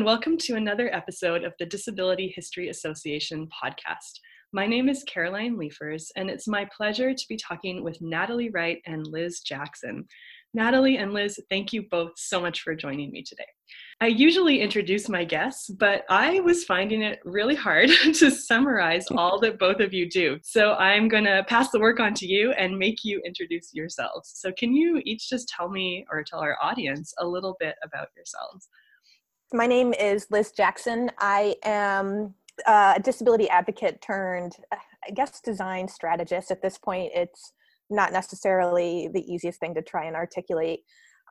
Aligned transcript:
and 0.00 0.06
welcome 0.06 0.38
to 0.38 0.54
another 0.54 0.88
episode 0.94 1.44
of 1.44 1.52
the 1.58 1.66
Disability 1.66 2.32
History 2.34 2.70
Association 2.70 3.46
podcast. 3.62 4.18
My 4.50 4.66
name 4.66 4.88
is 4.88 5.04
Caroline 5.04 5.58
Lieffers, 5.58 6.04
and 6.16 6.30
it's 6.30 6.48
my 6.48 6.66
pleasure 6.74 7.12
to 7.12 7.24
be 7.28 7.36
talking 7.36 7.84
with 7.84 8.00
Natalie 8.00 8.48
Wright 8.48 8.78
and 8.86 9.06
Liz 9.06 9.40
Jackson. 9.40 10.06
Natalie 10.54 10.96
and 10.96 11.12
Liz, 11.12 11.38
thank 11.50 11.74
you 11.74 11.84
both 11.90 12.12
so 12.16 12.40
much 12.40 12.62
for 12.62 12.74
joining 12.74 13.10
me 13.10 13.22
today. 13.22 13.44
I 14.00 14.06
usually 14.06 14.62
introduce 14.62 15.06
my 15.10 15.22
guests, 15.22 15.68
but 15.68 16.04
I 16.08 16.40
was 16.40 16.64
finding 16.64 17.02
it 17.02 17.20
really 17.26 17.54
hard 17.54 17.90
to 18.14 18.30
summarize 18.30 19.04
all 19.10 19.38
that 19.40 19.58
both 19.58 19.80
of 19.80 19.92
you 19.92 20.08
do. 20.08 20.38
So 20.42 20.72
I'm 20.76 21.08
going 21.08 21.24
to 21.24 21.44
pass 21.46 21.72
the 21.72 21.78
work 21.78 22.00
on 22.00 22.14
to 22.14 22.26
you 22.26 22.52
and 22.52 22.78
make 22.78 23.04
you 23.04 23.20
introduce 23.26 23.74
yourselves. 23.74 24.32
So, 24.34 24.50
can 24.50 24.74
you 24.74 25.02
each 25.04 25.28
just 25.28 25.46
tell 25.48 25.68
me 25.68 26.06
or 26.10 26.24
tell 26.24 26.40
our 26.40 26.56
audience 26.62 27.12
a 27.18 27.26
little 27.26 27.54
bit 27.60 27.74
about 27.84 28.08
yourselves? 28.16 28.66
My 29.52 29.66
name 29.66 29.92
is 29.92 30.28
Liz 30.30 30.52
Jackson. 30.52 31.10
I 31.18 31.56
am 31.64 32.34
a 32.68 33.00
disability 33.02 33.48
advocate 33.48 34.00
turned, 34.00 34.56
I 34.72 35.10
guess, 35.12 35.40
design 35.40 35.88
strategist. 35.88 36.52
At 36.52 36.62
this 36.62 36.78
point, 36.78 37.10
it's 37.16 37.52
not 37.88 38.12
necessarily 38.12 39.08
the 39.12 39.20
easiest 39.20 39.58
thing 39.58 39.74
to 39.74 39.82
try 39.82 40.04
and 40.04 40.14
articulate. 40.14 40.80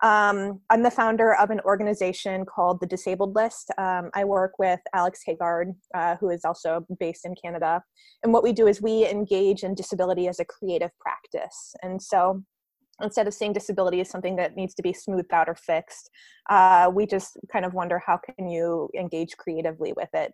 Um, 0.02 0.60
I'm 0.70 0.84
the 0.84 0.92
founder 0.92 1.34
of 1.36 1.50
an 1.50 1.62
organization 1.62 2.46
called 2.46 2.82
the 2.82 2.88
Disabled 2.88 3.36
List. 3.36 3.72
Um, 3.78 4.10
I 4.14 4.26
work 4.26 4.60
with 4.60 4.82
Alex 4.94 5.22
Haagaard, 5.26 5.76
uh, 5.94 6.18
who 6.18 6.30
is 6.30 6.44
also 6.44 6.86
based 7.00 7.26
in 7.26 7.36
Canada. 7.42 7.82
And 8.24 8.34
what 8.34 8.44
we 8.44 8.52
do 8.52 8.68
is 8.68 8.82
we 8.82 9.08
engage 9.08 9.64
in 9.64 9.76
disability 9.76 10.28
as 10.28 10.42
a 10.42 10.46
creative 10.46 10.92
practice. 11.00 11.74
And 11.84 12.02
so 12.02 12.44
instead 13.02 13.28
of 13.28 13.34
seeing 13.34 13.54
disability 13.54 14.02
as 14.02 14.10
something 14.10 14.36
that 14.38 14.56
needs 14.56 14.74
to 14.76 14.84
be 14.84 14.94
smoothed 14.94 15.34
out 15.34 15.50
or 15.50 15.56
fixed, 15.56 16.10
uh, 16.50 16.90
we 16.94 17.06
just 17.06 17.38
kind 17.52 17.66
of 17.66 17.74
wonder 17.74 18.00
how 18.00 18.18
can 18.18 18.50
you 18.50 18.90
engage 18.98 19.38
creatively 19.38 19.94
with 19.96 20.10
it. 20.14 20.34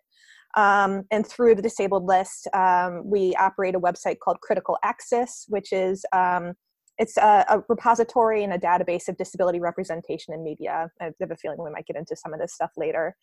Um, 0.56 1.04
and 1.10 1.26
through 1.26 1.54
the 1.54 1.62
disabled 1.62 2.04
list, 2.04 2.48
um, 2.54 3.02
we 3.04 3.34
operate 3.36 3.74
a 3.74 3.80
website 3.80 4.18
called 4.18 4.40
Critical 4.40 4.78
Axis, 4.82 5.44
which 5.48 5.72
is 5.72 6.04
um, 6.14 6.54
it's 6.98 7.18
a, 7.18 7.44
a, 7.48 7.62
repository 7.68 8.42
and 8.42 8.54
a 8.54 8.58
database 8.58 9.08
of 9.08 9.18
disability 9.18 9.60
representation 9.60 10.32
in 10.32 10.42
media. 10.42 10.90
I 11.00 11.10
have 11.20 11.30
a 11.30 11.36
feeling 11.36 11.62
we 11.62 11.70
might 11.70 11.86
get 11.86 11.96
into 11.96 12.16
some 12.16 12.32
of 12.32 12.40
this 12.40 12.54
stuff 12.54 12.70
later. 12.76 13.14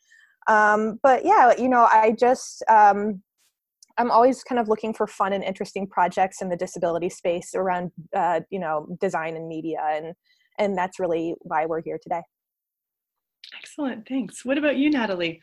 Um, 0.47 0.99
but 1.01 1.25
yeah, 1.25 1.53
you 1.57 1.69
know, 1.69 1.87
I 1.91 2.11
just 2.11 2.63
um, 2.69 3.23
I'm 3.97 4.11
always 4.11 4.43
kind 4.43 4.59
of 4.59 4.67
looking 4.67 4.93
for 4.93 5.07
fun 5.07 5.33
and 5.33 5.43
interesting 5.43 5.87
projects 5.87 6.41
in 6.41 6.49
the 6.49 6.57
disability 6.57 7.09
space 7.09 7.53
around 7.55 7.91
uh, 8.15 8.41
you 8.49 8.59
know 8.59 8.87
design 8.99 9.35
and 9.35 9.47
media, 9.47 9.79
and 9.83 10.13
and 10.59 10.77
that's 10.77 10.99
really 10.99 11.35
why 11.41 11.65
we're 11.65 11.81
here 11.81 11.99
today. 12.01 12.21
Excellent, 13.57 14.07
thanks. 14.07 14.43
What 14.43 14.57
about 14.57 14.77
you, 14.77 14.89
Natalie? 14.89 15.41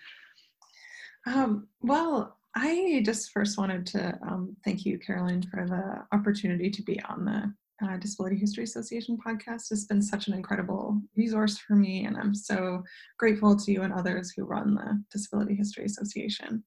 Um, 1.27 1.69
well, 1.81 2.39
I 2.57 3.03
just 3.05 3.31
first 3.31 3.59
wanted 3.59 3.87
to 3.87 4.19
um, 4.27 4.57
thank 4.65 4.85
you, 4.85 4.99
Caroline, 4.99 5.43
for 5.43 5.67
the 5.67 6.17
opportunity 6.17 6.71
to 6.71 6.83
be 6.83 7.01
on 7.03 7.25
the 7.25 7.55
uh, 7.87 7.97
Disability 7.99 8.37
History 8.37 8.65
Association 8.65 9.19
podcast. 9.25 9.71
It's 9.71 9.85
been 9.85 10.03
such 10.03 10.29
an 10.29 10.35
incredible 10.35 11.01
resource 11.17 11.59
for 11.59 11.77
me, 11.77 12.05
and 12.05 12.17
I'm 12.17 12.35
so 12.35 12.83
grateful 13.19 13.57
to 13.57 13.73
you 13.73 13.83
and 13.83 13.93
others 13.93 14.33
who 14.37 14.45
run 14.45 14.75
the 14.75 15.03
Disability 15.13 15.55
History 15.55 15.85
Association. 15.85 16.65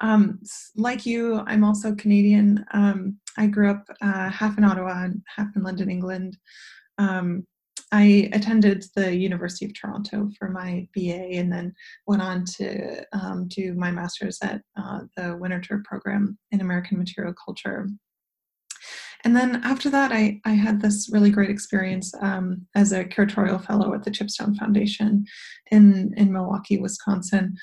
Um, 0.00 0.40
like 0.76 1.06
you, 1.06 1.42
I'm 1.46 1.64
also 1.64 1.94
Canadian. 1.94 2.64
Um, 2.72 3.18
I 3.36 3.46
grew 3.46 3.70
up 3.70 3.84
uh, 4.00 4.30
half 4.30 4.58
in 4.58 4.64
Ottawa 4.64 5.04
and 5.04 5.22
half 5.36 5.48
in 5.56 5.62
London, 5.62 5.90
England. 5.90 6.36
Um, 6.98 7.46
I 7.90 8.28
attended 8.32 8.84
the 8.94 9.14
University 9.16 9.64
of 9.64 9.72
Toronto 9.74 10.28
for 10.38 10.50
my 10.50 10.86
BA 10.94 11.38
and 11.38 11.50
then 11.50 11.74
went 12.06 12.20
on 12.20 12.44
to 12.56 13.04
um, 13.12 13.48
do 13.48 13.72
my 13.74 13.90
master's 13.90 14.38
at 14.42 14.60
uh, 14.76 15.00
the 15.16 15.36
Winterthur 15.40 15.82
program 15.84 16.38
in 16.50 16.60
American 16.60 16.98
Material 16.98 17.34
Culture. 17.42 17.88
And 19.24 19.34
then 19.34 19.62
after 19.64 19.90
that, 19.90 20.12
I, 20.12 20.40
I 20.44 20.52
had 20.52 20.80
this 20.80 21.10
really 21.12 21.30
great 21.30 21.50
experience 21.50 22.12
um, 22.20 22.66
as 22.76 22.92
a 22.92 23.04
curatorial 23.04 23.64
fellow 23.64 23.92
at 23.94 24.04
the 24.04 24.10
Chipstone 24.10 24.56
Foundation 24.56 25.24
in, 25.70 26.14
in 26.16 26.32
Milwaukee, 26.32 26.78
Wisconsin, 26.78 27.56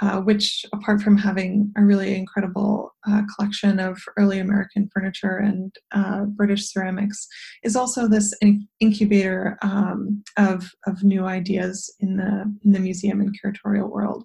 uh, 0.00 0.20
which, 0.20 0.64
apart 0.72 1.02
from 1.02 1.16
having 1.16 1.72
a 1.76 1.82
really 1.82 2.16
incredible 2.16 2.94
uh, 3.08 3.22
collection 3.34 3.78
of 3.78 4.00
early 4.16 4.38
American 4.38 4.88
furniture 4.92 5.36
and 5.38 5.74
uh, 5.92 6.22
British 6.24 6.72
ceramics, 6.72 7.26
is 7.62 7.76
also 7.76 8.08
this 8.08 8.34
in- 8.40 8.66
incubator 8.80 9.58
um, 9.62 10.22
of, 10.36 10.70
of 10.86 11.04
new 11.04 11.26
ideas 11.26 11.94
in 12.00 12.16
the, 12.16 12.52
in 12.64 12.72
the 12.72 12.80
museum 12.80 13.20
and 13.20 13.36
curatorial 13.38 13.90
world. 13.90 14.24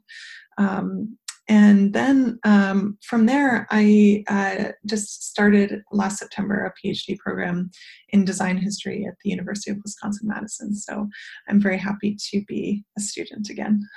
Um, 0.57 1.17
and 1.47 1.93
then 1.93 2.39
um, 2.43 2.97
from 3.03 3.27
there, 3.27 3.67
I 3.69 4.23
uh, 4.27 4.71
just 4.87 5.29
started 5.29 5.83
last 5.91 6.17
September 6.17 6.65
a 6.65 6.87
PhD 6.87 7.17
program 7.19 7.69
in 8.09 8.25
design 8.25 8.57
history 8.57 9.05
at 9.07 9.13
the 9.23 9.29
University 9.29 9.69
of 9.69 9.77
Wisconsin 9.83 10.27
Madison. 10.27 10.73
So 10.73 11.07
I'm 11.47 11.61
very 11.61 11.77
happy 11.77 12.17
to 12.31 12.43
be 12.47 12.83
a 12.97 13.01
student 13.01 13.49
again. 13.49 13.87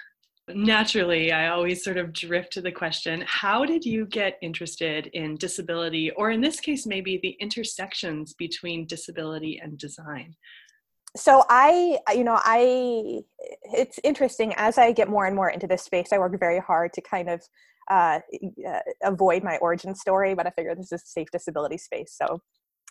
Naturally, 0.54 1.32
I 1.32 1.48
always 1.48 1.84
sort 1.84 1.96
of 1.96 2.12
drift 2.12 2.52
to 2.54 2.60
the 2.60 2.72
question 2.72 3.24
how 3.26 3.64
did 3.64 3.84
you 3.84 4.06
get 4.06 4.38
interested 4.42 5.08
in 5.08 5.36
disability, 5.36 6.10
or 6.12 6.30
in 6.30 6.40
this 6.40 6.60
case, 6.60 6.86
maybe 6.86 7.18
the 7.22 7.36
intersections 7.40 8.34
between 8.34 8.86
disability 8.86 9.60
and 9.62 9.78
design? 9.78 10.34
So, 11.16 11.44
I, 11.48 11.98
you 12.14 12.24
know, 12.24 12.38
I, 12.44 13.20
it's 13.74 13.98
interesting 14.04 14.54
as 14.56 14.78
I 14.78 14.92
get 14.92 15.08
more 15.08 15.26
and 15.26 15.34
more 15.34 15.50
into 15.50 15.66
this 15.66 15.82
space, 15.82 16.08
I 16.12 16.18
work 16.18 16.38
very 16.38 16.60
hard 16.60 16.92
to 16.94 17.00
kind 17.00 17.30
of 17.30 17.42
uh, 17.90 18.20
uh, 18.68 18.80
avoid 19.02 19.42
my 19.42 19.56
origin 19.58 19.94
story, 19.94 20.34
but 20.34 20.46
I 20.46 20.50
figure 20.50 20.74
this 20.74 20.92
is 20.92 21.02
a 21.02 21.06
safe 21.06 21.28
disability 21.32 21.78
space, 21.78 22.14
so 22.16 22.40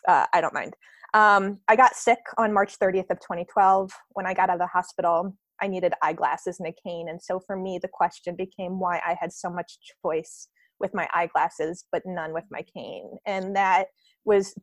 uh, 0.06 0.26
I 0.32 0.40
don't 0.40 0.54
mind. 0.54 0.74
Um, 1.14 1.60
I 1.68 1.76
got 1.76 1.94
sick 1.94 2.18
on 2.36 2.52
March 2.52 2.78
30th 2.78 3.10
of 3.10 3.20
2012. 3.20 3.90
When 4.10 4.26
I 4.26 4.34
got 4.34 4.50
out 4.50 4.54
of 4.54 4.60
the 4.60 4.66
hospital, 4.66 5.34
I 5.60 5.68
needed 5.68 5.92
eyeglasses 6.02 6.60
and 6.60 6.68
a 6.68 6.72
cane. 6.72 7.08
And 7.08 7.20
so 7.20 7.40
for 7.40 7.56
me, 7.56 7.78
the 7.80 7.88
question 7.88 8.36
became 8.36 8.78
why 8.78 9.00
I 9.06 9.16
had 9.20 9.32
so 9.32 9.50
much 9.50 9.78
choice 10.04 10.48
with 10.80 10.94
my 10.94 11.08
eyeglasses, 11.12 11.84
but 11.90 12.02
none 12.06 12.32
with 12.32 12.44
my 12.50 12.62
cane. 12.62 13.10
And 13.26 13.56
that 13.56 13.86
was, 14.24 14.54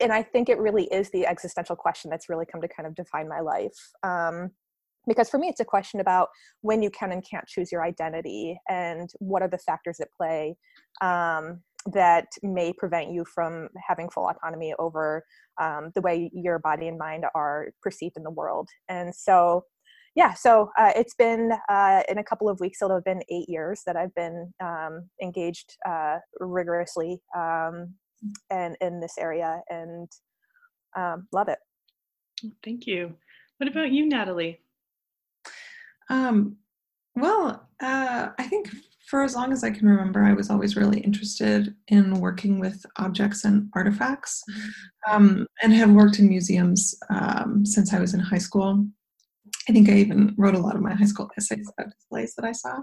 and 0.00 0.12
I 0.12 0.22
think 0.22 0.48
it 0.48 0.58
really 0.58 0.84
is 0.84 1.10
the 1.10 1.26
existential 1.26 1.76
question 1.76 2.10
that's 2.10 2.28
really 2.28 2.46
come 2.50 2.60
to 2.60 2.68
kind 2.68 2.86
of 2.86 2.94
define 2.94 3.28
my 3.28 3.40
life. 3.40 3.76
Um, 4.02 4.50
because 5.06 5.30
for 5.30 5.38
me, 5.38 5.48
it's 5.48 5.60
a 5.60 5.64
question 5.64 6.00
about 6.00 6.28
when 6.62 6.82
you 6.82 6.90
can 6.90 7.12
and 7.12 7.24
can't 7.28 7.46
choose 7.46 7.70
your 7.70 7.84
identity 7.84 8.58
and 8.68 9.08
what 9.18 9.42
are 9.42 9.48
the 9.48 9.58
factors 9.58 10.00
at 10.00 10.08
play 10.16 10.56
um, 11.00 11.62
that 11.92 12.26
may 12.42 12.72
prevent 12.72 13.12
you 13.12 13.24
from 13.32 13.68
having 13.86 14.10
full 14.10 14.28
autonomy 14.28 14.74
over 14.78 15.22
um, 15.60 15.92
the 15.94 16.00
way 16.00 16.30
your 16.34 16.58
body 16.58 16.88
and 16.88 16.98
mind 16.98 17.24
are 17.34 17.68
perceived 17.82 18.16
in 18.16 18.24
the 18.24 18.30
world. 18.30 18.68
And 18.88 19.14
so 19.14 19.64
yeah, 20.16 20.32
so 20.32 20.70
uh, 20.78 20.92
it's 20.96 21.14
been 21.14 21.52
uh, 21.68 22.02
in 22.08 22.16
a 22.16 22.24
couple 22.24 22.48
of 22.48 22.58
weeks. 22.58 22.80
It'll 22.80 22.96
have 22.96 23.04
been 23.04 23.22
eight 23.28 23.50
years 23.50 23.82
that 23.86 23.96
I've 23.96 24.14
been 24.14 24.52
um, 24.62 25.10
engaged 25.22 25.76
uh, 25.86 26.16
rigorously 26.40 27.20
um, 27.36 27.94
and 28.50 28.76
in 28.80 28.98
this 28.98 29.16
area, 29.18 29.60
and 29.68 30.08
um, 30.96 31.28
love 31.32 31.48
it. 31.48 31.58
Thank 32.64 32.86
you. 32.86 33.14
What 33.58 33.68
about 33.68 33.92
you, 33.92 34.08
Natalie? 34.08 34.60
Um, 36.08 36.56
well, 37.14 37.68
uh, 37.82 38.28
I 38.38 38.42
think 38.44 38.70
for 39.06 39.22
as 39.22 39.34
long 39.34 39.52
as 39.52 39.62
I 39.62 39.70
can 39.70 39.86
remember, 39.86 40.24
I 40.24 40.32
was 40.32 40.48
always 40.48 40.76
really 40.76 41.00
interested 41.00 41.74
in 41.88 42.20
working 42.20 42.58
with 42.58 42.84
objects 42.96 43.44
and 43.44 43.68
artifacts, 43.74 44.42
mm-hmm. 44.50 45.14
um, 45.14 45.46
and 45.62 45.74
have 45.74 45.90
worked 45.90 46.18
in 46.18 46.28
museums 46.28 46.94
um, 47.10 47.66
since 47.66 47.92
I 47.92 48.00
was 48.00 48.14
in 48.14 48.20
high 48.20 48.38
school. 48.38 48.86
I 49.68 49.72
think 49.72 49.88
I 49.88 49.94
even 49.94 50.34
wrote 50.38 50.54
a 50.54 50.60
lot 50.60 50.76
of 50.76 50.82
my 50.82 50.94
high 50.94 51.06
school 51.06 51.28
essays 51.36 51.70
about 51.76 51.92
displays 51.92 52.34
that 52.36 52.44
I 52.44 52.52
saw. 52.52 52.78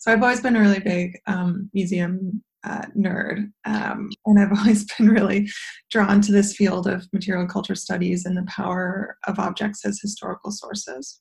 So 0.00 0.12
I've 0.12 0.22
always 0.22 0.40
been 0.40 0.56
a 0.56 0.60
really 0.60 0.80
big 0.80 1.18
um, 1.26 1.68
museum 1.74 2.42
uh, 2.64 2.86
nerd, 2.96 3.50
um, 3.64 4.10
and 4.26 4.38
I've 4.38 4.52
always 4.58 4.84
been 4.96 5.08
really 5.08 5.48
drawn 5.90 6.20
to 6.22 6.32
this 6.32 6.54
field 6.54 6.86
of 6.86 7.06
material 7.12 7.46
culture 7.46 7.74
studies 7.74 8.24
and 8.24 8.36
the 8.36 8.46
power 8.46 9.16
of 9.26 9.38
objects 9.38 9.84
as 9.84 10.00
historical 10.00 10.50
sources. 10.50 11.20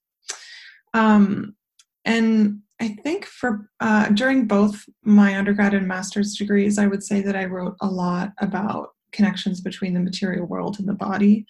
Um, 0.94 1.56
and 2.06 2.62
I 2.80 2.90
think 3.04 3.25
for 3.25 3.70
uh, 3.80 4.10
during 4.10 4.46
both 4.46 4.84
my 5.04 5.38
undergrad 5.38 5.74
and 5.74 5.88
master's 5.88 6.36
degrees, 6.36 6.78
I 6.78 6.88
would 6.88 7.04
say 7.04 7.22
that 7.22 7.36
I 7.36 7.46
wrote 7.46 7.75
a 7.81 7.88
lot 7.88 8.34
about 8.40 8.90
connections 9.12 9.62
between 9.62 9.94
the 9.94 10.00
material 10.00 10.45
world 10.45 10.77
and 10.80 10.88
the 10.88 10.94
body, 10.94 11.45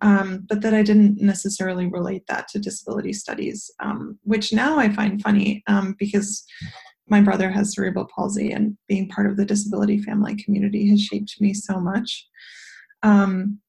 um, 0.00 0.44
but 0.48 0.60
that 0.62 0.74
I 0.74 0.82
didn't 0.82 1.20
necessarily 1.20 1.86
relate 1.86 2.26
that 2.28 2.48
to 2.48 2.58
disability 2.58 3.12
studies, 3.12 3.70
um, 3.80 4.18
which 4.22 4.52
now 4.52 4.78
I 4.78 4.92
find 4.92 5.22
funny 5.22 5.62
um, 5.66 5.94
because 5.98 6.44
my 7.08 7.20
brother 7.20 7.50
has 7.50 7.74
cerebral 7.74 8.08
palsy 8.14 8.52
and 8.52 8.76
being 8.88 9.08
part 9.08 9.28
of 9.28 9.36
the 9.36 9.44
disability 9.44 10.02
family 10.02 10.36
community 10.36 10.88
has 10.90 11.02
shaped 11.02 11.40
me 11.40 11.54
so 11.54 11.78
much. 11.78 12.26
Um, 13.02 13.60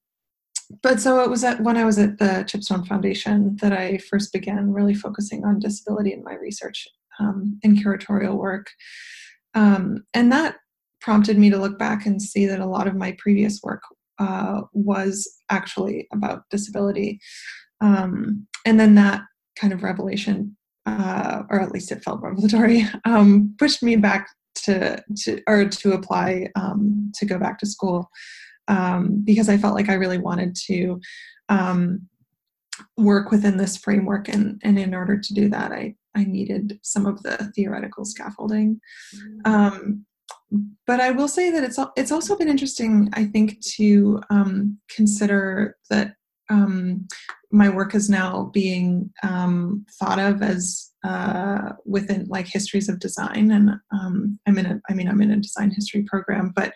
but 0.81 0.99
so 0.99 1.23
it 1.23 1.29
was 1.29 1.43
at 1.43 1.61
when 1.61 1.77
I 1.77 1.85
was 1.85 1.97
at 1.97 2.17
the 2.17 2.43
Chipstone 2.45 2.85
Foundation 2.85 3.55
that 3.61 3.71
I 3.71 3.99
first 3.99 4.33
began 4.33 4.73
really 4.73 4.95
focusing 4.95 5.45
on 5.45 5.59
disability 5.59 6.11
in 6.11 6.23
my 6.23 6.35
research 6.35 6.87
um, 7.19 7.59
and 7.63 7.77
curatorial 7.77 8.35
work. 8.35 8.69
Um, 9.53 10.03
and 10.13 10.31
that 10.31 10.57
prompted 11.07 11.37
me 11.37 11.49
to 11.49 11.57
look 11.57 11.79
back 11.79 12.05
and 12.05 12.21
see 12.21 12.45
that 12.45 12.59
a 12.59 12.65
lot 12.65 12.85
of 12.85 12.93
my 12.93 13.15
previous 13.17 13.61
work 13.63 13.81
uh, 14.19 14.59
was 14.73 15.25
actually 15.49 16.05
about 16.11 16.43
disability. 16.49 17.17
Um, 17.79 18.45
and 18.65 18.77
then 18.77 18.95
that 18.95 19.21
kind 19.57 19.71
of 19.71 19.83
revelation, 19.83 20.57
uh, 20.85 21.43
or 21.49 21.61
at 21.61 21.71
least 21.71 21.93
it 21.93 22.03
felt 22.03 22.21
revelatory, 22.21 22.83
um, 23.05 23.55
pushed 23.57 23.81
me 23.81 23.95
back 23.95 24.27
to, 24.65 25.01
to 25.19 25.41
or 25.47 25.69
to 25.69 25.93
apply 25.93 26.49
um, 26.57 27.09
to 27.15 27.25
go 27.25 27.39
back 27.39 27.57
to 27.59 27.65
school 27.65 28.09
um, 28.67 29.21
because 29.23 29.47
I 29.47 29.57
felt 29.57 29.75
like 29.75 29.87
I 29.87 29.93
really 29.93 30.17
wanted 30.17 30.57
to 30.65 30.99
um, 31.47 32.01
work 32.97 33.31
within 33.31 33.55
this 33.55 33.77
framework 33.77 34.27
and, 34.27 34.59
and 34.61 34.77
in 34.77 34.93
order 34.93 35.17
to 35.17 35.33
do 35.33 35.47
that 35.47 35.71
I, 35.71 35.95
I 36.15 36.25
needed 36.25 36.79
some 36.83 37.05
of 37.05 37.23
the 37.23 37.49
theoretical 37.55 38.03
scaffolding. 38.03 38.81
Mm. 39.15 39.47
Um, 39.47 40.05
but 40.85 40.99
I 40.99 41.11
will 41.11 41.27
say 41.27 41.51
that 41.51 41.63
it's 41.63 41.79
it's 41.95 42.11
also 42.11 42.37
been 42.37 42.47
interesting, 42.47 43.09
I 43.13 43.25
think, 43.25 43.61
to 43.75 44.21
um, 44.29 44.77
consider 44.89 45.75
that 45.89 46.13
um, 46.49 47.07
my 47.51 47.69
work 47.69 47.95
is 47.95 48.09
now 48.09 48.49
being 48.53 49.11
um, 49.23 49.85
thought 49.99 50.19
of 50.19 50.41
as 50.41 50.91
uh, 51.05 51.73
within 51.85 52.25
like 52.29 52.47
histories 52.47 52.89
of 52.89 52.99
design, 52.99 53.51
and 53.51 53.71
um, 53.91 54.39
I'm 54.47 54.57
in 54.57 54.65
a 54.65 54.81
I 54.89 54.93
mean 54.93 55.09
I'm 55.09 55.21
in 55.21 55.31
a 55.31 55.37
design 55.37 55.71
history 55.71 56.03
program, 56.03 56.53
but 56.55 56.73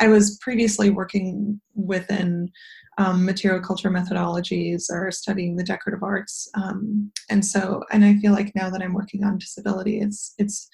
I 0.00 0.06
was 0.06 0.38
previously 0.38 0.90
working 0.90 1.60
within 1.74 2.50
um, 2.98 3.24
material 3.24 3.60
culture 3.60 3.90
methodologies 3.90 4.84
or 4.90 5.10
studying 5.10 5.56
the 5.56 5.64
decorative 5.64 6.02
arts, 6.04 6.48
um, 6.54 7.10
and 7.28 7.44
so 7.44 7.82
and 7.90 8.04
I 8.04 8.16
feel 8.18 8.32
like 8.32 8.54
now 8.54 8.70
that 8.70 8.82
I'm 8.82 8.94
working 8.94 9.24
on 9.24 9.38
disability, 9.38 10.00
it's 10.00 10.34
it's 10.38 10.68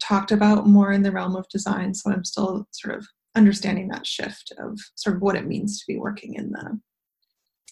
talked 0.00 0.32
about 0.32 0.66
more 0.66 0.92
in 0.92 1.02
the 1.02 1.12
realm 1.12 1.36
of 1.36 1.48
design. 1.48 1.94
So 1.94 2.10
I'm 2.10 2.24
still 2.24 2.66
sort 2.72 2.96
of 2.96 3.06
understanding 3.34 3.88
that 3.88 4.06
shift 4.06 4.52
of 4.58 4.78
sort 4.96 5.16
of 5.16 5.22
what 5.22 5.36
it 5.36 5.46
means 5.46 5.78
to 5.78 5.84
be 5.86 5.98
working 5.98 6.34
in 6.34 6.50
the 6.50 6.80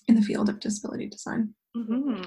in 0.08 0.14
the 0.14 0.22
field 0.22 0.48
of 0.48 0.60
disability 0.60 1.08
design. 1.08 1.52
Mm-hmm. 1.76 2.22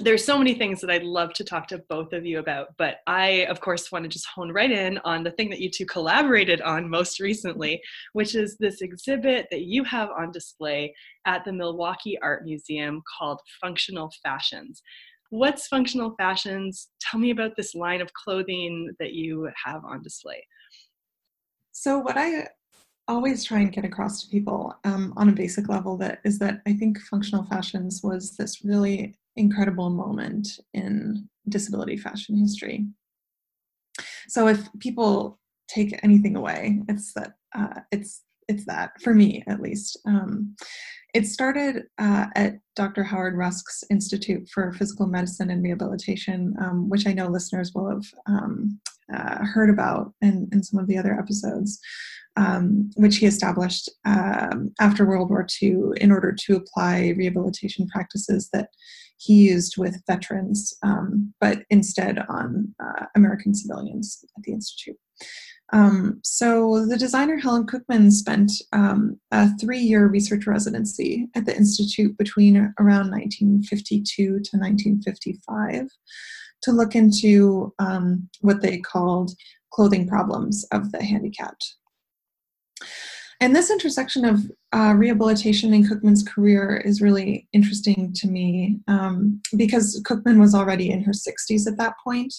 There's 0.00 0.24
so 0.24 0.36
many 0.36 0.54
things 0.54 0.80
that 0.80 0.90
I'd 0.90 1.04
love 1.04 1.32
to 1.34 1.44
talk 1.44 1.68
to 1.68 1.82
both 1.88 2.12
of 2.12 2.26
you 2.26 2.38
about, 2.38 2.68
but 2.76 2.96
I, 3.06 3.46
of 3.48 3.60
course, 3.60 3.90
want 3.90 4.02
to 4.04 4.10
just 4.10 4.26
hone 4.26 4.52
right 4.52 4.70
in 4.70 4.98
on 5.04 5.24
the 5.24 5.30
thing 5.30 5.48
that 5.50 5.60
you 5.60 5.70
two 5.70 5.86
collaborated 5.86 6.60
on 6.60 6.88
most 6.88 7.18
recently, 7.18 7.80
which 8.12 8.34
is 8.34 8.58
this 8.58 8.82
exhibit 8.82 9.46
that 9.50 9.62
you 9.62 9.84
have 9.84 10.10
on 10.10 10.32
display 10.32 10.94
at 11.24 11.46
the 11.46 11.52
Milwaukee 11.52 12.18
Art 12.22 12.44
Museum 12.44 13.02
called 13.18 13.40
Functional 13.62 14.12
Fashions 14.22 14.82
what's 15.30 15.68
functional 15.68 16.14
fashions? 16.16 16.88
Tell 17.00 17.20
me 17.20 17.30
about 17.30 17.56
this 17.56 17.74
line 17.74 18.00
of 18.00 18.12
clothing 18.12 18.94
that 18.98 19.12
you 19.12 19.50
have 19.64 19.84
on 19.84 20.02
display. 20.02 20.44
So, 21.72 21.98
what 21.98 22.16
I 22.16 22.48
always 23.08 23.44
try 23.44 23.60
and 23.60 23.72
get 23.72 23.84
across 23.84 24.22
to 24.22 24.30
people 24.30 24.74
um, 24.84 25.12
on 25.16 25.28
a 25.28 25.32
basic 25.32 25.68
level 25.68 25.96
that 25.98 26.20
is 26.24 26.38
that 26.38 26.62
I 26.66 26.72
think 26.72 26.98
functional 27.02 27.44
fashions 27.44 28.00
was 28.02 28.36
this 28.36 28.64
really 28.64 29.14
incredible 29.36 29.90
moment 29.90 30.48
in 30.74 31.28
disability 31.48 31.96
fashion 31.96 32.36
history. 32.36 32.86
So, 34.28 34.48
if 34.48 34.68
people 34.80 35.38
take 35.68 35.98
anything 36.02 36.36
away, 36.36 36.82
it's 36.88 37.12
that 37.14 37.34
uh, 37.54 37.80
it's 37.92 38.22
it's 38.48 38.64
that 38.66 39.00
for 39.00 39.14
me 39.14 39.42
at 39.46 39.60
least. 39.60 39.98
Um, 40.06 40.54
it 41.16 41.26
started 41.26 41.84
uh, 41.96 42.26
at 42.34 42.58
Dr. 42.74 43.02
Howard 43.02 43.36
Rusk's 43.36 43.82
Institute 43.88 44.46
for 44.52 44.70
Physical 44.74 45.06
Medicine 45.06 45.48
and 45.48 45.62
Rehabilitation, 45.62 46.54
um, 46.60 46.90
which 46.90 47.06
I 47.06 47.14
know 47.14 47.28
listeners 47.28 47.72
will 47.74 47.88
have 47.88 48.04
um, 48.26 48.78
uh, 49.10 49.42
heard 49.46 49.70
about 49.70 50.12
in, 50.20 50.46
in 50.52 50.62
some 50.62 50.78
of 50.78 50.86
the 50.86 50.98
other 50.98 51.18
episodes, 51.18 51.80
um, 52.36 52.90
which 52.96 53.16
he 53.16 53.24
established 53.24 53.88
um, 54.04 54.74
after 54.78 55.06
World 55.06 55.30
War 55.30 55.46
II 55.62 55.92
in 56.02 56.12
order 56.12 56.36
to 56.38 56.56
apply 56.56 57.14
rehabilitation 57.16 57.88
practices 57.88 58.50
that 58.52 58.68
he 59.16 59.48
used 59.48 59.78
with 59.78 60.02
veterans, 60.06 60.74
um, 60.82 61.32
but 61.40 61.62
instead 61.70 62.18
on 62.28 62.74
uh, 62.78 63.06
American 63.14 63.54
civilians 63.54 64.22
at 64.36 64.42
the 64.42 64.52
Institute. 64.52 64.98
Um, 65.72 66.20
so 66.22 66.86
the 66.86 66.96
designer 66.96 67.38
Helen 67.38 67.66
Cookman 67.66 68.12
spent 68.12 68.52
um, 68.72 69.18
a 69.32 69.48
three-year 69.58 70.06
research 70.06 70.46
residency 70.46 71.28
at 71.34 71.44
the 71.44 71.56
Institute 71.56 72.16
between 72.16 72.56
around 72.78 73.10
1952 73.10 74.24
to 74.24 74.32
1955 74.32 75.88
to 76.62 76.72
look 76.72 76.94
into 76.94 77.74
um, 77.78 78.28
what 78.40 78.62
they 78.62 78.78
called 78.78 79.32
clothing 79.72 80.08
problems 80.08 80.64
of 80.72 80.92
the 80.92 81.02
handicapped. 81.02 81.74
And 83.40 83.54
this 83.54 83.70
intersection 83.70 84.24
of 84.24 84.50
uh, 84.72 84.94
rehabilitation 84.96 85.74
in 85.74 85.84
Cookman's 85.84 86.22
career 86.22 86.82
is 86.84 87.02
really 87.02 87.46
interesting 87.52 88.12
to 88.14 88.28
me 88.28 88.78
um, 88.88 89.42
because 89.56 90.02
Cookman 90.08 90.40
was 90.40 90.54
already 90.54 90.90
in 90.90 91.02
her 91.02 91.12
60s 91.12 91.66
at 91.66 91.76
that 91.76 91.94
point, 92.02 92.32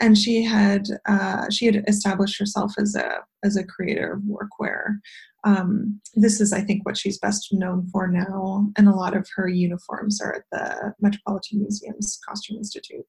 and 0.00 0.16
she 0.16 0.42
had 0.42 0.86
uh, 1.06 1.48
she 1.50 1.66
had 1.66 1.84
established 1.88 2.38
herself 2.38 2.72
as 2.78 2.94
a 2.94 3.18
as 3.44 3.56
a 3.56 3.64
creator 3.64 4.12
of 4.14 4.22
workwear. 4.22 4.98
Um, 5.44 6.00
this 6.14 6.40
is, 6.40 6.52
I 6.52 6.60
think, 6.60 6.86
what 6.86 6.96
she's 6.96 7.18
best 7.18 7.48
known 7.52 7.88
for 7.90 8.06
now, 8.06 8.70
and 8.76 8.88
a 8.88 8.94
lot 8.94 9.16
of 9.16 9.28
her 9.34 9.48
uniforms 9.48 10.20
are 10.20 10.34
at 10.34 10.44
the 10.52 10.94
Metropolitan 11.00 11.60
Museum's 11.60 12.18
Costume 12.26 12.58
Institute. 12.58 13.04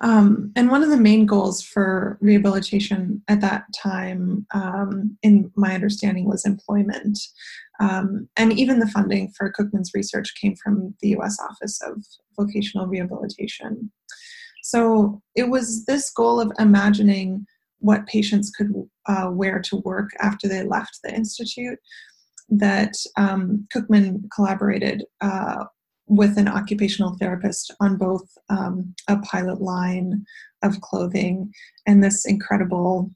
Um, 0.00 0.52
and 0.56 0.70
one 0.70 0.82
of 0.82 0.90
the 0.90 0.96
main 0.96 1.24
goals 1.24 1.62
for 1.62 2.18
rehabilitation 2.20 3.22
at 3.28 3.40
that 3.42 3.64
time, 3.80 4.46
um, 4.52 5.16
in 5.22 5.52
my 5.56 5.74
understanding, 5.74 6.28
was 6.28 6.44
employment. 6.44 7.18
Um, 7.80 8.28
and 8.36 8.52
even 8.52 8.80
the 8.80 8.88
funding 8.88 9.32
for 9.36 9.52
Cookman's 9.52 9.92
research 9.94 10.34
came 10.40 10.56
from 10.62 10.94
the 11.00 11.10
US 11.10 11.38
Office 11.40 11.80
of 11.82 12.04
Vocational 12.36 12.86
Rehabilitation. 12.86 13.92
So 14.64 15.20
it 15.36 15.50
was 15.50 15.84
this 15.84 16.10
goal 16.10 16.40
of 16.40 16.50
imagining 16.58 17.46
what 17.80 18.06
patients 18.06 18.50
could 18.50 18.72
uh, 19.06 19.28
wear 19.30 19.60
to 19.60 19.76
work 19.84 20.08
after 20.20 20.48
they 20.48 20.62
left 20.62 21.00
the 21.04 21.14
Institute 21.14 21.78
that 22.48 22.94
um, 23.18 23.68
Cookman 23.74 24.22
collaborated 24.34 25.04
uh, 25.20 25.64
with 26.06 26.38
an 26.38 26.48
occupational 26.48 27.14
therapist 27.20 27.74
on 27.80 27.98
both 27.98 28.26
um, 28.48 28.94
a 29.06 29.18
pilot 29.18 29.60
line 29.60 30.24
of 30.62 30.80
clothing 30.80 31.52
and 31.86 32.02
this 32.02 32.24
incredible 32.24 33.10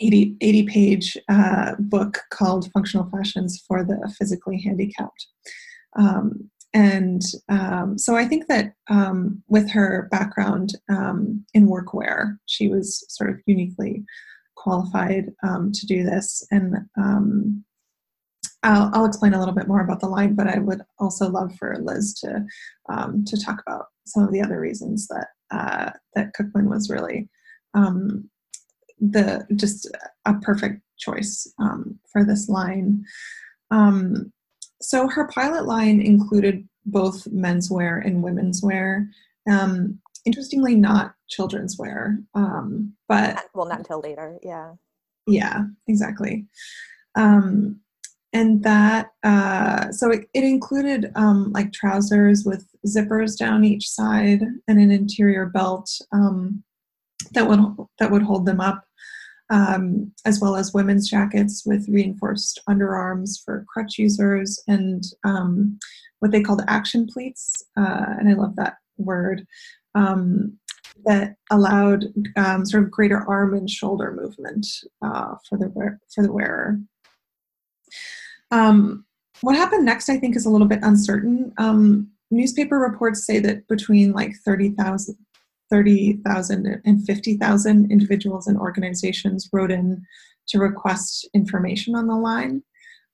80, 0.00 0.36
80 0.42 0.62
page 0.64 1.16
uh, 1.30 1.76
book 1.78 2.20
called 2.30 2.70
Functional 2.72 3.08
Fashions 3.10 3.64
for 3.66 3.84
the 3.84 4.14
Physically 4.18 4.60
Handicapped. 4.60 5.26
Um, 5.98 6.50
and 6.74 7.22
um, 7.48 7.98
so 7.98 8.16
I 8.16 8.24
think 8.24 8.46
that 8.46 8.74
um, 8.88 9.42
with 9.48 9.70
her 9.70 10.08
background 10.10 10.74
um, 10.88 11.44
in 11.52 11.68
workwear, 11.68 12.38
she 12.46 12.68
was 12.68 13.04
sort 13.08 13.30
of 13.30 13.40
uniquely 13.46 14.04
qualified 14.56 15.32
um, 15.42 15.72
to 15.72 15.86
do 15.86 16.02
this. 16.02 16.46
And 16.50 16.76
um, 16.96 17.64
I'll, 18.62 18.90
I'll, 18.94 19.04
explain 19.04 19.34
a 19.34 19.38
little 19.38 19.54
bit 19.54 19.68
more 19.68 19.82
about 19.82 20.00
the 20.00 20.08
line, 20.08 20.34
but 20.34 20.46
I 20.46 20.60
would 20.60 20.80
also 20.98 21.28
love 21.28 21.54
for 21.56 21.76
Liz 21.78 22.14
to 22.20 22.44
um, 22.88 23.24
to 23.26 23.36
talk 23.40 23.60
about 23.66 23.86
some 24.06 24.22
of 24.22 24.32
the 24.32 24.40
other 24.40 24.58
reasons 24.58 25.08
that 25.08 25.28
uh, 25.50 25.90
that 26.14 26.32
Cookman 26.34 26.70
was 26.70 26.88
really 26.88 27.28
the 29.00 29.44
just 29.56 29.90
a 30.26 30.34
perfect 30.34 30.80
choice 30.96 31.52
for 32.12 32.24
this 32.24 32.48
line. 32.48 33.04
Um, 33.72 34.32
so 34.82 35.08
her 35.08 35.28
pilot 35.28 35.66
line 35.66 36.00
included 36.00 36.68
both 36.84 37.24
menswear 37.30 38.04
and 38.04 38.22
women's 38.22 38.62
wear. 38.62 39.08
Um, 39.50 40.00
interestingly, 40.24 40.74
not 40.74 41.14
children's 41.28 41.78
wear, 41.78 42.18
um, 42.34 42.92
but 43.08 43.44
well, 43.54 43.66
not 43.66 43.78
until 43.78 44.00
later. 44.00 44.38
Yeah. 44.42 44.74
Yeah, 45.26 45.64
exactly. 45.86 46.46
Um, 47.14 47.80
and 48.32 48.62
that 48.64 49.10
uh, 49.22 49.92
so 49.92 50.10
it, 50.10 50.28
it 50.34 50.42
included 50.42 51.12
um, 51.14 51.52
like 51.52 51.72
trousers 51.72 52.44
with 52.44 52.66
zippers 52.86 53.38
down 53.38 53.64
each 53.64 53.88
side 53.88 54.40
and 54.66 54.80
an 54.80 54.90
interior 54.90 55.46
belt 55.46 55.90
um, 56.12 56.62
that 57.32 57.46
would 57.46 57.60
that 57.98 58.10
would 58.10 58.22
hold 58.22 58.46
them 58.46 58.60
up 58.60 58.84
um, 59.52 60.10
as 60.24 60.40
well 60.40 60.56
as 60.56 60.74
women's 60.74 61.08
jackets 61.08 61.64
with 61.64 61.88
reinforced 61.88 62.60
underarms 62.68 63.42
for 63.44 63.64
crutch 63.68 63.98
users 63.98 64.60
and 64.66 65.04
um, 65.24 65.78
what 66.18 66.32
they 66.32 66.42
called 66.42 66.62
action 66.66 67.06
pleats 67.06 67.64
uh, 67.76 68.06
and 68.18 68.28
i 68.28 68.32
love 68.32 68.56
that 68.56 68.74
word 68.96 69.46
um, 69.94 70.58
that 71.04 71.36
allowed 71.50 72.06
um, 72.36 72.64
sort 72.66 72.82
of 72.82 72.90
greater 72.90 73.28
arm 73.28 73.54
and 73.54 73.70
shoulder 73.70 74.12
movement 74.12 74.66
uh, 75.02 75.34
for 75.48 75.56
the 75.58 75.98
for 76.12 76.22
the 76.22 76.32
wearer 76.32 76.80
um, 78.50 79.06
what 79.42 79.56
happened 79.56 79.84
next, 79.84 80.08
I 80.08 80.18
think, 80.18 80.36
is 80.36 80.46
a 80.46 80.50
little 80.50 80.68
bit 80.68 80.78
uncertain. 80.82 81.52
Um, 81.58 82.08
newspaper 82.30 82.78
reports 82.78 83.26
say 83.26 83.40
that 83.40 83.66
between 83.68 84.12
like 84.12 84.32
30,000 84.44 85.16
30,000 85.72 86.82
and 86.84 87.04
50,000 87.06 87.90
individuals 87.90 88.46
and 88.46 88.58
organizations 88.58 89.48
wrote 89.52 89.72
in 89.72 90.04
to 90.48 90.58
request 90.58 91.26
information 91.32 91.94
on 91.94 92.06
the 92.06 92.14
line. 92.14 92.62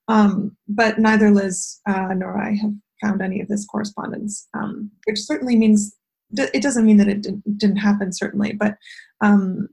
Um, 0.08 0.56
but 0.66 0.98
neither 0.98 1.30
Liz 1.30 1.78
uh, 1.86 2.14
nor 2.16 2.36
I 2.36 2.56
have 2.56 2.72
found 3.00 3.22
any 3.22 3.40
of 3.40 3.46
this 3.46 3.64
correspondence, 3.64 4.48
um, 4.54 4.90
which 5.06 5.20
certainly 5.20 5.54
means 5.54 5.94
it 6.36 6.62
doesn't 6.62 6.84
mean 6.84 6.96
that 6.96 7.08
it 7.08 7.22
didn't, 7.22 7.58
didn't 7.58 7.76
happen, 7.76 8.12
certainly, 8.12 8.52
but 8.52 8.74
um, 9.22 9.68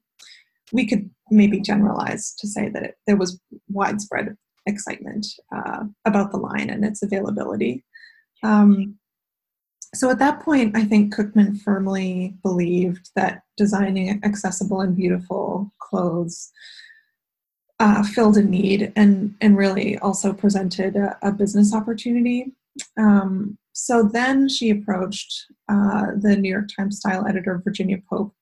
we 0.71 0.85
could 0.85 1.09
maybe 1.31 1.59
generalize 1.59 2.35
to 2.37 2.47
say 2.47 2.69
that 2.69 2.83
it, 2.83 2.95
there 3.07 3.17
was 3.17 3.39
widespread 3.67 4.37
excitement 4.67 5.25
uh, 5.55 5.85
about 6.05 6.31
the 6.31 6.37
line 6.37 6.69
and 6.69 6.85
its 6.85 7.01
availability. 7.01 7.83
Um, 8.43 8.97
so 9.95 10.09
at 10.09 10.19
that 10.19 10.41
point, 10.41 10.75
I 10.75 10.83
think 10.83 11.13
Cookman 11.13 11.59
firmly 11.61 12.35
believed 12.43 13.11
that 13.15 13.43
designing 13.57 14.21
accessible 14.23 14.81
and 14.81 14.95
beautiful 14.95 15.71
clothes 15.79 16.51
uh, 17.79 18.03
filled 18.03 18.37
a 18.37 18.43
need 18.43 18.93
and, 18.95 19.35
and 19.41 19.57
really 19.57 19.97
also 19.99 20.33
presented 20.33 20.95
a, 20.95 21.17
a 21.21 21.31
business 21.31 21.73
opportunity. 21.73 22.53
Um, 22.97 23.57
so 23.73 24.03
then 24.03 24.47
she 24.47 24.69
approached 24.69 25.45
uh, 25.69 26.07
the 26.17 26.37
New 26.37 26.49
York 26.49 26.69
Times 26.75 26.97
style 26.97 27.27
editor, 27.27 27.61
Virginia 27.63 27.97
Pope, 28.09 28.33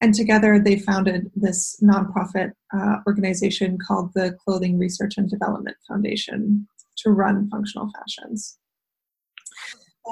and 0.00 0.14
together 0.14 0.60
they 0.60 0.78
founded 0.78 1.30
this 1.34 1.80
nonprofit 1.82 2.52
uh, 2.72 2.98
organization 3.06 3.78
called 3.78 4.12
the 4.14 4.36
Clothing 4.44 4.78
Research 4.78 5.14
and 5.16 5.28
Development 5.28 5.76
Foundation 5.88 6.68
to 6.98 7.10
run 7.10 7.48
functional 7.50 7.90
fashions. 7.96 8.58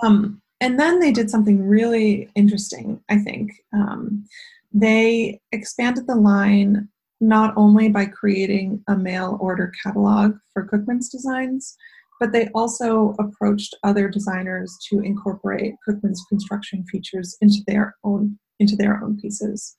Um, 0.02 0.42
and 0.60 0.78
then 0.78 1.00
they 1.00 1.12
did 1.12 1.30
something 1.30 1.66
really 1.66 2.30
interesting, 2.34 3.00
I 3.08 3.18
think. 3.18 3.52
Um, 3.72 4.26
they 4.72 5.40
expanded 5.52 6.06
the 6.06 6.16
line 6.16 6.88
not 7.20 7.54
only 7.56 7.88
by 7.88 8.06
creating 8.06 8.82
a 8.88 8.96
mail 8.96 9.38
order 9.40 9.72
catalog 9.82 10.36
for 10.52 10.66
Cookman's 10.66 11.08
designs, 11.08 11.76
but 12.20 12.32
they 12.32 12.48
also 12.54 13.14
approached 13.18 13.75
other 13.82 14.08
designers 14.08 14.76
to 14.88 15.00
incorporate 15.00 15.75
Cookman's 15.86 16.25
construction 16.28 16.84
features 16.90 17.36
into 17.40 17.58
their 17.66 17.96
own 18.04 18.38
into 18.58 18.75
their 18.75 19.02
own 19.04 19.20
pieces, 19.20 19.76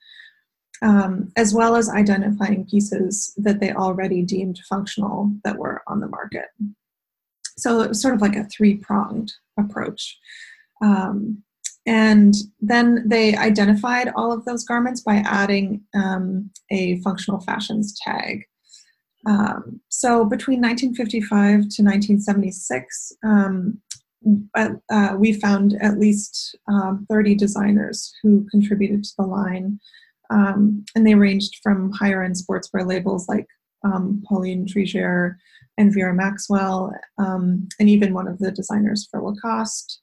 um, 0.83 1.31
as 1.35 1.51
well 1.51 1.75
as 1.75 1.89
identifying 1.89 2.63
pieces 2.65 3.33
that 3.37 3.59
they 3.59 3.71
already 3.71 4.21
deemed 4.21 4.59
functional 4.69 5.31
that 5.43 5.57
were 5.57 5.81
on 5.87 5.99
the 5.99 6.07
market. 6.07 6.45
So 7.57 7.81
it 7.81 7.89
was 7.89 8.01
sort 8.01 8.13
of 8.13 8.21
like 8.21 8.35
a 8.35 8.45
three 8.45 8.75
pronged 8.75 9.33
approach. 9.57 10.19
Um, 10.81 11.43
and 11.87 12.35
then 12.59 13.07
they 13.07 13.35
identified 13.37 14.11
all 14.15 14.33
of 14.33 14.43
those 14.43 14.65
garments 14.65 15.01
by 15.01 15.23
adding 15.25 15.81
um, 15.95 16.51
a 16.69 16.99
functional 16.99 17.39
fashions 17.39 17.97
tag. 18.03 18.43
Um, 19.25 19.79
so 19.87 20.25
between 20.25 20.61
1955 20.61 21.29
to 21.29 21.83
1976, 21.83 23.13
um, 23.23 23.79
uh, 24.55 25.15
we 25.17 25.31
found 25.31 25.77
at 25.81 25.97
least 25.97 26.57
um, 26.69 27.05
30 27.09 27.35
designers 27.35 28.13
who 28.21 28.45
contributed 28.51 29.05
to 29.05 29.13
the 29.17 29.25
line. 29.25 29.79
Um, 30.29 30.83
and 30.93 31.07
they 31.07 31.15
ranged 31.15 31.59
from 31.63 31.93
higher 31.93 32.21
end 32.21 32.35
sportswear 32.35 32.85
labels 32.85 33.29
like 33.29 33.47
um, 33.85 34.21
Pauline 34.27 34.65
Trigère 34.65 35.35
and 35.77 35.93
Vera 35.93 36.13
Maxwell, 36.13 36.91
and 37.17 37.69
even 37.79 38.13
one 38.13 38.27
of 38.27 38.39
the 38.39 38.51
designers 38.51 39.07
for 39.09 39.21
Lacoste 39.21 40.01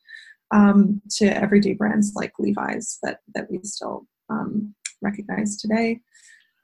um, 0.50 1.00
to 1.10 1.26
everyday 1.26 1.74
brands 1.74 2.12
like 2.14 2.32
Levi's 2.38 2.98
that, 3.02 3.20
that 3.34 3.50
we 3.50 3.60
still 3.62 4.06
um, 4.30 4.74
recognize 5.02 5.56
today. 5.56 6.00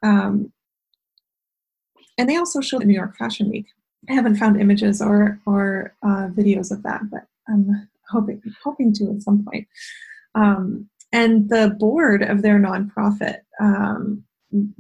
Um, 0.03 0.53
and 2.19 2.29
they 2.29 2.37
also 2.37 2.61
showed 2.61 2.83
the 2.83 2.87
New 2.87 2.95
York 2.95 3.17
Fashion 3.17 3.51
Week. 3.51 3.67
I 4.09 4.15
haven't 4.15 4.37
found 4.37 4.61
images 4.61 5.01
or, 5.01 5.41
or 5.47 5.95
uh, 6.03 6.29
videos 6.29 6.71
of 6.71 6.83
that, 6.83 7.03
but 7.11 7.23
I'm 7.49 7.89
hoping, 8.11 8.43
hoping 8.63 8.93
to 8.95 9.11
at 9.11 9.23
some 9.23 9.45
point. 9.45 9.67
Um, 10.35 10.89
and 11.13 11.49
the 11.49 11.77
board 11.79 12.23
of 12.23 12.43
their 12.43 12.59
nonprofit 12.59 13.39
um, 13.61 14.23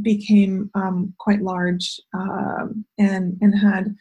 became 0.01 0.71
um, 0.75 1.15
quite 1.19 1.43
large 1.43 2.01
and, 2.13 3.37
and 3.41 3.59
had 3.59 3.95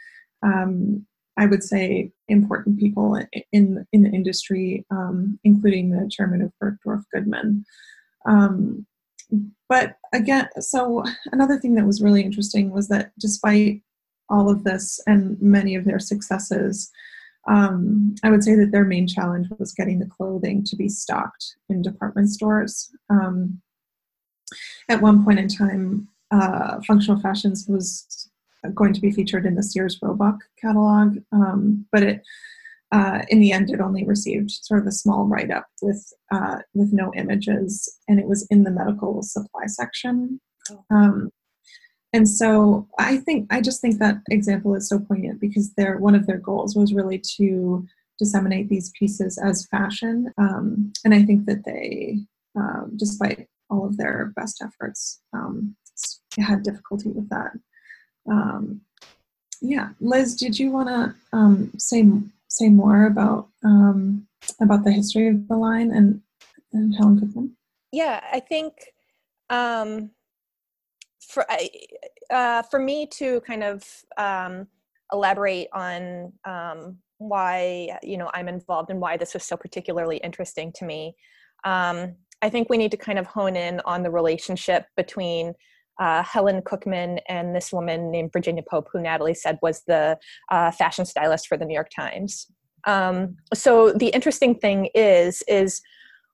I 1.40 1.46
would 1.46 1.64
say, 1.64 2.12
important 2.28 2.78
people 2.78 3.20
in 3.54 3.86
in 3.94 4.04
the 4.04 4.10
industry, 4.10 4.86
um, 4.92 5.40
including 5.44 5.90
the 5.90 6.10
chairman 6.10 6.42
of 6.42 6.52
Bergdorf 6.62 7.04
Goodman. 7.14 7.66
Um, 8.26 8.86
but 9.70 9.96
again, 10.14 10.50
so 10.60 11.04
another 11.32 11.58
thing 11.58 11.76
that 11.76 11.86
was 11.86 12.02
really 12.02 12.24
interesting 12.24 12.72
was 12.72 12.90
that 12.90 13.12
despite 13.18 13.82
all 14.30 14.50
of 14.50 14.64
this 14.64 15.00
and 15.08 15.42
many 15.42 15.76
of 15.76 15.86
their 15.86 16.00
successes, 16.00 16.92
um, 17.48 18.16
I 18.24 18.32
would 18.32 18.44
say 18.44 18.56
that 18.56 18.72
their 18.72 18.86
main 18.86 19.08
challenge 19.08 19.48
was 19.58 19.72
getting 19.72 20.00
the 20.00 20.06
clothing 20.06 20.64
to 20.66 20.76
be 20.76 20.90
stocked 20.90 21.56
in 21.70 21.82
department 21.82 22.30
stores. 22.30 22.92
Um, 23.10 23.62
at 24.90 25.02
one 25.02 25.24
point 25.24 25.40
in 25.40 25.48
time, 25.48 26.10
uh, 26.32 26.82
functional 26.86 27.22
fashions 27.22 27.66
was 27.68 28.30
going 28.74 28.94
to 28.94 29.02
be 29.02 29.12
featured 29.12 29.46
in 29.46 29.56
the 29.56 29.64
Sears 29.64 29.98
Roebuck 30.02 30.38
catalog, 30.62 31.18
um, 31.32 31.86
but 31.92 32.04
it 32.04 32.22
uh, 32.92 33.22
in 33.30 33.40
the 33.40 33.52
end 33.52 33.70
it 33.70 33.82
only 33.82 34.04
received 34.04 34.50
sort 34.50 34.82
of 34.82 34.88
a 34.88 34.92
small 34.92 35.26
write 35.26 35.52
up 35.52 35.68
with 35.82 36.12
uh, 36.32 36.58
with 36.74 36.92
no 36.92 37.14
images, 37.16 37.98
and 38.08 38.20
it 38.20 38.28
was 38.28 38.48
in 38.50 38.64
the 38.64 38.72
medical 38.72 39.22
supply 39.22 39.66
section. 39.68 40.40
Oh. 40.72 40.84
Um, 40.90 41.30
and 42.14 42.28
so 42.28 42.88
I 42.98 43.18
think 43.18 43.52
I 43.54 43.62
just 43.62 43.82
think 43.82 44.00
that 44.00 44.18
example 44.30 44.74
is 44.76 44.90
so 44.90 45.00
poignant 45.00 45.40
because 45.40 45.74
their 45.74 45.98
one 45.98 46.16
of 46.16 46.26
their 46.26 46.40
goals 46.40 46.76
was 46.76 46.94
really 46.94 47.22
to 47.38 47.86
disseminate 48.18 48.68
these 48.68 48.92
pieces 48.98 49.38
as 49.38 49.68
fashion, 49.68 50.34
um, 50.38 50.92
and 51.06 51.14
I 51.14 51.24
think 51.24 51.46
that 51.46 51.64
they, 51.66 52.20
um, 52.56 52.94
despite 52.96 53.48
all 53.70 53.86
of 53.86 53.98
their 53.98 54.34
best 54.36 54.64
efforts, 54.64 55.22
um, 55.32 55.76
had 56.38 56.64
difficulty 56.64 57.10
with 57.10 57.30
that 57.30 57.52
um, 58.30 58.82
yeah, 59.62 59.90
Liz, 60.00 60.36
did 60.36 60.58
you 60.58 60.72
want 60.72 60.90
to 60.90 61.16
um, 61.34 61.72
say 61.78 62.06
say 62.48 62.70
more 62.70 63.06
about 63.06 63.48
um, 63.64 64.28
about 64.62 64.84
the 64.84 64.92
history 64.92 65.28
of 65.28 65.48
the 65.48 65.56
line 65.56 65.92
and, 65.92 66.22
and 66.74 66.96
Helen 66.96 67.20
Cookman? 67.20 67.52
Yeah, 67.92 68.22
I 68.32 68.40
think 68.40 68.74
um, 69.50 70.12
for 71.20 71.46
uh, 72.30 72.64
for 72.64 72.80
me 72.80 73.06
to 73.08 73.42
kind 73.42 73.64
of 73.64 73.84
um, 74.18 74.68
elaborate 75.12 75.68
on 75.74 76.34
um, 76.46 76.98
why 77.18 77.98
you 78.02 78.18
know 78.18 78.30
I'm 78.34 78.48
involved 78.48 78.90
and 78.90 79.02
why 79.02 79.18
this 79.18 79.34
was 79.34 79.44
so 79.44 79.58
particularly 79.58 80.18
interesting 80.18 80.72
to 80.74 80.86
me. 80.86 81.16
Um, 81.64 82.16
I 82.42 82.50
think 82.50 82.70
we 82.70 82.78
need 82.78 82.92
to 82.92 82.98
kind 82.98 83.20
of 83.20 83.28
hone 83.28 83.58
in 83.58 83.82
on 83.82 84.04
the 84.04 84.10
relationship 84.10 84.86
between 84.96 85.54
uh, 86.00 86.24
Helen 86.24 86.62
Cookman 86.62 87.20
and 87.28 87.56
this 87.56 87.72
woman 87.72 88.10
named 88.10 88.32
Virginia 88.34 88.64
Pope, 88.64 88.88
who 88.92 89.02
Natalie 89.02 89.34
said 89.34 89.60
was 89.62 89.84
the 89.86 90.18
uh, 90.50 90.72
fashion 90.72 91.06
stylist 91.06 91.48
for 91.48 91.58
the 91.58 91.66
New 91.66 91.74
York 91.74 91.90
Times. 91.96 92.48
Um, 92.86 93.36
so 93.54 93.92
the 93.92 94.08
interesting 94.08 94.56
thing 94.56 94.90
is, 94.96 95.44
is 95.48 95.82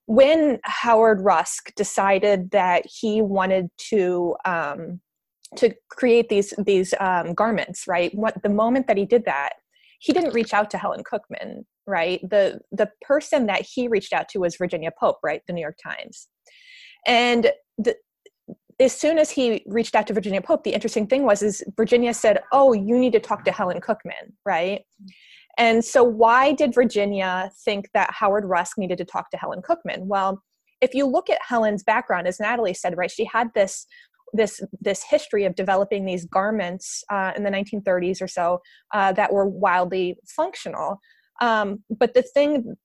when 0.05 0.59
Howard 0.63 1.21
Rusk 1.21 1.73
decided 1.75 2.51
that 2.51 2.85
he 2.85 3.21
wanted 3.21 3.69
to 3.89 4.35
um, 4.45 5.01
to 5.57 5.73
create 5.89 6.29
these 6.29 6.53
these 6.57 6.93
um, 6.99 7.33
garments, 7.33 7.87
right? 7.87 8.13
What 8.13 8.41
the 8.43 8.49
moment 8.49 8.87
that 8.87 8.97
he 8.97 9.05
did 9.05 9.25
that, 9.25 9.53
he 9.99 10.13
didn't 10.13 10.33
reach 10.33 10.53
out 10.53 10.69
to 10.71 10.77
Helen 10.77 11.03
Cookman, 11.03 11.65
right? 11.87 12.21
The 12.29 12.59
the 12.71 12.89
person 13.01 13.47
that 13.47 13.61
he 13.61 13.87
reached 13.87 14.13
out 14.13 14.29
to 14.29 14.39
was 14.39 14.57
Virginia 14.57 14.91
Pope, 14.97 15.17
right? 15.23 15.41
The 15.47 15.53
New 15.53 15.61
York 15.61 15.77
Times, 15.83 16.27
and 17.07 17.51
the 17.77 17.95
as 18.79 18.97
soon 18.97 19.17
as 19.17 19.31
he 19.31 19.63
reached 19.67 19.95
out 19.95 20.07
to 20.07 20.13
Virginia 20.13 20.41
Pope, 20.41 20.63
the 20.63 20.73
interesting 20.73 21.07
thing 21.07 21.23
was 21.23 21.41
is 21.41 21.63
Virginia 21.77 22.13
said, 22.13 22.41
"Oh, 22.51 22.73
you 22.73 22.97
need 22.97 23.13
to 23.13 23.19
talk 23.19 23.45
to 23.45 23.51
Helen 23.51 23.79
Cookman, 23.79 24.33
right?" 24.45 24.81
And 25.57 25.83
so, 25.83 26.03
why 26.03 26.51
did 26.51 26.73
Virginia 26.73 27.51
think 27.63 27.89
that 27.93 28.11
Howard 28.11 28.45
Rusk 28.45 28.77
needed 28.77 28.97
to 28.97 29.05
talk 29.05 29.29
to 29.31 29.37
Helen 29.37 29.61
Cookman? 29.61 30.05
Well, 30.05 30.43
if 30.81 30.93
you 30.93 31.05
look 31.05 31.29
at 31.29 31.39
Helen's 31.41 31.83
background, 31.83 32.27
as 32.27 32.39
Natalie 32.39 32.73
said, 32.73 32.97
right, 32.97 33.11
she 33.11 33.25
had 33.25 33.49
this 33.53 33.87
this 34.33 34.61
this 34.81 35.03
history 35.03 35.45
of 35.45 35.55
developing 35.55 36.05
these 36.05 36.25
garments 36.25 37.03
uh, 37.09 37.31
in 37.35 37.43
the 37.43 37.49
1930s 37.49 38.21
or 38.21 38.27
so 38.27 38.59
uh, 38.93 39.13
that 39.13 39.31
were 39.31 39.47
wildly 39.47 40.17
functional. 40.27 40.99
Um, 41.41 41.83
but 41.89 42.13
the 42.13 42.21
thing, 42.21 42.75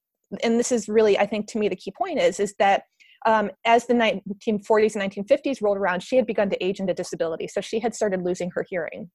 and 0.43 0.59
this 0.59 0.71
is 0.71 0.89
really, 0.89 1.19
I 1.19 1.27
think, 1.27 1.49
to 1.49 1.59
me, 1.59 1.69
the 1.69 1.77
key 1.77 1.93
point 1.97 2.19
is, 2.19 2.41
is 2.41 2.55
that 2.59 2.85
um, 3.27 3.51
as 3.65 3.87
the 3.87 3.95
1940s 3.95 4.97
and 4.97 5.13
1950s 5.13 5.63
rolled 5.63 5.79
around, 5.79 6.03
she 6.03 6.17
had 6.17 6.27
begun 6.27 6.49
to 6.51 6.65
age 6.65 6.81
into 6.81 6.95
disability. 6.95 7.49
So 7.49 7.61
she 7.61 7.81
had 7.81 7.95
started 7.95 8.23
losing 8.23 8.51
her 8.55 8.65
hearing. 8.69 9.11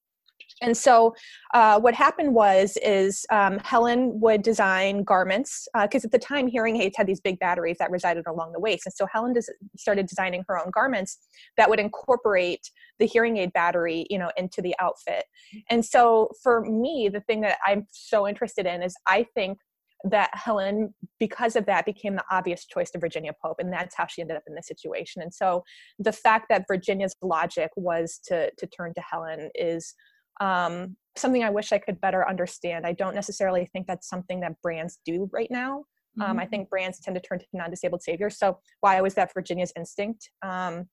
and 0.61 0.75
so 0.77 1.13
uh, 1.53 1.79
what 1.79 1.93
happened 1.93 2.33
was 2.33 2.77
is 2.83 3.25
um, 3.31 3.57
helen 3.59 4.19
would 4.19 4.41
design 4.41 5.03
garments 5.03 5.67
because 5.81 6.03
uh, 6.03 6.07
at 6.07 6.11
the 6.11 6.19
time 6.19 6.47
hearing 6.47 6.81
aids 6.81 6.95
had 6.97 7.07
these 7.07 7.21
big 7.21 7.39
batteries 7.39 7.77
that 7.79 7.89
resided 7.91 8.25
along 8.27 8.51
the 8.51 8.59
waist 8.59 8.85
and 8.85 8.93
so 8.93 9.07
helen 9.11 9.33
des- 9.33 9.53
started 9.77 10.05
designing 10.05 10.43
her 10.47 10.57
own 10.59 10.69
garments 10.71 11.17
that 11.57 11.69
would 11.69 11.79
incorporate 11.79 12.69
the 12.99 13.05
hearing 13.05 13.37
aid 13.37 13.51
battery 13.53 14.05
you 14.09 14.17
know 14.17 14.31
into 14.37 14.61
the 14.61 14.75
outfit 14.79 15.25
and 15.69 15.83
so 15.83 16.29
for 16.43 16.61
me 16.61 17.09
the 17.11 17.21
thing 17.21 17.41
that 17.41 17.57
i'm 17.65 17.85
so 17.91 18.27
interested 18.27 18.65
in 18.65 18.81
is 18.81 18.95
i 19.07 19.25
think 19.35 19.57
that 20.05 20.29
Helen, 20.33 20.93
because 21.19 21.55
of 21.55 21.65
that, 21.65 21.85
became 21.85 22.15
the 22.15 22.23
obvious 22.31 22.65
choice 22.65 22.91
to 22.91 22.99
Virginia 22.99 23.33
Pope, 23.41 23.57
and 23.59 23.71
that's 23.71 23.95
how 23.95 24.05
she 24.07 24.21
ended 24.21 24.37
up 24.37 24.43
in 24.47 24.55
this 24.55 24.67
situation. 24.67 25.21
And 25.21 25.33
so, 25.33 25.63
the 25.99 26.11
fact 26.11 26.47
that 26.49 26.65
Virginia's 26.67 27.15
logic 27.21 27.71
was 27.75 28.19
to 28.25 28.51
to 28.57 28.67
turn 28.67 28.93
to 28.93 29.01
Helen 29.01 29.49
is 29.55 29.93
um, 30.41 30.95
something 31.15 31.43
I 31.43 31.49
wish 31.49 31.71
I 31.71 31.77
could 31.77 31.99
better 32.01 32.27
understand. 32.27 32.85
I 32.85 32.93
don't 32.93 33.15
necessarily 33.15 33.65
think 33.65 33.87
that's 33.87 34.09
something 34.09 34.41
that 34.41 34.61
brands 34.61 34.99
do 35.05 35.29
right 35.31 35.49
now. 35.49 35.85
Um, 36.19 36.31
mm-hmm. 36.31 36.39
I 36.39 36.45
think 36.45 36.69
brands 36.69 36.99
tend 36.99 37.15
to 37.15 37.21
turn 37.21 37.39
to 37.39 37.45
non-disabled 37.53 38.01
saviors. 38.01 38.37
So 38.37 38.59
why 38.81 39.01
was 39.01 39.15
that 39.15 39.33
Virginia's 39.33 39.73
instinct? 39.75 40.29
Um, 40.41 40.87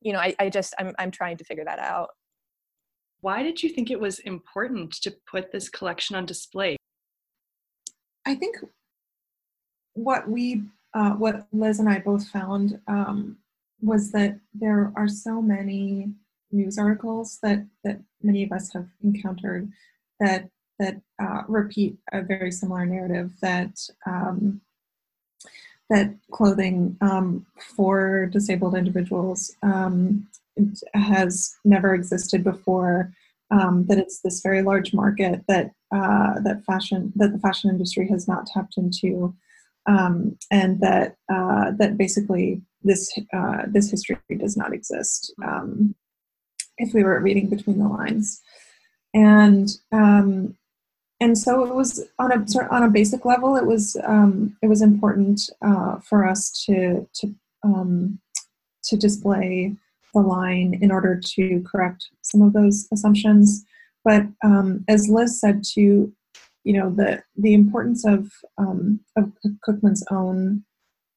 you 0.00 0.12
know, 0.12 0.18
I, 0.18 0.34
I 0.38 0.48
just 0.50 0.74
I'm 0.78 0.92
I'm 0.98 1.10
trying 1.10 1.36
to 1.38 1.44
figure 1.44 1.64
that 1.64 1.78
out. 1.78 2.10
Why 3.20 3.42
did 3.42 3.62
you 3.62 3.70
think 3.70 3.90
it 3.90 3.98
was 3.98 4.18
important 4.20 4.92
to 5.02 5.14
put 5.30 5.50
this 5.50 5.68
collection 5.70 6.14
on 6.14 6.26
display? 6.26 6.76
I 8.26 8.34
think 8.34 8.56
what 9.94 10.28
we 10.28 10.62
uh, 10.94 11.10
what 11.10 11.46
Liz 11.52 11.80
and 11.80 11.88
I 11.88 11.98
both 11.98 12.28
found 12.28 12.80
um, 12.86 13.38
was 13.80 14.12
that 14.12 14.38
there 14.54 14.92
are 14.96 15.08
so 15.08 15.42
many 15.42 16.12
news 16.52 16.78
articles 16.78 17.38
that 17.42 17.66
that 17.82 18.00
many 18.22 18.44
of 18.44 18.52
us 18.52 18.72
have 18.72 18.88
encountered 19.02 19.70
that 20.20 20.48
that 20.78 21.00
uh, 21.22 21.42
repeat 21.48 21.96
a 22.12 22.22
very 22.22 22.50
similar 22.50 22.86
narrative 22.86 23.32
that 23.40 23.78
um, 24.06 24.60
that 25.90 26.14
clothing 26.30 26.96
um, 27.00 27.44
for 27.76 28.26
disabled 28.26 28.74
individuals 28.74 29.54
um, 29.62 30.26
has 30.94 31.56
never 31.64 31.94
existed 31.94 32.42
before. 32.42 33.12
Um, 33.50 33.84
that 33.86 33.98
it's 33.98 34.20
this 34.20 34.40
very 34.40 34.62
large 34.62 34.94
market 34.94 35.44
that 35.48 35.70
uh, 35.94 36.40
that 36.40 36.64
fashion 36.66 37.12
that 37.16 37.32
the 37.32 37.38
fashion 37.38 37.70
industry 37.70 38.08
has 38.08 38.26
not 38.26 38.46
tapped 38.46 38.76
into, 38.76 39.34
um, 39.86 40.36
and 40.50 40.80
that 40.80 41.16
uh, 41.32 41.70
that 41.78 41.96
basically 41.96 42.60
this 42.82 43.16
uh, 43.32 43.62
this 43.66 43.90
history 43.90 44.18
does 44.38 44.56
not 44.56 44.72
exist. 44.72 45.32
Um, 45.44 45.94
if 46.78 46.92
we 46.94 47.04
were 47.04 47.20
reading 47.20 47.48
between 47.48 47.78
the 47.78 47.88
lines. 47.88 48.42
And 49.14 49.70
um, 49.92 50.56
and 51.20 51.38
so 51.38 51.64
it 51.64 51.74
was 51.74 52.04
on 52.18 52.32
a 52.32 52.46
sort 52.48 52.70
on 52.70 52.82
a 52.82 52.90
basic 52.90 53.24
level. 53.24 53.56
It 53.56 53.66
was 53.66 53.96
um, 54.04 54.56
it 54.62 54.66
was 54.66 54.82
important 54.82 55.48
uh, 55.62 55.98
for 56.00 56.26
us 56.26 56.50
to 56.66 57.08
to 57.14 57.34
um, 57.62 58.18
to 58.84 58.96
display 58.96 59.74
the 60.12 60.20
line 60.20 60.78
in 60.80 60.90
order 60.90 61.20
to 61.36 61.64
correct 61.70 62.08
some 62.22 62.42
of 62.42 62.52
those 62.52 62.88
assumptions. 62.92 63.64
But 64.04 64.26
um, 64.44 64.84
as 64.88 65.08
Liz 65.08 65.40
said, 65.40 65.64
to 65.74 66.12
you 66.64 66.72
know 66.72 66.90
the 66.90 67.22
the 67.36 67.54
importance 67.54 68.04
of 68.04 68.30
um, 68.58 69.00
of 69.16 69.32
Cookman's 69.62 70.04
own 70.10 70.64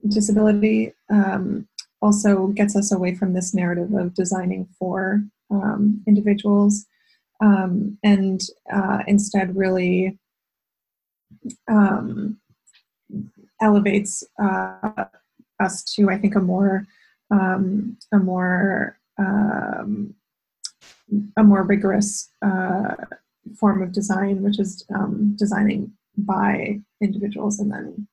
disability 0.08 0.94
um, 1.10 1.67
also 2.01 2.48
gets 2.48 2.75
us 2.75 2.91
away 2.91 3.15
from 3.15 3.34
this 3.34 3.53
narrative 3.53 3.94
of 3.94 4.13
designing 4.13 4.67
for 4.77 5.24
um, 5.50 6.03
individuals 6.08 6.86
um, 7.41 7.98
and 8.03 8.41
uh, 8.72 9.00
instead 9.08 9.56
really 9.56 10.17
um, 11.67 12.38
elevates 13.61 14.24
uh, 14.42 15.05
us 15.59 15.83
to 15.96 16.09
I 16.09 16.18
think 16.18 16.35
a 16.35 16.42
more 16.42 16.85
um, 17.31 17.98
a 18.14 18.20
more 18.20 19.00
a 21.37 21.43
more 21.43 21.63
rigorous 21.63 22.31
uh, 22.46 22.96
form 23.57 23.81
of 23.81 23.91
design, 23.91 24.41
which 24.41 24.59
is 24.59 24.85
um, 24.93 25.35
designing 25.37 25.91
by 26.17 26.79
individuals 27.01 27.59
and 27.59 27.72
then 27.72 28.07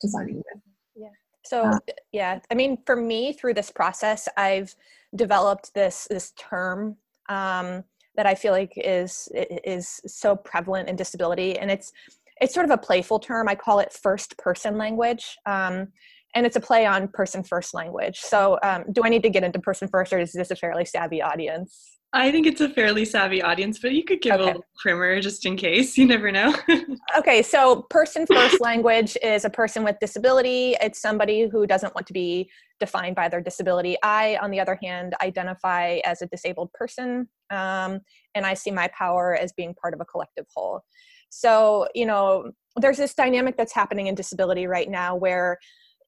designing 0.00 0.36
with 0.36 0.62
Yeah. 0.94 1.08
so 1.44 1.62
uh, 1.62 1.78
yeah, 2.12 2.40
I 2.50 2.54
mean, 2.54 2.78
for 2.86 2.96
me, 2.96 3.32
through 3.32 3.54
this 3.54 3.70
process, 3.70 4.28
I've 4.36 4.74
developed 5.14 5.72
this 5.74 6.06
this 6.10 6.32
term 6.32 6.96
um, 7.28 7.84
that 8.16 8.26
I 8.26 8.34
feel 8.34 8.52
like 8.52 8.72
is 8.76 9.28
is 9.32 10.00
so 10.06 10.36
prevalent 10.36 10.88
in 10.88 10.96
disability, 10.96 11.58
and 11.58 11.70
it's 11.70 11.92
it's 12.40 12.54
sort 12.54 12.66
of 12.66 12.70
a 12.70 12.78
playful 12.78 13.18
term. 13.18 13.48
I 13.48 13.54
call 13.54 13.80
it 13.80 13.92
first 13.92 14.36
person 14.38 14.78
language. 14.78 15.36
Um, 15.46 15.88
and 16.34 16.44
it's 16.44 16.56
a 16.56 16.60
play 16.60 16.84
on 16.84 17.08
person 17.08 17.42
first 17.42 17.72
language. 17.72 18.18
So, 18.18 18.58
um, 18.62 18.84
do 18.92 19.02
I 19.02 19.08
need 19.08 19.22
to 19.22 19.30
get 19.30 19.44
into 19.44 19.58
person 19.58 19.88
first, 19.88 20.12
or 20.12 20.18
is 20.18 20.32
this 20.32 20.50
a 20.50 20.56
fairly 20.56 20.84
savvy 20.84 21.22
audience? 21.22 21.97
I 22.14 22.32
think 22.32 22.46
it's 22.46 22.62
a 22.62 22.70
fairly 22.70 23.04
savvy 23.04 23.42
audience, 23.42 23.78
but 23.78 23.92
you 23.92 24.02
could 24.02 24.22
give 24.22 24.32
okay. 24.34 24.42
a 24.42 24.46
little 24.46 24.64
primer 24.78 25.20
just 25.20 25.44
in 25.44 25.56
case. 25.56 25.98
You 25.98 26.06
never 26.06 26.30
know. 26.30 26.54
okay, 27.18 27.42
so 27.42 27.82
person 27.90 28.24
first 28.24 28.60
language 28.60 29.16
is 29.22 29.44
a 29.44 29.50
person 29.50 29.82
with 29.82 29.96
disability. 30.00 30.76
It's 30.80 31.02
somebody 31.02 31.48
who 31.48 31.66
doesn't 31.66 31.94
want 31.94 32.06
to 32.06 32.12
be 32.12 32.48
defined 32.78 33.16
by 33.16 33.28
their 33.28 33.40
disability. 33.40 33.96
I, 34.02 34.38
on 34.40 34.50
the 34.50 34.60
other 34.60 34.78
hand, 34.82 35.14
identify 35.22 35.98
as 36.04 36.22
a 36.22 36.26
disabled 36.26 36.72
person, 36.72 37.28
um, 37.50 38.00
and 38.34 38.46
I 38.46 38.54
see 38.54 38.70
my 38.70 38.88
power 38.96 39.36
as 39.36 39.52
being 39.52 39.74
part 39.74 39.92
of 39.92 40.00
a 40.00 40.04
collective 40.04 40.46
whole. 40.54 40.82
So, 41.30 41.88
you 41.94 42.06
know, 42.06 42.52
there's 42.76 42.96
this 42.96 43.14
dynamic 43.14 43.56
that's 43.56 43.74
happening 43.74 44.06
in 44.06 44.14
disability 44.14 44.66
right 44.66 44.88
now 44.88 45.16
where 45.16 45.58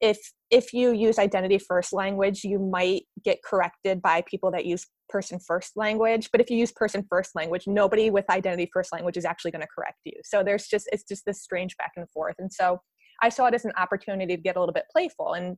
if 0.00 0.18
if 0.50 0.72
you 0.72 0.92
use 0.92 1.18
identity 1.18 1.58
first 1.58 1.92
language 1.92 2.42
you 2.42 2.58
might 2.58 3.02
get 3.22 3.42
corrected 3.42 4.00
by 4.00 4.22
people 4.22 4.50
that 4.50 4.64
use 4.64 4.86
person 5.10 5.38
first 5.38 5.76
language 5.76 6.28
but 6.32 6.40
if 6.40 6.50
you 6.50 6.56
use 6.56 6.72
person 6.72 7.04
first 7.08 7.34
language 7.34 7.66
nobody 7.66 8.10
with 8.10 8.28
identity 8.30 8.68
first 8.72 8.92
language 8.92 9.16
is 9.16 9.24
actually 9.24 9.50
going 9.50 9.60
to 9.60 9.68
correct 9.74 9.98
you 10.04 10.12
so 10.24 10.42
there's 10.42 10.66
just 10.66 10.88
it's 10.92 11.04
just 11.04 11.24
this 11.26 11.42
strange 11.42 11.76
back 11.76 11.92
and 11.96 12.08
forth 12.10 12.36
and 12.38 12.52
so 12.52 12.78
i 13.22 13.28
saw 13.28 13.46
it 13.46 13.54
as 13.54 13.64
an 13.64 13.72
opportunity 13.76 14.36
to 14.36 14.42
get 14.42 14.56
a 14.56 14.60
little 14.60 14.72
bit 14.72 14.84
playful 14.92 15.34
and 15.34 15.56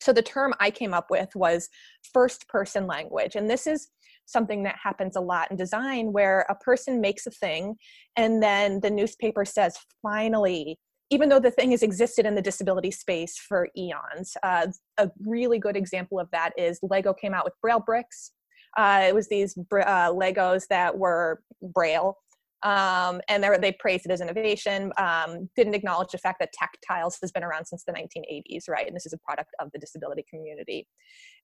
so 0.00 0.12
the 0.12 0.22
term 0.22 0.52
i 0.60 0.70
came 0.70 0.92
up 0.92 1.06
with 1.10 1.28
was 1.34 1.68
first 2.12 2.46
person 2.48 2.86
language 2.86 3.36
and 3.36 3.48
this 3.48 3.66
is 3.66 3.88
something 4.26 4.62
that 4.62 4.76
happens 4.82 5.16
a 5.16 5.20
lot 5.20 5.50
in 5.50 5.56
design 5.56 6.12
where 6.12 6.44
a 6.50 6.54
person 6.54 7.00
makes 7.00 7.26
a 7.26 7.30
thing 7.30 7.74
and 8.16 8.42
then 8.42 8.80
the 8.80 8.90
newspaper 8.90 9.44
says 9.44 9.78
finally 10.02 10.78
even 11.10 11.28
though 11.28 11.40
the 11.40 11.50
thing 11.50 11.70
has 11.70 11.82
existed 11.82 12.26
in 12.26 12.34
the 12.34 12.42
disability 12.42 12.90
space 12.90 13.38
for 13.38 13.68
eons. 13.76 14.36
Uh, 14.42 14.66
a 14.98 15.10
really 15.24 15.58
good 15.58 15.76
example 15.76 16.20
of 16.20 16.28
that 16.32 16.52
is 16.58 16.78
Lego 16.82 17.14
came 17.14 17.32
out 17.32 17.44
with 17.44 17.54
Braille 17.62 17.80
bricks. 17.80 18.32
Uh, 18.76 19.04
it 19.08 19.14
was 19.14 19.28
these 19.28 19.56
uh, 19.58 20.12
Legos 20.12 20.64
that 20.68 20.96
were 20.96 21.42
Braille, 21.62 22.16
um, 22.62 23.20
and 23.28 23.44
they 23.60 23.72
praised 23.78 24.06
it 24.06 24.12
as 24.12 24.20
innovation. 24.20 24.92
Um, 24.98 25.48
didn't 25.56 25.74
acknowledge 25.74 26.10
the 26.10 26.18
fact 26.18 26.38
that 26.40 26.52
Tack-Tiles 26.52 27.18
has 27.20 27.30
been 27.30 27.44
around 27.44 27.66
since 27.66 27.84
the 27.84 27.92
1980s, 27.92 28.68
right? 28.68 28.86
And 28.86 28.96
this 28.96 29.06
is 29.06 29.12
a 29.12 29.18
product 29.18 29.50
of 29.60 29.70
the 29.72 29.78
disability 29.78 30.24
community. 30.28 30.88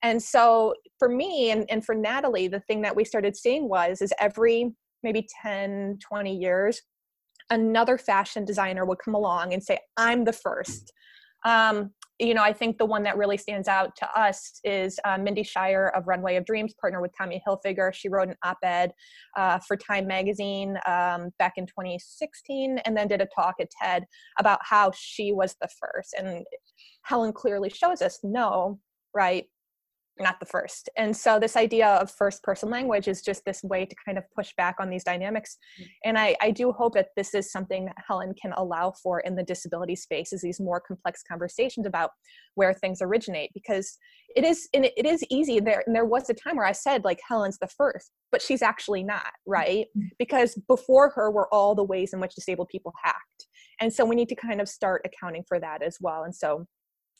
And 0.02 0.20
so 0.20 0.74
for 0.98 1.08
me 1.08 1.50
and, 1.50 1.66
and 1.70 1.84
for 1.84 1.94
Natalie, 1.94 2.48
the 2.48 2.60
thing 2.60 2.82
that 2.82 2.96
we 2.96 3.04
started 3.04 3.36
seeing 3.36 3.68
was 3.68 4.02
is 4.02 4.12
every 4.18 4.72
maybe 5.04 5.28
10, 5.42 5.98
20 6.00 6.36
years, 6.36 6.82
another 7.50 7.96
fashion 7.98 8.44
designer 8.44 8.84
would 8.84 8.98
come 8.98 9.14
along 9.14 9.52
and 9.52 9.62
say, 9.62 9.78
I'm 9.96 10.24
the 10.24 10.32
first. 10.32 10.92
Um, 11.44 11.92
you 12.20 12.32
know, 12.32 12.42
I 12.42 12.52
think 12.52 12.78
the 12.78 12.84
one 12.84 13.02
that 13.02 13.16
really 13.16 13.36
stands 13.36 13.66
out 13.66 13.96
to 13.96 14.08
us 14.18 14.60
is 14.62 15.00
uh, 15.04 15.18
Mindy 15.18 15.42
Scheier 15.42 15.90
of 15.96 16.06
Runway 16.06 16.36
of 16.36 16.44
Dreams, 16.44 16.72
partner 16.80 17.00
with 17.00 17.12
Tommy 17.16 17.42
Hilfiger. 17.46 17.92
She 17.92 18.08
wrote 18.08 18.28
an 18.28 18.36
op 18.44 18.58
ed 18.62 18.92
uh, 19.36 19.58
for 19.58 19.76
Time 19.76 20.06
Magazine 20.06 20.76
um, 20.86 21.30
back 21.38 21.54
in 21.56 21.66
2016 21.66 22.78
and 22.84 22.96
then 22.96 23.08
did 23.08 23.20
a 23.20 23.26
talk 23.34 23.56
at 23.60 23.68
TED 23.82 24.04
about 24.38 24.60
how 24.62 24.92
she 24.94 25.32
was 25.32 25.56
the 25.60 25.68
first. 25.80 26.14
And 26.16 26.44
Helen 27.02 27.32
clearly 27.32 27.70
shows 27.70 28.00
us 28.00 28.20
no, 28.22 28.78
right? 29.12 29.46
Not 30.18 30.38
the 30.38 30.46
first. 30.46 30.88
And 30.96 31.16
so 31.16 31.40
this 31.40 31.56
idea 31.56 31.88
of 31.88 32.10
first 32.10 32.42
person 32.42 32.70
language 32.70 33.08
is 33.08 33.22
just 33.22 33.44
this 33.44 33.62
way 33.64 33.84
to 33.84 33.96
kind 34.04 34.16
of 34.16 34.24
push 34.34 34.52
back 34.56 34.76
on 34.78 34.88
these 34.88 35.02
dynamics. 35.02 35.56
Mm. 35.80 35.86
And 36.04 36.18
I, 36.18 36.36
I 36.40 36.50
do 36.50 36.72
hope 36.72 36.94
that 36.94 37.08
this 37.16 37.34
is 37.34 37.50
something 37.50 37.86
that 37.86 37.96
Helen 38.06 38.34
can 38.40 38.52
allow 38.56 38.92
for 39.02 39.20
in 39.20 39.34
the 39.34 39.42
disability 39.42 39.96
space 39.96 40.32
is 40.32 40.42
these 40.42 40.60
more 40.60 40.80
complex 40.80 41.22
conversations 41.26 41.86
about 41.86 42.10
where 42.54 42.72
things 42.72 43.02
originate 43.02 43.50
because 43.54 43.98
it 44.36 44.44
is 44.44 44.68
and 44.72 44.84
it 44.84 45.06
is 45.06 45.24
easy 45.30 45.60
there 45.60 45.82
and 45.86 45.94
there 45.94 46.04
was 46.04 46.30
a 46.30 46.34
time 46.34 46.56
where 46.56 46.66
I 46.66 46.72
said 46.72 47.04
like 47.04 47.20
Helen's 47.28 47.58
the 47.58 47.68
first, 47.68 48.12
but 48.30 48.42
she's 48.42 48.62
actually 48.62 49.02
not, 49.02 49.32
right? 49.46 49.86
Mm-hmm. 49.96 50.08
Because 50.18 50.54
before 50.68 51.10
her 51.10 51.30
were 51.30 51.52
all 51.52 51.74
the 51.74 51.84
ways 51.84 52.12
in 52.12 52.20
which 52.20 52.34
disabled 52.34 52.68
people 52.68 52.92
hacked. 53.02 53.46
And 53.80 53.92
so 53.92 54.04
we 54.04 54.14
need 54.14 54.28
to 54.28 54.36
kind 54.36 54.60
of 54.60 54.68
start 54.68 55.02
accounting 55.04 55.44
for 55.48 55.58
that 55.58 55.82
as 55.82 55.98
well. 56.00 56.22
And 56.22 56.34
so 56.34 56.66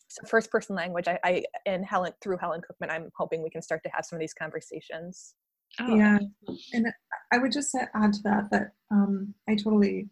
so 0.08 0.26
first 0.26 0.50
person 0.50 0.76
language 0.76 1.08
I, 1.08 1.18
I 1.24 1.44
and 1.66 1.84
helen 1.84 2.12
through 2.22 2.38
helen 2.38 2.60
cookman 2.60 2.90
i'm 2.90 3.10
hoping 3.16 3.42
we 3.42 3.50
can 3.50 3.62
start 3.62 3.82
to 3.84 3.90
have 3.92 4.04
some 4.04 4.16
of 4.16 4.20
these 4.20 4.34
conversations 4.34 5.34
Oh. 5.80 5.94
Yeah, 5.94 6.18
and 6.72 6.86
I 7.32 7.38
would 7.38 7.52
just 7.52 7.74
add 7.74 8.12
to 8.12 8.22
that 8.22 8.50
that 8.50 8.72
um, 8.90 9.34
I 9.48 9.56
totally 9.56 10.08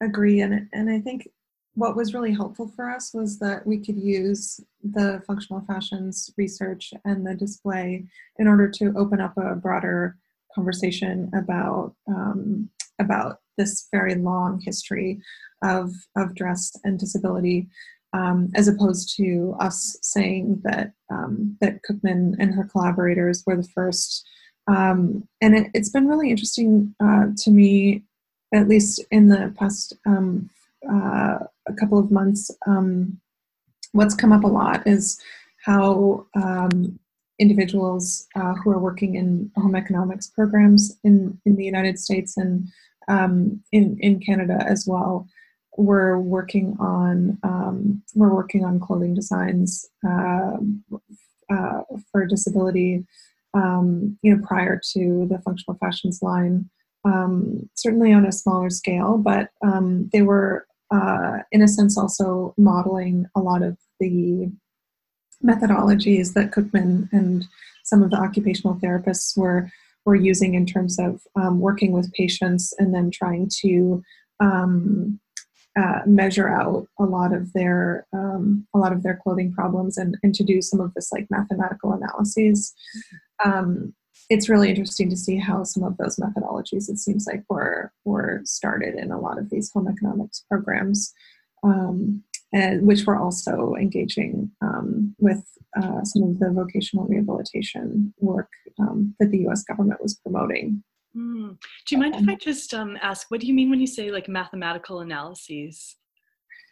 agree, 0.00 0.40
and 0.40 0.68
and 0.72 0.90
I 0.90 1.00
think 1.00 1.28
what 1.74 1.96
was 1.96 2.14
really 2.14 2.32
helpful 2.32 2.68
for 2.68 2.90
us 2.90 3.12
was 3.12 3.38
that 3.38 3.66
we 3.66 3.78
could 3.78 3.96
use 3.96 4.60
the 4.82 5.22
functional 5.26 5.64
fashions 5.66 6.30
research 6.36 6.92
and 7.04 7.26
the 7.26 7.34
display 7.34 8.04
in 8.38 8.46
order 8.46 8.70
to 8.70 8.92
open 8.96 9.20
up 9.20 9.36
a 9.36 9.54
broader 9.54 10.16
conversation 10.54 11.30
about 11.34 11.94
um, 12.08 12.70
about 12.98 13.40
this 13.58 13.88
very 13.92 14.14
long 14.14 14.60
history 14.64 15.20
of 15.62 15.92
of 16.16 16.34
dress 16.34 16.72
and 16.84 16.98
disability, 16.98 17.68
um, 18.12 18.50
as 18.54 18.68
opposed 18.68 19.16
to 19.16 19.54
us 19.58 19.96
saying 20.02 20.60
that 20.64 20.92
um, 21.10 21.56
that 21.60 21.80
Cookman 21.82 22.36
and 22.38 22.54
her 22.54 22.64
collaborators 22.64 23.42
were 23.46 23.56
the 23.56 23.68
first. 23.68 24.26
Um, 24.68 25.26
and 25.40 25.56
it, 25.56 25.70
has 25.74 25.90
been 25.90 26.06
really 26.06 26.30
interesting 26.30 26.94
uh, 27.02 27.26
to 27.38 27.50
me, 27.50 28.04
at 28.54 28.68
least 28.68 29.04
in 29.10 29.28
the 29.28 29.54
past 29.58 29.94
um, 30.06 30.50
uh, 30.88 31.38
a 31.68 31.72
couple 31.78 31.98
of 31.98 32.10
months, 32.10 32.50
um, 32.66 33.20
what's 33.92 34.14
come 34.14 34.32
up 34.32 34.44
a 34.44 34.48
lot 34.48 34.86
is 34.86 35.20
how 35.64 36.26
um, 36.34 36.98
individuals 37.38 38.26
uh, 38.36 38.54
who 38.54 38.70
are 38.70 38.78
working 38.78 39.16
in 39.16 39.50
home 39.56 39.74
economics 39.74 40.28
programs 40.28 40.96
in, 41.02 41.38
in 41.44 41.56
the 41.56 41.64
United 41.64 41.98
States 41.98 42.36
and 42.36 42.68
in, 43.72 43.96
in 44.00 44.20
Canada 44.20 44.64
as 44.66 44.86
well 44.86 45.28
were 45.76 46.20
working 46.20 46.76
on 46.78 47.38
um, 47.42 48.02
we're 48.14 48.34
working 48.34 48.64
on 48.64 48.80
clothing 48.80 49.14
designs 49.14 49.88
uh, 50.06 50.56
uh, 51.50 51.80
for 52.10 52.26
disability 52.26 53.04
um, 53.54 54.18
you 54.22 54.34
know 54.34 54.42
prior 54.46 54.80
to 54.92 55.26
the 55.30 55.40
functional 55.44 55.78
fashions 55.78 56.20
line 56.22 56.68
um, 57.04 57.68
certainly 57.74 58.12
on 58.12 58.26
a 58.26 58.32
smaller 58.32 58.70
scale 58.70 59.18
but 59.18 59.48
um, 59.64 60.08
they 60.12 60.22
were 60.22 60.66
uh, 60.92 61.38
in 61.50 61.62
a 61.62 61.68
sense, 61.68 61.96
also 61.96 62.54
modeling 62.58 63.26
a 63.34 63.40
lot 63.40 63.62
of 63.62 63.78
the 63.98 64.50
methodologies 65.44 66.34
that 66.34 66.50
Cookman 66.50 67.08
and 67.12 67.46
some 67.84 68.02
of 68.02 68.10
the 68.10 68.18
occupational 68.18 68.76
therapists 68.76 69.36
were 69.36 69.70
were 70.04 70.16
using 70.16 70.54
in 70.54 70.66
terms 70.66 70.98
of 70.98 71.20
um, 71.36 71.60
working 71.60 71.92
with 71.92 72.12
patients 72.12 72.74
and 72.78 72.92
then 72.92 73.10
trying 73.10 73.48
to 73.60 74.02
um, 74.40 75.18
uh, 75.78 76.00
measure 76.06 76.48
out 76.48 76.86
a 76.98 77.04
lot 77.04 77.32
of 77.32 77.52
their 77.52 78.06
um, 78.12 78.66
a 78.74 78.78
lot 78.78 78.92
of 78.92 79.02
their 79.02 79.18
clothing 79.22 79.52
problems 79.52 79.96
and, 79.96 80.16
and 80.22 80.34
to 80.34 80.44
do 80.44 80.60
some 80.60 80.80
of 80.80 80.92
this 80.94 81.10
like 81.12 81.26
mathematical 81.30 81.92
analyses. 81.92 82.74
Um, 83.44 83.94
it's 84.28 84.48
really 84.48 84.70
interesting 84.70 85.10
to 85.10 85.16
see 85.16 85.36
how 85.36 85.64
some 85.64 85.82
of 85.82 85.96
those 85.96 86.16
methodologies 86.16 86.88
it 86.88 86.98
seems 86.98 87.26
like 87.26 87.44
were 87.48 87.92
were 88.04 88.40
started 88.44 88.94
in 88.94 89.10
a 89.10 89.20
lot 89.20 89.38
of 89.38 89.50
these 89.50 89.70
home 89.72 89.88
economics 89.88 90.44
programs 90.48 91.12
um, 91.62 92.22
and 92.52 92.86
which 92.86 93.04
were 93.06 93.16
also 93.16 93.74
engaging 93.74 94.50
um, 94.60 95.14
with 95.18 95.42
uh, 95.76 96.04
some 96.04 96.22
of 96.22 96.38
the 96.38 96.50
vocational 96.50 97.06
rehabilitation 97.06 98.12
work 98.18 98.50
um, 98.78 99.14
that 99.18 99.30
the 99.30 99.38
U.S. 99.38 99.64
government 99.64 100.02
was 100.02 100.14
promoting. 100.16 100.82
Mm. 101.16 101.58
Do 101.86 101.94
you 101.94 101.98
mind 101.98 102.14
if 102.16 102.28
I 102.28 102.36
just 102.36 102.72
um, 102.72 102.98
ask, 103.02 103.30
what 103.30 103.40
do 103.40 103.46
you 103.46 103.54
mean 103.54 103.70
when 103.70 103.80
you 103.80 103.86
say 103.86 104.10
like 104.10 104.28
mathematical 104.28 105.00
analyses? 105.00 105.96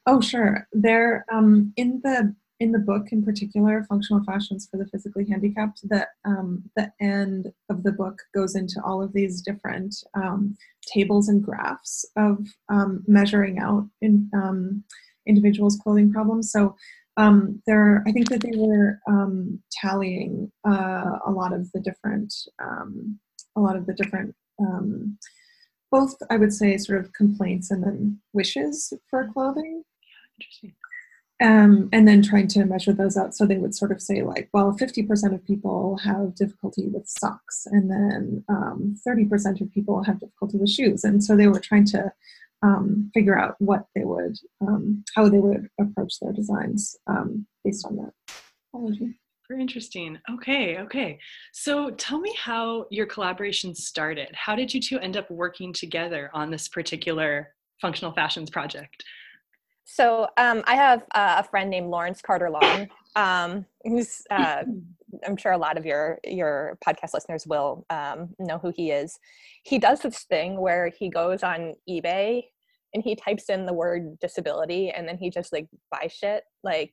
Oh, 0.06 0.20
sure. 0.20 0.66
They're 0.72 1.24
um, 1.32 1.72
in 1.76 2.00
the 2.02 2.34
in 2.60 2.72
the 2.72 2.78
book 2.78 3.06
in 3.10 3.24
particular, 3.24 3.84
Functional 3.88 4.22
Fashions 4.24 4.68
for 4.70 4.76
the 4.76 4.86
Physically 4.88 5.26
Handicapped, 5.28 5.80
That 5.88 6.08
um, 6.26 6.62
the 6.76 6.92
end 7.00 7.50
of 7.70 7.82
the 7.82 7.92
book 7.92 8.18
goes 8.34 8.54
into 8.54 8.82
all 8.84 9.02
of 9.02 9.14
these 9.14 9.40
different 9.40 9.94
um, 10.14 10.56
tables 10.86 11.28
and 11.28 11.42
graphs 11.42 12.04
of 12.16 12.46
um, 12.68 13.02
measuring 13.06 13.58
out 13.60 13.88
in, 14.02 14.30
um, 14.34 14.84
individuals' 15.26 15.78
clothing 15.82 16.12
problems. 16.12 16.52
So 16.52 16.76
um, 17.16 17.62
there, 17.66 18.04
I 18.06 18.12
think 18.12 18.28
that 18.28 18.42
they 18.42 18.52
were 18.54 19.00
um, 19.08 19.58
tallying 19.80 20.52
uh, 20.68 21.18
a 21.26 21.30
lot 21.30 21.54
of 21.54 21.72
the 21.72 21.80
different, 21.80 22.32
a 23.60 23.62
lot 23.62 23.76
of 23.76 23.86
the 23.86 23.94
different 23.94 24.34
both 25.90 26.14
I 26.30 26.36
would 26.36 26.52
say 26.52 26.76
sort 26.76 27.00
of 27.00 27.12
complaints 27.12 27.70
and 27.70 27.82
then 27.82 28.20
wishes 28.32 28.92
for 29.08 29.28
clothing. 29.32 29.82
Yeah, 30.02 30.36
interesting. 30.38 30.74
Um, 31.42 31.88
and 31.90 32.06
then 32.06 32.20
trying 32.20 32.48
to 32.48 32.66
measure 32.66 32.92
those 32.92 33.16
out 33.16 33.34
so 33.34 33.46
they 33.46 33.56
would 33.56 33.74
sort 33.74 33.92
of 33.92 34.02
say 34.02 34.22
like 34.22 34.50
well 34.52 34.76
50% 34.78 35.34
of 35.34 35.46
people 35.46 35.96
have 36.04 36.34
difficulty 36.34 36.86
with 36.86 37.08
socks 37.08 37.66
and 37.66 37.90
then 37.90 38.44
um, 38.50 38.94
30% 39.08 39.60
of 39.62 39.72
people 39.72 40.02
have 40.02 40.20
difficulty 40.20 40.58
with 40.58 40.68
shoes 40.68 41.02
and 41.02 41.24
so 41.24 41.36
they 41.36 41.48
were 41.48 41.60
trying 41.60 41.86
to 41.86 42.12
um, 42.62 43.10
figure 43.14 43.38
out 43.38 43.54
what 43.58 43.86
they 43.94 44.04
would 44.04 44.36
um, 44.60 45.02
how 45.16 45.30
they 45.30 45.38
would 45.38 45.70
approach 45.80 46.20
their 46.20 46.32
designs 46.32 46.94
um, 47.06 47.46
based 47.64 47.86
on 47.86 47.96
that 47.96 48.12
Apology. 48.72 49.19
Very 49.50 49.60
interesting. 49.60 50.16
Okay 50.30 50.78
okay. 50.78 51.18
So 51.52 51.90
tell 51.90 52.20
me 52.20 52.32
how 52.38 52.86
your 52.90 53.04
collaboration 53.06 53.74
started. 53.74 54.28
How 54.32 54.54
did 54.54 54.72
you 54.72 54.80
two 54.80 54.98
end 55.00 55.16
up 55.16 55.28
working 55.28 55.72
together 55.72 56.30
on 56.32 56.52
this 56.52 56.68
particular 56.68 57.52
functional 57.80 58.12
fashions 58.12 58.48
project? 58.48 59.02
So 59.84 60.28
um, 60.36 60.62
I 60.66 60.76
have 60.76 61.02
uh, 61.16 61.36
a 61.38 61.42
friend 61.42 61.68
named 61.68 61.90
Lawrence 61.90 62.22
Carter 62.22 62.48
Long, 62.48 62.86
um, 63.16 63.66
who's 63.82 64.22
uh, 64.30 64.62
I'm 65.26 65.36
sure 65.36 65.50
a 65.50 65.58
lot 65.58 65.76
of 65.76 65.84
your 65.84 66.20
your 66.22 66.78
podcast 66.86 67.12
listeners 67.12 67.44
will 67.44 67.84
um, 67.90 68.32
know 68.38 68.58
who 68.58 68.72
he 68.74 68.92
is. 68.92 69.18
He 69.64 69.80
does 69.80 70.00
this 70.00 70.22
thing 70.22 70.60
where 70.60 70.92
he 70.96 71.10
goes 71.10 71.42
on 71.42 71.74
eBay 71.88 72.44
and 72.94 73.02
he 73.02 73.16
types 73.16 73.48
in 73.48 73.66
the 73.66 73.72
word 73.72 74.16
disability 74.20 74.90
and 74.90 75.08
then 75.08 75.18
he 75.18 75.28
just 75.28 75.52
like 75.52 75.66
buys 75.90 76.12
shit 76.12 76.44
like 76.62 76.92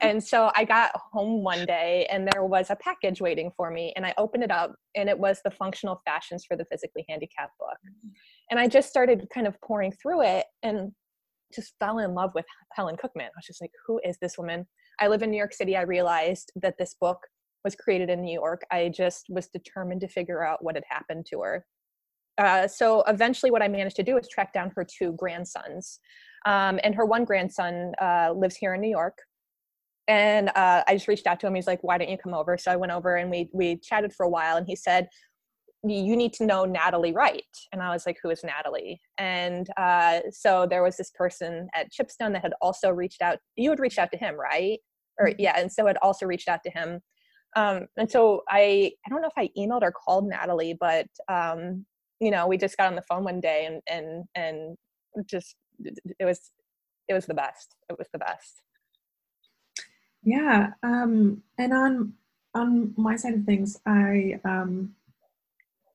and 0.00 0.22
so 0.22 0.50
I 0.54 0.64
got 0.64 0.90
home 1.12 1.42
one 1.42 1.64
day 1.66 2.06
and 2.10 2.28
there 2.32 2.44
was 2.44 2.70
a 2.70 2.76
package 2.76 3.20
waiting 3.20 3.50
for 3.56 3.70
me 3.70 3.92
and 3.96 4.04
I 4.04 4.14
opened 4.18 4.44
it 4.44 4.50
up 4.50 4.74
and 4.94 5.08
it 5.08 5.18
was 5.18 5.40
the 5.44 5.50
functional 5.50 6.00
fashions 6.04 6.44
for 6.44 6.56
the 6.56 6.64
physically 6.64 7.04
handicapped 7.08 7.56
book. 7.58 7.76
And 8.50 8.58
I 8.58 8.68
just 8.68 8.88
started 8.88 9.26
kind 9.32 9.46
of 9.46 9.60
pouring 9.60 9.92
through 9.92 10.22
it 10.22 10.46
and 10.62 10.92
just 11.54 11.74
fell 11.78 11.98
in 11.98 12.14
love 12.14 12.32
with 12.34 12.46
Helen 12.72 12.96
Cookman. 12.96 13.26
I 13.26 13.36
was 13.36 13.46
just 13.46 13.60
like, 13.60 13.72
who 13.86 14.00
is 14.04 14.16
this 14.20 14.38
woman? 14.38 14.66
I 15.00 15.08
live 15.08 15.22
in 15.22 15.30
New 15.30 15.36
York 15.36 15.52
City. 15.52 15.76
I 15.76 15.82
realized 15.82 16.52
that 16.56 16.78
this 16.78 16.94
book 17.00 17.18
was 17.64 17.74
created 17.74 18.10
in 18.10 18.22
New 18.22 18.32
York. 18.32 18.62
I 18.70 18.88
just 18.88 19.26
was 19.28 19.48
determined 19.48 20.00
to 20.00 20.08
figure 20.08 20.44
out 20.44 20.64
what 20.64 20.74
had 20.74 20.84
happened 20.88 21.26
to 21.30 21.40
her. 21.40 21.66
Uh, 22.38 22.66
so 22.66 23.02
eventually, 23.06 23.50
what 23.50 23.62
I 23.62 23.68
managed 23.68 23.96
to 23.96 24.02
do 24.02 24.16
is 24.16 24.28
track 24.28 24.52
down 24.52 24.72
her 24.74 24.84
two 24.84 25.12
grandsons. 25.12 26.00
Um, 26.46 26.80
and 26.82 26.94
her 26.94 27.04
one 27.04 27.24
grandson 27.24 27.92
uh, 28.00 28.32
lives 28.34 28.56
here 28.56 28.74
in 28.74 28.80
New 28.80 28.90
York. 28.90 29.16
And 30.08 30.48
uh, 30.50 30.82
I 30.86 30.94
just 30.94 31.08
reached 31.08 31.26
out 31.26 31.40
to 31.40 31.46
him. 31.46 31.54
He's 31.54 31.66
like, 31.66 31.82
"Why 31.82 31.96
don't 31.96 32.10
you 32.10 32.18
come 32.18 32.34
over?" 32.34 32.58
So 32.58 32.72
I 32.72 32.76
went 32.76 32.92
over 32.92 33.16
and 33.16 33.30
we 33.30 33.48
we 33.52 33.76
chatted 33.76 34.12
for 34.12 34.24
a 34.24 34.28
while. 34.28 34.56
And 34.56 34.66
he 34.66 34.74
said, 34.74 35.08
you 35.84 36.16
need 36.16 36.32
to 36.34 36.46
know 36.46 36.64
Natalie 36.64 37.12
Wright. 37.12 37.42
And 37.72 37.82
I 37.82 37.90
was 37.92 38.06
like, 38.06 38.18
who 38.22 38.30
is 38.30 38.44
Natalie? 38.44 39.00
And 39.18 39.66
uh, 39.76 40.20
so 40.30 40.66
there 40.68 40.82
was 40.82 40.96
this 40.96 41.10
person 41.10 41.68
at 41.74 41.90
Chipstone 41.90 42.32
that 42.34 42.42
had 42.42 42.54
also 42.60 42.90
reached 42.90 43.20
out. 43.20 43.38
You 43.56 43.70
had 43.70 43.80
reached 43.80 43.98
out 43.98 44.12
to 44.12 44.18
him, 44.18 44.36
right? 44.36 44.78
Or 45.18 45.28
mm-hmm. 45.28 45.40
yeah, 45.40 45.58
and 45.58 45.70
so 45.70 45.86
had 45.86 45.98
also 46.00 46.26
reached 46.26 46.48
out 46.48 46.60
to 46.64 46.70
him. 46.70 47.00
Um, 47.56 47.86
and 47.96 48.10
so 48.10 48.42
I, 48.48 48.92
I 49.04 49.10
don't 49.10 49.22
know 49.22 49.28
if 49.28 49.36
I 49.36 49.50
emailed 49.58 49.82
or 49.82 49.92
called 49.92 50.28
Natalie, 50.28 50.76
but 50.78 51.06
um, 51.28 51.84
you 52.20 52.30
know, 52.30 52.46
we 52.46 52.56
just 52.56 52.76
got 52.76 52.86
on 52.86 52.94
the 52.94 53.02
phone 53.02 53.24
one 53.24 53.40
day 53.40 53.66
and 53.66 53.82
and 53.90 54.24
and 54.36 54.76
just 55.28 55.56
it 56.20 56.24
was 56.24 56.52
it 57.08 57.14
was 57.14 57.26
the 57.26 57.34
best. 57.34 57.74
It 57.90 57.98
was 57.98 58.06
the 58.12 58.20
best. 58.20 58.62
Yeah, 60.22 60.72
um, 60.82 61.42
and 61.58 61.72
on 61.72 62.14
on 62.54 62.94
my 62.96 63.16
side 63.16 63.34
of 63.34 63.44
things, 63.44 63.80
I 63.86 64.40
um, 64.44 64.94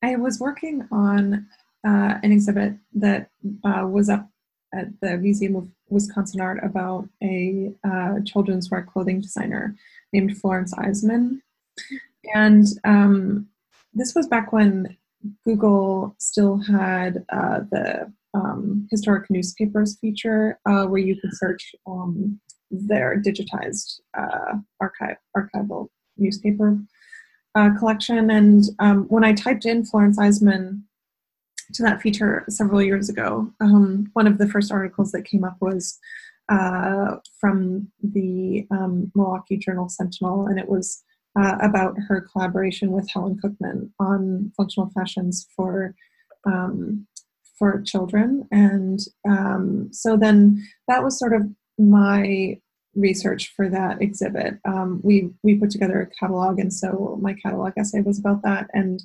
I 0.04 0.16
was 0.16 0.40
working 0.40 0.88
on 0.92 1.48
uh, 1.86 2.16
an 2.24 2.32
exhibit 2.32 2.76
that 2.96 3.30
uh, 3.64 3.88
was 3.88 4.10
up 4.10 4.30
at 4.74 4.88
the 5.02 5.18
Museum 5.18 5.56
of 5.56 5.68
Wisconsin 5.90 6.42
Art 6.42 6.60
about 6.64 7.08
a 7.24 7.74
uh, 7.84 8.20
children's 8.26 8.70
wear 8.70 8.84
clothing 8.84 9.22
designer 9.22 9.76
named 10.12 10.38
Florence 10.38 10.74
Eiseman. 10.74 11.42
And 12.36 12.66
um, 12.84 13.48
this 13.94 14.14
was 14.14 14.28
back 14.28 14.52
when 14.52 14.98
Google 15.46 16.16
still 16.20 16.58
had 16.58 17.26
uh, 17.30 17.62
the 17.72 18.12
um, 18.34 18.88
historic 18.92 19.30
newspapers 19.30 19.98
feature 20.00 20.60
uh, 20.66 20.86
where 20.86 21.02
you 21.02 21.16
could 21.20 21.34
search 21.34 21.74
um, 21.88 22.40
their 22.72 23.22
digitized 23.22 24.00
uh, 24.18 24.56
archive 24.80 25.18
archival 25.36 25.88
newspaper 26.18 26.78
uh, 27.56 27.70
collection. 27.78 28.30
And 28.30 28.64
um, 28.80 29.06
when 29.06 29.24
I 29.24 29.34
typed 29.34 29.66
in 29.66 29.86
Florence 29.86 30.20
Eiseman 30.20 30.82
to 31.74 31.84
that 31.84 32.02
feature 32.02 32.46
several 32.50 32.82
years 32.82 33.10
ago, 33.10 33.52
um, 33.60 34.10
one 34.14 34.28
of 34.28 34.38
the 34.38 34.48
first 34.48 34.72
articles 34.72 35.12
that 35.12 35.26
came 35.26 35.44
up 35.44 35.58
was 35.60 36.00
uh, 36.50 37.18
from 37.40 37.92
the 38.02 38.66
um, 38.72 39.12
Milwaukee 39.16 39.58
Journal 39.58 39.90
Sentinel, 39.90 40.48
and 40.48 40.60
it 40.60 40.70
was 40.70 41.04
uh, 41.38 41.58
about 41.62 41.98
her 42.08 42.22
collaboration 42.22 42.92
with 42.92 43.10
Helen 43.10 43.38
Cookman 43.44 43.90
on 44.00 44.52
functional 44.56 44.90
fashions 44.96 45.48
for 45.56 45.94
um, 46.46 47.06
for 47.60 47.82
children, 47.82 48.48
and 48.52 49.00
um, 49.28 49.90
so 49.92 50.16
then 50.16 50.64
that 50.88 51.04
was 51.04 51.20
sort 51.20 51.34
of 51.34 51.42
my 51.78 52.60
research 52.96 53.54
for 53.56 53.70
that 53.70 54.02
exhibit. 54.02 54.56
Um, 54.66 55.00
we 55.04 55.30
we 55.44 55.56
put 55.56 55.70
together 55.70 56.02
a 56.02 56.20
catalog, 56.20 56.60
and 56.60 56.74
so 56.74 57.18
my 57.22 57.34
catalog 57.34 57.74
essay 57.78 58.02
was 58.02 58.20
about 58.20 58.42
that, 58.44 58.68
and 58.74 59.02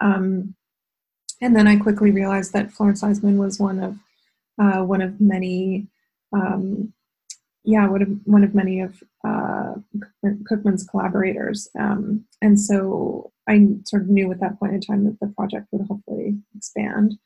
um, 0.00 0.54
and 1.40 1.54
then 1.54 1.66
I 1.66 1.76
quickly 1.76 2.10
realized 2.10 2.52
that 2.54 2.72
Florence 2.72 3.02
Eiseman 3.02 3.36
was 3.36 3.60
one 3.60 3.78
of 3.80 3.98
uh, 4.58 4.82
one 4.84 5.02
of 5.02 5.20
many, 5.20 5.88
um, 6.32 6.92
yeah, 7.64 7.86
one 7.88 8.02
of 8.02 8.08
one 8.24 8.44
of 8.44 8.54
many 8.54 8.80
of 8.80 9.02
uh, 9.26 9.74
Cookman's 10.50 10.84
collaborators, 10.84 11.68
um, 11.78 12.24
and 12.40 12.58
so 12.58 13.32
I 13.48 13.68
sort 13.84 14.02
of 14.02 14.08
knew 14.08 14.32
at 14.32 14.40
that 14.40 14.58
point 14.58 14.74
in 14.74 14.80
time 14.80 15.04
that 15.04 15.20
the 15.20 15.32
project 15.36 15.66
would 15.72 15.86
hopefully 15.86 16.38
expand. 16.56 17.18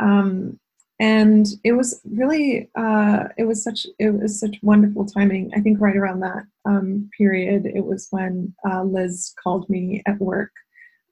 Um, 0.00 0.58
and 1.00 1.46
it 1.64 1.72
was 1.72 2.00
really 2.04 2.70
uh, 2.76 3.24
it 3.36 3.44
was 3.44 3.62
such 3.62 3.86
it 3.98 4.10
was 4.10 4.38
such 4.38 4.56
wonderful 4.62 5.04
timing 5.04 5.50
i 5.56 5.60
think 5.60 5.80
right 5.80 5.96
around 5.96 6.20
that 6.20 6.44
um, 6.64 7.08
period 7.16 7.66
it 7.66 7.84
was 7.84 8.08
when 8.10 8.54
uh, 8.68 8.82
liz 8.82 9.34
called 9.42 9.68
me 9.68 10.02
at 10.06 10.18
work. 10.20 10.52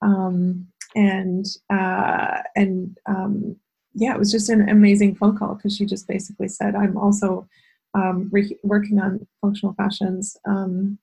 Um, 0.03 0.67
and 0.95 1.47
uh, 1.71 2.43
and 2.57 2.99
um, 3.07 3.57
yeah 3.95 4.13
it 4.13 4.19
was 4.19 4.33
just 4.33 4.51
an 4.51 4.69
amazing 4.69 5.15
phone 5.15 5.37
call 5.39 5.55
because 5.55 5.77
she 5.77 5.87
just 5.87 6.09
basically 6.09 6.49
said 6.49 6.75
i'm 6.75 6.97
also 6.97 7.47
um, 7.95 8.29
re- 8.33 8.59
working 8.63 9.01
on 9.01 9.27
functional 9.41 9.75
fashions. 9.75 10.37
Um, 10.47 10.99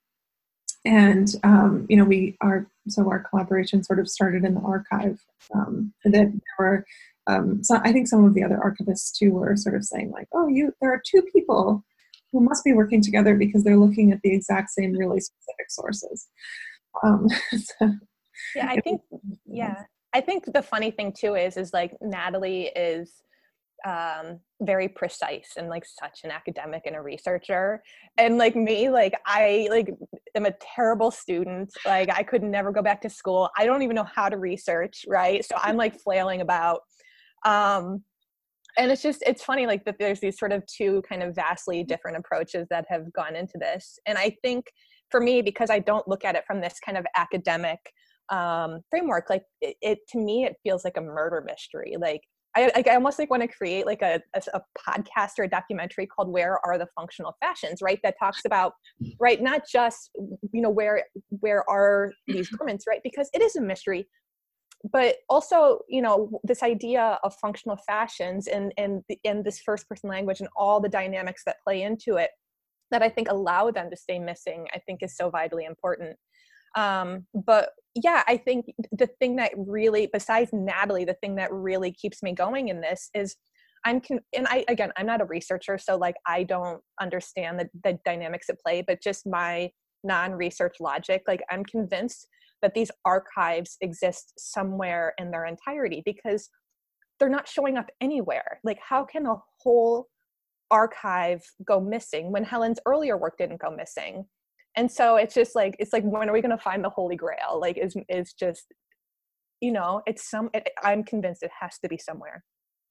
and 0.86 1.36
um, 1.44 1.86
you 1.90 1.98
know 1.98 2.06
we 2.06 2.38
are 2.42 2.66
so 2.88 3.08
our 3.10 3.20
collaboration 3.20 3.84
sort 3.84 4.00
of 4.00 4.08
started 4.08 4.46
in 4.46 4.56
the 4.56 4.62
archive 4.62 5.22
that 6.06 6.12
there 6.14 6.42
were 6.58 6.86
um, 7.30 7.64
so 7.64 7.80
I 7.84 7.92
think 7.92 8.08
some 8.08 8.26
of 8.26 8.34
the 8.34 8.44
other 8.44 8.58
archivists 8.58 9.12
too 9.12 9.32
were 9.32 9.56
sort 9.56 9.76
of 9.76 9.86
saying 9.86 10.12
like, 10.12 10.28
oh, 10.34 10.48
you 10.48 10.74
there 10.82 10.92
are 10.92 11.02
two 11.06 11.22
people 11.34 11.84
who 12.32 12.42
must 12.42 12.64
be 12.64 12.74
working 12.74 13.02
together 13.02 13.36
because 13.36 13.64
they're 13.64 13.78
looking 13.78 14.12
at 14.12 14.20
the 14.24 14.34
exact 14.34 14.70
same 14.72 14.94
really 14.94 15.20
specific 15.20 15.70
sources. 15.70 16.28
Um, 17.04 17.28
so 17.52 17.94
yeah, 18.56 18.68
I 18.70 18.80
think 18.82 19.02
yeah, 19.46 19.84
I 20.14 20.22
think 20.22 20.46
the 20.54 20.64
funny 20.64 20.92
thing 20.92 21.14
too 21.18 21.36
is 21.36 21.56
is 21.58 21.72
like 21.72 21.94
Natalie 22.02 22.72
is 22.76 23.14
um 23.88 24.40
very 24.62 24.90
precise 24.90 25.54
and 25.56 25.70
like 25.70 25.86
such 25.86 26.26
an 26.26 26.32
academic 26.32 26.84
and 26.86 26.96
a 26.96 27.02
researcher. 27.02 27.82
And 28.18 28.38
like 28.38 28.56
me 28.56 28.90
like 28.90 29.14
i 29.26 29.68
like 29.70 29.90
am 30.36 30.46
a 30.46 30.54
terrible 30.76 31.12
student. 31.12 31.72
Like 31.86 32.10
i 32.10 32.24
could 32.24 32.44
never 32.44 32.72
go 32.72 32.82
back 32.82 33.02
to 33.02 33.10
school. 33.10 33.50
I 33.58 33.66
don't 33.66 33.84
even 33.84 33.96
know 33.96 34.08
how 34.16 34.28
to 34.30 34.38
research 34.38 35.06
right? 35.08 35.46
So 35.46 35.56
i'm 35.62 35.78
like 35.78 35.98
flailing 36.02 36.42
about 36.42 36.82
um, 37.46 38.04
and 38.78 38.92
it's 38.92 39.02
just 39.02 39.24
it's 39.26 39.44
funny 39.44 39.66
like 39.66 39.84
that 39.86 39.96
there's 40.00 40.20
these 40.20 40.38
sort 40.38 40.52
of 40.52 40.64
two 40.66 41.02
kind 41.08 41.24
of 41.24 41.36
vastly 41.36 41.84
different 41.84 42.18
approaches 42.18 42.68
that 42.70 42.86
have 42.90 43.12
gone 43.14 43.36
into 43.36 43.58
this. 43.60 44.00
And 44.06 44.18
i 44.18 44.36
think 44.44 44.66
for 45.12 45.20
me 45.20 45.42
because 45.42 45.70
i 45.70 45.80
don't 45.80 46.08
look 46.08 46.24
at 46.24 46.36
it 46.36 46.44
from 46.46 46.62
this 46.62 46.76
kind 46.86 46.98
of 46.98 47.06
academic 47.18 47.80
um, 48.30 48.82
framework 48.90 49.30
like 49.30 49.44
it, 49.62 49.76
it, 49.82 50.00
to 50.10 50.20
me 50.20 50.46
it 50.46 50.56
feels 50.64 50.84
like 50.84 50.98
a 50.98 51.02
murder 51.02 51.44
mystery. 51.46 51.96
Like 52.00 52.22
I, 52.56 52.72
I 52.76 52.96
almost 52.96 53.20
like 53.20 53.30
want 53.30 53.44
to 53.44 53.48
create 53.48 53.86
like 53.86 54.02
a, 54.02 54.20
a, 54.34 54.42
a, 54.56 54.62
podcast 54.78 55.34
or 55.38 55.44
a 55.44 55.50
documentary 55.50 56.08
called 56.08 56.32
where 56.32 56.60
are 56.66 56.78
the 56.78 56.88
functional 56.96 57.36
fashions 57.40 57.82
right? 57.82 58.00
That 58.04 58.16
talks 58.20 58.42
about 58.46 58.74
right 59.20 59.42
not 59.42 59.64
just 59.72 60.12
you 60.52 60.62
know 60.62 60.70
where 60.70 61.04
where 61.30 61.68
are 61.70 62.12
these 62.28 62.50
garments 62.58 62.86
right? 62.88 63.02
Because 63.04 63.30
it 63.34 63.42
is 63.42 63.56
a 63.56 63.62
mystery 63.62 64.08
but 64.92 65.18
also 65.30 65.80
you 65.90 66.02
know 66.02 66.40
this 66.44 66.64
idea 66.64 67.20
of 67.24 67.36
functional 67.36 67.78
fashions 67.88 68.48
and 68.48 68.74
and 68.78 69.04
in 69.24 69.44
this 69.44 69.60
first 69.60 69.88
person 69.90 70.10
language 70.10 70.40
and 70.40 70.50
all 70.56 70.80
the 70.80 70.90
dynamics 70.90 71.44
that 71.46 71.58
play 71.64 71.82
into 71.82 72.16
it 72.16 72.32
that 72.92 73.02
i 73.02 73.10
think 73.10 73.30
allow 73.30 73.70
them 73.70 73.90
to 73.90 73.98
stay 73.98 74.20
missing 74.20 74.68
i 74.74 74.80
think 74.80 75.04
is 75.04 75.16
so 75.16 75.30
vitally 75.30 75.66
important. 75.66 76.16
Um, 76.76 77.26
but 77.34 77.72
yeah 77.96 78.24
i 78.28 78.38
think 78.38 78.68
the 78.92 79.08
thing 79.20 79.38
that 79.38 79.52
really 79.58 80.08
besides 80.14 80.52
natalie 80.54 81.04
the 81.04 81.16
thing 81.16 81.36
that 81.36 81.52
really 81.52 81.92
keeps 81.92 82.22
me 82.22 82.32
going 82.32 82.68
in 82.68 82.80
this 82.80 83.10
is 83.16 83.36
i'm 83.86 84.00
con- 84.00 84.20
and 84.38 84.46
i 84.50 84.64
again 84.68 84.92
i'm 84.96 85.08
not 85.08 85.20
a 85.20 85.26
researcher 85.26 85.80
so 85.80 85.96
like 85.96 86.16
i 86.28 86.44
don't 86.44 86.80
understand 87.02 87.60
the, 87.60 87.68
the 87.84 87.98
dynamics 88.06 88.50
at 88.50 88.60
play 88.60 88.84
but 88.86 89.02
just 89.02 89.26
my 89.26 89.72
non-research 90.04 90.76
logic 90.80 91.24
like 91.28 91.42
i'm 91.50 91.66
convinced 91.66 92.28
that 92.62 92.74
these 92.74 92.92
archives 93.06 93.78
exist 93.82 94.34
somewhere 94.38 95.14
in 95.18 95.32
their 95.32 95.46
entirety 95.46 96.02
because 96.06 96.50
they're 97.20 97.30
not 97.30 97.48
showing 97.48 97.78
up 97.78 97.90
anywhere. 98.02 98.60
Like, 98.64 98.80
how 98.80 99.04
can 99.04 99.26
a 99.26 99.36
whole 99.62 100.08
archive 100.72 101.42
go 101.66 101.80
missing 101.80 102.32
when 102.32 102.44
Helen's 102.44 102.80
earlier 102.86 103.18
work 103.18 103.38
didn't 103.38 103.62
go 103.62 103.70
missing? 103.72 104.26
And 104.76 104.92
so 104.92 105.16
it's 105.16 105.34
just 105.34 105.56
like 105.56 105.76
it's 105.80 105.94
like 105.94 106.04
when 106.04 106.30
are 106.30 106.34
we 106.34 106.42
going 106.42 106.56
to 106.56 106.64
find 106.64 106.84
the 106.84 106.90
holy 106.90 107.16
grail? 107.16 107.60
Like, 107.60 107.78
is 107.78 107.96
is 108.08 108.34
just 108.34 108.66
you 109.62 109.72
know, 109.72 110.02
it's 110.06 110.30
some. 110.30 110.50
It, 110.54 110.70
I'm 110.84 111.04
convinced 111.04 111.44
it 111.44 111.52
has 111.60 111.78
to 111.80 111.90
be 111.90 111.98
somewhere. 111.98 112.44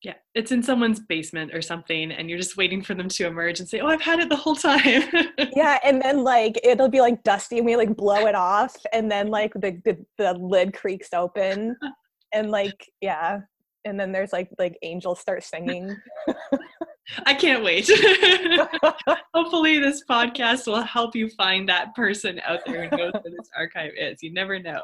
Yeah, 0.02 0.14
it's 0.34 0.52
in 0.52 0.62
someone's 0.62 1.00
basement 1.00 1.52
or 1.52 1.60
something, 1.60 2.12
and 2.12 2.30
you're 2.30 2.38
just 2.38 2.56
waiting 2.56 2.82
for 2.82 2.94
them 2.94 3.08
to 3.08 3.26
emerge 3.26 3.58
and 3.58 3.68
say, 3.68 3.80
"Oh, 3.80 3.88
I've 3.88 4.00
had 4.00 4.20
it 4.20 4.28
the 4.28 4.36
whole 4.36 4.54
time." 4.54 5.02
yeah, 5.56 5.78
and 5.82 6.00
then 6.00 6.22
like 6.22 6.58
it'll 6.62 6.88
be 6.88 7.00
like 7.00 7.24
dusty, 7.24 7.58
and 7.58 7.66
we 7.66 7.74
like 7.74 7.96
blow 7.96 8.26
it 8.26 8.36
off, 8.36 8.76
and 8.92 9.10
then 9.10 9.26
like 9.26 9.52
the 9.54 9.80
the, 9.84 9.98
the 10.16 10.34
lid 10.34 10.72
creaks 10.72 11.12
open, 11.12 11.76
and 12.32 12.50
like 12.50 12.88
yeah, 13.00 13.40
and 13.84 13.98
then 13.98 14.12
there's 14.12 14.32
like 14.32 14.48
like 14.56 14.78
angels 14.82 15.18
start 15.18 15.42
singing. 15.42 15.96
I 17.24 17.34
can't 17.34 17.64
wait. 17.64 17.90
Hopefully, 19.34 19.78
this 19.78 20.04
podcast 20.08 20.66
will 20.66 20.82
help 20.82 21.14
you 21.16 21.28
find 21.30 21.68
that 21.68 21.94
person 21.94 22.40
out 22.44 22.60
there 22.66 22.88
who 22.88 22.96
knows 22.96 23.12
where 23.12 23.34
this 23.36 23.48
archive 23.56 23.92
is. 23.98 24.22
You 24.22 24.32
never 24.32 24.58
know. 24.58 24.82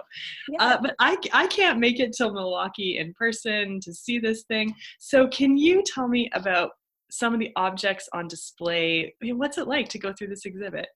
Yeah. 0.48 0.62
Uh, 0.62 0.78
but 0.80 0.94
I, 0.98 1.16
I 1.32 1.46
can't 1.48 1.78
make 1.78 2.00
it 2.00 2.14
till 2.16 2.32
Milwaukee 2.32 2.98
in 2.98 3.12
person 3.14 3.80
to 3.80 3.92
see 3.92 4.18
this 4.18 4.44
thing. 4.44 4.74
So, 4.98 5.28
can 5.28 5.56
you 5.56 5.82
tell 5.84 6.08
me 6.08 6.30
about 6.34 6.70
some 7.10 7.34
of 7.34 7.40
the 7.40 7.52
objects 7.56 8.08
on 8.12 8.28
display? 8.28 9.14
I 9.20 9.24
mean, 9.24 9.38
what's 9.38 9.58
it 9.58 9.68
like 9.68 9.88
to 9.90 9.98
go 9.98 10.12
through 10.12 10.28
this 10.28 10.46
exhibit? 10.46 10.88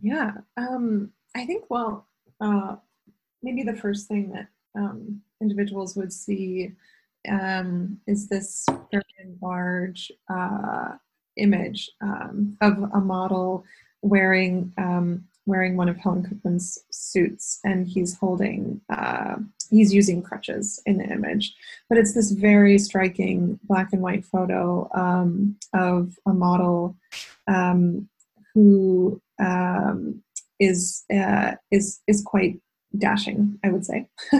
Yeah, 0.00 0.32
um, 0.56 1.10
I 1.36 1.46
think, 1.46 1.64
well, 1.70 2.08
uh, 2.40 2.76
maybe 3.42 3.62
the 3.62 3.76
first 3.76 4.06
thing 4.06 4.30
that 4.32 4.48
um, 4.76 5.22
individuals 5.40 5.96
would 5.96 6.12
see 6.12 6.72
um, 7.28 8.00
is 8.06 8.28
this 8.28 8.66
very 8.90 9.04
large 9.40 10.10
uh, 10.28 10.92
image 11.36 11.90
um, 12.00 12.56
of 12.60 12.78
a 12.92 13.00
model 13.00 13.64
wearing 14.02 14.72
um, 14.78 15.24
wearing 15.46 15.76
one 15.76 15.88
of 15.88 15.98
Helen 15.98 16.22
Cookman's 16.22 16.78
suits, 16.90 17.60
and 17.64 17.86
he's 17.86 18.16
holding 18.16 18.80
uh, 18.90 19.36
he's 19.70 19.92
using 19.92 20.22
crutches 20.22 20.80
in 20.86 20.98
the 20.98 21.04
image. 21.04 21.54
But 21.88 21.98
it's 21.98 22.14
this 22.14 22.30
very 22.30 22.78
striking 22.78 23.58
black 23.64 23.92
and 23.92 24.02
white 24.02 24.24
photo 24.24 24.88
um, 24.94 25.56
of 25.72 26.18
a 26.26 26.32
model 26.32 26.96
um, 27.46 28.08
who 28.54 29.20
um, 29.38 30.22
is 30.60 31.04
uh, 31.12 31.52
is 31.70 32.00
is 32.06 32.22
quite 32.22 32.60
dashing, 32.98 33.58
I 33.64 33.70
would 33.70 33.84
say. 33.84 34.08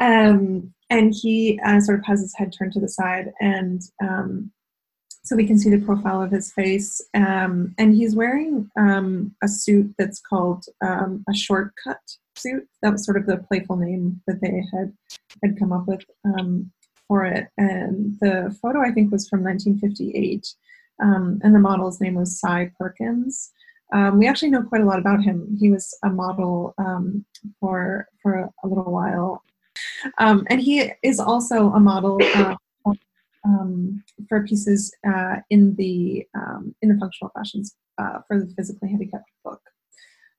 um, 0.00 0.72
and 0.90 1.14
he 1.14 1.60
uh, 1.64 1.80
sort 1.80 1.98
of 1.98 2.06
has 2.06 2.20
his 2.20 2.34
head 2.36 2.52
turned 2.56 2.72
to 2.72 2.80
the 2.80 2.88
side, 2.88 3.32
and 3.40 3.82
um, 4.02 4.52
so 5.24 5.34
we 5.34 5.46
can 5.46 5.58
see 5.58 5.70
the 5.70 5.84
profile 5.84 6.22
of 6.22 6.30
his 6.30 6.52
face. 6.52 7.00
Um, 7.14 7.74
and 7.78 7.94
he's 7.94 8.14
wearing 8.14 8.70
um, 8.78 9.34
a 9.42 9.48
suit 9.48 9.92
that's 9.98 10.20
called 10.20 10.64
um, 10.84 11.24
a 11.28 11.34
shortcut 11.34 12.00
suit. 12.36 12.68
That 12.82 12.92
was 12.92 13.04
sort 13.04 13.16
of 13.16 13.26
the 13.26 13.38
playful 13.38 13.76
name 13.76 14.22
that 14.26 14.40
they 14.40 14.62
had 14.72 14.92
had 15.42 15.58
come 15.58 15.72
up 15.72 15.88
with 15.88 16.04
um, 16.24 16.70
for 17.08 17.24
it. 17.24 17.48
And 17.58 18.16
the 18.20 18.56
photo, 18.62 18.80
I 18.80 18.92
think, 18.92 19.10
was 19.10 19.28
from 19.28 19.42
1958, 19.42 20.46
and 21.00 21.54
the 21.54 21.58
model's 21.58 22.00
name 22.00 22.14
was 22.14 22.38
Cy 22.38 22.70
Perkins. 22.78 23.52
Um, 23.92 24.18
we 24.18 24.26
actually 24.26 24.50
know 24.50 24.62
quite 24.62 24.80
a 24.80 24.84
lot 24.84 24.98
about 24.98 25.22
him. 25.22 25.56
He 25.58 25.70
was 25.70 25.96
a 26.02 26.10
model 26.10 26.74
um, 26.78 27.24
for 27.60 28.08
for 28.22 28.50
a 28.64 28.66
little 28.66 28.90
while, 28.90 29.42
um, 30.18 30.46
and 30.50 30.60
he 30.60 30.90
is 31.02 31.20
also 31.20 31.70
a 31.70 31.80
model 31.80 32.18
uh, 32.34 32.56
um, 33.44 34.02
for 34.28 34.44
pieces 34.44 34.92
uh, 35.06 35.36
in 35.50 35.74
the 35.76 36.26
um, 36.34 36.74
in 36.82 36.88
the 36.88 36.98
functional 36.98 37.30
fashions 37.34 37.76
uh, 37.98 38.18
for 38.26 38.40
the 38.40 38.52
physically 38.54 38.88
handicapped 38.88 39.30
book. 39.44 39.60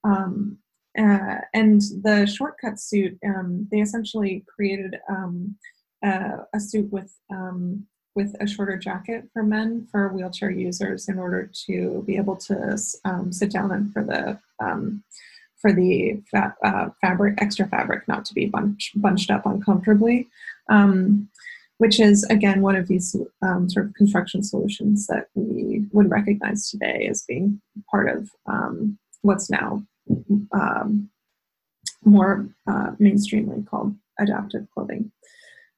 Um, 0.03 0.57
uh, 0.97 1.37
and 1.53 1.81
the 2.01 2.25
shortcut 2.25 2.79
suit, 2.79 3.17
they 3.71 3.81
essentially 3.81 4.43
created 4.53 4.95
a 6.03 6.59
suit 6.59 6.91
with 6.91 7.15
with 8.17 8.35
a 8.41 8.47
shorter 8.47 8.75
jacket 8.75 9.29
for 9.31 9.43
men 9.43 9.87
for 9.91 10.09
wheelchair 10.09 10.49
users 10.49 11.07
in 11.07 11.19
order 11.19 11.49
to 11.67 12.03
be 12.07 12.17
able 12.17 12.35
to 12.35 12.75
um, 13.05 13.31
sit 13.31 13.51
down 13.51 13.71
and 13.71 13.93
for 13.93 14.03
the 14.03 14.37
um, 14.59 15.03
for 15.61 15.71
the 15.71 16.19
fa- 16.31 16.55
uh, 16.63 16.89
fabric 16.99 17.35
extra 17.37 17.67
fabric 17.67 18.07
not 18.07 18.25
to 18.25 18.33
be 18.33 18.47
bunch, 18.47 18.91
bunched 18.95 19.29
up 19.29 19.45
uncomfortably 19.45 20.27
um, 20.69 21.29
which 21.77 21.99
is 21.99 22.23
again 22.31 22.61
one 22.61 22.75
of 22.75 22.87
these 22.87 23.15
um, 23.43 23.69
sort 23.69 23.85
of 23.85 23.93
construction 23.93 24.41
solutions 24.41 25.05
that 25.05 25.27
we 25.35 25.85
would 25.91 26.09
recognize 26.09 26.71
today 26.71 27.07
as 27.07 27.23
being 27.27 27.61
part 27.89 28.09
of 28.09 28.31
um, 28.47 28.97
what's 29.21 29.47
now 29.47 29.83
um, 30.53 31.07
more 32.03 32.49
uh, 32.67 32.91
mainstreamly 32.99 33.67
called 33.67 33.93
adaptive 34.19 34.65
clothing. 34.73 35.11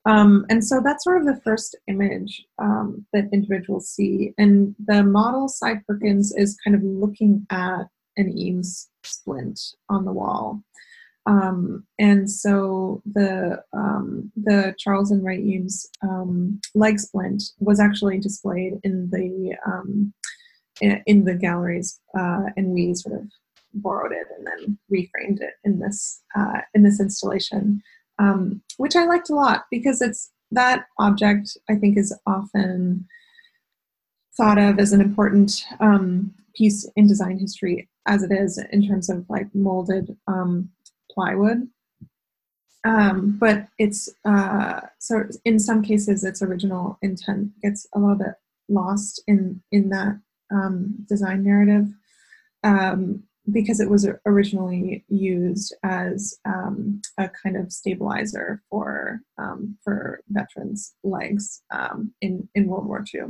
Um, 0.06 0.46
and 0.50 0.64
so 0.64 0.82
that's 0.84 1.04
sort 1.04 1.18
of 1.18 1.26
the 1.26 1.42
first 1.44 1.76
image 1.88 2.44
um, 2.58 3.06
that 3.14 3.30
individuals 3.34 3.90
see. 3.90 4.34
And 4.38 4.76
the 4.86 5.04
model 5.04 5.48
Cy 5.48 5.82
Perkins 5.88 6.34
is 6.36 6.58
kind 6.64 6.76
of 6.76 6.84
looking 6.84 7.46
at 7.50 7.88
an 8.18 8.38
Eames 8.38 8.90
splint 9.04 9.60
on 9.90 10.06
the 10.06 10.14
wall. 10.14 10.64
Um, 11.26 11.86
and 12.00 12.30
so 12.30 13.04
the 13.06 13.62
um, 13.74 14.32
the 14.36 14.74
Charles 14.80 15.12
and 15.12 15.24
Ray 15.24 15.40
Eames 15.40 15.88
um, 16.02 16.60
leg 16.74 17.00
splint 17.00 17.44
was 17.60 17.80
actually 17.80 18.20
displayed 18.20 18.80
in 18.84 19.10
the 19.12 19.56
um, 19.66 20.14
in, 20.82 21.26
the 21.26 21.36
galleries, 21.36 22.00
uh, 22.18 22.44
and 22.56 22.70
we 22.70 22.96
sort 22.96 23.20
of 23.20 23.28
borrowed 23.74 24.14
it 24.14 24.28
and 24.38 24.48
then 24.48 24.78
reframed 24.92 25.42
it 25.42 25.54
in 25.64 25.80
this 25.80 26.22
uh, 26.36 26.62
in 26.74 26.84
this 26.84 27.00
installation, 27.00 27.82
um, 28.20 28.62
which 28.78 28.96
I 28.96 29.06
liked 29.06 29.30
a 29.30 29.36
lot 29.36 29.66
because 29.72 30.02
it's 30.02 30.32
that 30.52 30.86
object 30.98 31.58
I 31.70 31.76
think 31.76 31.98
is 31.98 32.16
often 32.26 33.08
thought 34.36 34.58
of 34.58 34.80
as 34.80 34.94
an 34.94 35.02
important 35.02 35.66
um, 35.80 36.34
piece 36.56 36.90
in 36.96 37.08
design 37.08 37.40
history 37.40 37.90
as 38.08 38.24
it 38.24 38.32
is 38.32 38.58
in 38.72 38.88
terms 38.88 39.10
of 39.10 39.26
like 39.30 39.54
molded 39.54 40.16
um, 40.28 40.70
plywood. 41.12 41.68
Um, 42.86 43.38
but 43.40 43.68
it's 43.78 44.10
uh, 44.24 44.82
so 45.00 45.24
in 45.44 45.60
some 45.60 45.82
cases 45.82 46.24
its 46.24 46.42
original 46.42 46.98
intent 47.02 47.52
gets 47.62 47.86
a 47.94 48.00
little 48.00 48.16
bit 48.16 48.36
lost 48.70 49.22
in 49.28 49.62
in 49.72 49.90
that 49.90 50.20
um, 50.52 50.96
design 51.08 51.44
narrative 51.44 51.88
um, 52.64 53.24
because 53.52 53.80
it 53.80 53.90
was 53.90 54.08
originally 54.26 55.04
used 55.08 55.76
as 55.84 56.38
um, 56.46 57.02
a 57.18 57.30
kind 57.30 57.58
of 57.58 57.72
stabilizer 57.72 58.62
for 58.70 59.22
um, 59.38 59.78
for 59.84 60.22
veterans' 60.30 60.94
legs 61.04 61.62
um, 61.72 62.14
in 62.22 62.48
in 62.56 62.68
World 62.68 62.88
War 62.88 63.04
II. 63.14 63.22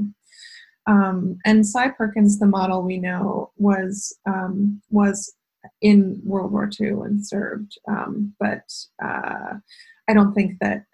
Um, 0.87 1.37
and 1.45 1.65
Cy 1.65 1.89
Perkins, 1.89 2.39
the 2.39 2.47
model 2.47 2.81
we 2.81 2.97
know, 2.97 3.51
was 3.57 4.17
um, 4.25 4.81
was 4.89 5.33
in 5.81 6.21
World 6.23 6.51
War 6.51 6.69
II 6.79 6.87
and 6.87 7.25
served, 7.25 7.77
um, 7.87 8.33
but 8.39 8.63
uh, 9.03 9.55
I 10.09 10.13
don't 10.13 10.33
think 10.33 10.57
that 10.61 10.85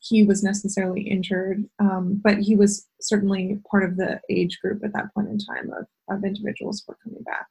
he 0.00 0.24
was 0.24 0.42
necessarily 0.42 1.02
injured. 1.02 1.64
But 1.78 2.38
he 2.38 2.56
was 2.56 2.88
certainly 3.00 3.60
part 3.70 3.84
of 3.84 3.96
the 3.96 4.20
age 4.28 4.58
group 4.60 4.82
at 4.84 4.92
that 4.94 5.14
point 5.14 5.28
in 5.28 5.38
time 5.38 5.70
of, 5.72 5.86
of 6.10 6.24
individuals 6.24 6.82
who 6.86 6.92
were 6.92 6.98
coming 7.04 7.22
back. 7.22 7.46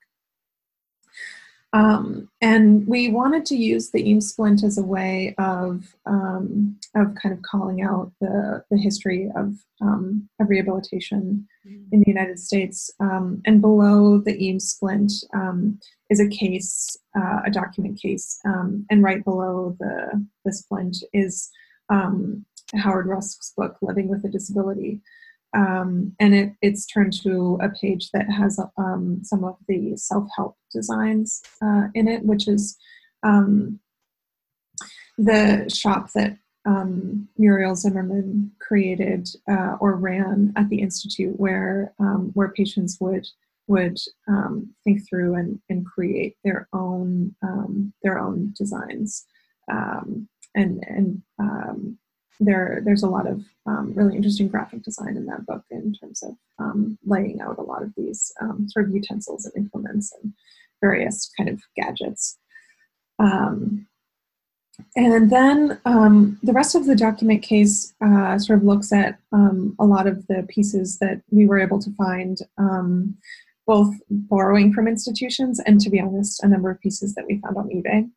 Um, 1.75 2.29
and 2.39 2.87
we 2.87 3.09
wanted 3.09 3.45
to 3.47 3.55
use 3.57 3.91
the 3.91 4.09
Eames 4.09 4.29
splint 4.29 4.63
as 4.63 4.77
a 4.77 4.83
way 4.83 5.35
of, 5.37 5.93
um, 6.05 6.79
of 6.95 7.15
kind 7.21 7.35
of 7.35 7.41
calling 7.41 7.81
out 7.81 8.13
the, 8.21 8.63
the 8.71 8.77
history 8.77 9.29
of, 9.35 9.55
um, 9.81 10.29
of 10.39 10.47
rehabilitation 10.47 11.45
mm-hmm. 11.67 11.83
in 11.91 11.99
the 11.99 12.07
United 12.07 12.39
States. 12.39 12.89
Um, 13.01 13.41
and 13.45 13.59
below 13.59 14.19
the 14.19 14.41
Eames 14.41 14.69
splint 14.69 15.11
um, 15.33 15.77
is 16.09 16.21
a 16.21 16.29
case, 16.29 16.97
uh, 17.13 17.41
a 17.45 17.51
document 17.51 18.01
case. 18.01 18.39
Um, 18.45 18.85
and 18.89 19.03
right 19.03 19.21
below 19.25 19.75
the, 19.77 20.25
the 20.45 20.53
splint 20.53 20.95
is 21.11 21.51
Howard 21.89 23.07
Rusk's 23.07 23.51
book, 23.57 23.75
Living 23.81 24.07
with 24.07 24.23
a 24.23 24.29
Disability. 24.29 25.01
Um, 25.55 26.13
and 26.19 26.35
it, 26.35 26.53
it's 26.61 26.85
turned 26.85 27.13
to 27.23 27.57
a 27.61 27.69
page 27.69 28.11
that 28.11 28.29
has 28.29 28.59
um, 28.77 29.21
some 29.23 29.43
of 29.45 29.55
the 29.67 29.95
self-help 29.95 30.57
designs 30.71 31.41
uh, 31.61 31.87
in 31.93 32.07
it, 32.09 32.23
which 32.23 32.47
is 32.47 32.77
um, 33.23 33.79
the 35.17 35.69
shop 35.73 36.11
that 36.13 36.37
um, 36.65 37.29
Muriel 37.37 37.75
Zimmerman 37.75 38.51
created 38.59 39.29
uh, 39.49 39.77
or 39.79 39.95
ran 39.95 40.51
at 40.57 40.67
the 40.69 40.81
institute, 40.81 41.39
where 41.39 41.93
um, 41.99 42.31
where 42.33 42.49
patients 42.49 42.97
would 42.99 43.25
would 43.67 43.97
um, 44.27 44.73
think 44.83 45.07
through 45.07 45.35
and, 45.35 45.59
and 45.69 45.85
create 45.85 46.35
their 46.43 46.67
own 46.73 47.33
their 48.03 48.19
own 48.19 48.53
designs. 48.57 49.25
And 49.67 50.83
and 50.87 51.21
there 52.39 52.81
there's 52.83 53.03
a 53.03 53.09
lot 53.09 53.27
of 53.27 53.43
um, 53.65 53.93
really 53.95 54.15
interesting 54.15 54.47
graphic 54.47 54.83
design 54.83 55.17
in 55.17 55.25
that 55.25 55.45
book 55.45 55.63
in 55.71 55.93
terms 55.93 56.23
of 56.23 56.35
um, 56.59 56.97
laying 57.05 57.41
out 57.41 57.57
a 57.57 57.63
lot 57.63 57.83
of 57.83 57.93
these 57.95 58.31
um, 58.41 58.67
sort 58.69 58.85
of 58.85 58.93
utensils 58.93 59.45
and 59.45 59.55
implements 59.55 60.13
and 60.21 60.33
various 60.81 61.31
kind 61.37 61.49
of 61.49 61.61
gadgets. 61.75 62.37
Um, 63.19 63.87
and 64.97 65.29
then 65.29 65.79
um, 65.85 66.37
the 66.43 66.51
rest 66.51 66.75
of 66.75 66.85
the 66.85 66.95
document 66.95 67.41
case 67.41 67.93
uh, 68.03 68.37
sort 68.37 68.59
of 68.59 68.65
looks 68.65 68.91
at 68.91 69.17
um, 69.31 69.73
a 69.79 69.85
lot 69.85 70.05
of 70.05 70.27
the 70.27 70.45
pieces 70.49 70.99
that 70.99 71.21
we 71.31 71.47
were 71.47 71.59
able 71.59 71.79
to 71.79 71.91
find, 71.95 72.39
both 73.65 73.95
borrowing 74.09 74.73
from 74.73 74.87
institutions 74.87 75.59
and, 75.65 75.79
to 75.79 75.89
be 75.89 75.99
honest, 75.99 76.43
a 76.43 76.47
number 76.47 76.69
of 76.69 76.79
pieces 76.81 77.15
that 77.15 77.25
we 77.25 77.39
found 77.39 77.57
on 77.57 77.69
eBay. 77.69 78.09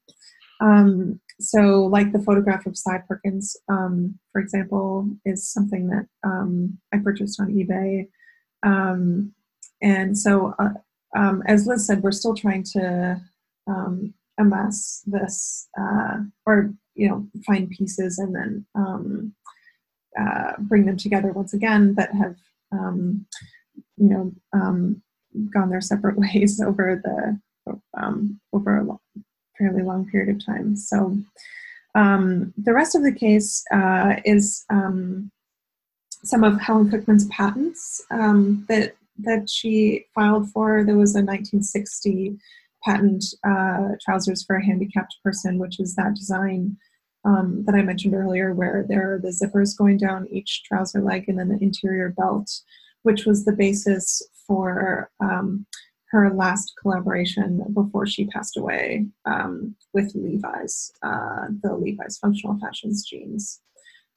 Um, 0.61 1.20
so 1.40 1.87
like 1.87 2.12
the 2.12 2.18
photograph 2.18 2.66
of 2.66 2.77
Cy 2.77 2.98
Perkins, 3.09 3.57
um, 3.68 4.18
for 4.33 4.40
example, 4.40 5.09
is 5.24 5.48
something 5.48 5.88
that 5.88 6.07
um, 6.24 6.79
I 6.92 6.98
purchased 6.98 7.40
on 7.40 7.48
eBay. 7.48 8.09
Um, 8.64 9.33
and 9.81 10.18
so, 10.18 10.55
uh, 10.59 10.70
um, 11.16 11.42
as 11.46 11.66
Liz 11.66 11.87
said, 11.87 12.03
we're 12.03 12.11
still 12.11 12.35
trying 12.35 12.64
to 12.74 13.20
um, 13.68 14.12
amass 14.38 15.03
this, 15.07 15.68
uh, 15.81 16.18
or 16.44 16.72
you 16.94 17.09
know, 17.09 17.27
find 17.46 17.70
pieces 17.70 18.18
and 18.18 18.35
then 18.35 18.66
um, 18.74 19.33
uh, 20.20 20.53
bring 20.59 20.87
them 20.87 20.96
together 20.96 21.33
once 21.33 21.55
again 21.55 21.94
that 21.94 22.12
have, 22.12 22.37
you 22.72 24.09
know, 24.09 24.33
gone 25.53 25.70
their 25.70 25.81
separate 25.81 26.18
ways 26.18 26.61
over 26.61 27.01
the 27.03 27.40
over 28.53 28.79
a 28.79 28.85
fairly 29.59 29.83
long 29.83 30.09
period 30.09 30.35
of 30.35 30.44
time. 30.44 30.77
So 30.77 31.18
um, 31.94 32.53
the 32.57 32.73
rest 32.73 32.94
of 32.94 33.03
the 33.03 33.12
case 33.12 33.64
uh, 33.73 34.16
is 34.25 34.64
um, 34.71 35.31
some 36.25 36.44
of 36.44 36.61
Helen 36.61 36.90
Cookman's 36.90 37.27
patents 37.27 38.03
um, 38.11 38.64
that 38.68 38.94
that 39.21 39.51
she 39.51 40.07
filed 40.14 40.49
for. 40.51 40.85
There 40.85 40.97
was 40.97 41.16
a 41.16 41.23
1960 41.23 42.38
patent 42.85 43.25
uh, 43.44 43.97
trousers 44.05 44.44
for 44.44 44.57
a 44.57 44.64
handicapped 44.64 45.16
person, 45.25 45.59
which 45.59 45.81
is 45.81 45.97
that 45.97 46.14
design 46.14 46.77
um, 47.25 47.64
that 47.66 47.75
I 47.75 47.83
mentioned 47.83 48.14
earlier, 48.14 48.55
where 48.55 48.85
there 48.88 49.14
are 49.14 49.18
the 49.18 49.29
zippers 49.29 49.77
going 49.77 49.99
down 49.99 50.29
each 50.31 50.62
trouser 50.64 51.03
leg 51.03 51.29
and 51.29 51.38
then 51.38 51.49
the 51.49 51.59
interior 51.61 52.11
belt, 52.11 52.49
which 53.03 53.27
was 53.27 53.44
the 53.44 53.53
basis 53.53 54.23
for 54.47 55.11
um, 55.21 55.66
her 56.11 56.33
last 56.33 56.73
collaboration 56.81 57.62
before 57.75 58.07
she 58.07 58.27
passed 58.27 58.57
away 58.57 59.07
um, 59.27 59.75
with 59.92 60.12
Levi's, 60.14 60.90
uh, 61.03 61.47
the 61.62 61.75
Levi's 61.75 62.18
Functional 62.18 62.59
Fashions 62.59 63.07
jeans. 63.07 63.61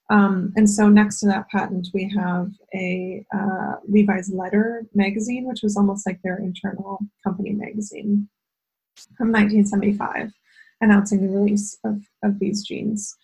Um, 0.10 0.52
and 0.56 0.70
so 0.70 0.90
next 0.90 1.20
to 1.20 1.28
that 1.28 1.50
patent, 1.50 1.88
we 1.94 2.10
have 2.16 2.52
a 2.74 3.26
uh, 3.34 3.76
Levi's 3.88 4.30
Letter 4.30 4.86
magazine, 4.94 5.48
which 5.48 5.62
was 5.64 5.78
almost 5.78 6.06
like 6.06 6.20
their 6.22 6.38
internal 6.38 7.00
company 7.24 7.52
magazine 7.52 8.28
from 9.18 9.32
1975, 9.32 10.32
announcing 10.82 11.22
the 11.22 11.34
release 11.34 11.78
of, 11.86 12.02
of 12.24 12.40
these 12.40 12.64
jeans. 12.64 13.16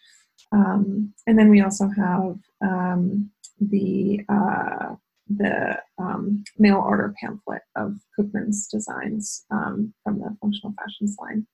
Um, 0.54 1.14
and 1.26 1.38
then 1.38 1.50
we 1.50 1.62
also 1.62 1.90
have 1.90 2.38
um, 2.62 3.32
the 3.60 4.22
uh, 4.30 4.96
the 5.30 5.80
um, 5.98 6.44
mail 6.58 6.78
order 6.78 7.14
pamphlet 7.20 7.62
of 7.76 7.98
Cookman's 8.18 8.68
designs 8.68 9.46
um, 9.52 9.94
from 10.04 10.20
the 10.20 10.36
functional 10.42 10.74
fashions 10.78 11.16
line, 11.20 11.46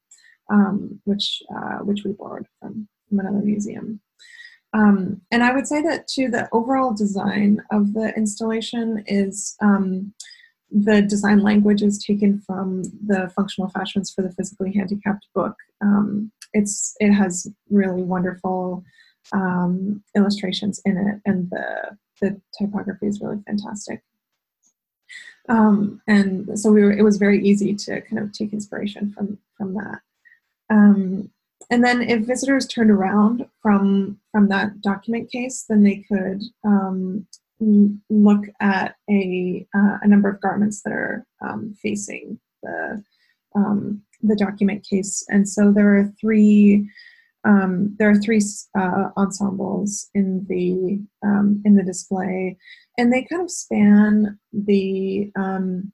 um, 0.51 0.99
which 1.05 1.41
uh, 1.55 1.80
which 1.80 2.03
we 2.03 2.11
borrowed 2.11 2.47
from, 2.59 2.88
from 3.09 3.19
another 3.19 3.43
museum. 3.43 3.99
Um, 4.74 5.21
and 5.32 5.43
I 5.43 5.53
would 5.53 5.67
say 5.67 5.82
that 5.84 6.07
too, 6.07 6.30
the 6.30 6.49
overall 6.51 6.93
design 6.93 7.61
of 7.71 7.93
the 7.93 8.11
installation 8.15 9.03
is 9.05 9.55
um, 9.61 10.13
the 10.71 11.03
design 11.03 11.43
language 11.43 11.84
is 11.84 12.03
taken 12.03 12.39
from 12.39 12.84
the 13.05 13.32
functional 13.36 13.69
fashions 13.69 14.11
for 14.11 14.24
the 14.24 14.32
physically 14.32 14.74
handicapped 14.74 15.28
book. 15.36 15.55
Um, 15.82 16.32
it's 16.53 16.95
it 16.99 17.11
has 17.11 17.47
really 17.69 18.03
wonderful 18.03 18.84
illustrations 20.15 20.82
in 20.86 20.97
it, 20.97 21.21
and 21.26 21.49
the 21.49 21.97
the 22.24 22.39
typography 22.57 23.07
is 23.07 23.21
really 23.21 23.41
fantastic. 23.45 24.01
Um, 25.49 26.01
and 26.07 26.57
so 26.57 26.71
we 26.71 26.82
were, 26.84 26.93
it 26.93 27.03
was 27.03 27.17
very 27.17 27.45
easy 27.45 27.76
to 27.76 28.01
kind 28.01 28.19
of 28.19 28.32
take 28.32 28.53
inspiration 28.53 29.11
from 29.11 29.38
from 29.57 29.74
that. 29.74 29.99
Um, 30.69 31.30
and 31.69 31.84
then 31.84 32.01
if 32.01 32.26
visitors 32.26 32.65
turned 32.67 32.91
around 32.91 33.45
from 33.61 34.19
from 34.32 34.47
that 34.49 34.82
document 34.82 35.32
case, 35.32 35.65
then 35.67 35.84
they 35.84 36.05
could 36.09 36.41
um, 36.63 37.28
look 38.09 38.45
at 38.61 38.95
a 39.09 39.67
uh, 39.76 39.97
a 40.01 40.07
number 40.07 40.30
of 40.30 40.41
garments 40.41 40.82
that 40.84 40.93
are 40.93 41.26
um, 41.41 41.76
facing 41.82 42.39
the 42.61 43.03
um, 43.55 44.01
the 44.21 44.36
document 44.36 44.86
case. 44.89 45.26
And 45.30 45.47
so 45.47 45.71
there 45.71 45.97
are 45.97 46.13
three 46.19 46.89
um, 47.45 47.95
there 47.99 48.09
are 48.09 48.15
three 48.15 48.41
uh, 48.77 49.09
ensembles 49.17 50.09
in 50.13 50.45
the 50.47 50.99
um, 51.27 51.61
in 51.65 51.75
the 51.75 51.83
display, 51.83 52.57
and 52.97 53.11
they 53.11 53.23
kind 53.23 53.41
of 53.41 53.51
span 53.51 54.39
the 54.53 55.31
um, 55.35 55.91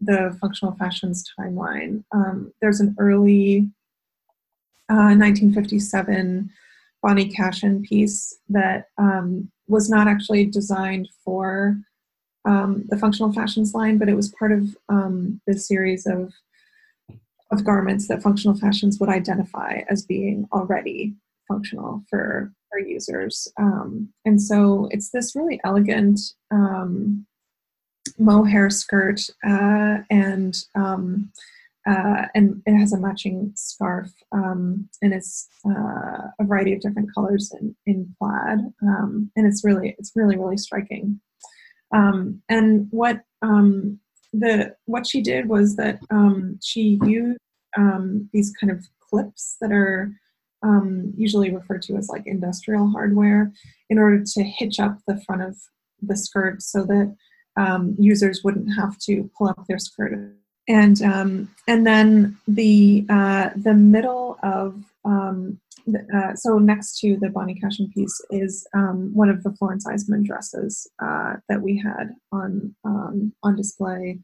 the 0.00 0.36
functional 0.40 0.74
fashions 0.76 1.24
timeline. 1.38 2.04
Um, 2.12 2.52
there's 2.60 2.80
an 2.80 2.94
early 2.98 3.70
uh, 4.90 5.14
1957 5.16 6.50
Bonnie 7.02 7.28
Cashin 7.28 7.82
piece 7.82 8.38
that 8.48 8.86
um, 8.98 9.50
was 9.68 9.88
not 9.88 10.08
actually 10.08 10.46
designed 10.46 11.08
for 11.24 11.78
um, 12.44 12.84
the 12.88 12.96
functional 12.98 13.32
fashions 13.32 13.74
line, 13.74 13.98
but 13.98 14.08
it 14.08 14.16
was 14.16 14.34
part 14.38 14.52
of 14.52 14.76
this 15.46 15.66
series 15.66 16.06
of 16.06 16.32
of 17.52 17.64
garments 17.64 18.08
that 18.08 18.22
functional 18.22 18.56
fashions 18.56 18.98
would 19.00 19.08
identify 19.08 19.80
as 19.88 20.04
being 20.04 20.46
already 20.52 21.14
functional 21.48 22.04
for 22.08 22.52
our 22.72 22.78
users. 22.78 23.48
Um, 23.58 24.08
and 24.24 24.40
so 24.40 24.88
it's 24.92 25.10
this 25.10 25.34
really 25.34 25.60
elegant 25.64 26.20
um, 26.50 27.26
mohair 28.18 28.70
skirt 28.70 29.20
uh, 29.46 29.98
and 30.10 30.56
um, 30.74 31.32
uh, 31.86 32.26
and 32.34 32.62
it 32.66 32.78
has 32.78 32.92
a 32.92 33.00
matching 33.00 33.52
scarf 33.56 34.10
um, 34.32 34.88
and 35.00 35.14
it's 35.14 35.48
uh, 35.66 36.28
a 36.38 36.44
variety 36.44 36.74
of 36.74 36.80
different 36.80 37.12
colors 37.14 37.52
in, 37.58 37.74
in 37.86 38.14
plaid 38.18 38.58
um, 38.82 39.30
and 39.34 39.46
it's 39.46 39.64
really 39.64 39.94
it's 39.98 40.12
really 40.14 40.36
really 40.36 40.58
striking 40.58 41.20
um, 41.94 42.42
and 42.48 42.86
what 42.90 43.22
the 44.32 44.74
what 44.86 45.06
she 45.06 45.20
did 45.20 45.48
was 45.48 45.76
that 45.76 45.98
um, 46.10 46.58
she 46.62 46.98
used 47.04 47.38
um, 47.76 48.28
these 48.32 48.52
kind 48.60 48.70
of 48.70 48.84
clips 49.00 49.56
that 49.60 49.72
are 49.72 50.12
um, 50.62 51.12
usually 51.16 51.54
referred 51.54 51.82
to 51.82 51.96
as 51.96 52.08
like 52.08 52.26
industrial 52.26 52.88
hardware 52.90 53.52
in 53.88 53.98
order 53.98 54.22
to 54.24 54.42
hitch 54.42 54.78
up 54.78 54.98
the 55.06 55.20
front 55.26 55.42
of 55.42 55.56
the 56.02 56.16
skirt 56.16 56.62
so 56.62 56.84
that 56.84 57.14
um, 57.56 57.96
users 57.98 58.42
wouldn't 58.44 58.74
have 58.74 58.98
to 58.98 59.30
pull 59.36 59.48
up 59.48 59.64
their 59.66 59.78
skirt. 59.78 60.34
And 60.68 61.02
um, 61.02 61.54
and 61.66 61.86
then 61.86 62.36
the 62.46 63.04
uh, 63.08 63.50
the 63.56 63.74
middle 63.74 64.38
of 64.42 64.84
um, 65.04 65.58
uh, 66.14 66.34
so 66.34 66.58
next 66.58 66.98
to 67.00 67.16
the 67.20 67.30
Bonnie 67.30 67.58
Cashin 67.58 67.90
piece 67.90 68.20
is 68.30 68.66
um, 68.74 69.10
one 69.14 69.28
of 69.28 69.42
the 69.42 69.52
Florence 69.52 69.86
Eiseman 69.86 70.24
dresses 70.24 70.86
uh, 71.02 71.34
that 71.48 71.62
we 71.62 71.78
had 71.78 72.14
on 72.32 72.74
um, 72.84 73.32
on 73.42 73.56
display 73.56 74.18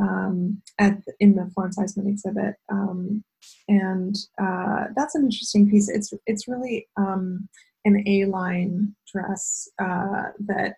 um, 0.00 0.62
at 0.78 0.98
in 1.20 1.34
the 1.34 1.50
Florence 1.54 1.78
Eiseman 1.78 2.08
exhibit, 2.08 2.54
um, 2.70 3.22
and 3.68 4.16
uh, 4.40 4.84
that's 4.96 5.14
an 5.14 5.24
interesting 5.24 5.70
piece. 5.70 5.88
It's 5.88 6.12
it's 6.26 6.48
really 6.48 6.88
um, 6.96 7.48
an 7.84 8.02
A 8.08 8.24
line 8.24 8.94
dress 9.12 9.68
uh, 9.80 10.30
that 10.46 10.76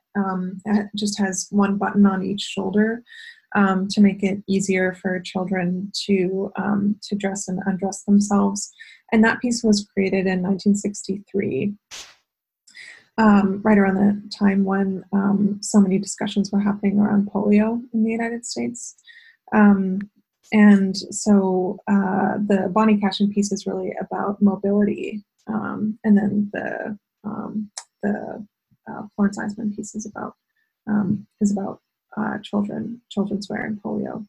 just 0.97 1.19
has 1.19 1.47
one 1.51 1.79
button 1.79 2.05
on 2.05 2.25
each 2.25 2.43
shoulder 2.43 3.03
um, 3.57 3.89
to 3.89 4.01
make 4.01 4.23
it 4.23 4.43
easier 4.47 4.93
for 4.93 5.19
children 5.19 5.91
to 6.05 6.53
um, 6.57 6.97
to 7.03 7.17
dress 7.17 7.49
and 7.49 7.61
undress 7.67 8.05
themselves. 8.05 8.71
And 9.11 9.25
that 9.25 9.41
piece 9.41 9.65
was 9.65 9.89
created 9.93 10.27
in 10.27 10.43
1963. 10.43 11.75
Um, 13.19 13.63
right 13.63 13.79
around 13.79 13.95
the 13.95 14.37
time 14.37 14.65
when 14.65 15.03
um, 15.11 15.59
so 15.63 15.81
many 15.81 15.99
discussions 15.99 16.53
were 16.53 16.61
happening 16.61 16.99
around 16.99 17.31
polio 17.33 17.83
in 17.95 18.05
the 18.05 18.11
United 18.11 18.45
States. 18.45 18.95
Um, 19.55 20.11
and 20.53 20.95
so 20.95 21.79
uh, 21.89 22.35
the 22.47 22.71
Bonnie 22.71 23.01
Cashin 23.01 23.33
piece 23.33 23.53
is 23.53 23.67
really 23.67 23.95
about 23.99 24.43
mobility, 24.43 25.25
um, 25.47 25.99
and 26.05 26.17
then 26.17 26.51
the 26.53 26.99
the 28.03 28.47
uh, 28.89 29.03
Florence 29.17 29.39
Eiseman 29.39 29.75
piece 29.75 29.95
is 29.95 30.07
about 30.07 30.35
is 31.41 31.51
about 31.51 31.81
uh, 32.17 32.39
children 32.43 33.01
children's 33.11 33.49
wear 33.49 33.65
and 33.65 33.83
polio. 33.83 34.27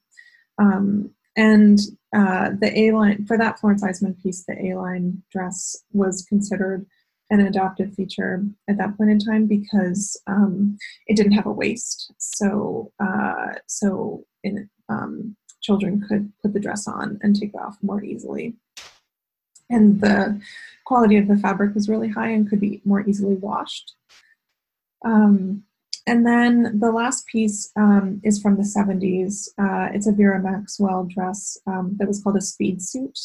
Um, 0.59 1.11
and 1.35 1.79
uh, 2.15 2.51
the 2.59 2.71
A 2.77 2.91
line 2.91 3.25
for 3.25 3.37
that 3.37 3.59
Florence 3.59 3.83
Eiseman 3.83 4.21
piece, 4.21 4.43
the 4.45 4.57
A 4.67 4.75
line 4.75 5.21
dress 5.31 5.83
was 5.93 6.25
considered 6.27 6.85
an 7.29 7.41
adoptive 7.41 7.93
feature 7.93 8.43
at 8.69 8.77
that 8.77 8.97
point 8.97 9.11
in 9.11 9.19
time 9.19 9.45
because 9.45 10.19
um, 10.27 10.77
it 11.07 11.15
didn't 11.15 11.33
have 11.33 11.45
a 11.45 11.51
waist. 11.51 12.13
So 12.17 12.91
uh, 12.99 13.53
so 13.67 14.25
in 14.43 14.69
um, 14.89 15.35
children 15.61 16.03
could 16.07 16.31
put 16.41 16.53
the 16.53 16.59
dress 16.59 16.87
on 16.87 17.19
and 17.21 17.35
take 17.35 17.49
it 17.53 17.59
off 17.59 17.77
more 17.81 18.03
easily. 18.03 18.55
And 19.69 19.99
the 19.99 20.41
quality 20.85 21.17
of 21.17 21.27
the 21.27 21.37
fabric 21.37 21.75
was 21.75 21.89
really 21.89 22.07
high 22.07 22.29
and 22.29 22.49
could 22.49 22.61
be 22.61 22.81
more 22.85 23.01
easily 23.07 23.35
washed. 23.35 23.95
Um, 25.05 25.63
and 26.07 26.25
then 26.25 26.79
the 26.79 26.91
last 26.91 27.27
piece 27.27 27.69
um, 27.75 28.21
is 28.23 28.41
from 28.41 28.55
the 28.55 28.63
70s. 28.63 29.49
Uh, 29.59 29.91
it's 29.93 30.07
a 30.07 30.13
Vera 30.13 30.41
Maxwell 30.41 31.03
dress 31.03 31.57
um, 31.67 31.95
that 31.99 32.07
was 32.07 32.23
called 32.23 32.37
a 32.37 32.41
speed 32.41 32.81
suit. 32.81 33.19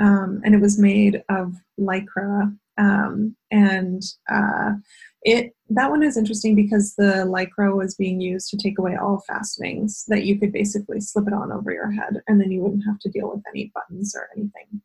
Um, 0.00 0.40
and 0.44 0.54
it 0.54 0.60
was 0.60 0.78
made 0.78 1.24
of 1.28 1.54
lycra. 1.78 2.56
Um, 2.78 3.34
and 3.50 4.02
uh, 4.30 4.74
it 5.22 5.52
that 5.70 5.90
one 5.90 6.02
is 6.02 6.16
interesting 6.16 6.54
because 6.54 6.94
the 6.94 7.26
lycra 7.26 7.76
was 7.76 7.96
being 7.96 8.20
used 8.20 8.50
to 8.50 8.56
take 8.56 8.78
away 8.78 8.94
all 8.94 9.24
fastenings 9.26 10.04
that 10.08 10.24
you 10.24 10.38
could 10.38 10.52
basically 10.52 11.00
slip 11.00 11.26
it 11.26 11.32
on 11.32 11.50
over 11.50 11.72
your 11.72 11.90
head 11.90 12.22
and 12.28 12.40
then 12.40 12.52
you 12.52 12.60
wouldn't 12.60 12.84
have 12.86 12.98
to 13.00 13.10
deal 13.10 13.30
with 13.30 13.42
any 13.48 13.72
buttons 13.74 14.14
or 14.14 14.28
anything 14.36 14.80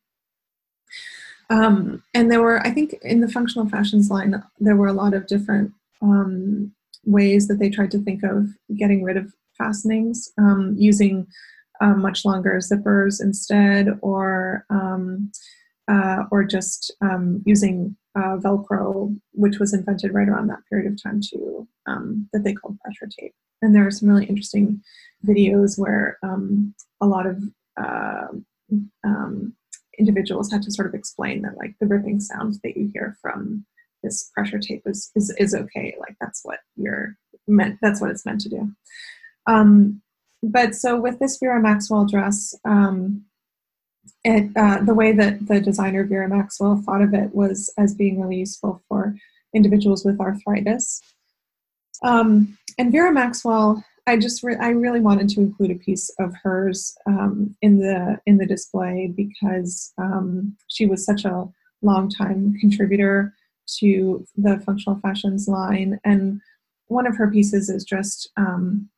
um, 1.49 2.04
and 2.14 2.32
there 2.32 2.41
were 2.41 2.60
i 2.66 2.72
think 2.72 2.95
in 3.04 3.22
the 3.22 3.28
functional 3.28 3.70
fashions 3.70 4.10
line 4.10 4.43
there 4.60 4.76
were 4.76 4.88
a 4.88 4.93
lot 4.93 5.14
of 5.14 5.28
different 5.28 5.72
um, 6.01 6.74
ways 7.06 7.47
that 7.47 7.60
they 7.60 7.70
tried 7.70 7.91
to 7.91 7.99
think 7.99 8.24
of 8.24 8.47
getting 8.78 9.04
rid 9.04 9.18
of 9.18 9.34
fastenings 9.58 10.32
um, 10.38 10.76
using 10.78 11.28
uh, 11.82 11.93
much 11.93 12.26
longer 12.26 12.60
zippers 12.60 13.22
instead 13.22 13.88
or 14.01 14.66
um, 14.70 15.32
uh, 15.89 16.24
or 16.32 16.43
just 16.43 16.93
um, 17.01 17.41
using 17.45 17.95
uh, 18.16 18.38
Velcro, 18.38 19.14
which 19.34 19.60
was 19.60 19.74
invented 19.74 20.14
right 20.14 20.30
around 20.30 20.47
that 20.47 20.66
period 20.70 20.89
of 20.89 21.01
time 21.01 21.20
too, 21.20 21.68
um, 21.88 22.30
that 22.32 22.43
they 22.43 22.54
called 22.54 22.80
pressure 22.80 23.10
tape. 23.20 23.34
And 23.62 23.76
there 23.76 23.86
are 23.86 23.91
some 23.91 24.08
really 24.08 24.26
interesting 24.26 24.82
videos 25.26 25.78
where 25.78 26.18
um, 26.24 26.74
a 27.01 27.06
lot 27.06 27.26
of 27.26 27.43
individuals 29.99 30.51
had 30.51 30.62
to 30.62 30.72
sort 30.72 30.88
of 30.88 30.93
explain 30.93 31.41
that 31.41 31.58
like 31.58 31.76
the 31.80 31.86
ripping 31.86 32.20
sound 32.20 32.56
that 32.64 32.76
you 32.76 32.89
hear 32.93 33.18
from 33.22 33.66
this 34.04 34.30
pressure 34.34 34.60
tape 34.60 34.84
is 34.86 35.12
is, 35.16 35.34
is 35.38 35.56
okay. 35.56 35.95
Like 35.99 36.16
that's 36.20 36.41
what 36.43 36.60
you're 36.76 37.18
meant. 37.47 37.80
That's 37.82 38.01
what 38.01 38.12
it's 38.12 38.26
meant 38.26 38.41
to 38.41 38.49
do. 38.49 38.72
Um, 39.47 40.01
but 40.41 40.76
so 40.76 40.99
with 40.99 41.20
this 41.20 41.38
Vera 41.38 41.62
Maxwell 41.62 42.06
dress, 42.06 42.54
um, 42.66 43.24
it, 44.24 44.51
uh, 44.56 44.80
the 44.84 44.93
way 44.93 45.14
that 45.14 45.47
the 45.47 45.60
designer 45.60 46.04
Vera 46.04 46.28
Maxwell 46.28 46.82
thought 46.86 47.01
of 47.01 47.14
it 47.14 47.34
was 47.34 47.74
as 47.78 47.95
being 47.95 48.22
really 48.22 48.38
useful 48.38 48.82
for 48.88 49.16
individuals 49.54 50.04
with 50.04 50.20
arthritis. 50.20 51.01
Um, 52.04 52.58
and 52.78 52.91
Vera 52.91 53.14
Maxwell, 53.14 53.84
I 54.08 54.18
just 54.18 54.43
re- 54.43 54.58
I 54.60 54.70
really 54.70 54.99
wanted 54.99 55.30
to 55.30 55.39
include 55.39 55.72
a 55.72 55.76
piece 55.76 56.10
of 56.20 56.34
hers 56.43 56.95
um, 57.06 57.56
in 57.62 57.80
the 57.80 58.20
in 58.26 58.38
the 58.38 58.45
display 58.45 59.14
because 59.16 59.93
um, 59.97 60.58
she 60.68 60.86
was 60.86 61.06
such 61.06 61.24
a 61.24 61.47
long 61.82 62.10
time 62.10 62.56
contributor 62.60 63.34
to 63.80 64.26
the 64.36 64.59
functional 64.66 64.99
fashions 64.99 65.47
line, 65.47 65.99
and 66.03 66.41
one 66.88 67.07
of 67.07 67.18
her 67.18 67.30
pieces 67.30 67.70
is 67.70 67.84
just 67.84 68.30
um, 68.38 68.89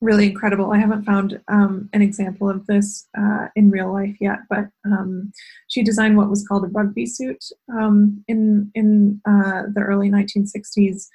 really 0.00 0.26
incredible. 0.26 0.72
I 0.72 0.78
haven't 0.78 1.04
found 1.04 1.40
um, 1.48 1.88
an 1.92 2.02
example 2.02 2.50
of 2.50 2.66
this 2.66 3.06
uh, 3.18 3.48
in 3.56 3.70
real 3.70 3.92
life 3.92 4.16
yet, 4.20 4.40
but 4.50 4.68
um, 4.84 5.32
she 5.68 5.82
designed 5.82 6.16
what 6.16 6.30
was 6.30 6.46
called 6.46 6.64
a 6.64 6.68
rugby 6.68 7.06
suit 7.06 7.42
um, 7.72 8.22
in 8.28 8.70
in 8.74 9.20
uh, 9.26 9.62
the 9.74 9.80
early 9.80 10.10
1960s. 10.10 11.06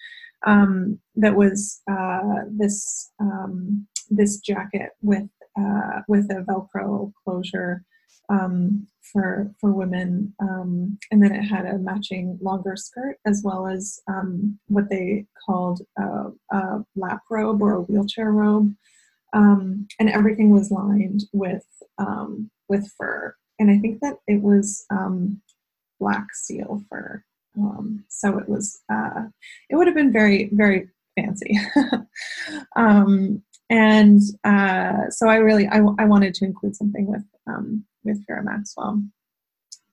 Um, 0.47 0.99
that 1.15 1.35
was 1.35 1.81
uh, 1.89 2.45
this 2.49 3.11
um, 3.19 3.87
this 4.09 4.39
jacket 4.39 4.91
with 5.01 5.29
uh, 5.59 6.01
with 6.07 6.31
a 6.31 6.43
Velcro 6.43 7.11
closure 7.23 7.83
um, 8.31 8.87
for 9.01 9.51
for 9.59 9.71
women, 9.73 10.33
um, 10.39 10.97
and 11.11 11.21
then 11.21 11.33
it 11.33 11.41
had 11.41 11.65
a 11.65 11.77
matching 11.77 12.39
longer 12.41 12.75
skirt 12.75 13.17
as 13.25 13.41
well 13.43 13.67
as 13.67 13.99
um, 14.07 14.57
what 14.67 14.89
they 14.89 15.25
called 15.45 15.81
a, 15.97 16.31
a, 16.51 16.85
lap 16.95 17.21
robe 17.29 17.61
or 17.61 17.73
a 17.73 17.81
wheelchair 17.81 18.31
robe, 18.31 18.73
um, 19.33 19.85
and 19.99 20.09
everything 20.09 20.51
was 20.51 20.71
lined 20.71 21.23
with 21.33 21.65
um, 21.97 22.49
with 22.69 22.89
fur. 22.97 23.35
And 23.59 23.69
I 23.69 23.77
think 23.79 23.99
that 23.99 24.15
it 24.27 24.41
was 24.41 24.85
um, 24.89 25.41
black 25.99 26.33
seal 26.33 26.81
fur. 26.89 27.23
so 28.07 28.37
it 28.37 28.47
was 28.47 28.79
uh, 28.89 29.25
it 29.69 29.75
would 29.75 29.87
have 29.87 29.95
been 29.95 30.13
very 30.13 30.49
very 30.53 30.89
fancy. 31.19 31.59
and 33.69 34.21
uh, 34.45 35.09
so 35.09 35.27
I 35.27 35.35
really 35.35 35.67
I, 35.67 35.79
I 35.97 36.05
wanted 36.05 36.33
to 36.35 36.45
include 36.45 36.75
something 36.77 37.07
with 37.07 37.23
um, 37.47 37.85
with 38.03 38.25
Vera 38.27 38.43
Maxwell 38.43 39.01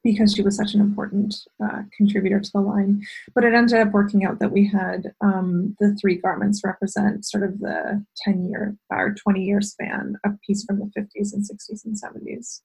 because 0.05 0.33
she 0.33 0.43
was 0.43 0.57
such 0.57 0.75
an 0.75 0.81
important 0.81 1.35
uh, 1.63 1.83
contributor 1.97 2.41
to 2.41 2.51
the 2.53 2.61
line. 2.61 3.05
But 3.35 3.45
it 3.45 3.55
ended 3.55 3.79
up 3.79 3.93
working 3.93 4.25
out 4.25 4.39
that 4.39 4.53
we 4.53 4.67
had 4.67 5.13
um, 5.21 5.77
the 5.81 5.95
three 6.01 6.17
garments 6.17 6.63
represent 6.65 7.27
sort 7.27 7.43
of 7.43 7.59
the 7.59 8.05
10 8.25 8.49
year 8.49 8.77
or 8.91 9.15
20 9.15 9.45
year 9.45 9.61
span, 9.61 10.17
a 10.25 10.31
piece 10.47 10.65
from 10.65 10.79
the 10.79 10.87
50s 10.99 11.33
and 11.33 11.45
60s 11.45 11.85
and 11.85 11.97
70s. 12.01 12.61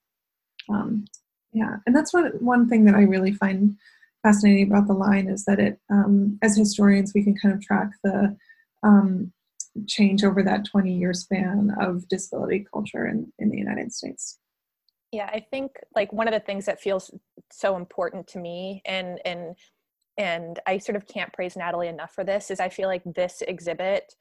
Um, 0.70 1.06
yeah, 1.52 1.78
and 1.86 1.96
that's 1.96 2.14
one, 2.14 2.32
one 2.40 2.70
thing 2.70 2.86
that 2.86 2.96
I 2.96 3.02
really 3.02 3.34
find 3.34 3.76
fascinating 4.24 4.72
about 4.72 4.88
the 4.88 4.94
line 4.94 5.28
is 5.28 5.46
that 5.46 5.60
it, 5.60 5.80
um, 5.92 6.40
as 6.42 6.56
historians, 6.56 7.14
we 7.14 7.24
can 7.24 7.36
kind 7.36 7.54
of 7.54 7.62
track 7.62 7.92
the 8.04 8.36
um, 8.84 9.32
change 9.88 10.24
over 10.24 10.44
that 10.44 10.66
20 10.66 10.94
year 10.94 11.14
span 11.14 11.76
of 11.80 12.08
disability 12.08 12.66
culture 12.72 13.08
in, 13.08 13.32
in 13.40 13.50
the 13.50 13.58
United 13.58 13.92
States. 13.92 14.40
Yeah, 15.14 15.30
I 15.32 15.46
think 15.52 15.74
like 15.96 16.12
one 16.12 16.28
of 16.28 16.34
the 16.34 16.40
things 16.40 16.66
that 16.66 16.82
feels 16.82 17.12
so 17.52 17.76
important 17.78 18.26
to 18.30 18.40
me 18.40 18.82
and 18.86 19.20
and 19.26 19.56
and 20.18 20.60
I 20.66 20.80
sort 20.80 20.96
of 20.96 21.08
can't 21.08 21.32
praise 21.34 21.56
Natalie 21.56 21.88
enough 21.88 22.14
for 22.14 22.24
this 22.24 22.50
is 22.50 22.60
I 22.60 22.70
feel 22.70 22.88
like 22.88 23.04
this 23.06 23.44
exhibit 23.48 24.14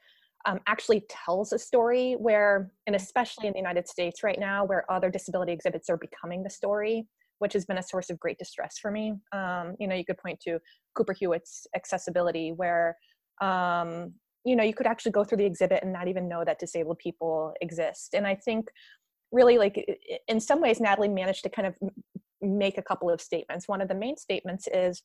um, 0.45 0.59
actually 0.67 1.05
tells 1.09 1.53
a 1.53 1.59
story 1.59 2.13
where, 2.19 2.71
and 2.87 2.95
especially 2.95 3.47
in 3.47 3.53
the 3.53 3.59
United 3.59 3.87
States 3.87 4.23
right 4.23 4.39
now, 4.39 4.65
where 4.65 4.91
other 4.91 5.09
disability 5.09 5.51
exhibits 5.53 5.89
are 5.89 5.97
becoming 5.97 6.43
the 6.43 6.49
story, 6.49 7.07
which 7.39 7.53
has 7.53 7.65
been 7.65 7.77
a 7.77 7.83
source 7.83 8.09
of 8.09 8.19
great 8.19 8.37
distress 8.39 8.77
for 8.79 8.91
me. 8.91 9.13
Um, 9.31 9.75
you 9.79 9.87
know, 9.87 9.95
you 9.95 10.03
could 10.03 10.17
point 10.17 10.39
to 10.41 10.59
Cooper 10.95 11.13
Hewitt's 11.13 11.65
accessibility, 11.75 12.51
where 12.51 12.97
um, 13.41 14.13
you 14.45 14.55
know 14.55 14.63
you 14.63 14.73
could 14.73 14.87
actually 14.87 15.11
go 15.11 15.23
through 15.23 15.37
the 15.37 15.45
exhibit 15.45 15.83
and 15.83 15.93
not 15.93 16.07
even 16.07 16.27
know 16.27 16.43
that 16.45 16.59
disabled 16.59 16.99
people 16.99 17.53
exist 17.61 18.13
and 18.13 18.27
i 18.27 18.35
think 18.35 18.67
really 19.33 19.57
like 19.57 19.85
in 20.29 20.39
some 20.39 20.61
ways 20.61 20.79
natalie 20.79 21.09
managed 21.09 21.43
to 21.43 21.49
kind 21.49 21.67
of 21.67 21.75
make 22.43 22.77
a 22.77 22.81
couple 22.81 23.09
of 23.09 23.21
statements. 23.21 23.67
One 23.67 23.81
of 23.81 23.87
the 23.87 23.95
main 23.95 24.17
statements 24.17 24.67
is 24.71 25.01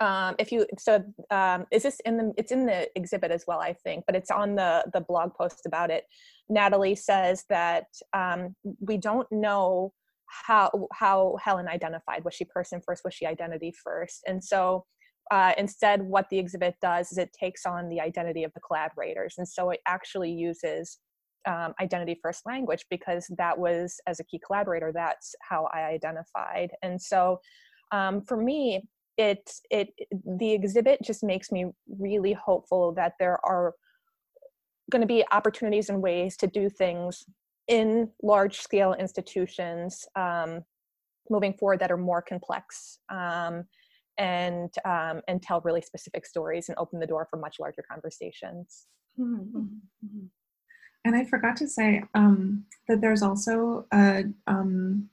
um, 0.00 0.34
if 0.38 0.50
you 0.50 0.66
so 0.78 1.04
um, 1.30 1.66
is 1.70 1.84
this 1.84 2.00
in 2.04 2.16
the 2.16 2.32
it's 2.36 2.50
in 2.50 2.66
the 2.66 2.88
exhibit 2.96 3.30
as 3.30 3.44
well 3.46 3.60
i 3.60 3.72
think 3.72 4.02
but 4.06 4.16
it's 4.16 4.30
on 4.30 4.56
the 4.56 4.84
the 4.92 5.00
blog 5.00 5.34
post 5.34 5.66
about 5.66 5.90
it. 5.90 6.04
Natalie 6.48 6.96
says 6.96 7.44
that 7.48 7.86
um, 8.12 8.56
we 8.80 8.96
don't 8.96 9.30
know 9.30 9.92
how 10.26 10.88
how 10.92 11.36
helen 11.42 11.68
identified. 11.68 12.24
Was 12.24 12.34
she 12.34 12.44
person 12.44 12.80
first? 12.84 13.04
Was 13.04 13.14
she 13.14 13.26
identity 13.26 13.72
first? 13.84 14.22
And 14.26 14.42
so 14.42 14.84
uh, 15.30 15.52
instead, 15.56 16.02
what 16.02 16.28
the 16.28 16.38
exhibit 16.38 16.74
does 16.82 17.10
is 17.12 17.16
it 17.16 17.32
takes 17.32 17.64
on 17.64 17.88
the 17.88 18.00
identity 18.00 18.44
of 18.44 18.52
the 18.52 18.60
collaborators. 18.60 19.36
And 19.38 19.48
so 19.48 19.70
it 19.70 19.80
actually 19.86 20.30
uses 20.30 20.98
um, 21.46 21.74
identity 21.80 22.18
first 22.22 22.46
language 22.46 22.84
because 22.90 23.26
that 23.38 23.58
was, 23.58 24.00
as 24.06 24.20
a 24.20 24.24
key 24.24 24.40
collaborator, 24.44 24.92
that's 24.92 25.34
how 25.40 25.68
I 25.72 25.82
identified. 25.82 26.70
And 26.82 27.00
so 27.00 27.40
um, 27.92 28.22
for 28.22 28.36
me, 28.36 28.82
it, 29.16 29.50
it, 29.70 29.88
the 30.38 30.52
exhibit 30.52 31.00
just 31.02 31.22
makes 31.22 31.52
me 31.52 31.66
really 31.98 32.32
hopeful 32.32 32.92
that 32.94 33.12
there 33.18 33.38
are 33.44 33.74
going 34.90 35.00
to 35.00 35.06
be 35.06 35.24
opportunities 35.32 35.88
and 35.88 36.02
ways 36.02 36.36
to 36.38 36.46
do 36.46 36.68
things 36.68 37.24
in 37.68 38.10
large 38.22 38.60
scale 38.60 38.94
institutions 38.94 40.04
um, 40.16 40.62
moving 41.30 41.54
forward 41.54 41.80
that 41.80 41.92
are 41.92 41.96
more 41.96 42.20
complex. 42.20 42.98
Um, 43.08 43.64
and 44.18 44.72
um, 44.84 45.22
and 45.28 45.42
tell 45.42 45.60
really 45.62 45.80
specific 45.80 46.26
stories 46.26 46.68
and 46.68 46.78
open 46.78 47.00
the 47.00 47.06
door 47.06 47.26
for 47.28 47.36
much 47.36 47.56
larger 47.58 47.82
conversations. 47.90 48.86
Mm-hmm. 49.18 49.58
mm-hmm. 49.58 50.26
And 51.04 51.14
I 51.14 51.24
forgot 51.24 51.56
to 51.58 51.68
say 51.68 52.02
um, 52.14 52.64
that 52.88 53.00
there's 53.00 53.22
also 53.22 53.86
a, 53.92 54.24
um, 54.46 55.08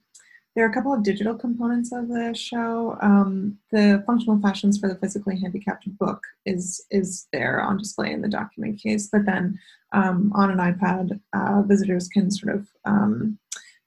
there 0.54 0.64
are 0.66 0.70
a 0.70 0.74
couple 0.74 0.92
of 0.92 1.02
digital 1.02 1.34
components 1.34 1.92
of 1.92 2.08
the 2.08 2.34
show. 2.34 2.98
Um, 3.00 3.58
the 3.70 4.02
functional 4.06 4.40
fashions 4.40 4.78
for 4.78 4.88
the 4.88 4.96
physically 4.96 5.38
handicapped 5.38 5.86
book 5.98 6.22
is 6.44 6.84
is 6.90 7.26
there 7.32 7.62
on 7.62 7.78
display 7.78 8.12
in 8.12 8.20
the 8.20 8.28
document 8.28 8.80
case, 8.80 9.08
but 9.10 9.24
then 9.24 9.58
um, 9.92 10.32
on 10.34 10.50
an 10.50 10.58
iPad, 10.58 11.20
uh, 11.32 11.62
visitors 11.62 12.08
can 12.08 12.30
sort 12.30 12.54
of 12.54 12.68
um, 12.84 13.38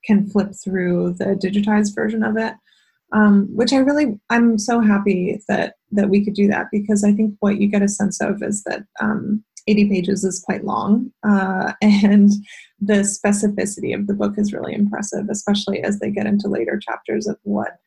can 0.05 0.27
flip 0.27 0.53
through 0.63 1.13
the 1.13 1.35
digitized 1.35 1.95
version 1.95 2.23
of 2.23 2.37
it 2.37 2.55
um, 3.11 3.47
which 3.55 3.73
I 3.73 3.77
really 3.77 4.19
I'm 4.29 4.57
so 4.57 4.79
happy 4.79 5.41
that 5.47 5.75
that 5.91 6.09
we 6.09 6.23
could 6.23 6.33
do 6.33 6.47
that 6.49 6.67
because 6.71 7.03
I 7.03 7.13
think 7.13 7.35
what 7.39 7.59
you 7.59 7.67
get 7.67 7.81
a 7.81 7.87
sense 7.87 8.21
of 8.21 8.41
is 8.43 8.63
that 8.63 8.83
um, 8.99 9.43
80 9.67 9.89
pages 9.89 10.23
is 10.23 10.43
quite 10.45 10.63
long 10.63 11.11
uh, 11.23 11.73
and 11.81 12.31
the 12.79 13.01
specificity 13.01 13.95
of 13.95 14.07
the 14.07 14.13
book 14.13 14.33
is 14.37 14.53
really 14.53 14.73
impressive, 14.73 15.27
especially 15.29 15.81
as 15.83 15.99
they 15.99 16.11
get 16.11 16.27
into 16.27 16.47
later 16.47 16.77
chapters 16.77 17.27
of 17.27 17.37
what 17.43 17.77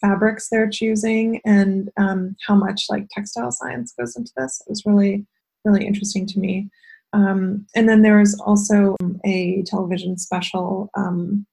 fabrics 0.00 0.48
they're 0.48 0.68
choosing 0.68 1.40
and 1.44 1.90
um, 1.96 2.36
how 2.46 2.54
much 2.54 2.84
like 2.88 3.08
textile 3.10 3.50
science 3.50 3.92
goes 3.98 4.16
into 4.16 4.32
this. 4.36 4.62
It 4.66 4.70
was 4.70 4.84
really 4.86 5.26
really 5.66 5.86
interesting 5.86 6.26
to 6.26 6.38
me. 6.38 6.70
Um, 7.12 7.66
and 7.74 7.88
then 7.88 8.02
there 8.02 8.20
is 8.20 8.40
also 8.40 8.96
a 9.24 9.62
television 9.66 10.16
special 10.16 10.90
um, 10.94 11.46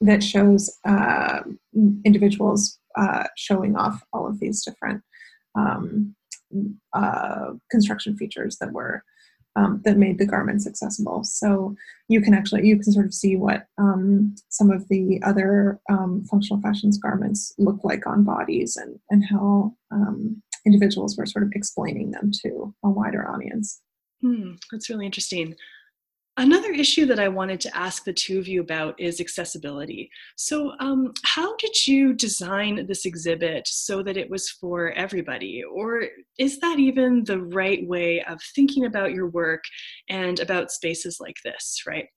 that 0.00 0.22
shows 0.22 0.76
uh, 0.84 1.40
individuals 2.04 2.78
uh, 2.96 3.24
showing 3.36 3.76
off 3.76 4.02
all 4.12 4.26
of 4.26 4.40
these 4.40 4.64
different 4.64 5.02
um, 5.54 6.14
uh, 6.92 7.52
construction 7.70 8.16
features 8.16 8.58
that 8.58 8.72
were 8.72 9.04
um, 9.56 9.80
that 9.84 9.96
made 9.96 10.18
the 10.18 10.26
garments 10.26 10.66
accessible. 10.66 11.22
So 11.22 11.76
you 12.08 12.20
can 12.20 12.34
actually 12.34 12.66
you 12.66 12.76
can 12.76 12.92
sort 12.92 13.06
of 13.06 13.14
see 13.14 13.36
what 13.36 13.66
um, 13.78 14.34
some 14.48 14.70
of 14.70 14.88
the 14.88 15.20
other 15.24 15.80
um, 15.90 16.24
functional 16.24 16.60
fashions 16.60 16.98
garments 16.98 17.54
look 17.58 17.84
like 17.84 18.06
on 18.06 18.24
bodies 18.24 18.76
and 18.76 18.98
and 19.10 19.24
how 19.24 19.74
um, 19.90 20.42
individuals 20.66 21.16
were 21.16 21.26
sort 21.26 21.44
of 21.44 21.52
explaining 21.54 22.10
them 22.10 22.30
to 22.42 22.74
a 22.84 22.90
wider 22.90 23.28
audience. 23.30 23.80
Hmm, 24.22 24.52
that's 24.72 24.88
really 24.88 25.06
interesting. 25.06 25.54
Another 26.36 26.72
issue 26.72 27.06
that 27.06 27.20
I 27.20 27.28
wanted 27.28 27.60
to 27.60 27.76
ask 27.76 28.02
the 28.02 28.12
two 28.12 28.40
of 28.40 28.48
you 28.48 28.60
about 28.60 28.98
is 28.98 29.20
accessibility. 29.20 30.10
So, 30.34 30.72
um, 30.80 31.12
how 31.22 31.54
did 31.56 31.86
you 31.86 32.12
design 32.12 32.86
this 32.86 33.04
exhibit 33.04 33.68
so 33.68 34.02
that 34.02 34.16
it 34.16 34.28
was 34.28 34.50
for 34.50 34.90
everybody? 34.92 35.62
Or 35.62 36.02
is 36.36 36.58
that 36.58 36.80
even 36.80 37.22
the 37.22 37.40
right 37.40 37.86
way 37.86 38.20
of 38.24 38.40
thinking 38.52 38.84
about 38.84 39.12
your 39.12 39.28
work 39.28 39.62
and 40.08 40.40
about 40.40 40.72
spaces 40.72 41.18
like 41.20 41.36
this, 41.44 41.84
right? 41.86 42.08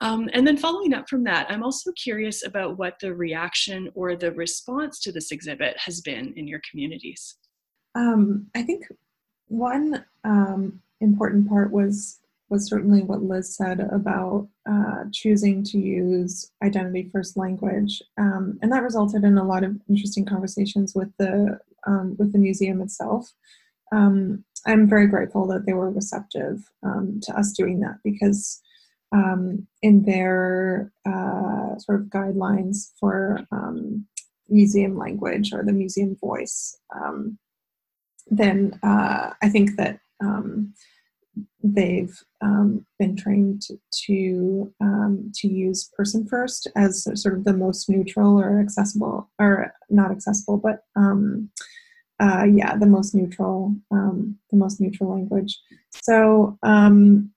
Um, 0.00 0.30
and 0.32 0.46
then, 0.46 0.56
following 0.56 0.94
up 0.94 1.08
from 1.08 1.24
that, 1.24 1.50
I'm 1.50 1.64
also 1.64 1.90
curious 2.00 2.46
about 2.46 2.78
what 2.78 2.94
the 3.00 3.12
reaction 3.12 3.90
or 3.96 4.14
the 4.14 4.30
response 4.32 5.00
to 5.00 5.10
this 5.10 5.32
exhibit 5.32 5.76
has 5.78 6.00
been 6.00 6.32
in 6.36 6.46
your 6.46 6.60
communities. 6.70 7.38
Um, 7.96 8.46
I 8.54 8.62
think 8.62 8.84
one 9.48 10.04
um, 10.22 10.80
important 11.00 11.48
part 11.48 11.72
was 11.72 12.20
was 12.54 12.68
certainly 12.68 13.02
what 13.02 13.20
Liz 13.20 13.56
said 13.56 13.80
about 13.80 14.46
uh, 14.70 15.02
choosing 15.12 15.64
to 15.64 15.76
use 15.76 16.52
identity 16.62 17.10
first 17.12 17.36
language, 17.36 18.00
um, 18.16 18.60
and 18.62 18.70
that 18.70 18.84
resulted 18.84 19.24
in 19.24 19.36
a 19.36 19.44
lot 19.44 19.64
of 19.64 19.76
interesting 19.88 20.24
conversations 20.24 20.94
with 20.94 21.08
the 21.18 21.58
um, 21.84 22.14
with 22.16 22.32
the 22.32 22.38
museum 22.38 22.80
itself. 22.80 23.32
Um, 23.90 24.44
I'm 24.66 24.88
very 24.88 25.08
grateful 25.08 25.48
that 25.48 25.66
they 25.66 25.72
were 25.72 25.90
receptive 25.90 26.62
um, 26.84 27.18
to 27.24 27.36
us 27.36 27.50
doing 27.52 27.80
that 27.80 27.96
because 28.04 28.62
um, 29.10 29.66
in 29.82 30.04
their 30.04 30.92
uh, 31.04 31.76
sort 31.78 32.00
of 32.00 32.06
guidelines 32.06 32.92
for 33.00 33.40
um, 33.50 34.06
museum 34.48 34.96
language 34.96 35.52
or 35.52 35.64
the 35.64 35.72
museum 35.72 36.16
voice, 36.20 36.78
then 38.28 38.78
uh, 38.84 39.30
I 39.42 39.48
think 39.48 39.76
that 39.76 39.98
they've 41.62 42.22
um, 42.42 42.84
been 42.98 43.16
trained 43.16 43.62
to 43.92 44.72
um, 44.80 45.32
to 45.34 45.48
use 45.48 45.90
person 45.96 46.26
first 46.26 46.68
as 46.76 47.04
sort 47.20 47.36
of 47.36 47.44
the 47.44 47.52
most 47.52 47.88
neutral 47.88 48.38
or 48.38 48.60
accessible 48.60 49.30
or 49.38 49.72
not 49.90 50.10
accessible 50.10 50.56
but 50.56 50.84
um, 50.96 51.50
uh, 52.20 52.44
yeah 52.44 52.76
the 52.76 52.86
most 52.86 53.14
neutral 53.14 53.74
um, 53.90 54.38
the 54.50 54.56
most 54.56 54.80
neutral 54.80 55.10
language. 55.10 55.58
So 55.90 56.58
um, 56.62 57.30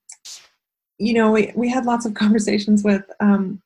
you 0.98 1.14
know 1.14 1.32
we, 1.32 1.52
we 1.56 1.70
had 1.70 1.86
lots 1.86 2.06
of 2.06 2.14
conversations 2.14 2.84
with 2.84 3.04
um, 3.20 3.62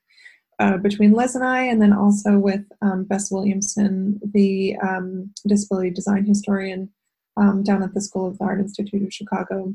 uh, 0.60 0.78
between 0.78 1.14
Liz 1.14 1.36
and 1.36 1.44
I, 1.44 1.64
and 1.64 1.82
then 1.82 1.92
also 1.92 2.38
with 2.38 2.64
Bess 3.08 3.32
Williamson, 3.32 4.20
the 4.24 4.78
disability 5.48 5.90
design 5.90 6.26
historian 6.26 6.90
down 7.64 7.82
at 7.82 7.96
the 7.96 8.02
School 8.02 8.28
of 8.28 8.38
the 8.38 8.44
Art 8.44 8.60
Institute 8.60 9.02
of 9.02 9.12
Chicago, 9.12 9.74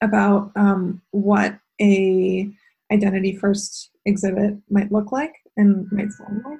about 0.00 0.52
um, 0.56 1.02
what 1.10 1.58
a 1.80 2.50
identity 2.92 3.36
first 3.36 3.90
exhibit 4.06 4.56
might 4.70 4.92
look 4.92 5.12
like 5.12 5.34
and 5.56 5.90
might 5.92 6.12
sound 6.12 6.42
like. 6.44 6.58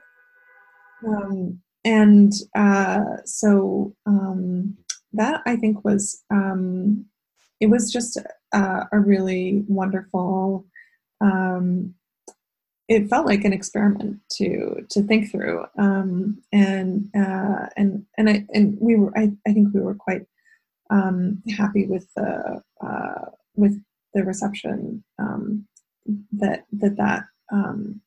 Um, 1.07 1.61
and 1.84 2.32
uh, 2.57 3.05
so 3.24 3.95
um, 4.07 4.76
that 5.12 5.43
I 5.47 5.57
think 5.57 5.84
was 5.84 6.22
it 7.61 7.66
was 7.66 7.93
just 7.93 8.18
uh, 8.53 8.84
a 8.93 8.99
really 8.99 9.64
wonderful 9.68 10.64
um, 11.20 11.95
it 12.89 13.09
felt 13.11 13.26
like 13.26 13.45
an 13.45 13.53
experiment 13.53 14.18
to 14.32 14.86
to 14.91 15.03
think 15.03 15.30
through 15.30 15.64
um, 15.78 16.43
and 16.53 17.09
uh, 17.16 17.66
and 17.76 18.05
and 18.16 18.30
I 18.30 18.47
and 18.53 18.78
we 18.80 18.97
were 18.97 19.16
I, 19.16 19.32
I 19.47 19.53
think 19.53 19.74
we 19.74 19.80
were 19.80 19.95
quite 19.95 20.22
um, 20.91 21.43
happy 21.57 21.86
with 21.86 22.09
the 22.14 22.62
uh, 22.84 23.26
with 23.56 23.80
the 24.14 24.24
reception 24.24 25.04
um, 25.18 25.66
that 26.32 26.64
that 26.72 26.96
that 26.96 27.24
um, 27.52 28.00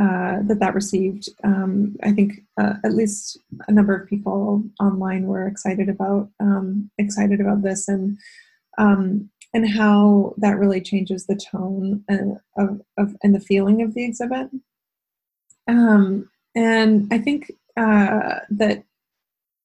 uh, 0.00 0.38
that 0.42 0.58
that 0.60 0.74
received. 0.74 1.28
Um, 1.44 1.96
I 2.02 2.12
think 2.12 2.40
uh, 2.60 2.74
at 2.84 2.94
least 2.94 3.38
a 3.68 3.72
number 3.72 3.94
of 3.94 4.08
people 4.08 4.64
online 4.80 5.26
were 5.26 5.46
excited 5.46 5.88
about 5.88 6.30
um, 6.40 6.90
excited 6.98 7.40
about 7.40 7.62
this 7.62 7.88
and 7.88 8.18
um, 8.78 9.30
and 9.52 9.70
how 9.70 10.34
that 10.38 10.58
really 10.58 10.80
changes 10.80 11.26
the 11.26 11.36
tone 11.36 12.02
and, 12.08 12.38
of, 12.58 12.80
of 12.98 13.14
and 13.22 13.34
the 13.34 13.40
feeling 13.40 13.82
of 13.82 13.94
the 13.94 14.04
exhibit. 14.04 14.48
Um, 15.68 16.28
and 16.56 17.06
I 17.12 17.18
think 17.18 17.52
uh, 17.76 18.40
that 18.50 18.82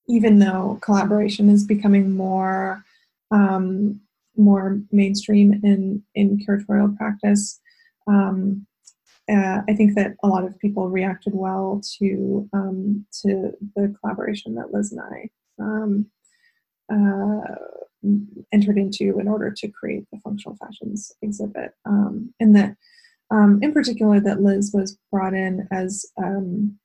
even 0.07 0.39
though 0.39 0.79
collaboration 0.81 1.49
is 1.49 1.65
becoming 1.65 2.15
more 2.15 2.83
um, 3.31 3.99
more 4.37 4.81
mainstream 4.91 5.59
in 5.63 6.03
in 6.15 6.39
curatorial 6.39 6.95
practice, 6.97 7.59
um, 8.07 8.65
uh, 9.29 9.61
I 9.67 9.73
think 9.75 9.95
that 9.95 10.15
a 10.23 10.27
lot 10.27 10.43
of 10.43 10.57
people 10.59 10.89
reacted 10.89 11.33
well 11.35 11.81
to 11.99 12.49
um, 12.53 13.05
to 13.21 13.51
the 13.75 13.95
collaboration 13.99 14.55
that 14.55 14.73
Liz 14.73 14.91
and 14.91 15.01
I 15.01 15.29
um, 15.61 16.05
uh, 16.91 17.55
entered 18.51 18.77
into 18.77 19.19
in 19.19 19.27
order 19.27 19.51
to 19.51 19.67
create 19.67 20.05
the 20.11 20.19
functional 20.19 20.57
fashions 20.57 21.11
exhibit. 21.21 21.71
Um, 21.85 22.33
and 22.39 22.55
that, 22.55 22.75
um, 23.29 23.59
in 23.61 23.73
particular, 23.73 24.19
that 24.21 24.41
Liz 24.41 24.71
was 24.73 24.97
brought 25.11 25.33
in 25.33 25.67
as 25.71 26.05
um, 26.17 26.79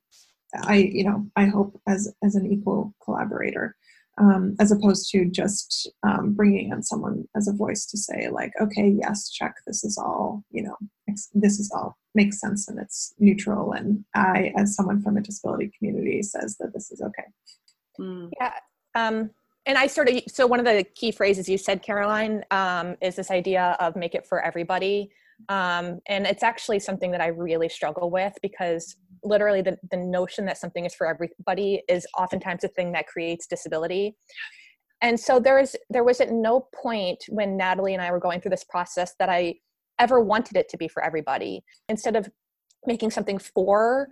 I, 0.62 0.76
you 0.76 1.04
know, 1.04 1.26
I 1.36 1.46
hope 1.46 1.80
as 1.86 2.12
as 2.22 2.34
an 2.34 2.50
equal 2.50 2.94
collaborator, 3.02 3.76
um, 4.18 4.54
as 4.60 4.70
opposed 4.70 5.10
to 5.10 5.24
just 5.24 5.90
um, 6.02 6.34
bringing 6.34 6.70
in 6.70 6.82
someone 6.82 7.26
as 7.36 7.48
a 7.48 7.52
voice 7.52 7.86
to 7.86 7.96
say 7.96 8.28
like, 8.30 8.52
okay, 8.60 8.94
yes, 9.00 9.30
check, 9.30 9.54
this 9.66 9.84
is 9.84 9.98
all, 9.98 10.44
you 10.50 10.62
know, 10.62 10.76
this 11.34 11.58
is 11.58 11.70
all 11.74 11.96
makes 12.14 12.40
sense 12.40 12.68
and 12.68 12.78
it's 12.78 13.14
neutral, 13.18 13.72
and 13.72 14.04
I, 14.14 14.52
as 14.56 14.74
someone 14.74 15.02
from 15.02 15.16
a 15.16 15.20
disability 15.20 15.72
community, 15.76 16.22
says 16.22 16.56
that 16.58 16.72
this 16.72 16.90
is 16.90 17.00
okay. 17.00 17.24
Mm. 17.98 18.30
Yeah. 18.40 18.52
Um, 18.94 19.30
and 19.66 19.78
I 19.78 19.86
sort 19.86 20.08
of 20.08 20.22
so 20.28 20.46
one 20.46 20.60
of 20.60 20.66
the 20.66 20.84
key 20.84 21.10
phrases 21.10 21.48
you 21.48 21.58
said, 21.58 21.82
Caroline, 21.82 22.44
um, 22.50 22.96
is 23.00 23.16
this 23.16 23.30
idea 23.30 23.76
of 23.80 23.96
make 23.96 24.14
it 24.14 24.26
for 24.26 24.40
everybody. 24.40 25.10
Um, 25.48 26.00
and 26.06 26.26
it's 26.26 26.42
actually 26.42 26.78
something 26.78 27.10
that 27.10 27.20
I 27.20 27.28
really 27.28 27.68
struggle 27.68 28.10
with 28.10 28.34
because 28.40 28.96
literally 29.24 29.62
the, 29.62 29.78
the 29.90 29.96
notion 29.96 30.44
that 30.46 30.58
something 30.58 30.84
is 30.84 30.94
for 30.94 31.06
everybody 31.06 31.82
is 31.88 32.06
oftentimes 32.18 32.64
a 32.64 32.68
thing 32.68 32.92
that 32.92 33.06
creates 33.06 33.46
disability. 33.46 34.16
And 35.02 35.18
so 35.18 35.40
there 35.40 35.58
is 35.58 35.76
there 35.90 36.04
was 36.04 36.20
at 36.20 36.30
no 36.30 36.68
point 36.74 37.24
when 37.28 37.56
Natalie 37.56 37.94
and 37.94 38.02
I 38.02 38.10
were 38.10 38.20
going 38.20 38.40
through 38.40 38.50
this 38.50 38.64
process 38.64 39.14
that 39.18 39.28
I 39.28 39.56
ever 39.98 40.20
wanted 40.20 40.56
it 40.56 40.68
to 40.70 40.76
be 40.76 40.88
for 40.88 41.02
everybody. 41.02 41.62
Instead 41.88 42.16
of 42.16 42.28
making 42.86 43.10
something 43.10 43.38
for 43.38 44.08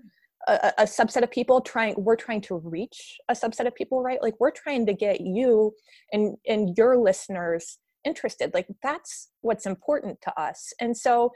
a, 0.49 0.73
a, 0.79 0.85
subset 0.85 1.23
of 1.23 1.31
people 1.31 1.61
trying 1.61 1.95
we're 1.97 2.17
trying 2.17 2.41
to 2.41 2.57
reach 2.57 3.17
a 3.29 3.33
subset 3.33 3.67
of 3.67 3.75
people 3.75 4.03
right 4.03 4.21
like 4.23 4.35
we're 4.41 4.51
trying 4.51 4.85
to 4.87 4.93
get 4.93 5.21
you 5.21 5.73
and 6.13 6.37
and 6.49 6.77
your 6.77 6.97
listeners 6.97 7.79
interested 8.05 8.53
like 8.53 8.67
that's 8.83 9.29
what's 9.43 9.67
important 9.67 10.21
to 10.21 10.41
us 10.41 10.73
and 10.81 10.97
so 10.97 11.31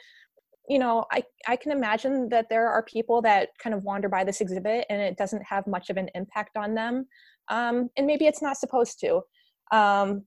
you 0.68 0.78
know 0.78 1.04
i 1.12 1.22
i 1.46 1.56
can 1.56 1.72
imagine 1.72 2.28
that 2.28 2.48
there 2.48 2.68
are 2.68 2.82
people 2.82 3.22
that 3.22 3.50
kind 3.62 3.74
of 3.74 3.82
wander 3.82 4.08
by 4.08 4.24
this 4.24 4.40
exhibit 4.40 4.84
and 4.90 5.00
it 5.00 5.16
doesn't 5.16 5.42
have 5.42 5.66
much 5.66 5.90
of 5.90 5.96
an 5.96 6.08
impact 6.14 6.56
on 6.56 6.74
them 6.74 7.06
um, 7.48 7.88
and 7.96 8.06
maybe 8.06 8.26
it's 8.26 8.42
not 8.42 8.56
supposed 8.56 8.98
to 9.00 9.20
um, 9.72 10.24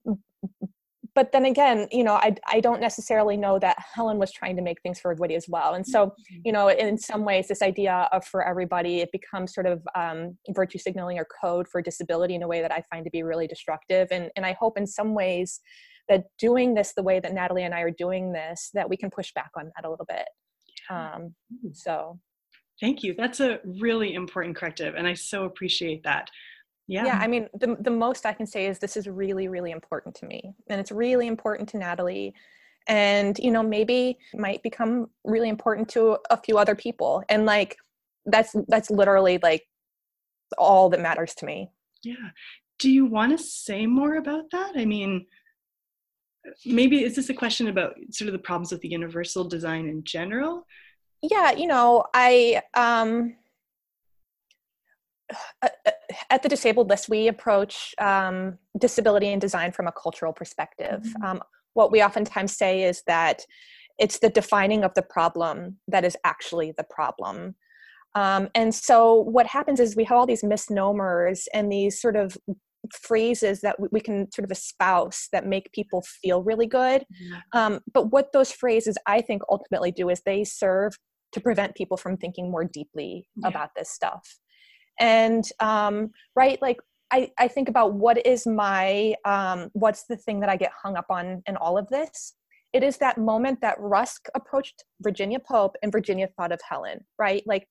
but 1.15 1.31
then 1.31 1.45
again 1.45 1.87
you 1.91 2.03
know 2.03 2.13
I, 2.13 2.35
I 2.47 2.59
don't 2.59 2.79
necessarily 2.79 3.35
know 3.37 3.59
that 3.59 3.77
helen 3.93 4.17
was 4.17 4.31
trying 4.31 4.55
to 4.55 4.61
make 4.61 4.81
things 4.81 4.99
for 4.99 5.11
everybody 5.11 5.35
as 5.35 5.47
well 5.49 5.73
and 5.73 5.85
so 5.85 6.07
mm-hmm. 6.07 6.39
you 6.45 6.51
know 6.51 6.69
in 6.69 6.97
some 6.97 7.25
ways 7.25 7.47
this 7.47 7.61
idea 7.61 8.07
of 8.11 8.25
for 8.25 8.45
everybody 8.45 8.99
it 8.99 9.11
becomes 9.11 9.53
sort 9.53 9.65
of 9.65 9.81
um, 9.95 10.37
virtue 10.49 10.77
signaling 10.77 11.19
or 11.19 11.27
code 11.41 11.67
for 11.67 11.81
disability 11.81 12.35
in 12.35 12.43
a 12.43 12.47
way 12.47 12.61
that 12.61 12.71
i 12.71 12.81
find 12.89 13.03
to 13.05 13.11
be 13.11 13.23
really 13.23 13.47
destructive 13.47 14.07
and, 14.11 14.29
and 14.35 14.45
i 14.45 14.53
hope 14.53 14.77
in 14.77 14.87
some 14.87 15.13
ways 15.13 15.59
that 16.09 16.25
doing 16.37 16.73
this 16.73 16.93
the 16.93 17.03
way 17.03 17.19
that 17.19 17.33
natalie 17.33 17.63
and 17.63 17.73
i 17.73 17.81
are 17.81 17.91
doing 17.91 18.31
this 18.33 18.71
that 18.73 18.89
we 18.89 18.97
can 18.97 19.09
push 19.09 19.31
back 19.33 19.51
on 19.57 19.71
that 19.75 19.85
a 19.85 19.89
little 19.89 20.05
bit. 20.07 20.27
Um, 20.89 21.35
so. 21.73 22.19
Thank 22.81 23.03
you. 23.03 23.13
That's 23.13 23.41
a 23.41 23.59
really 23.63 24.13
important 24.13 24.55
corrective 24.55 24.95
and 24.95 25.07
i 25.07 25.13
so 25.13 25.45
appreciate 25.45 26.03
that. 26.03 26.29
Yeah. 26.87 27.05
yeah 27.05 27.19
i 27.21 27.27
mean 27.27 27.47
the, 27.53 27.77
the 27.79 27.91
most 27.91 28.25
i 28.25 28.33
can 28.33 28.47
say 28.47 28.65
is 28.65 28.79
this 28.79 28.97
is 28.97 29.07
really 29.07 29.47
really 29.47 29.69
important 29.69 30.15
to 30.15 30.25
me 30.25 30.55
and 30.69 30.81
it's 30.81 30.91
really 30.91 31.27
important 31.27 31.69
to 31.69 31.77
natalie. 31.77 32.33
And 32.87 33.37
you 33.37 33.51
know 33.51 33.61
maybe 33.61 34.17
might 34.33 34.63
become 34.63 35.11
really 35.23 35.49
important 35.49 35.89
to 35.89 36.17
a 36.31 36.37
few 36.37 36.57
other 36.57 36.73
people 36.73 37.23
and 37.29 37.45
like 37.45 37.77
that's 38.25 38.55
that's 38.67 38.89
literally 38.89 39.37
like 39.43 39.63
all 40.57 40.89
that 40.89 40.99
matters 40.99 41.35
to 41.35 41.45
me. 41.45 41.69
Yeah. 42.03 42.29
Do 42.79 42.89
you 42.89 43.05
want 43.05 43.37
to 43.37 43.43
say 43.43 43.85
more 43.85 44.15
about 44.15 44.45
that? 44.51 44.71
I 44.75 44.85
mean 44.85 45.25
maybe 46.65 47.03
is 47.03 47.15
this 47.15 47.29
a 47.29 47.33
question 47.33 47.67
about 47.67 47.95
sort 48.11 48.27
of 48.27 48.33
the 48.33 48.39
problems 48.39 48.71
with 48.71 48.81
the 48.81 48.89
universal 48.89 49.43
design 49.43 49.87
in 49.87 50.03
general? 50.03 50.65
Yeah 51.21 51.51
you 51.51 51.67
know 51.67 52.05
i 52.13 52.61
um 52.73 53.35
uh, 55.61 55.67
uh, 55.85 55.91
at 56.29 56.41
the 56.41 56.49
disabled 56.49 56.89
list 56.89 57.07
we 57.09 57.27
approach 57.27 57.93
um, 57.99 58.57
disability 58.79 59.27
and 59.27 59.39
design 59.39 59.71
from 59.71 59.87
a 59.87 59.91
cultural 59.91 60.33
perspective. 60.33 61.01
Mm-hmm. 61.03 61.23
um, 61.23 61.41
what 61.73 61.91
we 61.91 62.03
oftentimes 62.03 62.57
say 62.57 62.83
is 62.83 63.03
that 63.05 63.45
it's 63.99 64.19
the 64.19 64.29
defining 64.29 64.83
of 64.83 64.93
the 64.95 65.01
problem 65.01 65.77
that 65.87 66.03
is 66.03 66.17
actually 66.23 66.73
the 66.77 66.83
problem. 66.83 67.55
Um, 68.15 68.49
and 68.55 68.73
so 68.73 69.15
what 69.15 69.45
happens 69.45 69.79
is 69.79 69.95
we 69.95 70.05
have 70.05 70.17
all 70.17 70.25
these 70.25 70.43
misnomers 70.43 71.47
and 71.53 71.71
these 71.71 72.01
sort 72.01 72.15
of 72.15 72.35
phrases 73.01 73.61
that 73.61 73.75
we 73.91 73.99
can 73.99 74.31
sort 74.31 74.45
of 74.45 74.51
espouse 74.51 75.27
that 75.31 75.45
make 75.45 75.71
people 75.73 76.03
feel 76.21 76.43
really 76.43 76.67
good 76.67 77.01
mm-hmm. 77.01 77.57
um, 77.57 77.79
but 77.93 78.11
what 78.11 78.31
those 78.31 78.51
phrases 78.51 78.97
i 79.05 79.21
think 79.21 79.41
ultimately 79.49 79.91
do 79.91 80.09
is 80.09 80.21
they 80.21 80.43
serve 80.43 80.93
to 81.31 81.39
prevent 81.39 81.75
people 81.75 81.97
from 81.97 82.17
thinking 82.17 82.49
more 82.49 82.63
deeply 82.63 83.27
yeah. 83.35 83.47
about 83.47 83.69
this 83.75 83.89
stuff 83.89 84.39
and 84.99 85.45
um, 85.59 86.11
right 86.35 86.61
like 86.61 86.77
I, 87.11 87.31
I 87.39 87.47
think 87.47 87.69
about 87.69 87.95
what 87.95 88.23
is 88.25 88.45
my 88.45 89.15
um, 89.25 89.69
what's 89.73 90.05
the 90.05 90.17
thing 90.17 90.39
that 90.41 90.49
i 90.49 90.55
get 90.55 90.71
hung 90.81 90.95
up 90.95 91.07
on 91.09 91.41
in 91.47 91.57
all 91.57 91.77
of 91.77 91.87
this 91.89 92.35
it 92.71 92.83
is 92.83 92.97
that 92.97 93.17
moment 93.17 93.59
that 93.61 93.79
rusk 93.79 94.27
approached 94.35 94.83
virginia 95.01 95.39
pope 95.39 95.75
and 95.81 95.91
virginia 95.91 96.29
thought 96.37 96.51
of 96.51 96.59
helen 96.67 96.99
right 97.17 97.43
like 97.45 97.67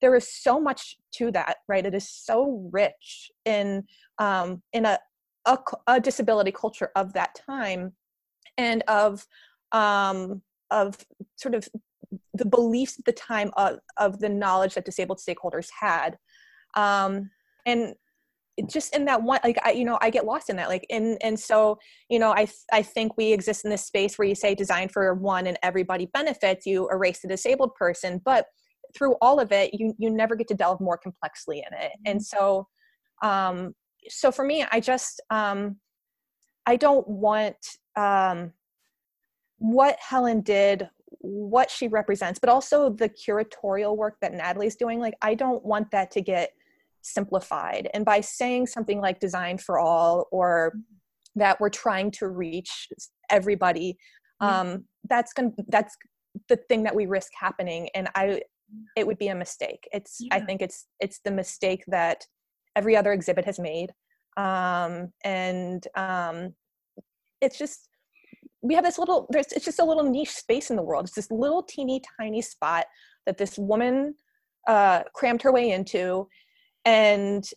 there 0.00 0.14
is 0.14 0.32
so 0.32 0.60
much 0.60 0.96
to 1.12 1.30
that 1.32 1.58
right? 1.68 1.86
It 1.86 1.94
is 1.94 2.08
so 2.08 2.68
rich 2.72 3.30
in 3.44 3.84
um, 4.18 4.62
in 4.72 4.84
a, 4.84 4.98
a, 5.46 5.58
a 5.86 6.00
disability 6.00 6.52
culture 6.52 6.90
of 6.96 7.12
that 7.14 7.34
time 7.46 7.92
and 8.58 8.82
of 8.88 9.26
um, 9.72 10.42
of 10.70 10.96
sort 11.36 11.54
of 11.54 11.68
the 12.34 12.44
beliefs 12.44 12.98
at 12.98 13.04
the 13.04 13.12
time 13.12 13.50
of, 13.56 13.78
of 13.96 14.18
the 14.18 14.28
knowledge 14.28 14.74
that 14.74 14.84
disabled 14.84 15.18
stakeholders 15.18 15.68
had. 15.78 16.18
Um 16.74 17.30
and 17.66 17.94
just 18.68 18.94
in 18.94 19.04
that 19.04 19.22
one 19.22 19.40
like 19.44 19.58
i 19.64 19.70
you 19.70 19.84
know 19.84 19.98
i 20.00 20.10
get 20.10 20.24
lost 20.24 20.50
in 20.50 20.56
that 20.56 20.68
like 20.68 20.84
and 20.90 21.16
and 21.22 21.38
so 21.38 21.78
you 22.08 22.18
know 22.18 22.30
i 22.32 22.46
i 22.72 22.82
think 22.82 23.16
we 23.16 23.32
exist 23.32 23.64
in 23.64 23.70
this 23.70 23.86
space 23.86 24.18
where 24.18 24.28
you 24.28 24.34
say 24.34 24.54
design 24.54 24.88
for 24.88 25.14
one 25.14 25.46
and 25.46 25.58
everybody 25.62 26.06
benefits 26.12 26.66
you 26.66 26.88
erase 26.90 27.20
the 27.20 27.28
disabled 27.28 27.74
person 27.74 28.20
but 28.24 28.46
through 28.94 29.14
all 29.20 29.40
of 29.40 29.52
it 29.52 29.72
you 29.74 29.94
you 29.98 30.10
never 30.10 30.34
get 30.34 30.48
to 30.48 30.54
delve 30.54 30.80
more 30.80 30.98
complexly 30.98 31.58
in 31.58 31.78
it 31.78 31.92
and 32.06 32.20
mm-hmm. 32.20 32.36
so 32.36 32.66
um 33.22 33.74
so 34.08 34.32
for 34.32 34.44
me 34.44 34.64
i 34.72 34.80
just 34.80 35.20
um 35.30 35.76
i 36.66 36.76
don't 36.76 37.06
want 37.08 37.56
um 37.96 38.52
what 39.58 39.96
helen 40.00 40.40
did 40.40 40.88
what 41.20 41.70
she 41.70 41.88
represents, 41.88 42.38
but 42.38 42.48
also 42.48 42.90
the 42.90 43.08
curatorial 43.08 43.96
work 43.96 44.16
that 44.20 44.32
Natalie's 44.32 44.76
doing. 44.76 45.00
Like, 45.00 45.14
I 45.22 45.34
don't 45.34 45.64
want 45.64 45.90
that 45.90 46.10
to 46.12 46.20
get 46.20 46.52
simplified. 47.02 47.88
And 47.94 48.04
by 48.04 48.20
saying 48.20 48.66
something 48.66 49.00
like 49.00 49.20
design 49.20 49.58
for 49.58 49.78
all 49.78 50.28
or 50.30 50.74
that 51.36 51.60
we're 51.60 51.70
trying 51.70 52.10
to 52.12 52.28
reach 52.28 52.88
everybody, 53.28 53.98
mm-hmm. 54.42 54.72
um, 54.72 54.84
that's 55.08 55.32
going 55.32 55.54
that's 55.68 55.96
the 56.48 56.56
thing 56.56 56.84
that 56.84 56.94
we 56.94 57.06
risk 57.06 57.32
happening. 57.38 57.88
And 57.94 58.08
I, 58.14 58.42
it 58.96 59.06
would 59.06 59.18
be 59.18 59.28
a 59.28 59.34
mistake. 59.34 59.88
It's, 59.92 60.18
yeah. 60.20 60.34
I 60.34 60.40
think 60.40 60.62
it's, 60.62 60.86
it's 61.00 61.20
the 61.24 61.30
mistake 61.30 61.84
that 61.88 62.24
every 62.76 62.96
other 62.96 63.12
exhibit 63.12 63.44
has 63.44 63.58
made. 63.58 63.92
Um, 64.36 65.12
and 65.24 65.86
um, 65.96 66.54
it's 67.40 67.58
just, 67.58 67.88
we 68.62 68.74
have 68.74 68.84
this 68.84 68.98
little 68.98 69.26
there's 69.30 69.52
it's 69.52 69.64
just 69.64 69.78
a 69.78 69.84
little 69.84 70.04
niche 70.04 70.30
space 70.32 70.70
in 70.70 70.76
the 70.76 70.82
world. 70.82 71.06
It's 71.06 71.14
this 71.14 71.30
little 71.30 71.62
teeny 71.62 72.02
tiny 72.18 72.42
spot 72.42 72.86
that 73.26 73.38
this 73.38 73.58
woman 73.58 74.14
uh, 74.68 75.04
crammed 75.14 75.42
her 75.42 75.52
way 75.52 75.70
into. 75.70 76.28
And 76.84 77.48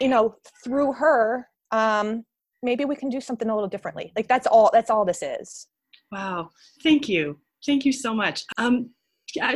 you 0.00 0.08
know 0.08 0.36
through 0.64 0.92
her 0.94 1.48
um, 1.70 2.24
maybe 2.62 2.84
we 2.84 2.96
can 2.96 3.08
do 3.08 3.20
something 3.20 3.48
a 3.48 3.54
little 3.54 3.68
differently. 3.68 4.12
Like 4.16 4.28
that's 4.28 4.46
all 4.46 4.70
that's 4.72 4.90
all 4.90 5.04
this 5.04 5.22
is. 5.22 5.68
Wow. 6.12 6.50
Thank 6.82 7.08
you. 7.08 7.38
Thank 7.66 7.84
you 7.84 7.92
so 7.92 8.14
much. 8.14 8.44
Um, 8.58 8.90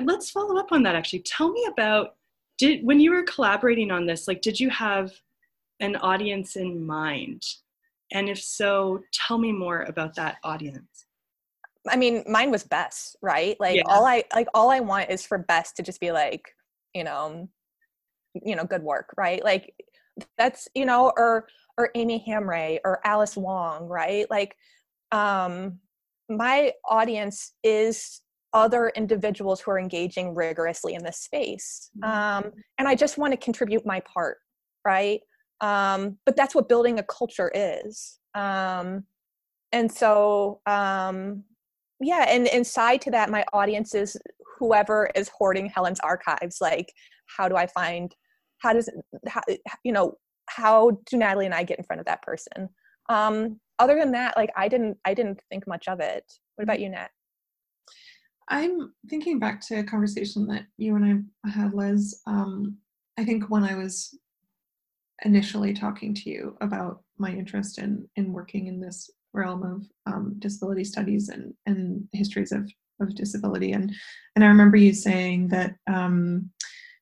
let's 0.05 0.31
follow 0.31 0.59
up 0.59 0.73
on 0.73 0.83
that 0.83 0.95
actually 0.95 1.21
tell 1.21 1.53
me 1.53 1.67
about 1.71 2.17
did 2.59 2.85
when 2.85 2.99
you 3.01 3.11
were 3.11 3.23
collaborating 3.23 3.91
on 3.91 4.07
this 4.07 4.27
like 4.27 4.43
did 4.43 4.59
you 4.59 4.71
have 4.71 5.13
an 5.81 5.97
audience 5.97 6.57
in 6.57 6.85
mind 6.85 7.43
and 8.13 8.29
if 8.29 8.43
so, 8.43 9.03
tell 9.13 9.39
me 9.39 9.53
more 9.53 9.83
about 9.83 10.15
that 10.17 10.39
audience. 10.43 11.07
I 11.89 11.97
mean, 11.97 12.25
mine 12.27 12.51
was 12.51 12.65
Bess, 12.65 13.17
right? 13.23 13.59
Like 13.61 13.77
yeah. 13.77 13.83
all 13.87 14.05
I 14.07 14.25
like 14.35 14.49
all 14.55 14.71
I 14.71 14.81
want 14.81 15.11
is 15.11 15.25
for 15.25 15.39
Bess 15.39 15.73
to 15.73 15.83
just 15.83 16.01
be 16.01 16.11
like, 16.11 16.55
you 16.95 17.05
know, 17.05 17.49
you 18.35 18.57
know, 18.57 18.65
good 18.65 18.83
work, 18.83 19.15
right? 19.17 19.43
Like 19.43 19.75
that's, 20.37 20.69
you 20.75 20.85
know, 20.85 21.13
or 21.17 21.47
or 21.77 21.91
Aimi 21.97 22.27
Hamraie 22.27 22.79
or 22.85 23.01
Alice 23.07 23.37
Wong, 23.37 23.87
right? 23.87 24.29
Like 24.31 24.57
um 25.13 25.79
my 26.29 26.73
audience 26.85 27.53
is 27.63 28.21
other 28.53 28.91
individuals 28.97 29.61
who 29.61 29.71
are 29.71 29.79
engaging 29.79 30.35
rigorously 30.35 30.95
in 30.95 31.05
this 31.05 31.21
space. 31.21 31.91
Mm-hmm. 31.99 32.47
Um, 32.47 32.53
and 32.79 32.89
I 32.89 32.95
just 32.95 33.19
want 33.19 33.33
to 33.33 33.37
contribute 33.37 33.85
my 33.85 34.01
part, 34.01 34.39
right? 34.85 35.21
um, 35.61 36.19
but 36.25 36.37
that's 36.37 36.55
what 36.55 36.69
building 36.69 36.99
a 36.99 37.03
culture 37.03 37.51
is 37.55 38.19
um, 38.35 39.05
and 39.73 39.91
so 39.91 40.61
um, 40.67 41.43
yeah 42.01 42.27
and 42.29 42.47
inside 42.49 43.01
to 43.03 43.11
that 43.11 43.31
my 43.31 43.45
audience 43.53 43.95
is 43.95 44.17
whoever 44.59 45.11
is 45.15 45.29
hoarding 45.29 45.67
helen's 45.67 46.01
archives 46.01 46.59
like 46.61 46.93
how 47.37 47.49
do 47.49 47.57
i 47.57 47.67
find 47.67 48.15
how 48.59 48.73
does 48.73 48.89
how, 49.27 49.41
you 49.85 49.93
know 49.93 50.15
how 50.49 50.97
do 51.07 51.17
natalie 51.17 51.45
and 51.45 51.55
i 51.55 51.63
get 51.63 51.79
in 51.79 51.85
front 51.85 52.01
of 52.01 52.07
that 52.07 52.23
person 52.23 52.69
um, 53.09 53.59
other 53.79 53.99
than 53.99 54.13
that 54.13 54.37
like 54.37 54.51
i 54.57 54.69
didn't 54.69 54.97
i 55.05 55.13
didn't 55.13 55.41
think 55.51 55.67
much 55.67 55.89
of 55.89 56.01
it 56.01 56.25
what 56.57 56.63
about 56.63 56.81
you 56.81 56.89
nat 56.89 57.11
i'm 58.49 58.93
thinking 59.09 59.39
back 59.39 59.61
to 59.61 59.79
a 59.79 59.85
conversation 59.85 60.47
that 60.47 60.65
you 60.77 60.97
and 60.97 61.25
i 61.45 61.49
had 61.49 61.75
liz 61.75 62.21
um, 62.27 62.77
i 63.17 63.25
think 63.25 63.49
when 63.51 63.65
i 63.65 63.75
was 63.75 64.19
initially 65.25 65.73
talking 65.73 66.15
to 66.15 66.31
you 66.31 66.57
about 66.61 67.03
my 67.19 67.31
interest 67.31 67.79
in 67.79 68.09
in 68.17 68.33
working 68.33 68.67
in 68.67 68.81
this 68.81 69.11
realm 69.33 69.63
of 69.63 69.87
um, 70.13 70.35
disability 70.39 70.85
studies 70.85 71.29
and 71.29 71.53
and 71.67 72.09
histories 72.13 72.53
of 72.53 72.71
of 73.01 73.15
disability. 73.15 73.73
And 73.73 73.95
and 74.35 74.45
I 74.45 74.49
remember 74.49 74.77
you 74.77 74.93
saying 74.93 75.49
that 75.49 75.75
um, 75.87 76.51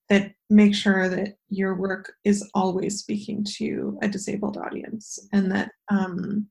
that 0.08 0.32
make 0.48 0.74
sure 0.74 1.08
that 1.08 1.34
your 1.48 1.74
work 1.74 2.12
is 2.24 2.48
always 2.54 2.98
speaking 2.98 3.44
to 3.56 3.98
a 4.02 4.08
disabled 4.08 4.56
audience 4.56 5.18
and 5.32 5.50
that 5.52 5.72
um, 5.90 6.46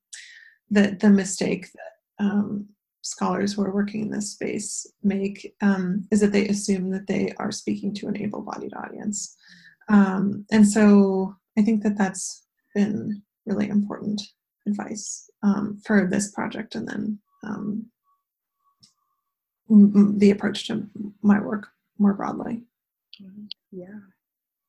that 0.69 0.99
the 0.99 1.09
mistake 1.09 1.67
that 1.73 2.25
um, 2.25 2.67
scholars 3.05 3.53
who 3.53 3.61
are 3.63 3.73
working 3.73 4.01
in 4.01 4.09
this 4.09 4.31
space 4.31 4.87
make 5.03 5.55
um, 5.61 6.07
is 6.11 6.19
that 6.21 6.31
they 6.31 6.47
assume 6.47 6.89
that 6.89 7.07
they 7.07 7.31
are 7.37 7.51
speaking 7.51 7.93
to 7.93 8.07
an 8.07 8.17
able-bodied 8.17 8.73
audience 8.73 9.37
um, 9.89 10.45
and 10.51 10.67
so 10.67 11.35
I 11.57 11.61
think 11.61 11.83
that 11.83 11.97
that's 11.97 12.45
been 12.73 13.21
really 13.45 13.69
important 13.69 14.21
advice 14.67 15.29
um, 15.43 15.79
for 15.85 16.07
this 16.07 16.31
project 16.31 16.75
and 16.75 16.87
then 16.87 17.19
um, 17.43 17.85
the 19.69 20.31
approach 20.31 20.67
to 20.67 20.87
my 21.21 21.39
work 21.39 21.67
more 21.97 22.13
broadly. 22.13 22.63
Mm-hmm. 23.21 23.45
Yeah. 23.71 23.99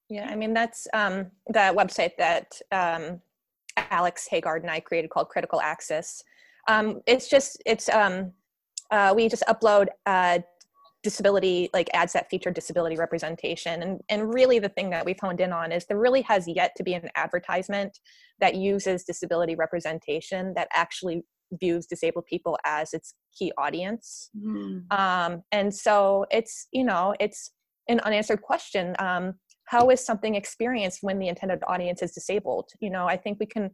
Yeah, 0.09 0.29
I 0.31 0.37
mean, 0.37 0.55
that's 0.55 0.87
um, 0.93 1.27
the 1.49 1.75
website 1.75 2.17
that 2.19 2.61
um, 2.71 3.21
Alex 3.77 4.29
Haagaard 4.31 4.61
and 4.61 4.71
I 4.71 4.79
created 4.79 5.11
called 5.11 5.29
Critical 5.29 5.61
Axis. 5.61 6.23
Um, 6.69 7.01
it's 7.07 7.29
just, 7.29 7.63
it's, 7.67 7.89
um, 7.89 8.33
uh, 8.91 9.13
we 9.17 9.29
just 9.29 9.45
upload 9.49 9.89
uh, 10.07 10.39
disability 11.07 11.71
like 11.73 11.89
ads 11.95 12.13
that 12.15 12.29
feature 12.29 12.51
disability 12.51 12.97
representation. 12.97 13.81
And 13.81 14.01
and 14.09 14.35
really 14.35 14.59
the 14.59 14.69
thing 14.71 14.91
that 14.91 15.05
we've 15.05 15.21
honed 15.21 15.41
in 15.41 15.53
on 15.53 15.71
is 15.71 15.87
there 15.87 16.01
really 16.01 16.23
has 16.23 16.49
yet 16.49 16.73
to 16.77 16.83
be 16.83 16.95
an 16.95 17.09
advertisement 17.15 17.97
that 18.41 18.57
uses 18.57 19.05
disability 19.05 19.55
representation 19.55 20.53
that 20.55 20.67
actually 20.75 21.23
views 21.61 21.87
disabled 21.87 22.27
people 22.27 22.59
as 22.65 22.93
its 22.93 23.15
key 23.39 23.53
audience. 23.57 24.31
Mm. 24.37 24.93
um, 24.93 25.43
and 25.53 25.73
so 25.73 26.27
it's 26.33 26.67
you 26.73 26.83
know 26.83 27.15
it's 27.21 27.53
an 27.89 28.01
unanswered 28.01 28.43
question. 28.43 28.97
Um, 28.99 29.35
how 29.67 29.91
is 29.91 30.05
something 30.05 30.35
experienced 30.35 30.99
when 31.03 31.21
the 31.21 31.29
intended 31.29 31.61
audience 31.69 32.03
is 32.03 32.13
disabled? 32.13 32.69
You 32.81 32.91
know 32.91 33.07
i 33.07 33.17
think 33.17 33.39
we 33.39 33.47
can 33.47 33.71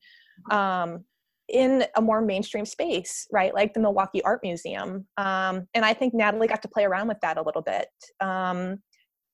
um, 0.51 1.05
in 1.53 1.85
a 1.97 2.01
more 2.01 2.23
mainstream 2.23 2.65
space, 2.65 3.27
right? 3.31 3.55
Like 3.55 3.75
the 3.75 3.81
Milwaukee 3.81 4.23
Art 4.23 4.41
Museum. 4.43 5.07
Um, 5.19 5.69
and 5.75 5.85
I 5.85 5.93
think 5.93 6.15
Natalie 6.15 6.49
got 6.49 6.63
to 6.63 6.69
play 6.69 6.85
around 6.85 7.09
with 7.09 7.21
that 7.21 7.37
a 7.37 7.43
little 7.43 7.63
bit. 7.63 7.89
Um, 8.21 8.79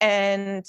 and, 0.01 0.65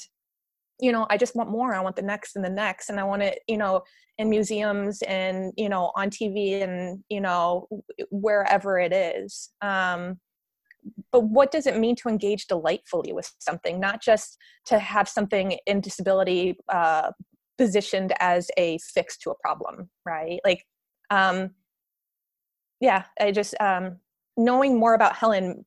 you 0.81 0.93
know, 0.93 1.07
I 1.11 1.17
just 1.17 1.35
want 1.35 1.51
more. 1.51 1.75
I 1.75 1.81
want 1.81 1.97
the 1.97 2.03
next 2.03 2.37
and 2.37 2.45
the 2.45 2.51
next. 2.51 2.89
And 2.89 3.01
I 3.01 3.05
want 3.05 3.23
it, 3.23 3.41
you 3.49 3.59
know, 3.59 3.83
in 4.17 4.31
museums 4.31 5.03
and, 5.03 5.53
you 5.57 5.69
know, 5.69 5.91
on 5.97 6.09
TV 6.09 6.63
and, 6.63 7.03
you 7.09 7.21
know, 7.21 7.67
wherever 8.11 8.79
it 8.79 8.93
is. 8.93 9.51
Um, 9.61 10.21
but 11.13 11.25
what 11.25 11.51
does 11.51 11.67
it 11.67 11.77
mean 11.77 11.97
to 11.97 12.09
engage 12.09 12.47
delightfully 12.47 13.13
with 13.13 13.31
something, 13.39 13.81
not 13.81 14.01
just 14.01 14.39
to 14.67 14.79
have 14.79 15.09
something 15.09 15.59
in 15.67 15.81
disability 15.81 16.57
uh, 16.69 17.11
positioned 17.59 18.15
as 18.21 18.51
a 18.57 18.79
fix 18.79 19.19
to 19.19 19.31
a 19.31 19.35
problem, 19.43 19.91
right? 20.07 20.41
Like 20.45 20.65
um, 21.11 21.51
yeah, 22.81 23.05
I 23.21 23.33
just 23.33 23.55
um, 23.61 23.99
knowing 24.37 24.79
more 24.79 24.95
about 24.95 25.17
Helen 25.17 25.65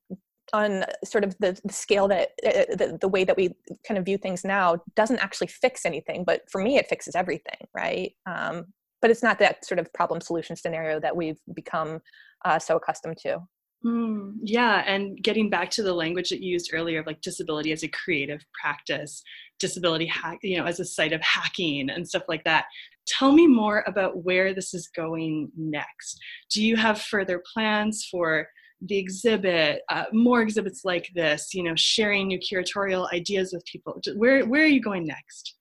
on 0.52 0.84
sort 1.04 1.24
of 1.24 1.36
the, 1.40 1.60
scale 1.70 2.08
that 2.08 2.30
uh, 2.46 2.76
the, 2.76 2.98
the 3.00 3.08
way 3.08 3.24
that 3.24 3.38
we 3.38 3.56
kind 3.88 3.98
of 3.98 4.06
view 4.06 4.18
things 4.18 4.44
now 4.44 4.78
doesn't 4.96 5.20
actually 5.20 5.48
fix 5.48 5.86
anything, 5.86 6.24
but 6.24 6.42
for 6.52 6.62
me, 6.62 6.78
it 6.78 6.88
fixes 6.88 7.16
everything, 7.16 7.68
right? 7.76 8.14
Um, 8.26 8.66
but 9.02 9.10
it's 9.10 9.24
not 9.24 9.40
that 9.40 9.66
sort 9.66 9.80
of 9.80 9.92
problem 9.94 10.22
solution 10.22 10.56
scenario 10.56 11.00
that 11.00 11.16
we've 11.16 11.40
become 11.54 12.00
uh, 12.46 12.60
so 12.60 12.78
accustomed 12.78 13.18
to. 13.18 13.40
Mm, 13.86 14.36
yeah, 14.42 14.84
and 14.88 15.22
getting 15.22 15.50
back 15.50 15.70
to 15.72 15.84
the 15.84 15.94
language 15.94 16.30
that 16.30 16.42
you 16.42 16.54
used 16.54 16.72
earlier 16.74 17.02
of 17.02 17.06
like 17.06 17.20
disability 17.22 17.74
as 17.74 17.84
a 17.84 17.90
creative 17.90 18.46
practice, 18.62 19.22
disability 19.64 20.06
hack, 20.06 20.40
you 20.44 20.58
know, 20.58 20.66
as 20.66 20.82
a 20.82 20.86
site 20.86 21.14
of 21.14 21.22
hacking 21.22 21.90
and 21.90 22.06
stuff 22.06 22.24
like 22.28 22.44
that. 22.44 22.66
Tell 23.08 23.32
me 23.32 23.48
more 23.48 23.84
about 23.88 24.24
where 24.26 24.54
this 24.54 24.74
is 24.74 24.90
going 24.94 25.50
next. 25.58 26.20
Do 26.52 26.62
you 26.62 26.76
have 26.76 27.02
further 27.02 27.42
plans 27.54 28.06
for 28.12 28.46
the 28.82 28.98
exhibit, 28.98 29.82
uh, 29.90 30.06
more 30.12 30.42
exhibits 30.42 30.82
like 30.84 31.08
this? 31.16 31.54
You 31.54 31.64
know, 31.64 31.76
sharing 31.78 32.28
new 32.28 32.40
curatorial 32.40 33.12
ideas 33.14 33.54
with 33.54 33.64
people. 33.66 34.02
Where 34.18 34.46
where 34.46 34.64
are 34.64 34.76
you 34.78 34.82
going 34.82 35.08
next? 35.08 35.56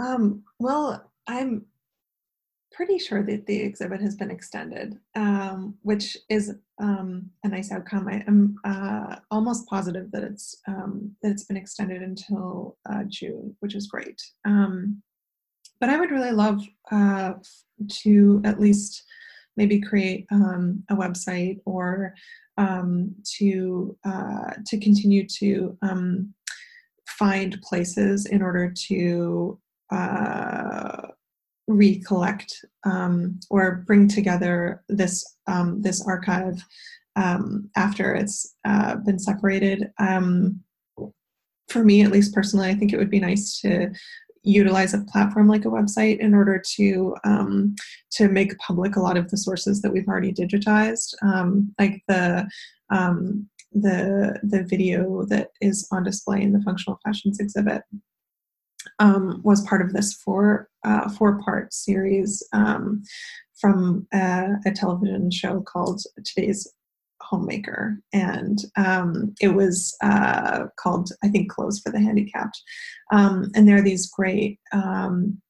Um, 0.00 0.42
well, 0.58 1.12
I'm 1.28 1.66
pretty 2.74 2.98
sure 2.98 3.22
that 3.22 3.46
the 3.46 3.60
exhibit 3.60 4.00
has 4.00 4.16
been 4.16 4.30
extended, 4.30 4.98
um, 5.14 5.74
which 5.82 6.16
is 6.28 6.54
um, 6.80 7.30
a 7.44 7.48
nice 7.48 7.70
outcome. 7.70 8.08
I 8.08 8.24
am 8.26 8.56
uh, 8.64 9.16
almost 9.30 9.68
positive 9.68 10.10
that 10.10 10.24
it's 10.24 10.56
um, 10.66 11.14
that 11.22 11.30
it's 11.30 11.44
been 11.44 11.56
extended 11.56 12.02
until 12.02 12.76
uh, 12.90 13.04
June, 13.06 13.56
which 13.60 13.74
is 13.74 13.86
great. 13.86 14.20
Um, 14.44 15.02
but 15.80 15.88
I 15.88 15.98
would 15.98 16.10
really 16.10 16.32
love 16.32 16.62
uh, 16.90 17.34
to 18.02 18.42
at 18.44 18.60
least 18.60 19.04
maybe 19.56 19.80
create 19.80 20.26
um, 20.32 20.82
a 20.90 20.96
website 20.96 21.60
or 21.64 22.14
um, 22.58 23.14
to 23.38 23.96
uh, 24.04 24.52
to 24.66 24.78
continue 24.78 25.26
to 25.38 25.78
find 27.06 27.60
places 27.62 28.26
in 28.26 28.42
order 28.42 28.72
to 28.88 29.58
uh, 29.90 31.08
recollect 31.66 32.64
um, 32.84 33.40
or 33.50 33.84
bring 33.86 34.08
together 34.08 34.82
this 34.88 35.36
um, 35.46 35.82
this 35.82 36.06
archive 36.06 36.62
um, 37.16 37.70
after 37.76 38.14
it's 38.14 38.54
uh, 38.64 38.96
been 38.96 39.18
separated. 39.18 39.90
Um, 39.98 40.60
for 41.68 41.84
me, 41.84 42.02
at 42.02 42.10
least 42.10 42.34
personally, 42.34 42.68
I 42.68 42.74
think 42.74 42.92
it 42.92 42.98
would 42.98 43.10
be 43.10 43.20
nice 43.20 43.60
to 43.60 43.90
utilize 44.42 44.92
a 44.92 45.04
platform 45.04 45.48
like 45.48 45.64
a 45.64 45.68
website 45.70 46.18
in 46.18 46.34
order 46.34 46.62
to 46.76 47.16
um, 47.24 47.74
to 48.12 48.28
make 48.28 48.56
public 48.58 48.96
a 48.96 49.00
lot 49.00 49.16
of 49.16 49.30
the 49.30 49.38
sources 49.38 49.80
that 49.80 49.92
we've 49.92 50.08
already 50.08 50.32
digitized, 50.32 51.14
um, 51.22 51.74
like 51.78 52.02
the 52.08 52.46
the 53.72 54.38
the 54.44 54.62
video 54.62 55.24
that 55.26 55.48
is 55.60 55.88
on 55.90 56.04
display 56.04 56.42
in 56.42 56.52
the 56.52 56.60
functional 56.60 57.00
fashions 57.04 57.40
exhibit 57.40 57.82
um, 58.98 59.40
was 59.44 59.66
part 59.66 59.82
of 59.82 59.92
this 59.92 60.14
four 60.14 60.68
uh, 60.84 61.08
four 61.08 61.40
part 61.42 61.72
series 61.72 62.42
um, 62.52 63.02
from 63.54 64.06
a, 64.12 64.48
a, 64.66 64.70
television 64.72 65.30
show 65.30 65.60
called 65.60 66.02
Today's 66.24 66.70
Homemaker, 67.22 67.98
and 68.12 68.58
um, 68.76 69.34
it 69.40 69.48
was 69.48 69.96
uh, 70.02 70.66
called 70.78 71.10
I 71.22 71.28
think 71.28 71.50
Clothes 71.50 71.80
for 71.80 71.90
the 71.90 72.00
Handicapped, 72.00 72.60
um, 73.12 73.50
and 73.54 73.66
there 73.66 73.76
are 73.78 73.82
these 73.82 74.10
great 74.10 74.58
um, 74.72 75.40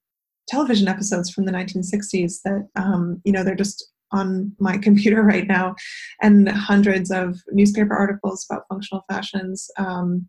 television 0.49 0.88
episodes 0.88 1.30
from 1.30 1.47
the 1.47 1.53
1960s 1.53 2.42
that 2.45 2.68
um, 2.76 3.20
you 3.24 3.32
know 3.32 3.42
they're 3.42 3.55
just 3.55 3.90
on 4.12 4.53
my 4.59 4.78
computer 4.86 5.22
right 5.22 5.47
now, 5.47 5.74
and 6.22 6.49
hundreds 6.49 7.11
of 7.11 7.40
newspaper 7.53 7.95
articles 7.95 8.47
about 8.49 8.64
functional 8.68 9.05
fashions. 9.11 9.68
Um, 9.78 10.28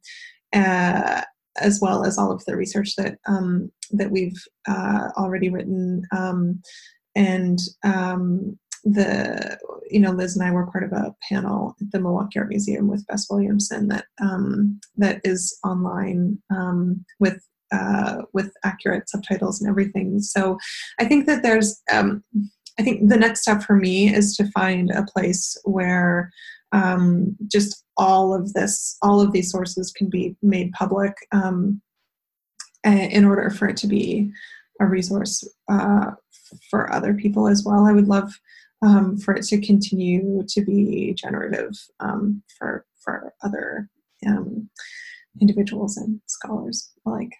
uh, 0.54 1.22
as 1.58 1.80
well 1.82 2.06
as 2.06 2.18
all 2.18 2.32
of 2.32 2.44
the 2.46 2.56
research 2.56 2.96
that 2.98 3.18
um, 3.28 3.72
that 3.92 4.12
we've 4.12 4.42
uh, 4.68 5.10
already 5.18 5.50
written, 5.50 6.04
um, 6.12 6.62
and 7.16 7.60
um, 7.84 8.58
the 8.84 9.58
you 9.90 10.00
know 10.00 10.12
Liz 10.12 10.36
and 10.36 10.48
I 10.48 10.52
were 10.52 10.68
part 10.68 10.84
of 10.84 10.92
a 10.92 11.16
panel 11.28 11.76
at 11.82 11.92
the 11.92 12.00
Milwaukee 12.00 12.40
Art 12.40 12.50
Museum 12.50 12.88
with 12.88 13.06
Bess 13.08 13.28
Williamson 13.30 13.88
that 13.90 14.06
um, 14.22 14.80
that 14.98 15.22
is 15.24 15.58
online 15.64 16.38
um, 16.50 17.04
with 17.20 17.42
uh, 17.72 18.22
with 18.34 18.52
accurate 18.64 19.10
subtitles 19.10 19.60
and 19.60 19.70
everything. 19.70 20.20
So 20.20 20.58
I 21.00 21.06
think 21.06 21.26
that 21.26 21.44
there's 21.44 21.82
um, 21.92 22.24
I 22.80 22.84
think 22.84 23.10
the 23.10 23.18
next 23.18 23.42
step 23.42 23.64
for 23.64 23.76
me 23.76 24.14
is 24.14 24.36
to 24.38 24.50
find 24.52 24.92
a 24.92 25.06
place 25.06 25.58
where 25.64 26.32
um, 26.72 27.36
just 27.48 27.86
all 27.98 28.34
of 28.34 28.54
this, 28.54 28.98
all 29.02 29.22
of 29.22 29.32
these 29.32 29.52
sources 29.52 29.92
can 29.92 30.10
be 30.10 30.36
made 30.42 30.72
public 30.74 31.14
um, 31.32 31.82
in 32.84 33.24
order 33.24 33.50
for 33.50 33.70
it 33.70 33.78
to 33.78 33.88
be 33.88 34.32
a 34.82 34.86
resource 34.86 35.48
uh, 35.72 36.12
for 36.70 36.92
other 36.92 37.14
people 37.14 37.48
as 37.48 37.64
well. 37.64 37.86
I 37.86 37.94
would 37.94 38.08
love 38.08 38.34
um, 38.82 39.18
for 39.18 39.34
it 39.36 39.44
to 39.46 39.62
continue 39.62 40.44
to 40.48 40.62
be 40.62 41.14
generative 41.14 41.72
um, 42.00 42.44
for 42.58 42.86
for 43.04 43.34
other 43.44 43.90
um, 44.28 44.70
individuals 45.42 45.98
and 45.98 46.20
scholars 46.28 46.92
alike. 47.06 47.32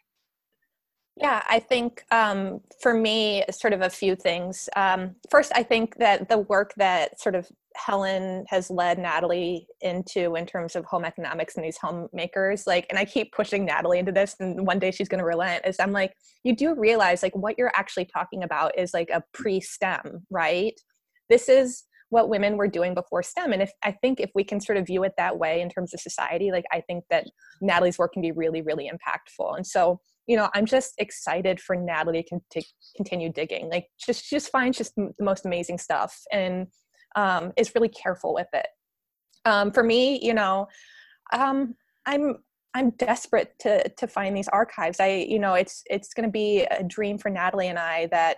Yeah, 1.18 1.42
I 1.48 1.60
think 1.60 2.04
um, 2.12 2.60
for 2.82 2.94
me, 2.94 3.44
sort 3.50 3.72
of 3.72 3.82
a 3.82 3.90
few 3.90 4.18
things. 4.18 4.68
Um, 4.76 5.16
first, 5.30 5.52
I 5.56 5.64
think 5.64 5.96
that 5.98 6.28
the 6.28 6.40
work 6.40 6.74
that 6.76 7.22
sort 7.22 7.36
of 7.36 7.48
Helen 7.78 8.46
has 8.50 8.70
led 8.70 9.00
Natalie 9.00 9.66
into 9.80 10.36
in 10.36 10.46
terms 10.46 10.76
of 10.76 10.84
home 10.86 11.06
economics 11.06 11.56
and 11.56 11.64
these 11.64 11.78
homemakers, 11.78 12.68
like, 12.68 12.86
and 12.90 13.00
I 13.00 13.06
keep 13.06 13.32
pushing 13.32 13.64
Natalie 13.64 14.00
into 14.00 14.12
this, 14.12 14.36
and 14.42 14.68
one 14.68 14.78
day 14.78 14.92
she's 14.92 15.08
going 15.08 15.20
to 15.20 15.26
relent. 15.26 15.66
Is 15.66 15.78
I'm 15.80 15.94
like, 15.94 16.14
you 16.44 16.54
do 16.54 16.76
realize 16.76 17.24
like 17.24 17.36
what 17.36 17.58
you're 17.58 17.72
actually 17.76 18.06
talking 18.06 18.44
about 18.44 18.78
is 18.78 18.94
like 18.94 19.10
a 19.10 19.24
pre-STEM, 19.34 20.26
right? 20.30 20.74
This 21.30 21.48
is 21.48 21.84
what 22.10 22.30
women 22.30 22.58
were 22.58 22.68
doing 22.68 22.94
before 22.94 23.24
STEM. 23.24 23.54
And 23.54 23.62
if 23.62 23.72
I 23.84 23.94
think 23.94 24.20
if 24.20 24.32
we 24.36 24.44
can 24.44 24.60
sort 24.60 24.78
of 24.78 24.86
view 24.86 25.04
it 25.04 25.14
that 25.18 25.38
way 25.40 25.62
in 25.62 25.70
terms 25.70 25.94
of 25.94 26.02
society, 26.02 26.52
like 26.52 26.66
I 26.72 26.82
think 26.82 27.06
that 27.10 27.26
Natalie's 27.62 27.98
work 27.98 28.14
can 28.14 28.22
be 28.22 28.32
really, 28.32 28.62
really 28.62 28.90
impactful. 28.90 29.56
And 29.56 29.66
so 29.66 30.00
you 30.28 30.36
know, 30.36 30.50
I'm 30.54 30.66
just 30.66 30.94
excited 30.98 31.60
for 31.60 31.76
Natalie 31.76 32.26
to, 32.52 32.62
continue 32.96 33.32
digging. 33.32 33.70
Like, 33.70 33.88
just 34.04 34.30
just 34.30 34.50
finds 34.50 34.78
just 34.78 34.96
the 34.96 35.14
most 35.20 35.46
amazing 35.46 35.78
stuff 35.78 36.20
and 36.32 36.68
um, 37.16 37.54
is 37.58 37.74
really 37.76 37.90
careful 37.90 38.34
with 38.34 38.48
it. 38.54 38.68
Um, 39.46 39.72
for 39.72 39.84
me, 39.84 40.20
you 40.24 40.34
know, 40.34 40.68
um, 41.34 41.76
I'm 42.06 42.38
I'm 42.74 42.90
desperate 42.92 43.54
to 43.60 43.88
to 43.90 44.08
find 44.08 44.36
these 44.36 44.48
archives. 44.50 45.00
I, 45.00 45.26
you 45.30 45.40
know, 45.40 45.54
it's 45.54 45.84
it's 45.90 46.14
going 46.14 46.28
to 46.28 46.32
be 46.32 46.64
a 46.64 46.84
dream 46.84 47.18
for 47.18 47.30
Natalie 47.30 47.68
and 47.68 47.80
I 47.80 48.08
that, 48.08 48.38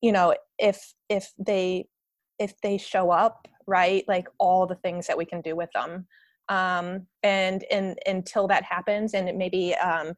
you 0.00 0.12
know, 0.12 0.34
if 0.58 0.94
if 1.08 1.32
they 1.38 1.86
if 2.38 2.58
they 2.62 2.78
show 2.78 3.10
up, 3.10 3.46
right, 3.66 4.04
like 4.08 4.26
all 4.38 4.66
the 4.66 4.74
things 4.76 5.06
that 5.06 5.18
we 5.18 5.24
can 5.24 5.40
do 5.40 5.54
with 5.54 5.70
them. 5.72 6.06
Um, 6.48 7.06
and 7.22 7.64
and 7.70 7.96
until 8.06 8.48
that 8.48 8.64
happens, 8.64 9.14
and 9.14 9.38
maybe 9.38 9.74
um, 9.76 10.14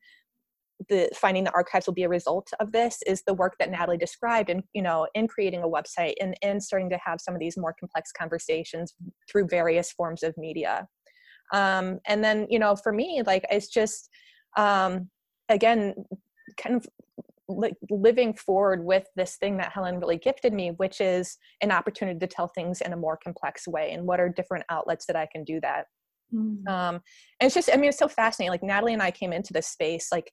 the 0.88 1.08
finding 1.14 1.44
the 1.44 1.54
archives 1.54 1.86
will 1.86 1.94
be 1.94 2.02
a 2.02 2.08
result 2.08 2.48
of 2.60 2.72
this 2.72 2.98
is 3.06 3.22
the 3.26 3.34
work 3.34 3.54
that 3.58 3.70
Natalie 3.70 3.98
described 3.98 4.50
and 4.50 4.62
you 4.72 4.82
know 4.82 5.06
in 5.14 5.28
creating 5.28 5.62
a 5.62 5.68
website 5.68 6.14
and 6.20 6.34
and 6.42 6.62
starting 6.62 6.90
to 6.90 6.98
have 7.04 7.20
some 7.20 7.34
of 7.34 7.40
these 7.40 7.56
more 7.56 7.74
complex 7.78 8.12
conversations 8.12 8.94
through 9.30 9.46
various 9.48 9.92
forms 9.92 10.22
of 10.22 10.34
media 10.36 10.86
um, 11.52 11.98
and 12.06 12.22
then 12.22 12.46
you 12.50 12.58
know 12.58 12.76
for 12.76 12.92
me 12.92 13.22
like 13.26 13.44
it's 13.50 13.68
just 13.68 14.08
um, 14.56 15.08
again 15.48 15.94
kind 16.56 16.76
of 16.76 16.86
like 17.48 17.74
living 17.90 18.34
forward 18.34 18.84
with 18.84 19.04
this 19.16 19.36
thing 19.36 19.56
that 19.58 19.72
Helen 19.72 19.98
really 19.98 20.16
gifted 20.16 20.52
me, 20.52 20.70
which 20.76 21.00
is 21.00 21.36
an 21.60 21.70
opportunity 21.70 22.18
to 22.18 22.26
tell 22.26 22.48
things 22.48 22.80
in 22.80 22.92
a 22.92 22.96
more 22.96 23.18
complex 23.22 23.66
way. 23.68 23.92
And 23.92 24.06
what 24.06 24.20
are 24.20 24.28
different 24.28 24.64
outlets 24.70 25.06
that 25.06 25.16
I 25.16 25.26
can 25.30 25.44
do 25.44 25.60
that? 25.60 25.86
Mm. 26.32 26.66
Um, 26.68 26.94
and 27.40 27.46
it's 27.46 27.54
just, 27.54 27.70
I 27.72 27.76
mean, 27.76 27.90
it's 27.90 27.98
so 27.98 28.08
fascinating. 28.08 28.50
Like 28.50 28.62
Natalie 28.62 28.92
and 28.92 29.02
I 29.02 29.10
came 29.10 29.32
into 29.32 29.52
this 29.52 29.66
space, 29.66 30.08
like 30.10 30.30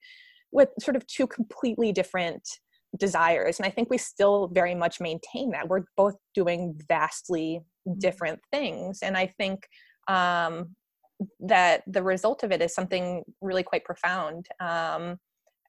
with 0.52 0.70
sort 0.80 0.96
of 0.96 1.06
two 1.08 1.28
completely 1.28 1.92
different 1.92 2.48
desires 2.98 3.60
and 3.60 3.66
i 3.66 3.70
think 3.70 3.90
we 3.90 3.98
still 3.98 4.48
very 4.48 4.74
much 4.74 5.00
maintain 5.00 5.52
that 5.52 5.68
we're 5.68 5.84
both 5.96 6.16
doing 6.34 6.80
vastly 6.88 7.62
mm-hmm. 7.88 8.00
different 8.00 8.40
things 8.52 9.00
and 9.04 9.16
i 9.16 9.28
think 9.38 9.68
um, 10.08 10.76
that 11.40 11.84
the 11.86 12.02
result 12.02 12.44
of 12.44 12.52
it 12.52 12.62
is 12.62 12.74
something 12.74 13.24
really 13.42 13.62
quite 13.62 13.84
profound 13.84 14.48
um, 14.60 15.20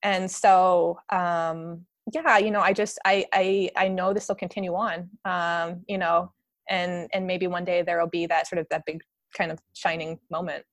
and 0.02 0.30
so 0.30 0.98
um, 1.12 1.84
yeah 2.12 2.38
you 2.38 2.50
know 2.50 2.60
i 2.60 2.72
just 2.72 2.98
i 3.04 3.24
i, 3.34 3.70
I 3.76 3.88
know 3.88 4.14
this 4.14 4.28
will 4.28 4.36
continue 4.36 4.74
on 4.74 5.10
um, 5.24 5.82
you 5.88 5.98
know 5.98 6.32
and 6.70 7.08
and 7.12 7.26
maybe 7.26 7.46
one 7.46 7.64
day 7.64 7.82
there 7.82 8.00
will 8.00 8.08
be 8.08 8.26
that 8.26 8.46
sort 8.46 8.60
of 8.60 8.66
that 8.70 8.84
big 8.86 9.02
kind 9.36 9.52
of 9.52 9.58
shining 9.74 10.18
moment 10.30 10.64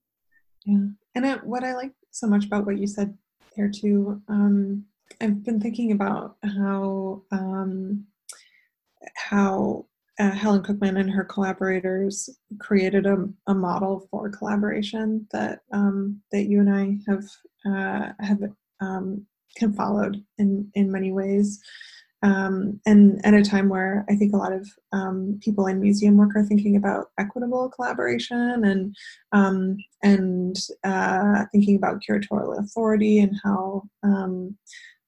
yeah 0.65 0.87
and 1.15 1.41
what 1.43 1.63
i 1.63 1.75
like 1.75 1.91
so 2.11 2.25
much 2.25 2.45
about 2.45 2.65
what 2.65 2.77
you 2.77 2.87
said 2.87 3.15
there 3.57 3.69
too. 3.69 4.21
Um, 4.29 4.85
I've 5.19 5.43
been 5.43 5.59
thinking 5.59 5.91
about 5.91 6.37
how 6.43 7.23
um, 7.31 8.05
how 9.15 9.85
uh, 10.19 10.31
Helen 10.31 10.63
Cookman 10.63 10.99
and 10.99 11.09
her 11.09 11.23
collaborators 11.23 12.29
created 12.59 13.05
a, 13.05 13.27
a 13.47 13.53
model 13.53 14.07
for 14.09 14.29
collaboration 14.29 15.27
that 15.31 15.59
um, 15.73 16.21
that 16.31 16.43
you 16.43 16.59
and 16.59 16.73
I 16.73 16.97
have 17.11 17.23
uh, 17.65 18.13
have 18.19 18.39
um, 18.79 19.25
followed 19.75 20.23
in 20.37 20.69
in 20.75 20.91
many 20.91 21.11
ways 21.11 21.59
um, 22.23 22.79
and 22.85 23.23
at 23.25 23.33
a 23.33 23.43
time 23.43 23.69
where 23.69 24.05
I 24.09 24.15
think 24.15 24.33
a 24.33 24.37
lot 24.37 24.51
of 24.51 24.67
um, 24.91 25.39
people 25.43 25.67
in 25.67 25.79
museum 25.79 26.17
work 26.17 26.35
are 26.35 26.43
thinking 26.43 26.75
about 26.75 27.11
equitable 27.19 27.69
collaboration 27.69 28.63
and 28.65 28.95
um, 29.31 29.77
and 30.01 30.55
uh, 30.83 31.45
thinking 31.51 31.75
about 31.75 32.01
curatorial 32.07 32.57
authority 32.59 33.19
and 33.19 33.35
how 33.43 33.83
um, 34.03 34.57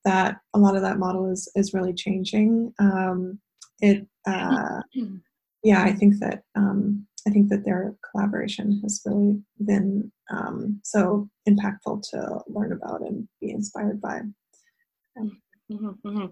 that 0.05 0.37
a 0.53 0.59
lot 0.59 0.75
of 0.75 0.83
that 0.83 0.99
model 0.99 1.31
is 1.31 1.51
is 1.55 1.73
really 1.73 1.93
changing. 1.93 2.73
Um, 2.79 3.39
it 3.81 4.05
uh, 4.27 4.81
yeah, 5.63 5.83
I 5.83 5.93
think 5.93 6.19
that 6.19 6.43
um, 6.55 7.07
I 7.27 7.31
think 7.31 7.49
that 7.49 7.65
their 7.65 7.95
collaboration 8.11 8.79
has 8.83 9.01
really 9.05 9.41
been 9.65 10.11
so 10.83 11.27
impactful 11.47 12.07
to 12.11 12.41
learn 12.47 12.71
about 12.71 13.01
and 13.01 13.27
be 13.41 13.49
inspired 13.49 13.99
by. 13.99 14.21
Mm-hmm, 15.17 15.89
mm-hmm. 16.05 16.25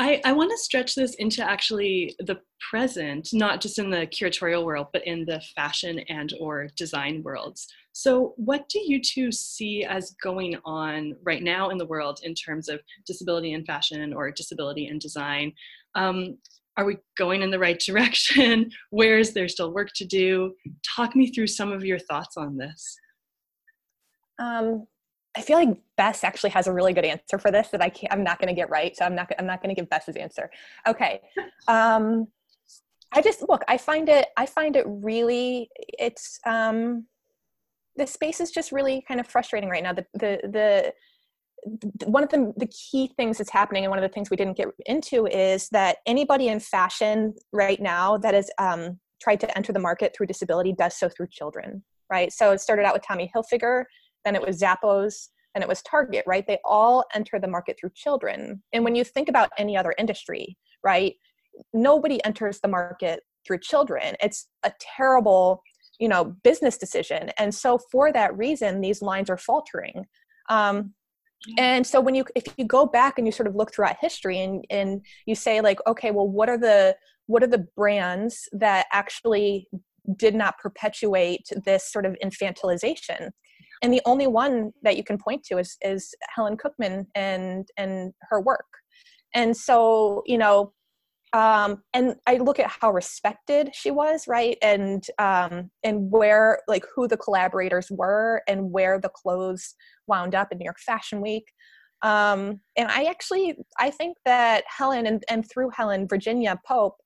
I, 0.00 0.20
I 0.24 0.32
want 0.32 0.50
to 0.52 0.58
stretch 0.58 0.94
this 0.94 1.14
into 1.14 1.42
actually 1.42 2.14
the 2.20 2.38
present, 2.70 3.30
not 3.32 3.60
just 3.60 3.80
in 3.80 3.90
the 3.90 4.06
curatorial 4.06 4.64
world, 4.64 4.88
but 4.92 5.04
in 5.06 5.24
the 5.24 5.42
fashion 5.56 5.98
and 6.08 6.32
or 6.38 6.68
design 6.76 7.22
worlds. 7.24 7.66
So 7.92 8.34
what 8.36 8.68
do 8.68 8.78
you 8.78 9.02
two 9.02 9.32
see 9.32 9.84
as 9.84 10.14
going 10.22 10.56
on 10.64 11.16
right 11.24 11.42
now 11.42 11.70
in 11.70 11.78
the 11.78 11.86
world 11.86 12.20
in 12.22 12.32
terms 12.34 12.68
of 12.68 12.80
disability 13.06 13.54
in 13.54 13.64
fashion 13.64 14.12
or 14.12 14.30
disability 14.30 14.86
in 14.86 15.00
design? 15.00 15.52
Um, 15.96 16.38
are 16.76 16.84
we 16.84 16.98
going 17.16 17.42
in 17.42 17.50
the 17.50 17.58
right 17.58 17.80
direction? 17.86 18.70
Where 18.90 19.18
is 19.18 19.32
there 19.32 19.48
still 19.48 19.72
work 19.72 19.90
to 19.96 20.04
do? 20.04 20.54
Talk 20.94 21.16
me 21.16 21.32
through 21.32 21.48
some 21.48 21.72
of 21.72 21.84
your 21.84 21.98
thoughts 21.98 22.36
on 22.36 22.56
this. 22.56 22.96
Um, 24.38 24.86
I 25.38 25.40
feel 25.40 25.56
like 25.56 25.78
Bess 25.96 26.24
actually 26.24 26.50
has 26.50 26.66
a 26.66 26.72
really 26.72 26.92
good 26.92 27.04
answer 27.04 27.38
for 27.38 27.52
this 27.52 27.68
that 27.68 27.80
I 27.80 27.88
can't, 27.88 28.12
I'm 28.12 28.24
not 28.24 28.40
going 28.40 28.48
to 28.48 28.54
get 28.54 28.68
right. 28.70 28.96
So 28.96 29.04
I'm 29.04 29.14
not, 29.14 29.30
I'm 29.38 29.46
not 29.46 29.62
going 29.62 29.74
to 29.74 29.80
give 29.80 29.88
Bess's 29.88 30.16
answer. 30.16 30.50
Okay. 30.86 31.20
Um, 31.68 32.28
I 33.12 33.20
just 33.20 33.46
look. 33.48 33.62
I 33.68 33.76
find 33.76 34.08
it. 34.08 34.28
I 34.36 34.46
find 34.46 34.76
it 34.76 34.84
really. 34.86 35.68
It's 35.76 36.38
um, 36.46 37.06
the 37.96 38.06
space 38.06 38.40
is 38.40 38.50
just 38.50 38.72
really 38.72 39.02
kind 39.06 39.20
of 39.20 39.26
frustrating 39.26 39.68
right 39.68 39.82
now. 39.82 39.92
The 39.92 40.06
the 40.14 40.40
the 40.44 40.92
one 42.06 42.22
of 42.22 42.30
the, 42.30 42.52
the 42.56 42.66
key 42.66 43.12
things 43.16 43.38
that's 43.38 43.50
happening 43.50 43.84
and 43.84 43.90
one 43.90 43.98
of 43.98 44.08
the 44.08 44.12
things 44.14 44.30
we 44.30 44.36
didn't 44.36 44.56
get 44.56 44.68
into 44.86 45.26
is 45.26 45.68
that 45.70 45.98
anybody 46.06 46.48
in 46.48 46.60
fashion 46.60 47.34
right 47.52 47.80
now 47.80 48.16
that 48.18 48.34
has 48.34 48.50
um, 48.58 48.98
tried 49.20 49.40
to 49.40 49.58
enter 49.58 49.72
the 49.72 49.80
market 49.80 50.14
through 50.16 50.26
disability 50.26 50.72
does 50.72 50.96
so 50.96 51.08
through 51.08 51.26
children 51.26 51.82
right 52.10 52.32
so 52.32 52.52
it 52.52 52.60
started 52.60 52.84
out 52.84 52.94
with 52.94 53.02
tommy 53.02 53.30
hilfiger 53.34 53.84
then 54.28 54.34
it 54.34 54.46
was 54.46 54.60
zappos 54.60 55.28
and 55.54 55.64
it 55.64 55.68
was 55.68 55.82
target 55.82 56.24
right? 56.26 56.46
They 56.46 56.58
all 56.64 57.04
enter 57.14 57.40
the 57.40 57.48
market 57.48 57.78
through 57.80 57.90
children. 57.94 58.62
And 58.72 58.84
when 58.84 58.94
you 58.94 59.04
think 59.04 59.28
about 59.28 59.50
any 59.58 59.76
other 59.76 59.94
industry 59.98 60.56
right 60.84 61.14
nobody 61.72 62.24
enters 62.24 62.60
the 62.60 62.68
market 62.68 63.20
through 63.46 63.58
children. 63.58 64.14
It's 64.22 64.46
a 64.62 64.72
terrible 64.80 65.62
you 65.98 66.08
know 66.08 66.36
business 66.44 66.76
decision. 66.78 67.30
And 67.38 67.54
so 67.54 67.78
for 67.90 68.12
that 68.12 68.36
reason 68.36 68.80
these 68.80 69.02
lines 69.02 69.30
are 69.30 69.38
faltering. 69.38 70.04
Um, 70.48 70.94
and 71.56 71.86
so 71.86 72.00
when 72.00 72.14
you 72.14 72.24
if 72.34 72.44
you 72.56 72.64
go 72.64 72.86
back 72.86 73.18
and 73.18 73.26
you 73.26 73.32
sort 73.32 73.46
of 73.46 73.54
look 73.54 73.72
throughout 73.72 73.96
history 74.00 74.40
and 74.40 74.64
and 74.70 75.04
you 75.26 75.34
say 75.34 75.60
like 75.60 75.78
okay 75.86 76.10
well 76.10 76.28
what 76.28 76.48
are 76.48 76.58
the 76.58 76.96
what 77.26 77.42
are 77.42 77.48
the 77.48 77.66
brands 77.76 78.48
that 78.52 78.86
actually 78.92 79.68
did 80.16 80.34
not 80.34 80.58
perpetuate 80.58 81.48
this 81.64 81.90
sort 81.90 82.06
of 82.06 82.16
infantilization 82.24 83.30
and 83.82 83.92
the 83.92 84.02
only 84.04 84.26
one 84.26 84.72
that 84.82 84.96
you 84.96 85.04
can 85.04 85.18
point 85.18 85.42
to 85.44 85.58
is 85.58 85.76
is 85.82 86.14
helen 86.34 86.56
cookman 86.56 87.06
and 87.14 87.68
and 87.76 88.12
her 88.28 88.40
work 88.40 88.66
and 89.34 89.56
so 89.56 90.22
you 90.26 90.38
know 90.38 90.72
um, 91.32 91.82
and 91.92 92.14
I 92.26 92.36
look 92.38 92.58
at 92.58 92.70
how 92.80 92.90
respected 92.90 93.70
she 93.74 93.90
was, 93.90 94.26
right, 94.26 94.56
and 94.62 95.04
um, 95.18 95.70
and 95.84 96.10
where 96.10 96.60
like 96.68 96.86
who 96.94 97.06
the 97.06 97.18
collaborators 97.18 97.90
were 97.90 98.42
and 98.48 98.70
where 98.72 98.98
the 98.98 99.10
clothes 99.10 99.74
wound 100.06 100.34
up 100.34 100.52
in 100.52 100.58
New 100.58 100.64
York 100.64 100.80
Fashion 100.80 101.20
Week. 101.20 101.44
Um, 102.02 102.60
and 102.76 102.90
I 102.90 103.04
actually 103.04 103.58
I 103.78 103.90
think 103.90 104.16
that 104.24 104.64
Helen 104.66 105.06
and, 105.06 105.22
and 105.28 105.48
through 105.50 105.70
Helen, 105.76 106.08
Virginia 106.08 106.58
Pope 106.66 106.96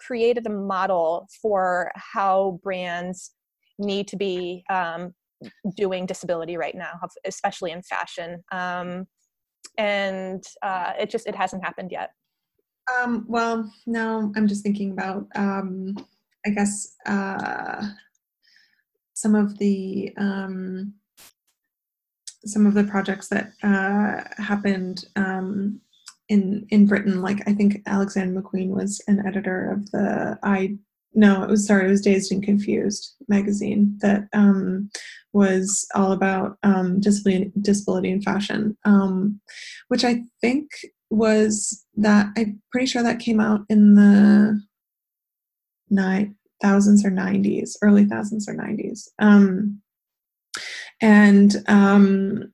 created 0.00 0.46
a 0.46 0.50
model 0.50 1.26
for 1.40 1.90
how 1.96 2.60
brands 2.62 3.32
need 3.78 4.06
to 4.08 4.16
be 4.16 4.62
um, 4.70 5.12
doing 5.76 6.06
disability 6.06 6.56
right 6.56 6.74
now, 6.74 6.92
especially 7.24 7.70
in 7.70 7.82
fashion. 7.82 8.42
Um, 8.52 9.06
and 9.78 10.44
uh, 10.62 10.92
it 10.98 11.10
just 11.10 11.26
it 11.26 11.34
hasn't 11.34 11.64
happened 11.64 11.90
yet. 11.90 12.10
Um, 13.00 13.24
well, 13.28 13.70
no, 13.86 14.32
I'm 14.36 14.48
just 14.48 14.62
thinking 14.62 14.92
about, 14.92 15.26
um, 15.36 15.96
I 16.44 16.50
guess, 16.50 16.96
uh, 17.06 17.88
some 19.14 19.34
of 19.34 19.58
the 19.58 20.12
um, 20.18 20.94
some 22.44 22.66
of 22.66 22.74
the 22.74 22.84
projects 22.84 23.28
that 23.28 23.52
uh, 23.62 24.42
happened 24.42 25.04
um, 25.16 25.80
in 26.28 26.66
in 26.70 26.86
Britain. 26.86 27.22
Like 27.22 27.46
I 27.46 27.52
think 27.52 27.82
Alexander 27.86 28.40
McQueen 28.40 28.70
was 28.70 29.00
an 29.06 29.24
editor 29.26 29.70
of 29.70 29.90
the 29.92 30.38
I 30.42 30.76
no, 31.14 31.42
it 31.42 31.50
was 31.50 31.66
sorry, 31.66 31.86
it 31.86 31.90
was 31.90 32.00
Dazed 32.00 32.32
and 32.32 32.42
Confused 32.42 33.14
magazine 33.28 33.98
that 34.00 34.28
um, 34.32 34.90
was 35.32 35.86
all 35.94 36.12
about 36.12 36.58
um, 36.62 37.00
disability 37.00 37.52
disability 37.60 38.10
in 38.10 38.22
fashion, 38.22 38.76
um, 38.84 39.40
which 39.88 40.04
I 40.04 40.22
think 40.40 40.70
was 41.10 41.84
that 41.96 42.28
I'm 42.36 42.62
pretty 42.70 42.86
sure 42.86 43.02
that 43.02 43.20
came 43.20 43.40
out 43.40 43.60
in 43.68 43.94
the 43.94 44.60
nine 45.90 46.36
thousands 46.62 47.04
or 47.04 47.10
nineties, 47.10 47.76
early 47.82 48.04
thousands 48.04 48.48
or 48.48 48.54
nineties. 48.54 49.08
Um, 49.18 49.82
and 51.00 51.56
um, 51.66 52.52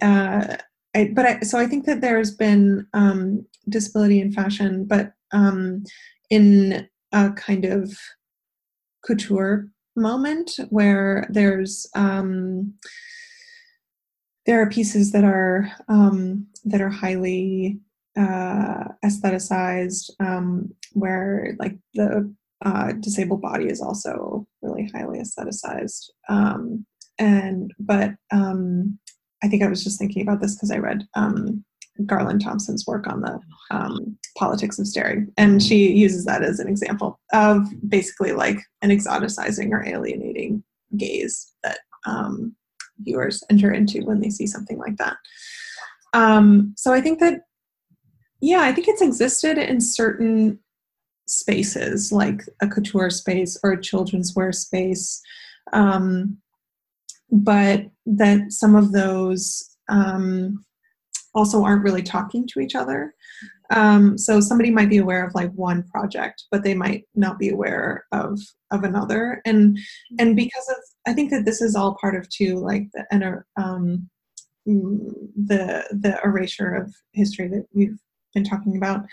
uh, 0.00 0.56
I, 0.94 1.10
but 1.12 1.26
I, 1.26 1.40
so 1.40 1.58
I 1.58 1.66
think 1.66 1.86
that 1.86 2.00
there's 2.00 2.34
been 2.34 2.86
um, 2.94 3.46
disability 3.68 4.20
in 4.20 4.32
fashion, 4.32 4.86
but 4.86 5.12
in 6.30 6.88
a 7.12 7.30
kind 7.32 7.64
of 7.64 7.96
couture 9.04 9.68
moment 9.96 10.52
where 10.70 11.26
there's 11.30 11.88
um, 11.94 12.74
there 14.46 14.60
are 14.60 14.70
pieces 14.70 15.12
that 15.12 15.24
are 15.24 15.70
um, 15.88 16.46
that 16.64 16.80
are 16.80 16.90
highly 16.90 17.78
uh, 18.16 18.84
aestheticized, 19.04 20.10
um, 20.20 20.74
where 20.92 21.54
like 21.58 21.76
the 21.94 22.32
uh, 22.64 22.92
disabled 23.00 23.40
body 23.40 23.66
is 23.66 23.80
also 23.80 24.46
really 24.62 24.90
highly 24.94 25.18
aestheticized. 25.18 26.10
Um, 26.28 26.84
and 27.18 27.72
but 27.78 28.10
um, 28.32 28.98
I 29.42 29.48
think 29.48 29.62
I 29.62 29.68
was 29.68 29.84
just 29.84 29.98
thinking 29.98 30.22
about 30.22 30.40
this 30.40 30.54
because 30.54 30.70
I 30.70 30.78
read 30.78 31.06
um, 31.14 31.64
Garland 32.06 32.42
Thomson's 32.42 32.86
work 32.86 33.06
on 33.06 33.20
the 33.20 33.40
um, 33.70 34.18
politics 34.38 34.78
of 34.78 34.86
staring, 34.86 35.32
and 35.36 35.62
she 35.62 35.92
uses 35.92 36.24
that 36.24 36.42
as 36.42 36.58
an 36.60 36.68
example 36.68 37.20
of 37.32 37.66
basically 37.88 38.32
like 38.32 38.58
an 38.82 38.90
exoticizing 38.90 39.70
or 39.70 39.86
alienating 39.86 40.62
gaze 40.96 41.52
that 41.62 41.78
um, 42.06 42.54
viewers 43.00 43.42
enter 43.50 43.72
into 43.72 44.04
when 44.04 44.20
they 44.20 44.30
see 44.30 44.46
something 44.46 44.78
like 44.78 44.96
that. 44.96 45.16
Um, 46.12 46.74
so 46.76 46.92
I 46.92 47.00
think 47.00 47.20
that, 47.20 47.42
yeah, 48.40 48.62
I 48.62 48.72
think 48.72 48.88
it's 48.88 49.02
existed 49.02 49.58
in 49.58 49.80
certain 49.80 50.58
spaces, 51.26 52.10
like 52.10 52.42
a 52.60 52.66
couture 52.66 53.10
space 53.10 53.56
or 53.62 53.72
a 53.72 53.82
children's 53.82 54.34
wear 54.34 54.52
space, 54.52 55.20
um, 55.72 56.38
but 57.30 57.86
that 58.06 58.50
some 58.50 58.74
of 58.74 58.92
those 58.92 59.76
um, 59.88 60.64
also 61.34 61.64
aren't 61.64 61.84
really 61.84 62.02
talking 62.02 62.46
to 62.48 62.60
each 62.60 62.74
other. 62.74 63.14
Um, 63.70 64.18
so 64.18 64.40
somebody 64.40 64.70
might 64.70 64.90
be 64.90 64.98
aware 64.98 65.24
of 65.24 65.34
like 65.34 65.52
one 65.52 65.84
project, 65.84 66.44
but 66.50 66.64
they 66.64 66.74
might 66.74 67.04
not 67.14 67.38
be 67.38 67.50
aware 67.50 68.04
of 68.12 68.40
of 68.72 68.84
another. 68.84 69.40
And 69.44 69.78
and 70.18 70.34
because 70.34 70.68
of, 70.68 70.76
I 71.06 71.12
think 71.12 71.30
that 71.30 71.44
this 71.44 71.60
is 71.60 71.76
all 71.76 71.96
part 72.00 72.16
of 72.16 72.28
too 72.28 72.56
like 72.56 72.88
the 72.92 73.44
um, 73.56 74.08
the 74.66 75.84
the 75.90 76.18
erasure 76.24 76.74
of 76.74 76.92
history 77.12 77.48
that 77.48 77.66
we've 77.72 77.98
been 78.34 78.44
talking 78.44 78.76
about. 78.76 79.04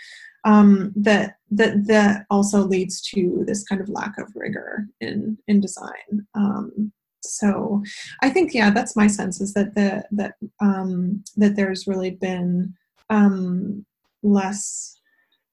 Um, 0.44 0.92
that 0.96 1.36
that 1.50 1.86
that 1.86 2.26
also 2.30 2.64
leads 2.64 3.00
to 3.12 3.44
this 3.46 3.64
kind 3.64 3.80
of 3.80 3.88
lack 3.88 4.18
of 4.18 4.32
rigor 4.34 4.86
in 5.00 5.38
in 5.46 5.60
design. 5.60 6.26
Um, 6.34 6.92
so 7.22 7.82
I 8.22 8.30
think 8.30 8.54
yeah, 8.54 8.70
that's 8.70 8.96
my 8.96 9.06
sense 9.06 9.40
is 9.40 9.54
that 9.54 9.74
the 9.74 10.04
that 10.12 10.34
um, 10.60 11.24
that 11.36 11.56
there's 11.56 11.86
really 11.86 12.10
been 12.10 12.74
um, 13.10 13.84
less 14.22 15.00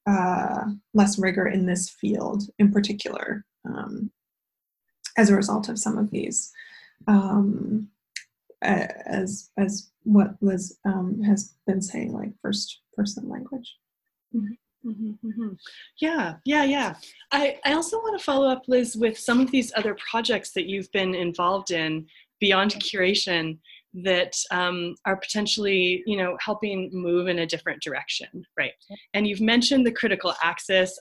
uh, 0.06 0.64
less 0.94 1.18
rigor 1.18 1.46
in 1.46 1.66
this 1.66 1.90
field 1.90 2.44
in 2.58 2.72
particular 2.72 3.44
um, 3.64 4.10
as 5.16 5.30
a 5.30 5.36
result 5.36 5.68
of 5.68 5.78
some 5.78 5.98
of 5.98 6.10
these 6.10 6.52
um, 7.08 7.88
as 8.62 9.50
as 9.56 9.90
what 10.04 10.36
Liz 10.40 10.78
um, 10.84 11.22
has 11.22 11.54
been 11.66 11.82
saying 11.82 12.12
like 12.12 12.32
first 12.40 12.80
person 12.94 13.28
language. 13.28 13.76
Mm-hmm. 14.34 14.52
Mm-hmm, 14.86 15.28
mm-hmm. 15.28 15.52
Yeah, 16.00 16.34
yeah, 16.44 16.64
yeah. 16.64 16.94
I, 17.32 17.58
I 17.64 17.72
also 17.72 17.98
want 17.98 18.18
to 18.18 18.24
follow 18.24 18.48
up, 18.48 18.62
Liz, 18.68 18.96
with 18.96 19.18
some 19.18 19.40
of 19.40 19.50
these 19.50 19.72
other 19.76 19.96
projects 20.10 20.52
that 20.52 20.66
you've 20.66 20.90
been 20.92 21.14
involved 21.14 21.70
in 21.70 22.06
beyond 22.40 22.72
curation 22.74 23.58
that 24.04 24.36
um, 24.50 24.94
are 25.06 25.16
potentially 25.16 26.02
you 26.06 26.18
know 26.18 26.36
helping 26.38 26.90
move 26.92 27.28
in 27.28 27.38
a 27.38 27.46
different 27.46 27.82
direction 27.82 28.28
right 28.58 28.72
and 29.14 29.26
you've 29.26 29.40
mentioned 29.40 29.86
the 29.86 29.92
Critical 29.92 30.34
Axis 30.42 30.98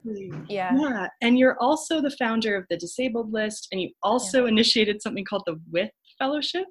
yeah 0.47 0.71
yeah 0.73 1.07
and 1.21 1.37
you're 1.37 1.57
also 1.59 1.99
the 1.99 2.11
founder 2.11 2.55
of 2.55 2.65
the 2.69 2.77
disabled 2.77 3.33
list 3.33 3.67
and 3.71 3.81
you 3.81 3.89
also 4.01 4.43
yeah. 4.43 4.49
initiated 4.49 5.01
something 5.01 5.25
called 5.25 5.43
the 5.45 5.59
with 5.71 5.91
fellowship 6.17 6.65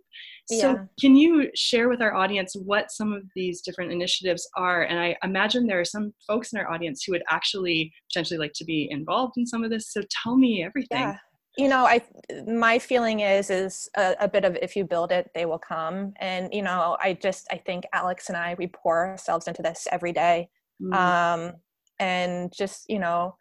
so 0.47 0.72
yeah. 0.72 0.84
can 1.01 1.16
you 1.16 1.51
share 1.55 1.88
with 1.88 2.03
our 2.03 2.14
audience 2.14 2.55
what 2.55 2.90
some 2.90 3.12
of 3.12 3.22
these 3.34 3.62
different 3.62 3.92
initiatives 3.92 4.49
are? 4.57 4.82
And 4.82 4.99
i 4.99 5.16
imagine 5.22 5.66
there 5.66 5.80
are 5.80 5.84
some 5.84 6.12
folks 6.26 6.53
in 6.53 6.59
our 6.59 6.70
audience 6.70 7.05
who 7.05 7.12
would 7.12 7.22
actually 7.30 7.92
potentially 8.11 8.38
like 8.38 8.53
to 8.57 8.64
be 8.64 8.88
involved 8.90 9.34
in 9.36 9.47
some 9.47 9.64
of 9.64 9.70
this. 9.70 9.92
So 9.92 10.03
tell 10.22 10.36
me 10.36 10.62
everything. 10.62 11.01
Yeah. 11.01 11.16
You 11.57 11.68
know 11.68 11.86
i 11.86 12.03
my 12.47 12.78
feeling 12.78 13.20
is 13.20 13.49
is 13.49 13.88
a, 13.97 14.16
a, 14.20 14.28
bit 14.28 14.45
of 14.45 14.57
if 14.61 14.74
you 14.74 14.84
build 14.84 15.12
it 15.12 15.30
they 15.34 15.47
will 15.47 15.59
come. 15.59 16.12
And 16.20 16.53
you 16.53 16.62
know 16.62 16.97
i 17.01 17.14
just 17.14 17.47
i 17.51 17.57
think 17.57 17.84
alex 17.92 18.28
and 18.28 18.36
i 18.36 18.55
we 18.59 18.66
pour 18.66 19.07
ourselves 19.07 19.47
into 19.49 19.62
this 19.62 19.86
every 19.90 20.12
day. 20.12 20.49
Mm. 20.82 20.95
um 20.95 21.53
and 22.01 22.53
just 22.53 22.90
you 22.90 22.99
know 22.99 23.36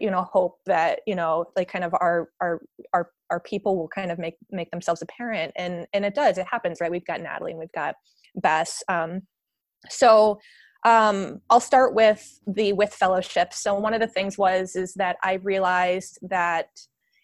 you 0.00 0.10
know 0.10 0.22
hope 0.22 0.58
that 0.66 1.00
you 1.06 1.14
know 1.14 1.44
like 1.56 1.68
kind 1.70 1.84
of 1.84 1.92
our 1.94 2.28
our 2.40 2.62
our 2.92 3.10
our 3.30 3.40
people 3.40 3.76
will 3.76 3.88
kind 3.88 4.10
of 4.10 4.18
make 4.18 4.36
make 4.50 4.70
themselves 4.70 5.02
apparent 5.02 5.52
and 5.56 5.86
and 5.92 6.04
it 6.04 6.14
does 6.14 6.38
it 6.38 6.46
happens 6.50 6.78
right 6.80 6.90
we've 6.90 7.06
got 7.06 7.20
natalie 7.20 7.52
and 7.52 7.60
we've 7.60 7.72
got 7.72 7.94
bess 8.36 8.82
um 8.88 9.20
so 9.88 10.38
Um, 10.84 11.40
I'll 11.48 11.60
start 11.60 11.94
with 11.94 12.40
the 12.46 12.72
with 12.74 12.92
fellowship. 12.92 13.52
So 13.54 13.74
one 13.74 13.94
of 13.94 14.00
the 14.00 14.06
things 14.06 14.36
was 14.36 14.76
is 14.76 14.94
that 14.94 15.16
I 15.22 15.34
realized 15.34 16.18
that 16.28 16.66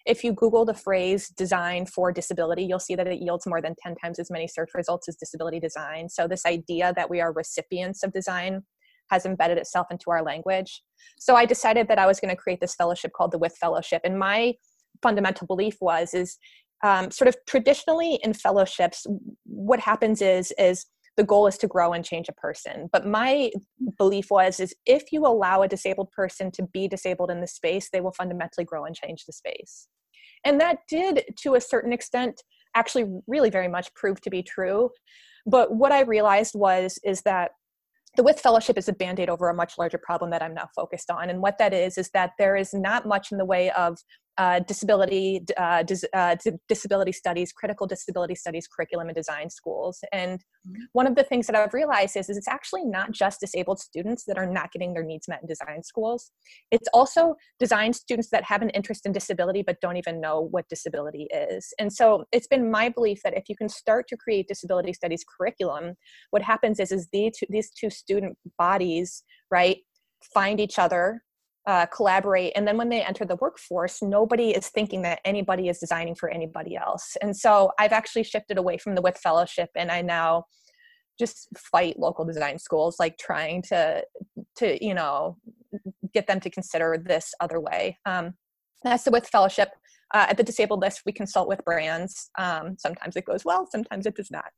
if 0.07 0.25
you 0.25 0.33
Google 0.33 0.65
the 0.65 0.75
phrase 0.75 1.29
design 1.29 1.85
for 1.85 2.11
disability, 2.11 2.65
you'll 2.65 2.79
see 2.79 2.95
that 2.95 3.07
it 3.07 3.21
yields 3.21 3.47
more 3.47 3.61
than 3.61 3.75
10 3.83 3.97
times 3.97 4.19
as 4.19 4.31
many 4.31 4.49
search 4.49 4.71
results 4.75 5.09
as 5.09 5.17
disability 5.17 5.61
design. 5.61 6.09
So 6.09 6.27
this 6.27 6.47
idea 6.47 6.95
that 6.97 7.11
we 7.11 7.21
are 7.21 7.33
recipients 7.33 8.03
of 8.03 8.13
design 8.13 8.63
has 9.11 9.27
embedded 9.27 9.59
itself 9.59 9.87
into 9.91 10.11
our 10.11 10.23
language. 10.23 10.83
So 11.19 11.35
I 11.37 11.45
decided 11.45 11.89
that 11.89 11.99
I 11.99 12.07
was 12.07 12.21
going 12.21 12.35
to 12.35 12.41
create 12.41 12.61
this 12.61 12.75
fellowship 12.75 13.13
called 13.13 13.33
the 13.33 13.39
With 13.39 13.57
Fellowship. 13.57 14.03
And 14.05 14.19
my 14.19 14.55
fundamental 15.03 15.47
belief 15.47 15.77
was 15.81 16.15
is 16.15 16.39
um, 16.83 17.11
sort 17.11 17.29
of 17.29 17.37
traditionally 17.47 18.19
in 18.23 18.33
fellowships, 18.33 19.07
what 19.45 19.81
happens 19.81 20.23
is 20.23 20.53
is 20.59 20.87
the 21.17 21.25
goal 21.25 21.47
is 21.47 21.59
to 21.59 21.67
grow 21.67 21.93
and 21.93 22.05
change 22.05 22.29
a 22.29 22.33
person. 22.33 22.89
But 22.93 23.07
my 23.07 23.51
belief 23.99 24.31
was 24.31 24.61
is 24.61 24.75
if 24.87 25.13
you 25.13 25.27
allow 25.27 25.63
a 25.63 25.69
disabled 25.69 26.11
person 26.13 26.51
to 26.53 26.63
be 26.73 26.89
disabled 26.89 27.31
in 27.31 27.41
the 27.41 27.47
space, 27.47 27.91
they 27.91 28.01
will 28.01 28.13
fundamentally 28.13 28.65
grow 28.65 28.85
and 28.85 28.97
change 28.97 29.25
the 29.27 29.33
space. 29.33 29.89
And 30.45 30.59
that 30.61 30.79
did 30.89 31.25
to 31.41 31.55
a 31.55 31.61
certain 31.61 31.93
extent 31.93 32.43
actually 32.75 33.05
really 33.27 33.51
very 33.51 33.69
much 33.69 33.93
prove 33.95 34.21
to 34.23 34.31
be 34.31 34.43
true. 34.43 34.91
But 35.47 35.75
what 35.75 35.93
I 35.93 36.03
realized 36.03 36.55
was 36.55 36.99
is 37.05 37.23
that 37.23 37.51
the 38.17 38.23
with 38.23 38.41
fellowship 38.41 38.77
is 38.77 38.89
a 38.89 38.93
band-aid 38.93 39.31
over 39.31 39.49
a 39.49 39.55
much 39.55 39.79
larger 39.79 39.99
problem 39.99 40.31
that 40.31 40.43
i'm 40.43 40.55
now 40.55 40.69
focused 40.75 41.11
on. 41.11 41.31
And 41.31 41.41
what 41.41 41.59
that 41.59 41.73
is 41.73 41.99
is 41.99 42.11
that 42.11 42.33
there 42.39 42.57
is 42.57 42.75
not 42.75 43.07
much 43.07 43.33
in 43.33 43.39
the 43.39 43.45
way 43.45 43.71
of 43.71 43.99
uh, 44.39 44.61
disability 44.61 45.45
uh, 45.57 45.83
dis, 45.83 46.05
uh, 46.15 46.37
disability 46.69 47.13
studies 47.13 47.53
critical 47.53 47.87
disability 47.87 48.35
studies 48.35 48.67
curriculum 48.67 49.09
and 49.09 49.17
design 49.17 49.51
schools. 49.51 49.99
And 50.13 50.41
mm-hmm. 50.41 50.83
one 50.93 51.07
of 51.07 51.15
the 51.15 51.23
things 51.23 51.47
that 51.47 51.57
i've 51.57 51.75
realized 51.75 52.17
is, 52.17 52.29
is 52.31 52.37
it's 52.37 52.49
actually 52.49 52.85
not 52.85 53.13
just 53.13 53.41
disabled 53.41 53.81
students 53.81 54.25
that 54.25 54.39
are 54.39 54.47
not 54.47 54.73
getting 54.73 54.95
their 54.95 55.05
needs 55.05 55.29
met 55.29 55.41
in 55.43 55.49
design 55.49 55.83
schools. 55.83 56.31
It's 56.71 56.89
also 56.95 57.35
design 57.59 57.93
students 57.93 58.31
that 58.31 58.45
have 58.45 58.63
an 58.63 58.71
interest 58.71 59.07
in 59.07 59.13
disability 59.13 59.63
but 59.63 59.81
don't 59.81 59.97
even 59.97 60.21
know 60.21 60.49
what 60.51 60.69
disability 60.69 61.29
is. 61.33 61.73
And 61.79 61.93
so 61.93 62.25
it's 62.33 62.47
been 62.47 62.71
my 62.71 62.89
belief 62.89 63.21
that 63.25 63.37
if 63.37 63.45
you 63.49 63.57
can 63.57 63.69
start 63.69 64.07
to 64.09 64.17
create 64.17 64.49
disability 64.49 64.93
studies 64.93 65.25
curriculum 65.37 65.95
what 66.31 66.43
happens 66.43 66.81
is 66.81 66.93
is 66.93 67.09
these 67.13 67.33
two, 67.37 67.47
these 67.49 67.71
two 67.71 67.91
student 67.91 68.37
bodies 68.59 69.23
right 69.51 69.79
find 70.35 70.61
each 70.61 70.79
other 70.79 71.23
uh, 71.67 71.87
collaborate 71.87 72.53
and 72.57 72.67
then 72.67 72.77
when 72.77 72.89
they 72.89 73.03
enter 73.03 73.25
the 73.25 73.37
workforce 73.37 74.01
nobody 74.03 74.51
is 74.51 74.69
thinking 74.69 75.03
that 75.03 75.21
anybody 75.25 75.69
is 75.69 75.79
designing 75.79 76.15
for 76.15 76.31
anybody 76.31 76.77
else. 76.77 77.17
And 77.21 77.37
so 77.37 77.73
i've 77.79 77.93
actually 77.93 78.25
shifted 78.25 78.59
away 78.59 78.79
from 78.79 78.95
the 78.95 79.03
with 79.03 79.19
fellowship 79.19 79.71
and 79.77 79.91
i 79.91 80.01
now 80.01 80.45
just 81.21 81.49
fight 81.57 81.99
local 81.99 82.25
design 82.25 82.59
schools 82.59 82.97
like 82.99 83.19
trying 83.19 83.63
to 83.63 84.03
to 84.57 84.85
you 84.85 84.95
know 84.95 85.37
get 86.13 86.27
them 86.27 86.41
to 86.41 86.51
consider 86.51 87.01
this 87.07 87.33
other 87.41 87.61
way. 87.61 87.99
Um, 88.05 88.35
that's 88.83 89.05
the 89.05 89.13
with 89.13 89.29
fellowship. 89.29 89.69
Uh, 90.13 90.27
at 90.31 90.37
the 90.37 90.43
disabled 90.43 90.81
list 90.81 91.03
we 91.07 91.13
consult 91.13 91.47
with 91.47 91.65
brands. 91.65 92.31
Um, 92.37 92.77
sometimes 92.79 93.15
it 93.17 93.27
goes 93.27 93.45
well 93.45 93.69
sometimes 93.71 94.07
it 94.07 94.17
does 94.17 94.31
not. 94.31 94.51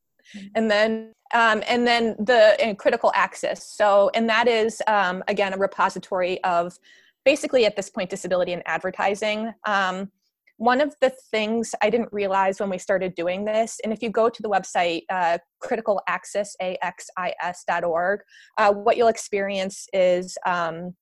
And 0.54 0.70
then 0.70 1.12
um, 1.34 1.62
and 1.66 1.86
then 1.86 2.14
the 2.18 2.56
and 2.60 2.78
Critical 2.78 3.10
Axis. 3.14 3.64
So 3.64 4.10
and 4.14 4.28
that 4.28 4.48
is 4.48 4.82
um, 4.86 5.22
again 5.28 5.52
a 5.52 5.58
repository 5.58 6.42
of 6.44 6.78
basically 7.24 7.66
at 7.66 7.76
this 7.76 7.88
point 7.88 8.10
disability 8.10 8.52
in 8.52 8.62
advertising. 8.66 9.54
Um, 9.66 10.10
one 10.58 10.82
of 10.82 10.94
the 11.00 11.10
things 11.30 11.74
i 11.82 11.88
didn't 11.90 12.12
realize 12.12 12.60
when 12.60 12.70
we 12.70 12.78
started 12.78 13.16
doing 13.16 13.44
this 13.44 13.80
and 13.82 13.92
if 13.92 14.00
you 14.02 14.10
go 14.10 14.28
to 14.28 14.42
the 14.42 14.48
website 14.48 15.02
uh, 15.10 15.36
criticalaccessaxis.org 15.64 18.20
uh, 18.58 18.72
what 18.72 18.96
you'll 18.96 19.08
experience 19.08 19.88
is 19.92 20.38
um, 20.46 20.94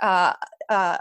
uh, 0.00 0.32
uh, 0.70 0.96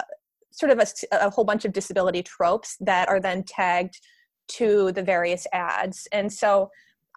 sort 0.52 0.72
of 0.72 0.80
a, 0.80 0.88
a 1.12 1.30
whole 1.30 1.46
bunch 1.46 1.66
of 1.66 1.72
disability 1.72 2.22
tropes 2.22 2.76
that 2.82 3.08
are 3.08 3.20
then 3.20 3.44
tagged 3.44 4.00
to 4.48 4.92
the 4.94 5.04
various 5.04 5.46
ads. 5.54 6.08
And 6.12 6.32
so 6.32 6.70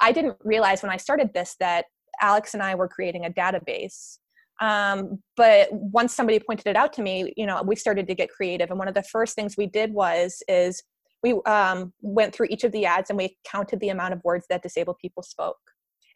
I 0.02 0.12
didn't 0.12 0.36
realize 0.44 0.82
when 0.82 0.90
I 0.90 0.96
started 0.98 1.32
this 1.32 1.56
that 1.60 1.86
Alex 2.20 2.54
and 2.54 2.62
I 2.62 2.74
were 2.74 2.88
creating 2.88 3.24
a 3.24 3.30
database. 3.30 4.18
Um, 4.60 5.22
but 5.36 5.68
once 5.72 6.14
somebody 6.14 6.38
pointed 6.38 6.66
it 6.66 6.76
out 6.76 6.92
to 6.94 7.02
me, 7.02 7.32
you 7.36 7.46
know, 7.46 7.62
we 7.62 7.74
started 7.74 8.06
to 8.08 8.14
get 8.14 8.30
creative. 8.30 8.70
And 8.70 8.78
one 8.78 8.88
of 8.88 8.94
the 8.94 9.02
first 9.02 9.34
things 9.34 9.56
we 9.56 9.66
did 9.66 9.92
was 9.92 10.42
is 10.46 10.82
we 11.22 11.40
um, 11.46 11.92
went 12.00 12.34
through 12.34 12.48
each 12.50 12.64
of 12.64 12.72
the 12.72 12.84
ads 12.84 13.10
and 13.10 13.16
we 13.16 13.36
counted 13.44 13.80
the 13.80 13.88
amount 13.88 14.12
of 14.12 14.20
words 14.24 14.46
that 14.50 14.62
disabled 14.62 14.98
people 15.00 15.22
spoke. 15.22 15.56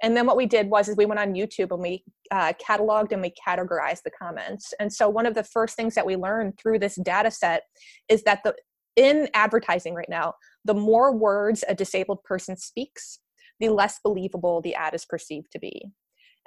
And 0.02 0.16
then 0.16 0.26
what 0.26 0.36
we 0.36 0.46
did 0.46 0.68
was 0.68 0.88
is 0.88 0.96
we 0.96 1.06
went 1.06 1.20
on 1.20 1.34
YouTube 1.34 1.72
and 1.72 1.80
we 1.80 2.04
uh, 2.30 2.52
cataloged 2.54 3.12
and 3.12 3.22
we 3.22 3.32
categorized 3.46 4.02
the 4.02 4.10
comments. 4.10 4.74
And 4.78 4.92
so 4.92 5.08
one 5.08 5.26
of 5.26 5.34
the 5.34 5.44
first 5.44 5.74
things 5.74 5.94
that 5.94 6.06
we 6.06 6.16
learned 6.16 6.58
through 6.58 6.80
this 6.80 6.96
data 6.96 7.30
set 7.30 7.62
is 8.08 8.22
that 8.24 8.40
the 8.44 8.54
in 8.96 9.28
advertising 9.34 9.94
right 9.94 10.08
now, 10.08 10.34
the 10.64 10.74
more 10.74 11.14
words 11.14 11.64
a 11.68 11.74
disabled 11.74 12.24
person 12.24 12.56
speaks, 12.56 13.18
the 13.60 13.68
less 13.68 13.98
believable 14.02 14.60
the 14.60 14.74
ad 14.74 14.94
is 14.94 15.04
perceived 15.04 15.50
to 15.52 15.58
be. 15.58 15.90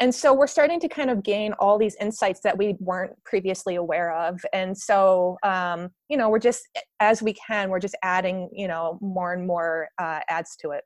And 0.02 0.16
so 0.16 0.34
we're 0.34 0.48
starting 0.48 0.80
to 0.80 0.88
kind 0.88 1.10
of 1.10 1.24
gain 1.24 1.52
all 1.60 1.78
these 1.78 1.96
insights 1.96 2.40
that 2.42 2.58
we 2.58 2.78
weren't 2.80 3.22
previously 3.26 3.76
aware 3.76 4.14
of. 4.14 4.40
And 4.54 4.78
so, 4.78 5.38
um, 5.44 5.90
you 6.08 6.16
know, 6.16 6.30
we're 6.30 6.40
just, 6.40 6.62
as 7.02 7.22
we 7.22 7.34
can, 7.34 7.70
we're 7.70 7.80
just 7.80 7.98
adding, 8.02 8.50
you 8.54 8.68
know, 8.68 8.98
more 9.02 9.34
and 9.34 9.46
more 9.46 9.90
uh, 9.98 10.22
ads 10.30 10.56
to 10.62 10.72
it. 10.72 10.86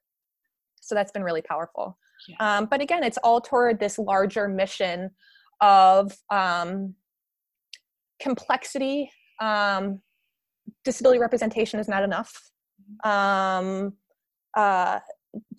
So 0.81 0.95
that's 0.95 1.11
been 1.11 1.23
really 1.23 1.43
powerful. 1.43 1.97
Yeah. 2.27 2.37
Um, 2.39 2.65
but 2.65 2.81
again, 2.81 3.03
it's 3.03 3.19
all 3.23 3.39
toward 3.39 3.79
this 3.79 3.99
larger 3.99 4.47
mission 4.47 5.11
of 5.61 6.17
um, 6.31 6.95
complexity. 8.19 9.11
Um, 9.39 10.01
disability 10.83 11.19
representation 11.19 11.79
is 11.79 11.87
not 11.87 12.03
enough. 12.03 12.49
Mm-hmm. 13.05 13.09
Um, 13.09 13.93
uh, 14.55 14.99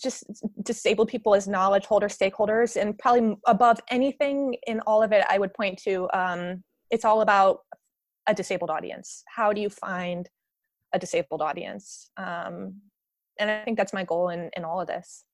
just 0.01 0.25
disabled 0.63 1.09
people 1.09 1.35
as 1.35 1.49
knowledge 1.49 1.87
holder 1.87 2.09
stakeholders 2.09 2.81
and 2.81 2.97
probably 2.99 3.37
above 3.47 3.81
anything 3.91 4.55
in 4.67 4.81
all 4.87 5.03
of 5.03 5.13
it 5.13 5.25
i 5.29 5.39
would 5.39 5.53
point 5.55 5.79
to 5.79 6.09
um, 6.15 6.63
it's 6.91 7.05
all 7.05 7.23
about 7.23 7.61
a 8.27 8.35
disabled 8.35 8.71
audience. 8.71 9.23
How 9.27 9.53
do 9.53 9.61
you 9.61 9.69
find 9.69 10.29
a 10.93 10.99
disabled 10.99 11.43
audience? 11.43 12.11
Um, 12.17 12.81
and 13.39 13.51
i 13.51 13.65
think 13.65 13.77
that's 13.77 13.93
my 13.93 14.05
goal 14.05 14.29
in, 14.29 14.51
in 14.57 14.65
all 14.65 14.81
of 14.81 14.87
this 14.87 15.25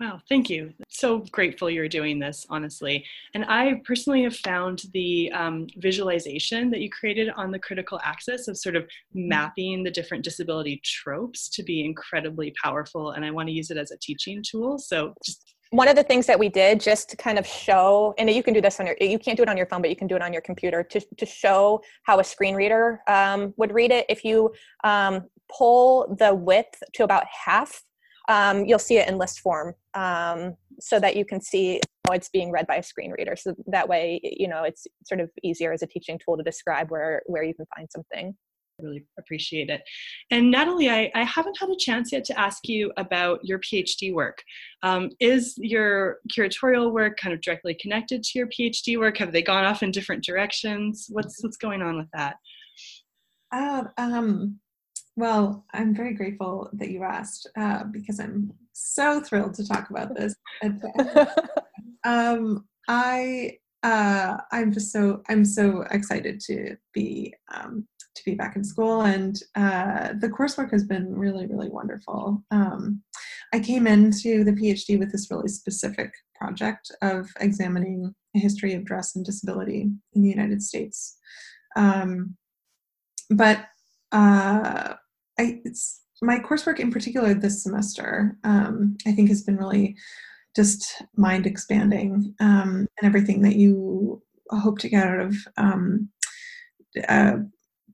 Wow, 0.00 0.20
thank 0.28 0.48
you. 0.48 0.72
So 0.88 1.24
grateful 1.32 1.68
you're 1.68 1.88
doing 1.88 2.18
this, 2.20 2.46
honestly. 2.50 3.04
And 3.34 3.44
I 3.46 3.80
personally 3.84 4.22
have 4.22 4.36
found 4.36 4.82
the 4.92 5.30
um, 5.32 5.66
visualization 5.76 6.70
that 6.70 6.80
you 6.80 6.88
created 6.88 7.30
on 7.30 7.50
the 7.50 7.58
critical 7.58 8.00
axis 8.04 8.46
of 8.46 8.56
sort 8.56 8.76
of 8.76 8.86
mapping 9.12 9.82
the 9.82 9.90
different 9.90 10.22
disability 10.22 10.80
tropes 10.84 11.48
to 11.50 11.64
be 11.64 11.84
incredibly 11.84 12.54
powerful. 12.62 13.10
And 13.10 13.24
I 13.24 13.32
want 13.32 13.48
to 13.48 13.52
use 13.52 13.70
it 13.70 13.76
as 13.76 13.90
a 13.90 13.98
teaching 13.98 14.42
tool. 14.48 14.78
So 14.78 15.14
just 15.24 15.54
one 15.70 15.88
of 15.88 15.96
the 15.96 16.02
things 16.02 16.26
that 16.26 16.38
we 16.38 16.48
did 16.48 16.80
just 16.80 17.10
to 17.10 17.16
kind 17.16 17.38
of 17.38 17.46
show 17.46 18.14
and 18.18 18.30
you 18.30 18.42
can 18.42 18.54
do 18.54 18.60
this 18.60 18.80
on 18.80 18.86
your 18.86 18.96
you 19.00 19.18
can't 19.18 19.36
do 19.36 19.42
it 19.42 19.48
on 19.48 19.56
your 19.56 19.66
phone 19.66 19.82
but 19.82 19.90
you 19.90 19.96
can 19.96 20.06
do 20.06 20.16
it 20.16 20.22
on 20.22 20.32
your 20.32 20.40
computer 20.40 20.82
to, 20.82 20.98
to 21.18 21.26
show 21.26 21.82
how 22.04 22.18
a 22.20 22.24
screen 22.24 22.54
reader 22.54 23.00
um, 23.06 23.52
would 23.58 23.72
read 23.72 23.90
it 23.90 24.06
if 24.08 24.24
you 24.24 24.50
um, 24.84 25.24
pull 25.54 26.16
the 26.18 26.34
width 26.34 26.82
to 26.94 27.04
about 27.04 27.24
half 27.26 27.82
um, 28.28 28.64
you'll 28.66 28.78
see 28.78 28.98
it 28.98 29.08
in 29.08 29.18
list 29.18 29.40
form 29.40 29.74
um, 29.94 30.54
so 30.78 31.00
that 31.00 31.16
you 31.16 31.24
can 31.24 31.40
see 31.40 31.80
how 32.06 32.14
it's 32.14 32.28
being 32.28 32.50
read 32.50 32.66
by 32.66 32.76
a 32.76 32.82
screen 32.82 33.10
reader. 33.10 33.34
So 33.36 33.54
that 33.66 33.88
way, 33.88 34.20
you 34.22 34.48
know, 34.48 34.64
it's 34.64 34.86
sort 35.04 35.20
of 35.20 35.30
easier 35.42 35.72
as 35.72 35.82
a 35.82 35.86
teaching 35.86 36.20
tool 36.22 36.36
to 36.36 36.42
describe 36.42 36.90
where, 36.90 37.22
where 37.26 37.42
you 37.42 37.54
can 37.54 37.66
find 37.74 37.88
something. 37.90 38.36
Really 38.80 39.04
appreciate 39.18 39.70
it. 39.70 39.82
And 40.30 40.52
Natalie, 40.52 40.88
I, 40.88 41.10
I 41.12 41.24
haven't 41.24 41.58
had 41.58 41.68
a 41.68 41.76
chance 41.76 42.12
yet 42.12 42.24
to 42.26 42.38
ask 42.38 42.68
you 42.68 42.92
about 42.96 43.40
your 43.42 43.58
PhD 43.58 44.14
work. 44.14 44.40
Um, 44.84 45.10
is 45.18 45.54
your 45.58 46.18
curatorial 46.32 46.92
work 46.92 47.18
kind 47.18 47.34
of 47.34 47.40
directly 47.40 47.74
connected 47.80 48.22
to 48.22 48.38
your 48.38 48.46
PhD 48.46 48.96
work? 48.96 49.16
Have 49.16 49.32
they 49.32 49.42
gone 49.42 49.64
off 49.64 49.82
in 49.82 49.90
different 49.90 50.22
directions? 50.22 51.06
What's 51.10 51.42
what's 51.42 51.56
going 51.56 51.82
on 51.82 51.96
with 51.96 52.06
that? 52.12 52.36
Uh, 53.50 53.84
um, 53.96 54.60
well, 55.18 55.64
I'm 55.72 55.96
very 55.96 56.14
grateful 56.14 56.70
that 56.74 56.90
you 56.90 57.02
asked 57.02 57.48
uh, 57.56 57.82
because 57.84 58.20
I'm 58.20 58.52
so 58.72 59.20
thrilled 59.20 59.54
to 59.54 59.66
talk 59.66 59.90
about 59.90 60.14
this. 60.14 60.36
um, 62.04 62.64
I 62.86 63.58
uh, 63.82 64.36
I'm 64.52 64.72
just 64.72 64.92
so 64.92 65.22
I'm 65.28 65.44
so 65.44 65.84
excited 65.90 66.40
to 66.42 66.76
be 66.94 67.34
um, 67.52 67.84
to 68.14 68.24
be 68.24 68.36
back 68.36 68.54
in 68.54 68.62
school, 68.62 69.02
and 69.02 69.42
uh, 69.56 70.10
the 70.20 70.28
coursework 70.28 70.70
has 70.70 70.84
been 70.84 71.12
really 71.12 71.46
really 71.46 71.68
wonderful. 71.68 72.44
Um, 72.52 73.02
I 73.52 73.58
came 73.58 73.88
into 73.88 74.44
the 74.44 74.52
PhD 74.52 75.00
with 75.00 75.10
this 75.10 75.32
really 75.32 75.48
specific 75.48 76.12
project 76.36 76.92
of 77.02 77.28
examining 77.40 78.14
a 78.36 78.38
history 78.38 78.74
of 78.74 78.84
dress 78.84 79.16
and 79.16 79.24
disability 79.24 79.90
in 80.12 80.22
the 80.22 80.28
United 80.28 80.62
States, 80.62 81.16
um, 81.74 82.36
but 83.30 83.66
uh, 84.12 84.94
I, 85.38 85.60
my 86.22 86.38
coursework 86.38 86.80
in 86.80 86.90
particular 86.90 87.34
this 87.34 87.62
semester, 87.62 88.36
um, 88.44 88.96
I 89.06 89.12
think 89.12 89.28
has 89.28 89.42
been 89.42 89.56
really 89.56 89.96
just 90.56 91.02
mind 91.16 91.46
expanding 91.46 92.34
um, 92.40 92.88
and 93.00 93.04
everything 93.04 93.42
that 93.42 93.56
you 93.56 94.22
hope 94.50 94.78
to 94.78 94.88
get 94.88 95.06
out 95.06 95.20
of 95.20 95.36
um, 95.56 96.08
uh, 97.08 97.34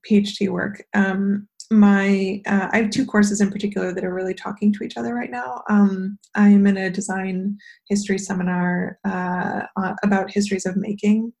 PhD 0.09 0.49
work. 0.49 0.83
Um, 0.93 1.47
my 1.71 2.41
uh, 2.45 2.69
I 2.71 2.77
have 2.77 2.91
two 2.91 3.05
courses 3.05 3.41
in 3.41 3.51
particular 3.51 3.91
that 3.91 4.03
are 4.03 4.13
really 4.13 4.35
talking 4.35 4.71
to 4.73 4.83
each 4.83 4.97
other 4.97 5.15
right 5.15 5.31
now. 5.31 5.63
Um, 5.69 6.19
I'm 6.35 6.67
in 6.67 6.77
a 6.77 6.91
design 6.91 7.57
history 7.89 8.19
seminar 8.19 8.99
uh, 9.03 9.61
about 10.03 10.31
histories 10.31 10.65
of 10.65 10.77
making, 10.77 11.33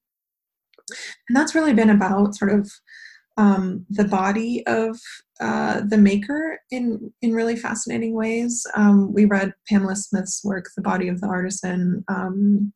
and 1.29 1.35
that's 1.35 1.53
really 1.53 1.73
been 1.73 1.91
about 1.91 2.35
sort 2.35 2.51
of 2.51 2.71
um, 3.37 3.85
the 3.89 4.05
body 4.05 4.65
of 4.67 4.99
uh, 5.41 5.81
the 5.87 5.97
maker 5.97 6.59
in 6.71 7.11
in 7.21 7.33
really 7.33 7.55
fascinating 7.55 8.13
ways. 8.13 8.65
Um, 8.75 9.13
we 9.13 9.25
read 9.25 9.53
Pamela 9.67 9.95
Smith's 9.95 10.41
work, 10.43 10.65
The 10.75 10.81
Body 10.81 11.07
of 11.09 11.19
the 11.19 11.27
Artisan, 11.27 12.03
um, 12.07 12.71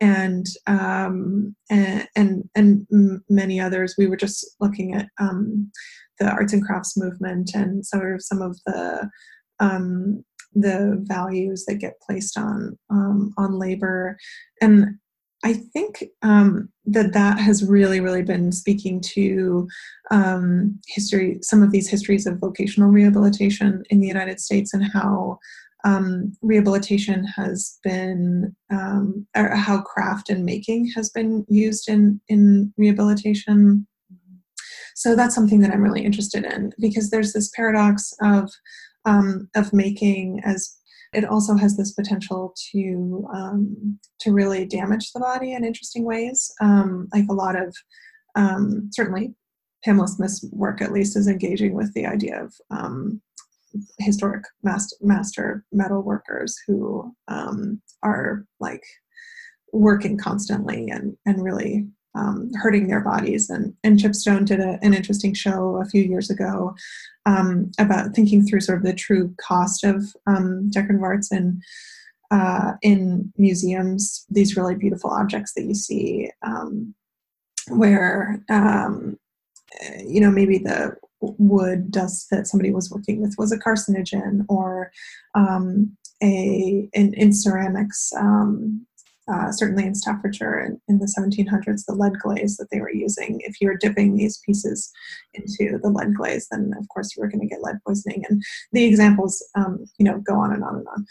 and, 0.00 0.46
um, 0.66 1.56
and, 1.70 2.06
and 2.14 2.48
and 2.54 2.86
many 3.30 3.60
others. 3.60 3.94
We 3.96 4.06
were 4.06 4.16
just 4.16 4.46
looking 4.60 4.94
at 4.94 5.08
um, 5.18 5.70
the 6.18 6.28
arts 6.28 6.52
and 6.52 6.64
crafts 6.64 6.96
movement 6.96 7.52
and 7.54 7.84
sort 7.86 8.14
of 8.14 8.22
some 8.22 8.42
of 8.42 8.58
the 8.66 9.08
um, 9.60 10.24
the 10.52 11.02
values 11.08 11.64
that 11.66 11.76
get 11.76 12.00
placed 12.06 12.38
on 12.38 12.78
on 12.90 13.58
labor 13.58 14.16
and 14.60 14.98
I 15.44 15.52
think 15.52 16.04
um, 16.22 16.70
that 16.86 17.12
that 17.12 17.38
has 17.38 17.62
really, 17.62 18.00
really 18.00 18.22
been 18.22 18.50
speaking 18.50 19.00
to 19.12 19.68
um, 20.10 20.80
history, 20.86 21.38
some 21.42 21.62
of 21.62 21.70
these 21.70 21.88
histories 21.88 22.26
of 22.26 22.38
vocational 22.38 22.88
rehabilitation 22.88 23.84
in 23.90 24.00
the 24.00 24.06
United 24.06 24.40
States 24.40 24.72
and 24.72 24.90
how 24.90 25.38
um, 25.84 26.32
rehabilitation 26.40 27.24
has 27.24 27.78
been, 27.84 28.56
um, 28.70 29.26
or 29.36 29.54
how 29.54 29.82
craft 29.82 30.30
and 30.30 30.46
making 30.46 30.90
has 30.96 31.10
been 31.10 31.44
used 31.46 31.90
in, 31.90 32.22
in 32.28 32.72
rehabilitation. 32.78 33.86
So 34.94 35.14
that's 35.14 35.34
something 35.34 35.60
that 35.60 35.72
I'm 35.72 35.82
really 35.82 36.04
interested 36.04 36.44
in 36.44 36.72
because 36.80 37.10
there's 37.10 37.34
this 37.34 37.50
paradox 37.54 38.14
of, 38.22 38.50
um, 39.04 39.50
of 39.54 39.74
making 39.74 40.40
as 40.42 40.74
it 41.14 41.24
also 41.24 41.56
has 41.56 41.76
this 41.76 41.92
potential 41.92 42.54
to 42.72 43.26
um, 43.32 43.98
to 44.20 44.32
really 44.32 44.66
damage 44.66 45.12
the 45.12 45.20
body 45.20 45.52
in 45.52 45.64
interesting 45.64 46.04
ways. 46.04 46.52
Um, 46.60 47.08
like 47.12 47.26
a 47.28 47.34
lot 47.34 47.56
of 47.56 47.74
um, 48.34 48.90
certainly 48.92 49.34
Pamela 49.84 50.08
Smith's 50.08 50.44
work, 50.50 50.80
at 50.80 50.92
least, 50.92 51.16
is 51.16 51.28
engaging 51.28 51.74
with 51.74 51.92
the 51.94 52.06
idea 52.06 52.42
of 52.42 52.54
um, 52.70 53.20
historic 53.98 54.44
master, 54.62 54.96
master 55.00 55.64
metal 55.72 56.02
workers 56.02 56.56
who 56.66 57.14
um, 57.28 57.80
are 58.02 58.44
like 58.60 58.82
working 59.72 60.16
constantly 60.16 60.88
and 60.90 61.16
and 61.26 61.42
really 61.42 61.86
um, 62.14 62.50
hurting 62.54 62.86
their 62.86 63.00
bodies. 63.00 63.50
And, 63.50 63.74
and 63.82 63.98
Chipstone 63.98 64.44
did 64.44 64.60
a, 64.60 64.78
an 64.82 64.94
interesting 64.94 65.34
show 65.34 65.80
a 65.82 65.88
few 65.88 66.02
years 66.02 66.30
ago 66.30 66.74
um, 67.26 67.70
about 67.78 68.14
thinking 68.14 68.44
through 68.44 68.60
sort 68.60 68.78
of 68.78 68.84
the 68.84 68.94
true 68.94 69.34
cost 69.40 69.84
of 69.84 70.04
um, 70.26 70.70
Decorative 70.70 71.02
arts 71.02 71.32
and 71.32 71.62
uh, 72.30 72.72
in 72.82 73.32
museums, 73.36 74.26
these 74.28 74.56
really 74.56 74.74
beautiful 74.74 75.10
objects 75.10 75.52
that 75.54 75.64
you 75.64 75.74
see 75.74 76.30
um, 76.42 76.94
where, 77.68 78.42
um, 78.50 79.16
you 80.04 80.20
know, 80.20 80.30
maybe 80.30 80.58
the 80.58 80.96
wood 81.20 81.90
dust 81.90 82.28
that 82.30 82.46
somebody 82.46 82.70
was 82.72 82.90
working 82.90 83.20
with 83.20 83.34
was 83.38 83.52
a 83.52 83.58
carcinogen 83.58 84.44
or 84.48 84.90
um, 85.34 85.96
a 86.22 86.88
in, 86.92 87.14
in 87.14 87.32
ceramics 87.32 88.12
um, 88.18 88.86
uh, 89.32 89.50
certainly 89.50 89.86
in 89.86 89.94
Staffordshire 89.94 90.60
in, 90.60 90.80
in, 90.88 90.98
the 90.98 91.12
1700s, 91.18 91.84
the 91.86 91.94
lead 91.94 92.18
glaze 92.20 92.56
that 92.56 92.68
they 92.70 92.80
were 92.80 92.92
using. 92.92 93.40
If 93.42 93.60
you 93.60 93.68
were 93.68 93.76
dipping 93.76 94.16
these 94.16 94.40
pieces 94.44 94.90
into 95.32 95.78
the 95.78 95.88
lead 95.88 96.14
glaze, 96.14 96.46
then 96.50 96.72
of 96.78 96.86
course 96.88 97.14
you 97.16 97.22
were 97.22 97.28
going 97.28 97.40
to 97.40 97.46
get 97.46 97.62
lead 97.62 97.78
poisoning. 97.86 98.24
And 98.28 98.42
the 98.72 98.84
examples, 98.84 99.42
um, 99.54 99.84
you 99.98 100.04
know, 100.04 100.20
go 100.26 100.34
on 100.34 100.52
and 100.52 100.62
on 100.62 100.76
and 100.76 100.86
on. 100.88 101.06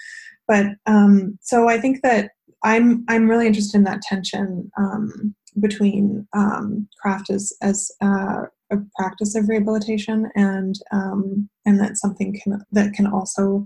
But 0.48 0.66
um, 0.86 1.40
so 1.42 1.70
I 1.70 1.80
think 1.80 2.02
that 2.04 2.32
I'm 2.64 3.04
I'm 3.10 3.30
really 3.30 3.48
interested 3.48 3.78
in 3.78 3.84
that 3.86 4.02
tension 4.02 4.72
um, 4.78 5.36
between 5.60 6.28
um, 6.34 6.88
craft 7.02 7.30
as 7.30 7.54
as 7.62 7.92
uh, 8.02 8.44
a 8.72 8.78
practice 8.98 9.36
of 9.36 9.50
rehabilitation 9.50 10.30
and 10.36 10.76
um, 10.92 11.50
and 11.66 11.80
that 11.80 11.98
something 11.98 12.40
can 12.42 12.62
that 12.72 12.94
can 12.94 13.08
also, 13.08 13.66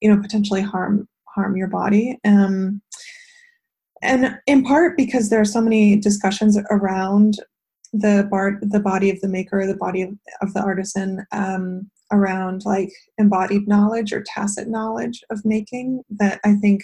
you 0.00 0.12
know, 0.12 0.20
potentially 0.20 0.62
harm 0.62 1.08
harm 1.34 1.56
your 1.56 1.68
body. 1.68 2.18
Um, 2.24 2.82
and 4.02 4.38
in 4.46 4.62
part 4.64 4.96
because 4.96 5.30
there 5.30 5.40
are 5.40 5.46
so 5.46 5.60
many 5.60 5.96
discussions 5.96 6.58
around 6.70 7.38
the 7.92 8.26
bar, 8.30 8.58
the 8.62 8.80
body 8.80 9.10
of 9.10 9.20
the 9.20 9.28
maker, 9.28 9.66
the 9.66 9.76
body 9.76 10.02
of, 10.02 10.10
of 10.42 10.52
the 10.54 10.60
artisan, 10.60 11.24
um, 11.32 11.90
around 12.12 12.62
like 12.64 12.92
embodied 13.18 13.66
knowledge 13.66 14.12
or 14.12 14.24
tacit 14.26 14.68
knowledge 14.68 15.24
of 15.30 15.44
making 15.44 16.02
that 16.10 16.40
I 16.44 16.54
think, 16.54 16.82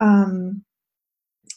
um, 0.00 0.64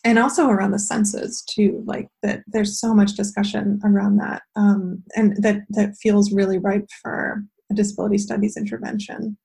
and 0.04 0.20
also 0.20 0.50
around 0.50 0.72
the 0.72 0.80
senses 0.80 1.44
too. 1.44 1.84
Like 1.88 2.10
that, 2.22 2.44
there's 2.48 2.80
so 2.80 2.94
much 2.94 3.14
discussion 3.14 3.80
around 3.84 4.18
that, 4.18 4.44
um, 4.56 5.04
and 5.16 5.42
that 5.42 5.62
that 5.70 5.96
feels 6.02 6.34
really 6.34 6.58
ripe 6.58 6.88
for 7.02 7.44
a 7.72 7.74
disability 7.74 8.18
studies 8.18 8.58
intervention. 8.58 9.38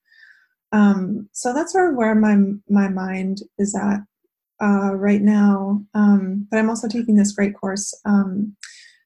Um, 0.72 1.28
so 1.32 1.54
that's 1.54 1.72
sort 1.72 1.90
of 1.90 1.96
where 1.96 2.14
my 2.14 2.36
my 2.68 2.88
mind 2.88 3.42
is 3.58 3.74
at 3.74 4.00
uh, 4.62 4.94
right 4.94 5.22
now, 5.22 5.82
um, 5.94 6.46
but 6.50 6.58
I'm 6.58 6.68
also 6.68 6.88
taking 6.88 7.16
this 7.16 7.32
great 7.32 7.54
course 7.54 7.94
um, 8.04 8.56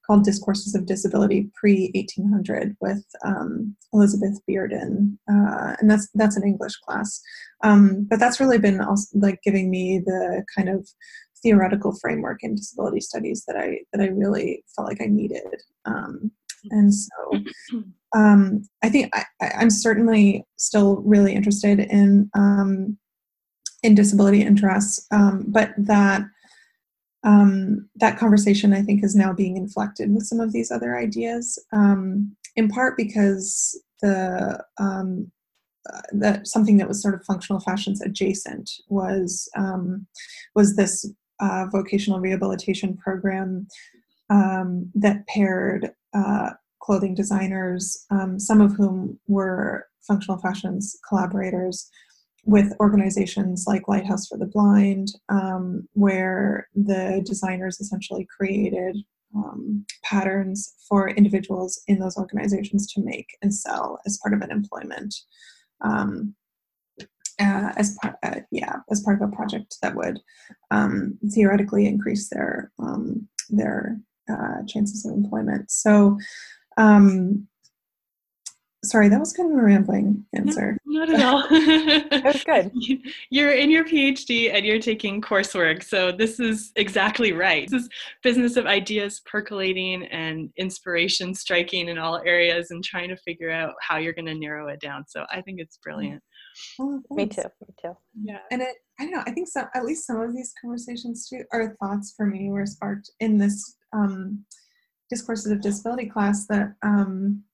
called 0.06 0.24
Discourses 0.24 0.74
of 0.74 0.86
Disability 0.86 1.50
pre 1.54 1.90
1800 1.94 2.76
with 2.80 3.04
um, 3.24 3.76
Elizabeth 3.92 4.40
Bearden, 4.48 5.16
uh, 5.30 5.76
and 5.80 5.90
that's 5.90 6.08
that's 6.14 6.36
an 6.36 6.46
English 6.46 6.76
class. 6.76 7.20
Um, 7.62 8.06
but 8.08 8.18
that's 8.18 8.40
really 8.40 8.58
been 8.58 8.80
also 8.80 9.18
like 9.18 9.40
giving 9.42 9.70
me 9.70 10.00
the 10.04 10.44
kind 10.56 10.68
of 10.68 10.88
theoretical 11.42 11.92
framework 12.00 12.42
in 12.42 12.54
disability 12.54 13.00
studies 13.00 13.44
that 13.46 13.56
I 13.56 13.80
that 13.92 14.02
I 14.02 14.08
really 14.08 14.64
felt 14.74 14.88
like 14.88 15.02
I 15.02 15.06
needed. 15.06 15.62
Um, 15.84 16.30
and 16.70 16.94
so 16.94 17.10
um, 18.14 18.62
I 18.82 18.88
think 18.88 19.12
I, 19.14 19.24
am 19.40 19.70
certainly 19.70 20.44
still 20.56 21.02
really 21.02 21.34
interested 21.34 21.80
in 21.80 22.30
in 23.82 23.94
disability 23.94 24.42
interests, 24.42 25.06
um, 25.10 25.44
but 25.48 25.72
that 25.76 26.22
um, 27.24 27.88
that 27.96 28.18
conversation 28.18 28.72
I 28.72 28.82
think 28.82 29.04
is 29.04 29.14
now 29.14 29.32
being 29.32 29.56
inflected 29.56 30.12
with 30.12 30.24
some 30.24 30.40
of 30.40 30.52
these 30.52 30.72
other 30.72 30.98
ideas, 30.98 31.58
um, 31.72 32.34
in 32.56 32.68
part 32.68 32.96
because 32.96 33.80
the 34.00 34.64
um, 34.78 35.30
uh, 35.92 36.00
that 36.12 36.46
something 36.46 36.76
that 36.76 36.88
was 36.88 37.02
sort 37.02 37.14
of 37.14 37.24
functional 37.24 37.60
fashions 37.60 38.00
adjacent 38.00 38.70
was 38.88 39.48
um, 39.56 40.06
was 40.54 40.76
this 40.76 41.08
uh, 41.40 41.66
vocational 41.70 42.20
rehabilitation 42.20 42.96
program 42.96 43.66
um, 44.30 44.90
that 44.94 45.26
paired 45.26 45.92
uh, 46.14 46.50
clothing 46.80 47.14
designers, 47.14 48.04
some 48.38 48.60
of 48.60 48.72
whom 48.74 49.18
were 49.28 49.86
functional 50.06 50.38
fashions 50.38 50.96
collaborators 51.08 51.88
with 52.44 52.74
organizations 52.80 53.64
like 53.66 53.88
Lighthouse 53.88 54.26
for 54.26 54.36
the 54.36 54.46
Blind, 54.46 55.08
um, 55.28 55.88
where 55.92 56.68
the 56.74 57.22
designers 57.24 57.80
essentially 57.80 58.26
created 58.36 58.96
um, 59.34 59.84
patterns 60.04 60.74
for 60.88 61.08
individuals 61.10 61.80
in 61.86 61.98
those 61.98 62.18
organizations 62.18 62.86
to 62.92 63.02
make 63.02 63.36
and 63.42 63.54
sell 63.54 63.98
as 64.06 64.18
part 64.18 64.34
of 64.34 64.42
an 64.42 64.50
employment. 64.50 65.14
Um, 65.80 66.34
uh, 67.40 67.72
as 67.76 67.96
part, 68.00 68.16
uh, 68.22 68.40
yeah, 68.50 68.76
as 68.90 69.00
part 69.00 69.20
of 69.20 69.28
a 69.28 69.34
project 69.34 69.76
that 69.82 69.94
would 69.96 70.20
um, 70.70 71.18
theoretically 71.30 71.86
increase 71.86 72.28
their 72.28 72.70
um, 72.78 73.26
their 73.48 73.98
uh, 74.30 74.62
chances 74.68 75.04
of 75.04 75.12
employment. 75.12 75.70
So, 75.70 76.18
um, 76.76 77.46
sorry, 78.84 79.08
that 79.08 79.20
was 79.20 79.32
kind 79.32 79.52
of 79.52 79.58
a 79.58 79.62
rambling 79.62 80.24
answer. 80.34 80.76
No, 80.84 81.04
not 81.04 81.14
at 81.14 81.22
all. 81.22 81.42
that 82.10 82.24
was 82.24 82.44
good. 82.44 82.72
You're 83.30 83.52
in 83.52 83.70
your 83.70 83.84
PhD 83.84 84.52
and 84.52 84.66
you're 84.66 84.80
taking 84.80 85.20
coursework, 85.20 85.82
so 85.82 86.10
this 86.10 86.40
is 86.40 86.72
exactly 86.76 87.32
right. 87.32 87.68
This 87.70 87.84
is 87.84 87.88
business 88.22 88.56
of 88.56 88.66
ideas 88.66 89.20
percolating 89.20 90.04
and 90.06 90.50
inspiration 90.56 91.34
striking 91.34 91.88
in 91.88 91.98
all 91.98 92.18
areas 92.26 92.70
and 92.70 92.82
trying 92.82 93.08
to 93.10 93.16
figure 93.16 93.50
out 93.50 93.74
how 93.80 93.98
you're 93.98 94.12
going 94.12 94.26
to 94.26 94.34
narrow 94.34 94.68
it 94.68 94.80
down. 94.80 95.04
So 95.06 95.24
I 95.30 95.40
think 95.40 95.60
it's 95.60 95.78
brilliant. 95.78 96.22
Oh, 96.80 97.00
me 97.10 97.26
too. 97.26 97.42
Me 97.42 97.74
too. 97.80 97.96
Yeah, 98.22 98.38
and 98.50 98.62
it. 98.62 98.76
I 99.00 99.04
don't 99.04 99.12
know. 99.12 99.22
I 99.26 99.30
think 99.30 99.48
some, 99.48 99.66
At 99.74 99.84
least 99.84 100.06
some 100.06 100.20
of 100.20 100.34
these 100.34 100.52
conversations 100.60 101.28
too, 101.28 101.44
or 101.52 101.76
thoughts 101.80 102.14
for 102.16 102.26
me, 102.26 102.50
were 102.50 102.66
sparked 102.66 103.10
in 103.20 103.38
this 103.38 103.76
um, 103.92 104.44
discourses 105.08 105.52
of 105.52 105.60
disability 105.60 106.06
class 106.06 106.46
that. 106.48 106.74
Um, 106.82 107.44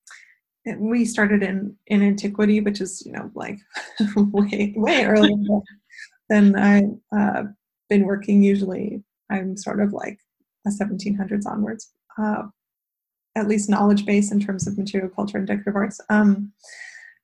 we 0.77 1.05
started 1.05 1.43
in 1.43 1.75
in 1.87 2.03
antiquity 2.03 2.61
which 2.61 2.81
is 2.81 3.03
you 3.07 3.13
know 3.13 3.31
like 3.35 3.59
way 4.17 4.75
way 4.77 5.05
earlier 5.07 5.63
then 6.29 6.57
I've 6.57 6.99
uh, 7.17 7.43
been 7.89 8.05
working 8.05 8.43
usually, 8.43 9.03
I'm 9.31 9.57
sort 9.57 9.81
of 9.81 9.93
like 9.93 10.19
a 10.67 10.71
1700s 10.71 11.47
onwards, 11.47 11.93
uh, 12.19 12.43
at 13.35 13.49
least 13.49 13.71
knowledge 13.71 14.05
base 14.05 14.33
in 14.33 14.41
terms 14.41 14.67
of 14.67 14.79
material 14.79 15.11
culture 15.11 15.39
and 15.39 15.47
decorative 15.47 15.77
arts. 15.77 16.01
Um, 16.11 16.53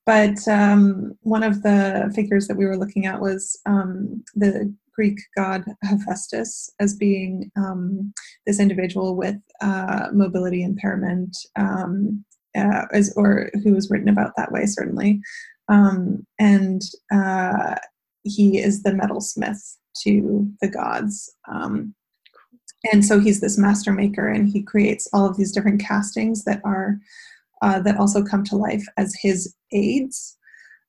but 0.07 0.47
um, 0.49 1.17
one 1.23 1.43
of 1.43 1.63
the 1.63 2.13
figures 2.15 2.47
that 2.47 2.57
we 2.57 2.67
were 2.67 2.77
looking 2.77 3.07
at 3.07 3.21
was 3.21 3.59
um, 3.67 4.23
the 4.35 4.75
Greek 4.95 5.19
god 5.37 5.65
Hephaestus 5.83 6.71
as 6.79 6.95
being 6.95 7.51
um, 7.57 8.13
this 8.47 8.61
individual 8.61 9.17
with 9.17 9.37
uh, 9.61 10.09
mobility 10.13 10.63
impairment, 10.63 11.37
um, 11.57 12.25
uh, 12.57 12.87
as, 12.93 13.13
or 13.17 13.51
who 13.63 13.75
was 13.75 13.91
written 13.91 14.09
about 14.09 14.33
that 14.37 14.53
way, 14.53 14.67
certainly. 14.67 15.21
Um, 15.69 16.27
and 16.39 16.83
uh, 17.13 17.77
he 18.23 18.59
is 18.59 18.83
the 18.83 18.91
metalsmith 18.91 19.77
to 20.03 20.51
the 20.61 20.69
gods. 20.69 21.33
Um, 21.51 21.95
and 22.93 23.05
so 23.05 23.19
he's 23.19 23.41
this 23.41 23.57
master 23.57 23.93
maker, 23.93 24.29
and 24.29 24.49
he 24.49 24.63
creates 24.63 25.09
all 25.13 25.27
of 25.27 25.37
these 25.37 25.53
different 25.53 25.81
castings 25.81 26.45
that 26.45 26.61
are 26.65 26.99
uh, 27.63 27.81
that 27.81 27.97
also 27.97 28.23
come 28.23 28.45
to 28.45 28.57
life 28.57 28.85
as 28.99 29.15
his 29.21 29.55
aids. 29.73 30.37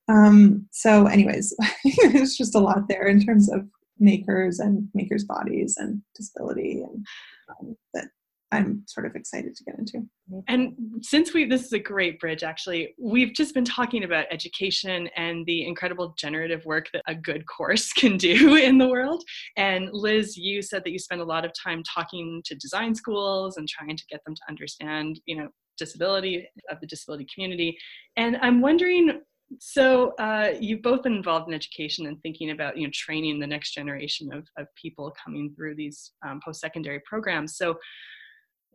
Um, 0.10 0.68
so, 0.72 1.08
anyways, 1.08 1.56
it's 1.86 2.38
just 2.38 2.56
a 2.56 2.60
lot 2.60 2.88
there 2.90 3.08
in 3.08 3.26
terms 3.26 3.52
of 3.52 3.66
makers 3.98 4.60
and 4.60 4.90
makers' 4.94 5.24
bodies 5.24 5.76
and 5.78 6.02
disability, 6.16 6.82
and 6.82 7.06
um, 7.50 7.78
that 7.94 8.10
I'm 8.56 8.84
sort 8.88 9.06
of 9.06 9.16
excited 9.16 9.56
to 9.56 9.64
get 9.64 9.76
into. 9.78 10.08
And 10.48 10.74
since 11.02 11.34
we, 11.34 11.46
this 11.46 11.66
is 11.66 11.74
a 11.74 11.80
great 11.80 12.20
bridge 12.20 12.44
actually, 12.44 12.96
we've 13.00 13.34
just 13.34 13.54
been 13.54 13.66
talking 13.66 14.04
about 14.04 14.26
education 14.32 15.08
and 15.16 15.46
the 15.46 15.66
incredible 15.66 16.16
generative 16.18 16.66
work 16.66 16.88
that 16.94 17.04
a 17.08 17.16
good 17.16 17.46
course 17.46 17.94
can 17.94 18.18
do 18.18 18.56
in 18.56 18.78
the 18.78 18.88
world. 18.88 19.24
And 19.58 19.90
Liz, 19.92 20.38
you 20.38 20.62
said 20.62 20.84
that 20.84 20.92
you 20.92 21.00
spend 21.00 21.22
a 21.22 21.26
lot 21.26 21.46
of 21.46 21.52
time 21.62 21.84
talking 21.84 22.42
to 22.46 22.56
design 22.56 22.96
schools 22.96 23.58
and 23.58 23.68
trying 23.68 23.98
to 23.98 24.04
get 24.10 24.22
them 24.26 24.36
to 24.36 24.42
understand, 24.50 25.20
you 25.26 25.38
know, 25.38 25.50
disability 25.78 26.48
of 26.70 26.80
the 26.80 26.88
disability 26.88 27.28
community. 27.34 27.78
And 28.16 28.38
I'm 28.42 28.62
wondering 28.62 29.22
so 29.60 30.14
uh, 30.18 30.54
you've 30.60 30.82
both 30.82 31.04
been 31.04 31.16
involved 31.16 31.48
in 31.48 31.54
education 31.54 32.08
and 32.08 32.20
thinking 32.22 32.52
about 32.52 32.78
you 32.78 32.88
know 32.88 32.92
training 32.94 33.40
the 33.40 33.48
next 33.48 33.74
generation 33.74 34.34
of, 34.34 34.48
of 34.58 34.68
people 34.76 35.14
coming 35.24 35.54
through 35.56 35.76
these 35.76 36.12
um, 36.28 36.40
post-secondary 36.44 37.00
programs 37.06 37.56
so 37.56 37.78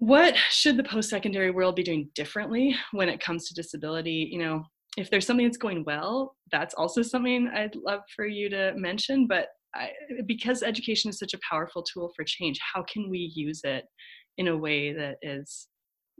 what 0.00 0.34
should 0.50 0.76
the 0.76 0.84
post-secondary 0.84 1.50
world 1.50 1.76
be 1.76 1.82
doing 1.82 2.10
differently 2.14 2.74
when 2.92 3.08
it 3.08 3.20
comes 3.20 3.46
to 3.46 3.54
disability? 3.54 4.28
You 4.30 4.38
know 4.40 4.64
if 4.96 5.10
there's 5.10 5.26
something 5.26 5.46
that's 5.46 5.56
going 5.56 5.84
well 5.84 6.36
that's 6.50 6.74
also 6.74 7.02
something 7.02 7.48
i'd 7.54 7.76
love 7.76 8.00
for 8.14 8.26
you 8.26 8.48
to 8.48 8.72
mention 8.76 9.26
but 9.26 9.48
I, 9.74 9.90
because 10.26 10.62
education 10.64 11.10
is 11.10 11.18
such 11.18 11.32
a 11.32 11.38
powerful 11.48 11.82
tool 11.82 12.10
for 12.16 12.24
change 12.24 12.58
how 12.74 12.82
can 12.82 13.08
we 13.08 13.32
use 13.34 13.60
it 13.64 13.84
in 14.38 14.48
a 14.48 14.56
way 14.56 14.92
that 14.92 15.16
is 15.22 15.68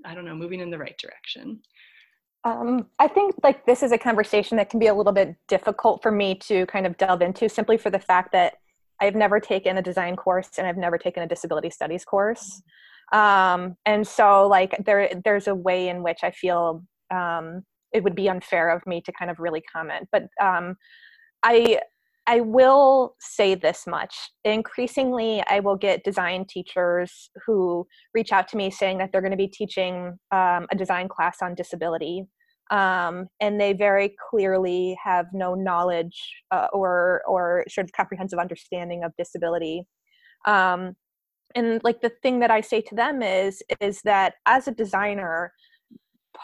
i 0.07 0.15
don't 0.15 0.25
know 0.25 0.35
moving 0.35 0.61
in 0.61 0.71
the 0.71 0.79
right 0.79 0.99
direction? 0.99 1.61
Um, 2.43 2.87
I 2.99 3.07
think 3.07 3.35
like 3.43 3.67
this 3.67 3.83
is 3.83 3.93
a 3.93 3.99
conversation 3.99 4.57
that 4.57 4.71
can 4.71 4.81
be 4.81 4.87
a 4.87 4.95
little 4.95 5.13
bit 5.13 5.37
difficult 5.47 6.03
for 6.03 6.11
me 6.11 6.37
to 6.37 6.65
kind 6.67 6.87
of 6.87 6.97
delve 6.97 7.21
into 7.21 7.51
simply 7.51 7.77
for 7.77 7.91
the 7.91 7.99
fact 7.99 8.33
that 8.33 8.55
I've 8.99 9.15
never 9.15 9.41
taken 9.41 9.77
a 9.77 9.83
design 9.83 10.17
course 10.17 10.49
and 10.57 10.67
I've 10.67 10.79
never 10.79 10.97
taken 10.97 11.23
a 11.23 11.27
disability 11.27 11.69
studies 11.69 12.03
course 12.03 12.63
um, 13.13 13.77
and 13.87 14.07
so 14.07 14.47
like 14.47 14.77
there 14.85 15.11
there's 15.25 15.49
a 15.49 15.55
way 15.55 15.89
in 15.89 16.03
which 16.03 16.21
i 16.23 16.31
feel 16.31 16.83
um, 17.11 17.63
it 17.93 18.05
would 18.05 18.15
be 18.15 18.29
unfair 18.29 18.71
of 18.71 18.87
me 18.87 19.01
to 19.01 19.13
kind 19.13 19.31
of 19.31 19.39
really 19.39 19.63
comment 19.63 20.09
but 20.13 20.25
um, 20.41 20.77
i 21.43 21.79
i 22.27 22.39
will 22.41 23.17
say 23.19 23.55
this 23.55 23.87
much. 23.87 24.15
Increasingly 24.45 25.43
i 25.49 25.61
will 25.61 25.77
get 25.77 26.05
design 26.05 26.45
teachers 26.45 27.31
who 27.47 27.87
reach 28.15 28.33
out 28.33 28.47
to 28.49 28.57
me 28.57 28.71
saying 28.71 28.99
that 28.99 29.11
they're 29.11 29.23
going 29.23 29.31
to 29.33 29.37
be 29.37 29.49
teaching 29.49 30.19
um, 30.31 30.67
a 30.71 30.77
design 30.77 31.09
class 31.09 31.39
on 31.43 31.55
disability. 31.55 32.25
Um, 32.71 33.27
and 33.41 33.61
they 33.61 33.73
very 33.73 34.15
clearly 34.31 34.97
have 35.03 35.27
no 35.33 35.55
knowledge 35.55 36.17
uh, 36.53 36.69
or 36.73 37.23
or 37.27 37.65
sort 37.69 37.85
of 37.87 37.93
comprehensive 37.93 38.39
understanding 38.39 39.03
of 39.03 39.13
disability. 39.19 39.87
Um, 40.47 40.95
and 41.55 41.81
like 41.85 42.01
the 42.01 42.13
thing 42.23 42.41
that 42.41 42.51
i 42.51 42.61
say 42.61 42.81
to 42.81 42.95
them 42.95 43.23
is 43.23 43.63
is 43.81 44.01
that 44.03 44.35
as 44.47 44.69
a 44.69 44.73
designer 44.73 45.53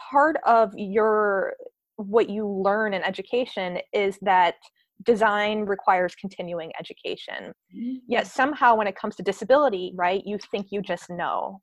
part 0.09 0.37
of 0.45 0.71
your 0.75 1.53
what 1.95 2.29
you 2.29 2.47
learn 2.47 2.93
in 2.93 3.03
education 3.03 3.79
is 3.93 4.17
that 4.21 4.55
design 5.03 5.61
requires 5.61 6.15
continuing 6.15 6.71
education. 6.79 7.53
Mm-hmm. 7.75 7.97
yet 8.07 8.27
somehow 8.27 8.75
when 8.75 8.87
it 8.87 8.95
comes 8.95 9.15
to 9.15 9.23
disability 9.23 9.93
right 9.95 10.23
you 10.25 10.37
think 10.51 10.67
you 10.71 10.81
just 10.81 11.09
know. 11.09 11.61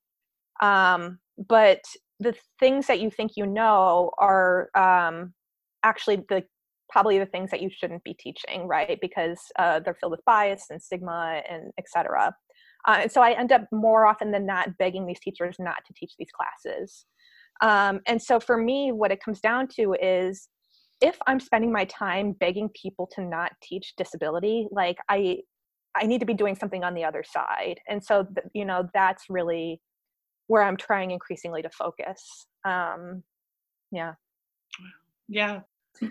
Um, 0.62 1.18
but 1.48 1.80
the 2.20 2.34
things 2.60 2.86
that 2.86 3.00
you 3.00 3.10
think 3.10 3.32
you 3.36 3.46
know 3.46 4.12
are 4.18 4.70
um, 4.76 5.34
actually 5.82 6.24
the 6.28 6.44
probably 6.90 7.18
the 7.18 7.26
things 7.26 7.50
that 7.50 7.60
you 7.60 7.70
shouldn't 7.70 8.04
be 8.04 8.14
teaching 8.14 8.68
right 8.68 8.98
because 9.00 9.40
uh, 9.58 9.80
they're 9.80 9.94
filled 9.94 10.12
with 10.12 10.24
bias 10.24 10.66
and 10.70 10.80
stigma 10.80 11.42
and 11.50 11.72
etc 11.78 12.32
uh, 12.86 12.98
and 13.02 13.12
so 13.12 13.22
I 13.22 13.32
end 13.32 13.52
up 13.52 13.62
more 13.72 14.06
often 14.06 14.30
than 14.30 14.46
not 14.46 14.76
begging 14.78 15.06
these 15.06 15.20
teachers 15.20 15.56
not 15.58 15.78
to 15.86 15.94
teach 15.94 16.12
these 16.18 16.28
classes. 16.30 17.06
Um, 17.60 18.00
and 18.06 18.20
so 18.20 18.40
for 18.40 18.56
me, 18.56 18.92
what 18.92 19.12
it 19.12 19.22
comes 19.22 19.40
down 19.40 19.68
to 19.76 19.94
is 20.00 20.48
if 21.00 21.18
I'm 21.26 21.40
spending 21.40 21.72
my 21.72 21.84
time 21.86 22.32
begging 22.32 22.68
people 22.70 23.08
to 23.14 23.22
not 23.22 23.52
teach 23.62 23.94
disability, 23.96 24.68
like 24.70 24.98
I, 25.08 25.38
I 25.94 26.06
need 26.06 26.20
to 26.20 26.26
be 26.26 26.34
doing 26.34 26.56
something 26.56 26.84
on 26.84 26.94
the 26.94 27.04
other 27.04 27.24
side. 27.24 27.80
And 27.88 28.02
so, 28.02 28.24
th- 28.24 28.46
you 28.54 28.64
know, 28.64 28.88
that's 28.92 29.24
really 29.28 29.80
where 30.46 30.62
I'm 30.62 30.76
trying 30.76 31.10
increasingly 31.10 31.62
to 31.62 31.70
focus. 31.70 32.46
Um, 32.64 33.22
yeah. 33.90 34.14
Yeah. 35.28 35.60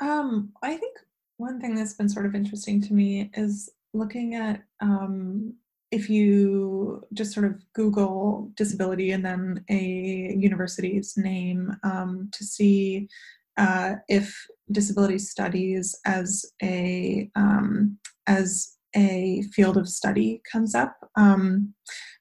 um, 0.00 0.52
I 0.62 0.76
think 0.76 0.96
one 1.36 1.60
thing 1.60 1.74
that's 1.74 1.94
been 1.94 2.08
sort 2.08 2.26
of 2.26 2.34
interesting 2.34 2.80
to 2.82 2.94
me 2.94 3.30
is 3.34 3.70
looking 3.94 4.34
at 4.34 4.62
um, 4.80 5.54
if 5.90 6.10
you 6.10 7.02
just 7.12 7.32
sort 7.32 7.46
of 7.46 7.62
Google 7.72 8.50
disability 8.56 9.12
and 9.12 9.24
then 9.24 9.64
a 9.70 10.34
university's 10.36 11.14
name 11.16 11.76
um, 11.84 12.28
to 12.32 12.44
see 12.44 13.08
uh, 13.56 13.94
if 14.08 14.46
disability 14.72 15.18
studies 15.18 15.94
as 16.04 16.44
a 16.62 17.30
um, 17.36 17.98
as 18.26 18.76
a 18.96 19.42
field 19.52 19.76
of 19.76 19.88
study 19.88 20.40
comes 20.50 20.74
up, 20.74 20.96
um, 21.16 21.72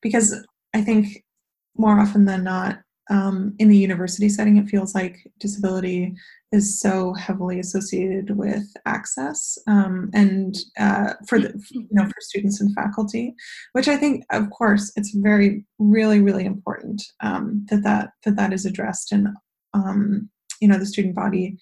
because 0.02 0.46
I 0.74 0.82
think 0.82 1.24
more 1.76 2.00
often 2.00 2.26
than 2.26 2.44
not, 2.44 2.80
um, 3.10 3.54
in 3.60 3.68
the 3.68 3.78
university 3.78 4.30
setting, 4.30 4.58
it 4.58 4.70
feels 4.70 4.96
like 4.96 5.18
disability 5.40 6.16
is 6.52 6.80
so 6.80 7.14
heavily 7.14 7.60
associated 7.60 8.38
with 8.38 8.64
access 8.86 9.58
um, 9.68 10.10
and 10.14 10.56
uh, 10.80 11.14
for 11.28 11.40
the 11.40 11.52
you 11.72 11.88
know 11.92 12.06
for 12.06 12.16
students 12.20 12.62
and 12.62 12.74
faculty, 12.76 13.36
which 13.74 13.88
I 13.88 13.98
think, 13.98 14.24
of 14.32 14.50
course, 14.52 14.92
it's 14.96 15.12
very 15.16 15.66
really 15.80 16.22
really 16.22 16.46
important 16.46 17.02
um, 17.22 17.66
that 17.70 17.84
that 17.84 18.12
that 18.24 18.36
that 18.36 18.54
is 18.54 18.66
addressed 18.66 19.12
and 19.12 19.28
um, 19.74 20.30
you 20.62 20.68
know 20.68 20.78
the 20.78 20.86
student 20.86 21.16
body 21.16 21.58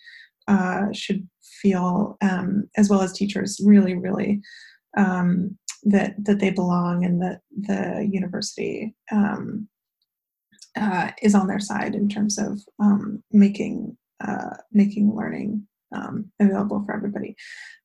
uh, 0.48 0.92
should 0.94 1.28
feel 1.62 2.18
um, 2.22 2.70
as 2.78 2.90
well 2.90 3.02
as 3.02 3.14
teachers 3.14 3.60
really 3.64 3.96
really 3.96 4.42
um, 4.98 5.58
that 5.84 6.14
that 6.24 6.40
they 6.40 6.52
belong 6.52 7.06
and 7.06 7.22
that 7.22 7.42
the 7.62 8.08
university 8.12 8.94
um, 9.12 9.68
uh, 10.76 11.12
is 11.22 11.36
on 11.36 11.48
their 11.48 11.60
side 11.60 11.96
in 11.96 12.08
terms 12.08 12.38
of 12.38 12.62
um, 12.80 13.24
making 13.32 13.98
uh, 14.24 14.56
making 14.72 15.16
learning 15.16 15.68
um, 15.96 16.32
available 16.40 16.84
for 16.86 16.96
everybody. 16.96 17.36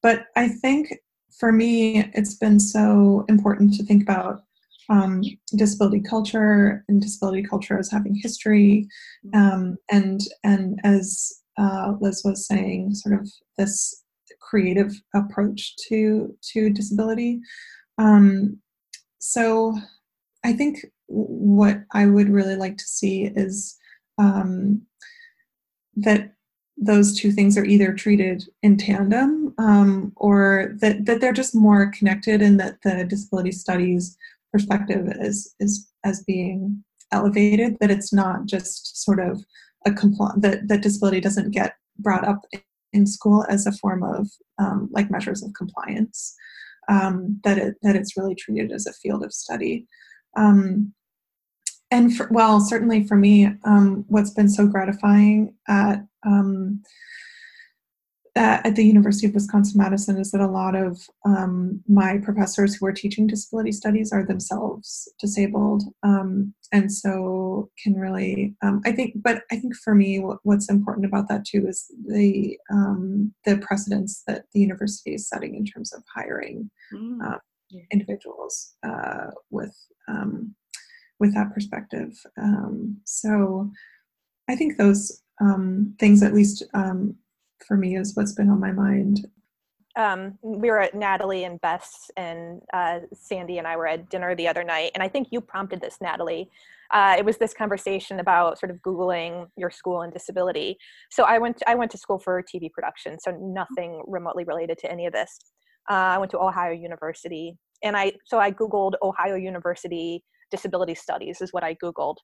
But 0.02 0.26
I 0.36 0.48
think 0.48 0.92
for 1.38 1.52
me, 1.52 2.10
it's 2.14 2.34
been 2.34 2.60
so 2.60 3.24
important 3.28 3.74
to 3.74 3.84
think 3.84 4.02
about 4.02 4.42
um, 4.88 5.22
disability 5.54 6.00
culture 6.00 6.84
and 6.88 7.00
disability 7.00 7.42
culture 7.42 7.78
as 7.78 7.90
having 7.90 8.14
history, 8.14 8.88
um, 9.34 9.76
and 9.90 10.20
and 10.44 10.78
as 10.84 11.32
uh, 11.58 11.94
Liz 12.00 12.22
was 12.24 12.46
saying, 12.46 12.94
sort 12.94 13.20
of 13.20 13.28
this 13.58 14.04
creative 14.40 14.92
approach 15.14 15.74
to 15.88 16.36
to 16.52 16.70
disability. 16.70 17.40
Um, 17.98 18.58
so 19.18 19.76
I 20.46 20.52
think 20.52 20.86
what 21.06 21.82
I 21.92 22.06
would 22.06 22.28
really 22.28 22.54
like 22.54 22.76
to 22.76 22.84
see 22.84 23.24
is 23.24 23.76
um, 24.16 24.82
that 25.96 26.32
those 26.76 27.18
two 27.18 27.32
things 27.32 27.58
are 27.58 27.64
either 27.64 27.92
treated 27.92 28.44
in 28.62 28.76
tandem 28.76 29.52
um, 29.58 30.12
or 30.14 30.76
that, 30.80 31.04
that 31.06 31.20
they're 31.20 31.32
just 31.32 31.54
more 31.54 31.90
connected 31.90 32.42
and 32.42 32.60
that 32.60 32.76
the 32.84 33.04
disability 33.04 33.50
studies 33.50 34.16
perspective 34.52 35.08
is, 35.18 35.52
is 35.58 35.90
as 36.04 36.22
being 36.22 36.84
elevated, 37.10 37.76
that 37.80 37.90
it's 37.90 38.12
not 38.12 38.46
just 38.46 39.02
sort 39.02 39.18
of 39.18 39.44
a 39.84 39.90
compl- 39.90 40.40
that, 40.40 40.68
that 40.68 40.82
disability 40.82 41.20
doesn't 41.20 41.50
get 41.50 41.74
brought 41.98 42.26
up 42.26 42.42
in 42.92 43.04
school 43.04 43.44
as 43.48 43.66
a 43.66 43.72
form 43.72 44.04
of 44.04 44.28
um, 44.58 44.88
like 44.92 45.10
measures 45.10 45.42
of 45.42 45.52
compliance. 45.54 46.36
Um, 46.88 47.40
that 47.42 47.58
it 47.58 47.74
that 47.82 47.96
it's 47.96 48.16
really 48.16 48.36
treated 48.36 48.70
as 48.70 48.86
a 48.86 48.92
field 48.92 49.24
of 49.24 49.32
study. 49.32 49.88
Um, 50.36 50.92
and 51.90 52.16
for, 52.16 52.28
well, 52.30 52.60
certainly 52.60 53.06
for 53.06 53.16
me, 53.16 53.46
um, 53.64 54.04
what's 54.08 54.30
been 54.30 54.48
so 54.48 54.66
gratifying 54.66 55.54
at 55.68 56.04
um, 56.24 56.82
at 58.36 58.76
the 58.76 58.84
University 58.84 59.26
of 59.26 59.32
Wisconsin 59.32 59.78
Madison 59.78 60.18
is 60.18 60.30
that 60.30 60.42
a 60.42 60.46
lot 60.46 60.74
of 60.74 61.00
um, 61.24 61.82
my 61.88 62.18
professors 62.18 62.74
who 62.74 62.84
are 62.84 62.92
teaching 62.92 63.26
disability 63.26 63.72
studies 63.72 64.12
are 64.12 64.26
themselves 64.26 65.08
disabled, 65.18 65.84
um, 66.02 66.54
and 66.70 66.92
so 66.92 67.70
can 67.82 67.94
really. 67.94 68.54
Um, 68.62 68.82
I 68.84 68.92
think, 68.92 69.14
but 69.22 69.42
I 69.50 69.56
think 69.56 69.74
for 69.76 69.94
me, 69.94 70.18
what, 70.18 70.38
what's 70.42 70.68
important 70.68 71.06
about 71.06 71.28
that 71.28 71.46
too 71.46 71.66
is 71.66 71.90
the 72.06 72.58
um, 72.70 73.32
the 73.46 73.56
precedents 73.56 74.22
that 74.26 74.44
the 74.52 74.60
university 74.60 75.14
is 75.14 75.28
setting 75.28 75.54
in 75.54 75.64
terms 75.64 75.94
of 75.94 76.02
hiring 76.14 76.70
mm. 76.92 77.18
uh, 77.26 77.38
individuals 77.90 78.74
uh, 78.86 79.30
with 79.50 79.74
um, 80.08 80.54
with 81.18 81.34
that 81.34 81.52
perspective. 81.52 82.12
Um, 82.38 82.98
so, 83.04 83.70
I 84.48 84.54
think 84.54 84.76
those 84.76 85.22
things, 85.98 86.22
at 86.22 86.34
least 86.34 86.64
for 87.66 87.76
me 87.76 87.96
is 87.96 88.14
what's 88.14 88.32
been 88.32 88.50
on 88.50 88.60
my 88.60 88.72
mind. 88.72 89.26
Um, 89.96 90.38
we 90.42 90.70
were 90.70 90.80
at 90.80 90.94
Natalie 90.94 91.44
and 91.44 91.60
Bess 91.60 92.10
and 92.16 92.60
uh, 92.74 93.00
Sandy 93.14 93.58
and 93.58 93.66
I 93.66 93.76
were 93.76 93.86
at 93.86 94.10
dinner 94.10 94.34
the 94.34 94.46
other 94.46 94.62
night, 94.62 94.90
and 94.94 95.02
I 95.02 95.08
think 95.08 95.28
you 95.30 95.40
prompted 95.40 95.80
this, 95.80 95.96
Natalie. 96.02 96.50
Uh, 96.92 97.16
it 97.18 97.24
was 97.24 97.38
this 97.38 97.54
conversation 97.54 98.20
about 98.20 98.58
sort 98.58 98.70
of 98.70 98.76
googling 98.78 99.46
your 99.56 99.70
school 99.70 100.02
and 100.02 100.12
disability. 100.12 100.76
So 101.10 101.24
I 101.24 101.38
went 101.38 101.62
I 101.66 101.74
went 101.74 101.90
to 101.92 101.98
school 101.98 102.18
for 102.18 102.42
TV 102.42 102.70
production, 102.70 103.18
so 103.18 103.32
nothing 103.40 104.02
remotely 104.06 104.44
related 104.44 104.78
to 104.78 104.92
any 104.92 105.06
of 105.06 105.14
this. 105.14 105.38
Uh, 105.90 105.94
I 105.94 106.18
went 106.18 106.30
to 106.32 106.38
Ohio 106.38 106.72
University, 106.72 107.56
and 107.82 107.96
I 107.96 108.12
so 108.24 108.38
I 108.38 108.50
googled 108.50 108.94
Ohio 109.02 109.36
University 109.36 110.24
disability 110.50 110.94
studies 110.94 111.40
is 111.40 111.52
what 111.52 111.64
I 111.64 111.74
googled, 111.82 112.16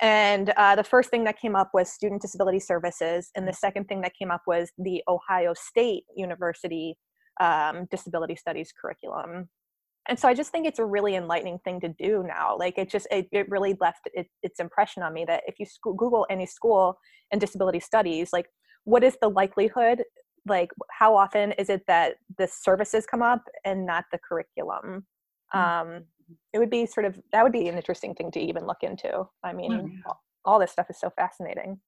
and 0.00 0.50
uh, 0.56 0.76
the 0.76 0.84
first 0.84 1.10
thing 1.10 1.24
that 1.24 1.38
came 1.38 1.56
up 1.56 1.70
was 1.72 1.90
Student 1.90 2.22
Disability 2.22 2.60
Services, 2.60 3.30
and 3.34 3.48
the 3.48 3.52
second 3.52 3.84
thing 3.86 4.02
that 4.02 4.12
came 4.18 4.30
up 4.30 4.42
was 4.46 4.70
the 4.78 5.02
Ohio 5.08 5.54
State 5.54 6.04
University 6.16 6.96
um, 7.40 7.86
Disability 7.90 8.36
Studies 8.36 8.72
curriculum. 8.78 9.48
And 10.08 10.18
so 10.18 10.28
I 10.28 10.34
just 10.34 10.52
think 10.52 10.66
it's 10.66 10.78
a 10.78 10.84
really 10.84 11.16
enlightening 11.16 11.58
thing 11.64 11.80
to 11.80 11.88
do 11.88 12.24
now. 12.26 12.56
Like 12.56 12.78
it 12.78 12.88
just, 12.88 13.08
it, 13.10 13.26
it 13.32 13.48
really 13.48 13.76
left 13.80 14.08
it, 14.14 14.28
its 14.42 14.60
impression 14.60 15.02
on 15.02 15.12
me 15.12 15.24
that 15.24 15.42
if 15.46 15.56
you 15.58 15.66
Google 15.82 16.26
any 16.30 16.46
school 16.46 16.96
and 17.32 17.40
disability 17.40 17.80
studies, 17.80 18.32
like 18.32 18.46
what 18.84 19.02
is 19.02 19.16
the 19.20 19.28
likelihood, 19.28 20.04
like 20.46 20.70
how 20.90 21.16
often 21.16 21.52
is 21.52 21.68
it 21.68 21.82
that 21.86 22.16
the 22.38 22.46
services 22.46 23.06
come 23.06 23.22
up 23.22 23.42
and 23.64 23.84
not 23.84 24.04
the 24.12 24.18
curriculum? 24.18 25.06
Mm-hmm. 25.54 25.58
Um, 25.58 26.04
it 26.52 26.58
would 26.58 26.70
be 26.70 26.86
sort 26.86 27.06
of 27.06 27.18
that 27.32 27.42
would 27.42 27.52
be 27.52 27.68
an 27.68 27.76
interesting 27.76 28.14
thing 28.14 28.30
to 28.32 28.40
even 28.40 28.66
look 28.66 28.82
into. 28.82 29.24
I 29.44 29.52
mean, 29.52 30.00
yeah. 30.06 30.12
all 30.44 30.58
this 30.58 30.72
stuff 30.72 30.90
is 30.90 30.98
so 30.98 31.10
fascinating. 31.10 31.80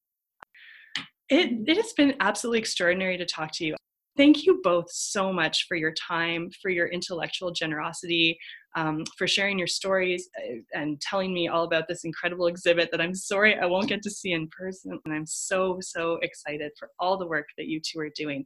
It 1.28 1.68
it 1.68 1.76
has 1.76 1.92
been 1.92 2.14
absolutely 2.20 2.60
extraordinary 2.60 3.16
to 3.18 3.26
talk 3.26 3.52
to 3.54 3.64
you. 3.64 3.76
Thank 4.18 4.44
you 4.44 4.60
both 4.64 4.90
so 4.90 5.32
much 5.32 5.66
for 5.68 5.76
your 5.76 5.92
time, 5.92 6.50
for 6.60 6.70
your 6.70 6.88
intellectual 6.88 7.52
generosity, 7.52 8.36
um, 8.74 9.04
for 9.16 9.28
sharing 9.28 9.58
your 9.58 9.68
stories 9.68 10.28
uh, 10.38 10.56
and 10.74 11.00
telling 11.00 11.32
me 11.32 11.46
all 11.46 11.62
about 11.62 11.86
this 11.88 12.04
incredible 12.04 12.48
exhibit 12.48 12.90
that 12.90 13.00
I'm 13.00 13.14
sorry 13.14 13.56
I 13.56 13.66
won't 13.66 13.88
get 13.88 14.02
to 14.02 14.10
see 14.10 14.32
in 14.32 14.48
person. 14.48 14.98
And 15.04 15.14
I'm 15.14 15.24
so, 15.24 15.78
so 15.80 16.18
excited 16.22 16.72
for 16.76 16.90
all 16.98 17.16
the 17.16 17.28
work 17.28 17.46
that 17.56 17.66
you 17.68 17.80
two 17.80 18.00
are 18.00 18.10
doing 18.14 18.44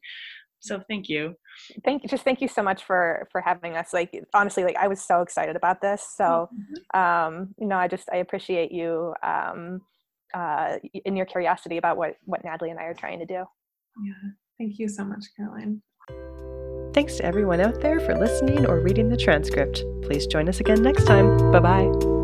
so 0.62 0.80
thank 0.88 1.08
you 1.08 1.34
thank 1.84 2.04
you 2.04 2.08
just 2.08 2.22
thank 2.22 2.40
you 2.40 2.46
so 2.46 2.62
much 2.62 2.84
for 2.84 3.26
for 3.32 3.40
having 3.40 3.74
us 3.74 3.92
like 3.92 4.16
honestly 4.32 4.62
like 4.62 4.76
i 4.76 4.86
was 4.86 5.02
so 5.02 5.20
excited 5.20 5.56
about 5.56 5.80
this 5.80 6.06
so 6.16 6.48
mm-hmm. 6.54 7.00
um 7.00 7.52
you 7.58 7.66
know 7.66 7.76
i 7.76 7.88
just 7.88 8.08
i 8.12 8.18
appreciate 8.18 8.70
you 8.70 9.12
um 9.24 9.80
uh 10.34 10.76
in 11.04 11.16
your 11.16 11.26
curiosity 11.26 11.78
about 11.78 11.96
what 11.96 12.14
what 12.26 12.44
natalie 12.44 12.70
and 12.70 12.78
i 12.78 12.84
are 12.84 12.94
trying 12.94 13.18
to 13.18 13.26
do 13.26 13.44
yeah 14.04 14.30
thank 14.58 14.78
you 14.78 14.88
so 14.88 15.04
much 15.04 15.24
caroline. 15.36 15.82
Thanks 16.92 17.16
to 17.16 17.24
everyone 17.24 17.60
out 17.60 17.80
there 17.80 18.00
for 18.00 18.18
listening 18.18 18.66
or 18.66 18.80
reading 18.80 19.08
the 19.08 19.16
transcript. 19.16 19.82
Please 20.02 20.26
join 20.26 20.48
us 20.48 20.60
again 20.60 20.82
next 20.82 21.04
time. 21.04 21.50
Bye 21.50 21.60
bye 21.60 22.21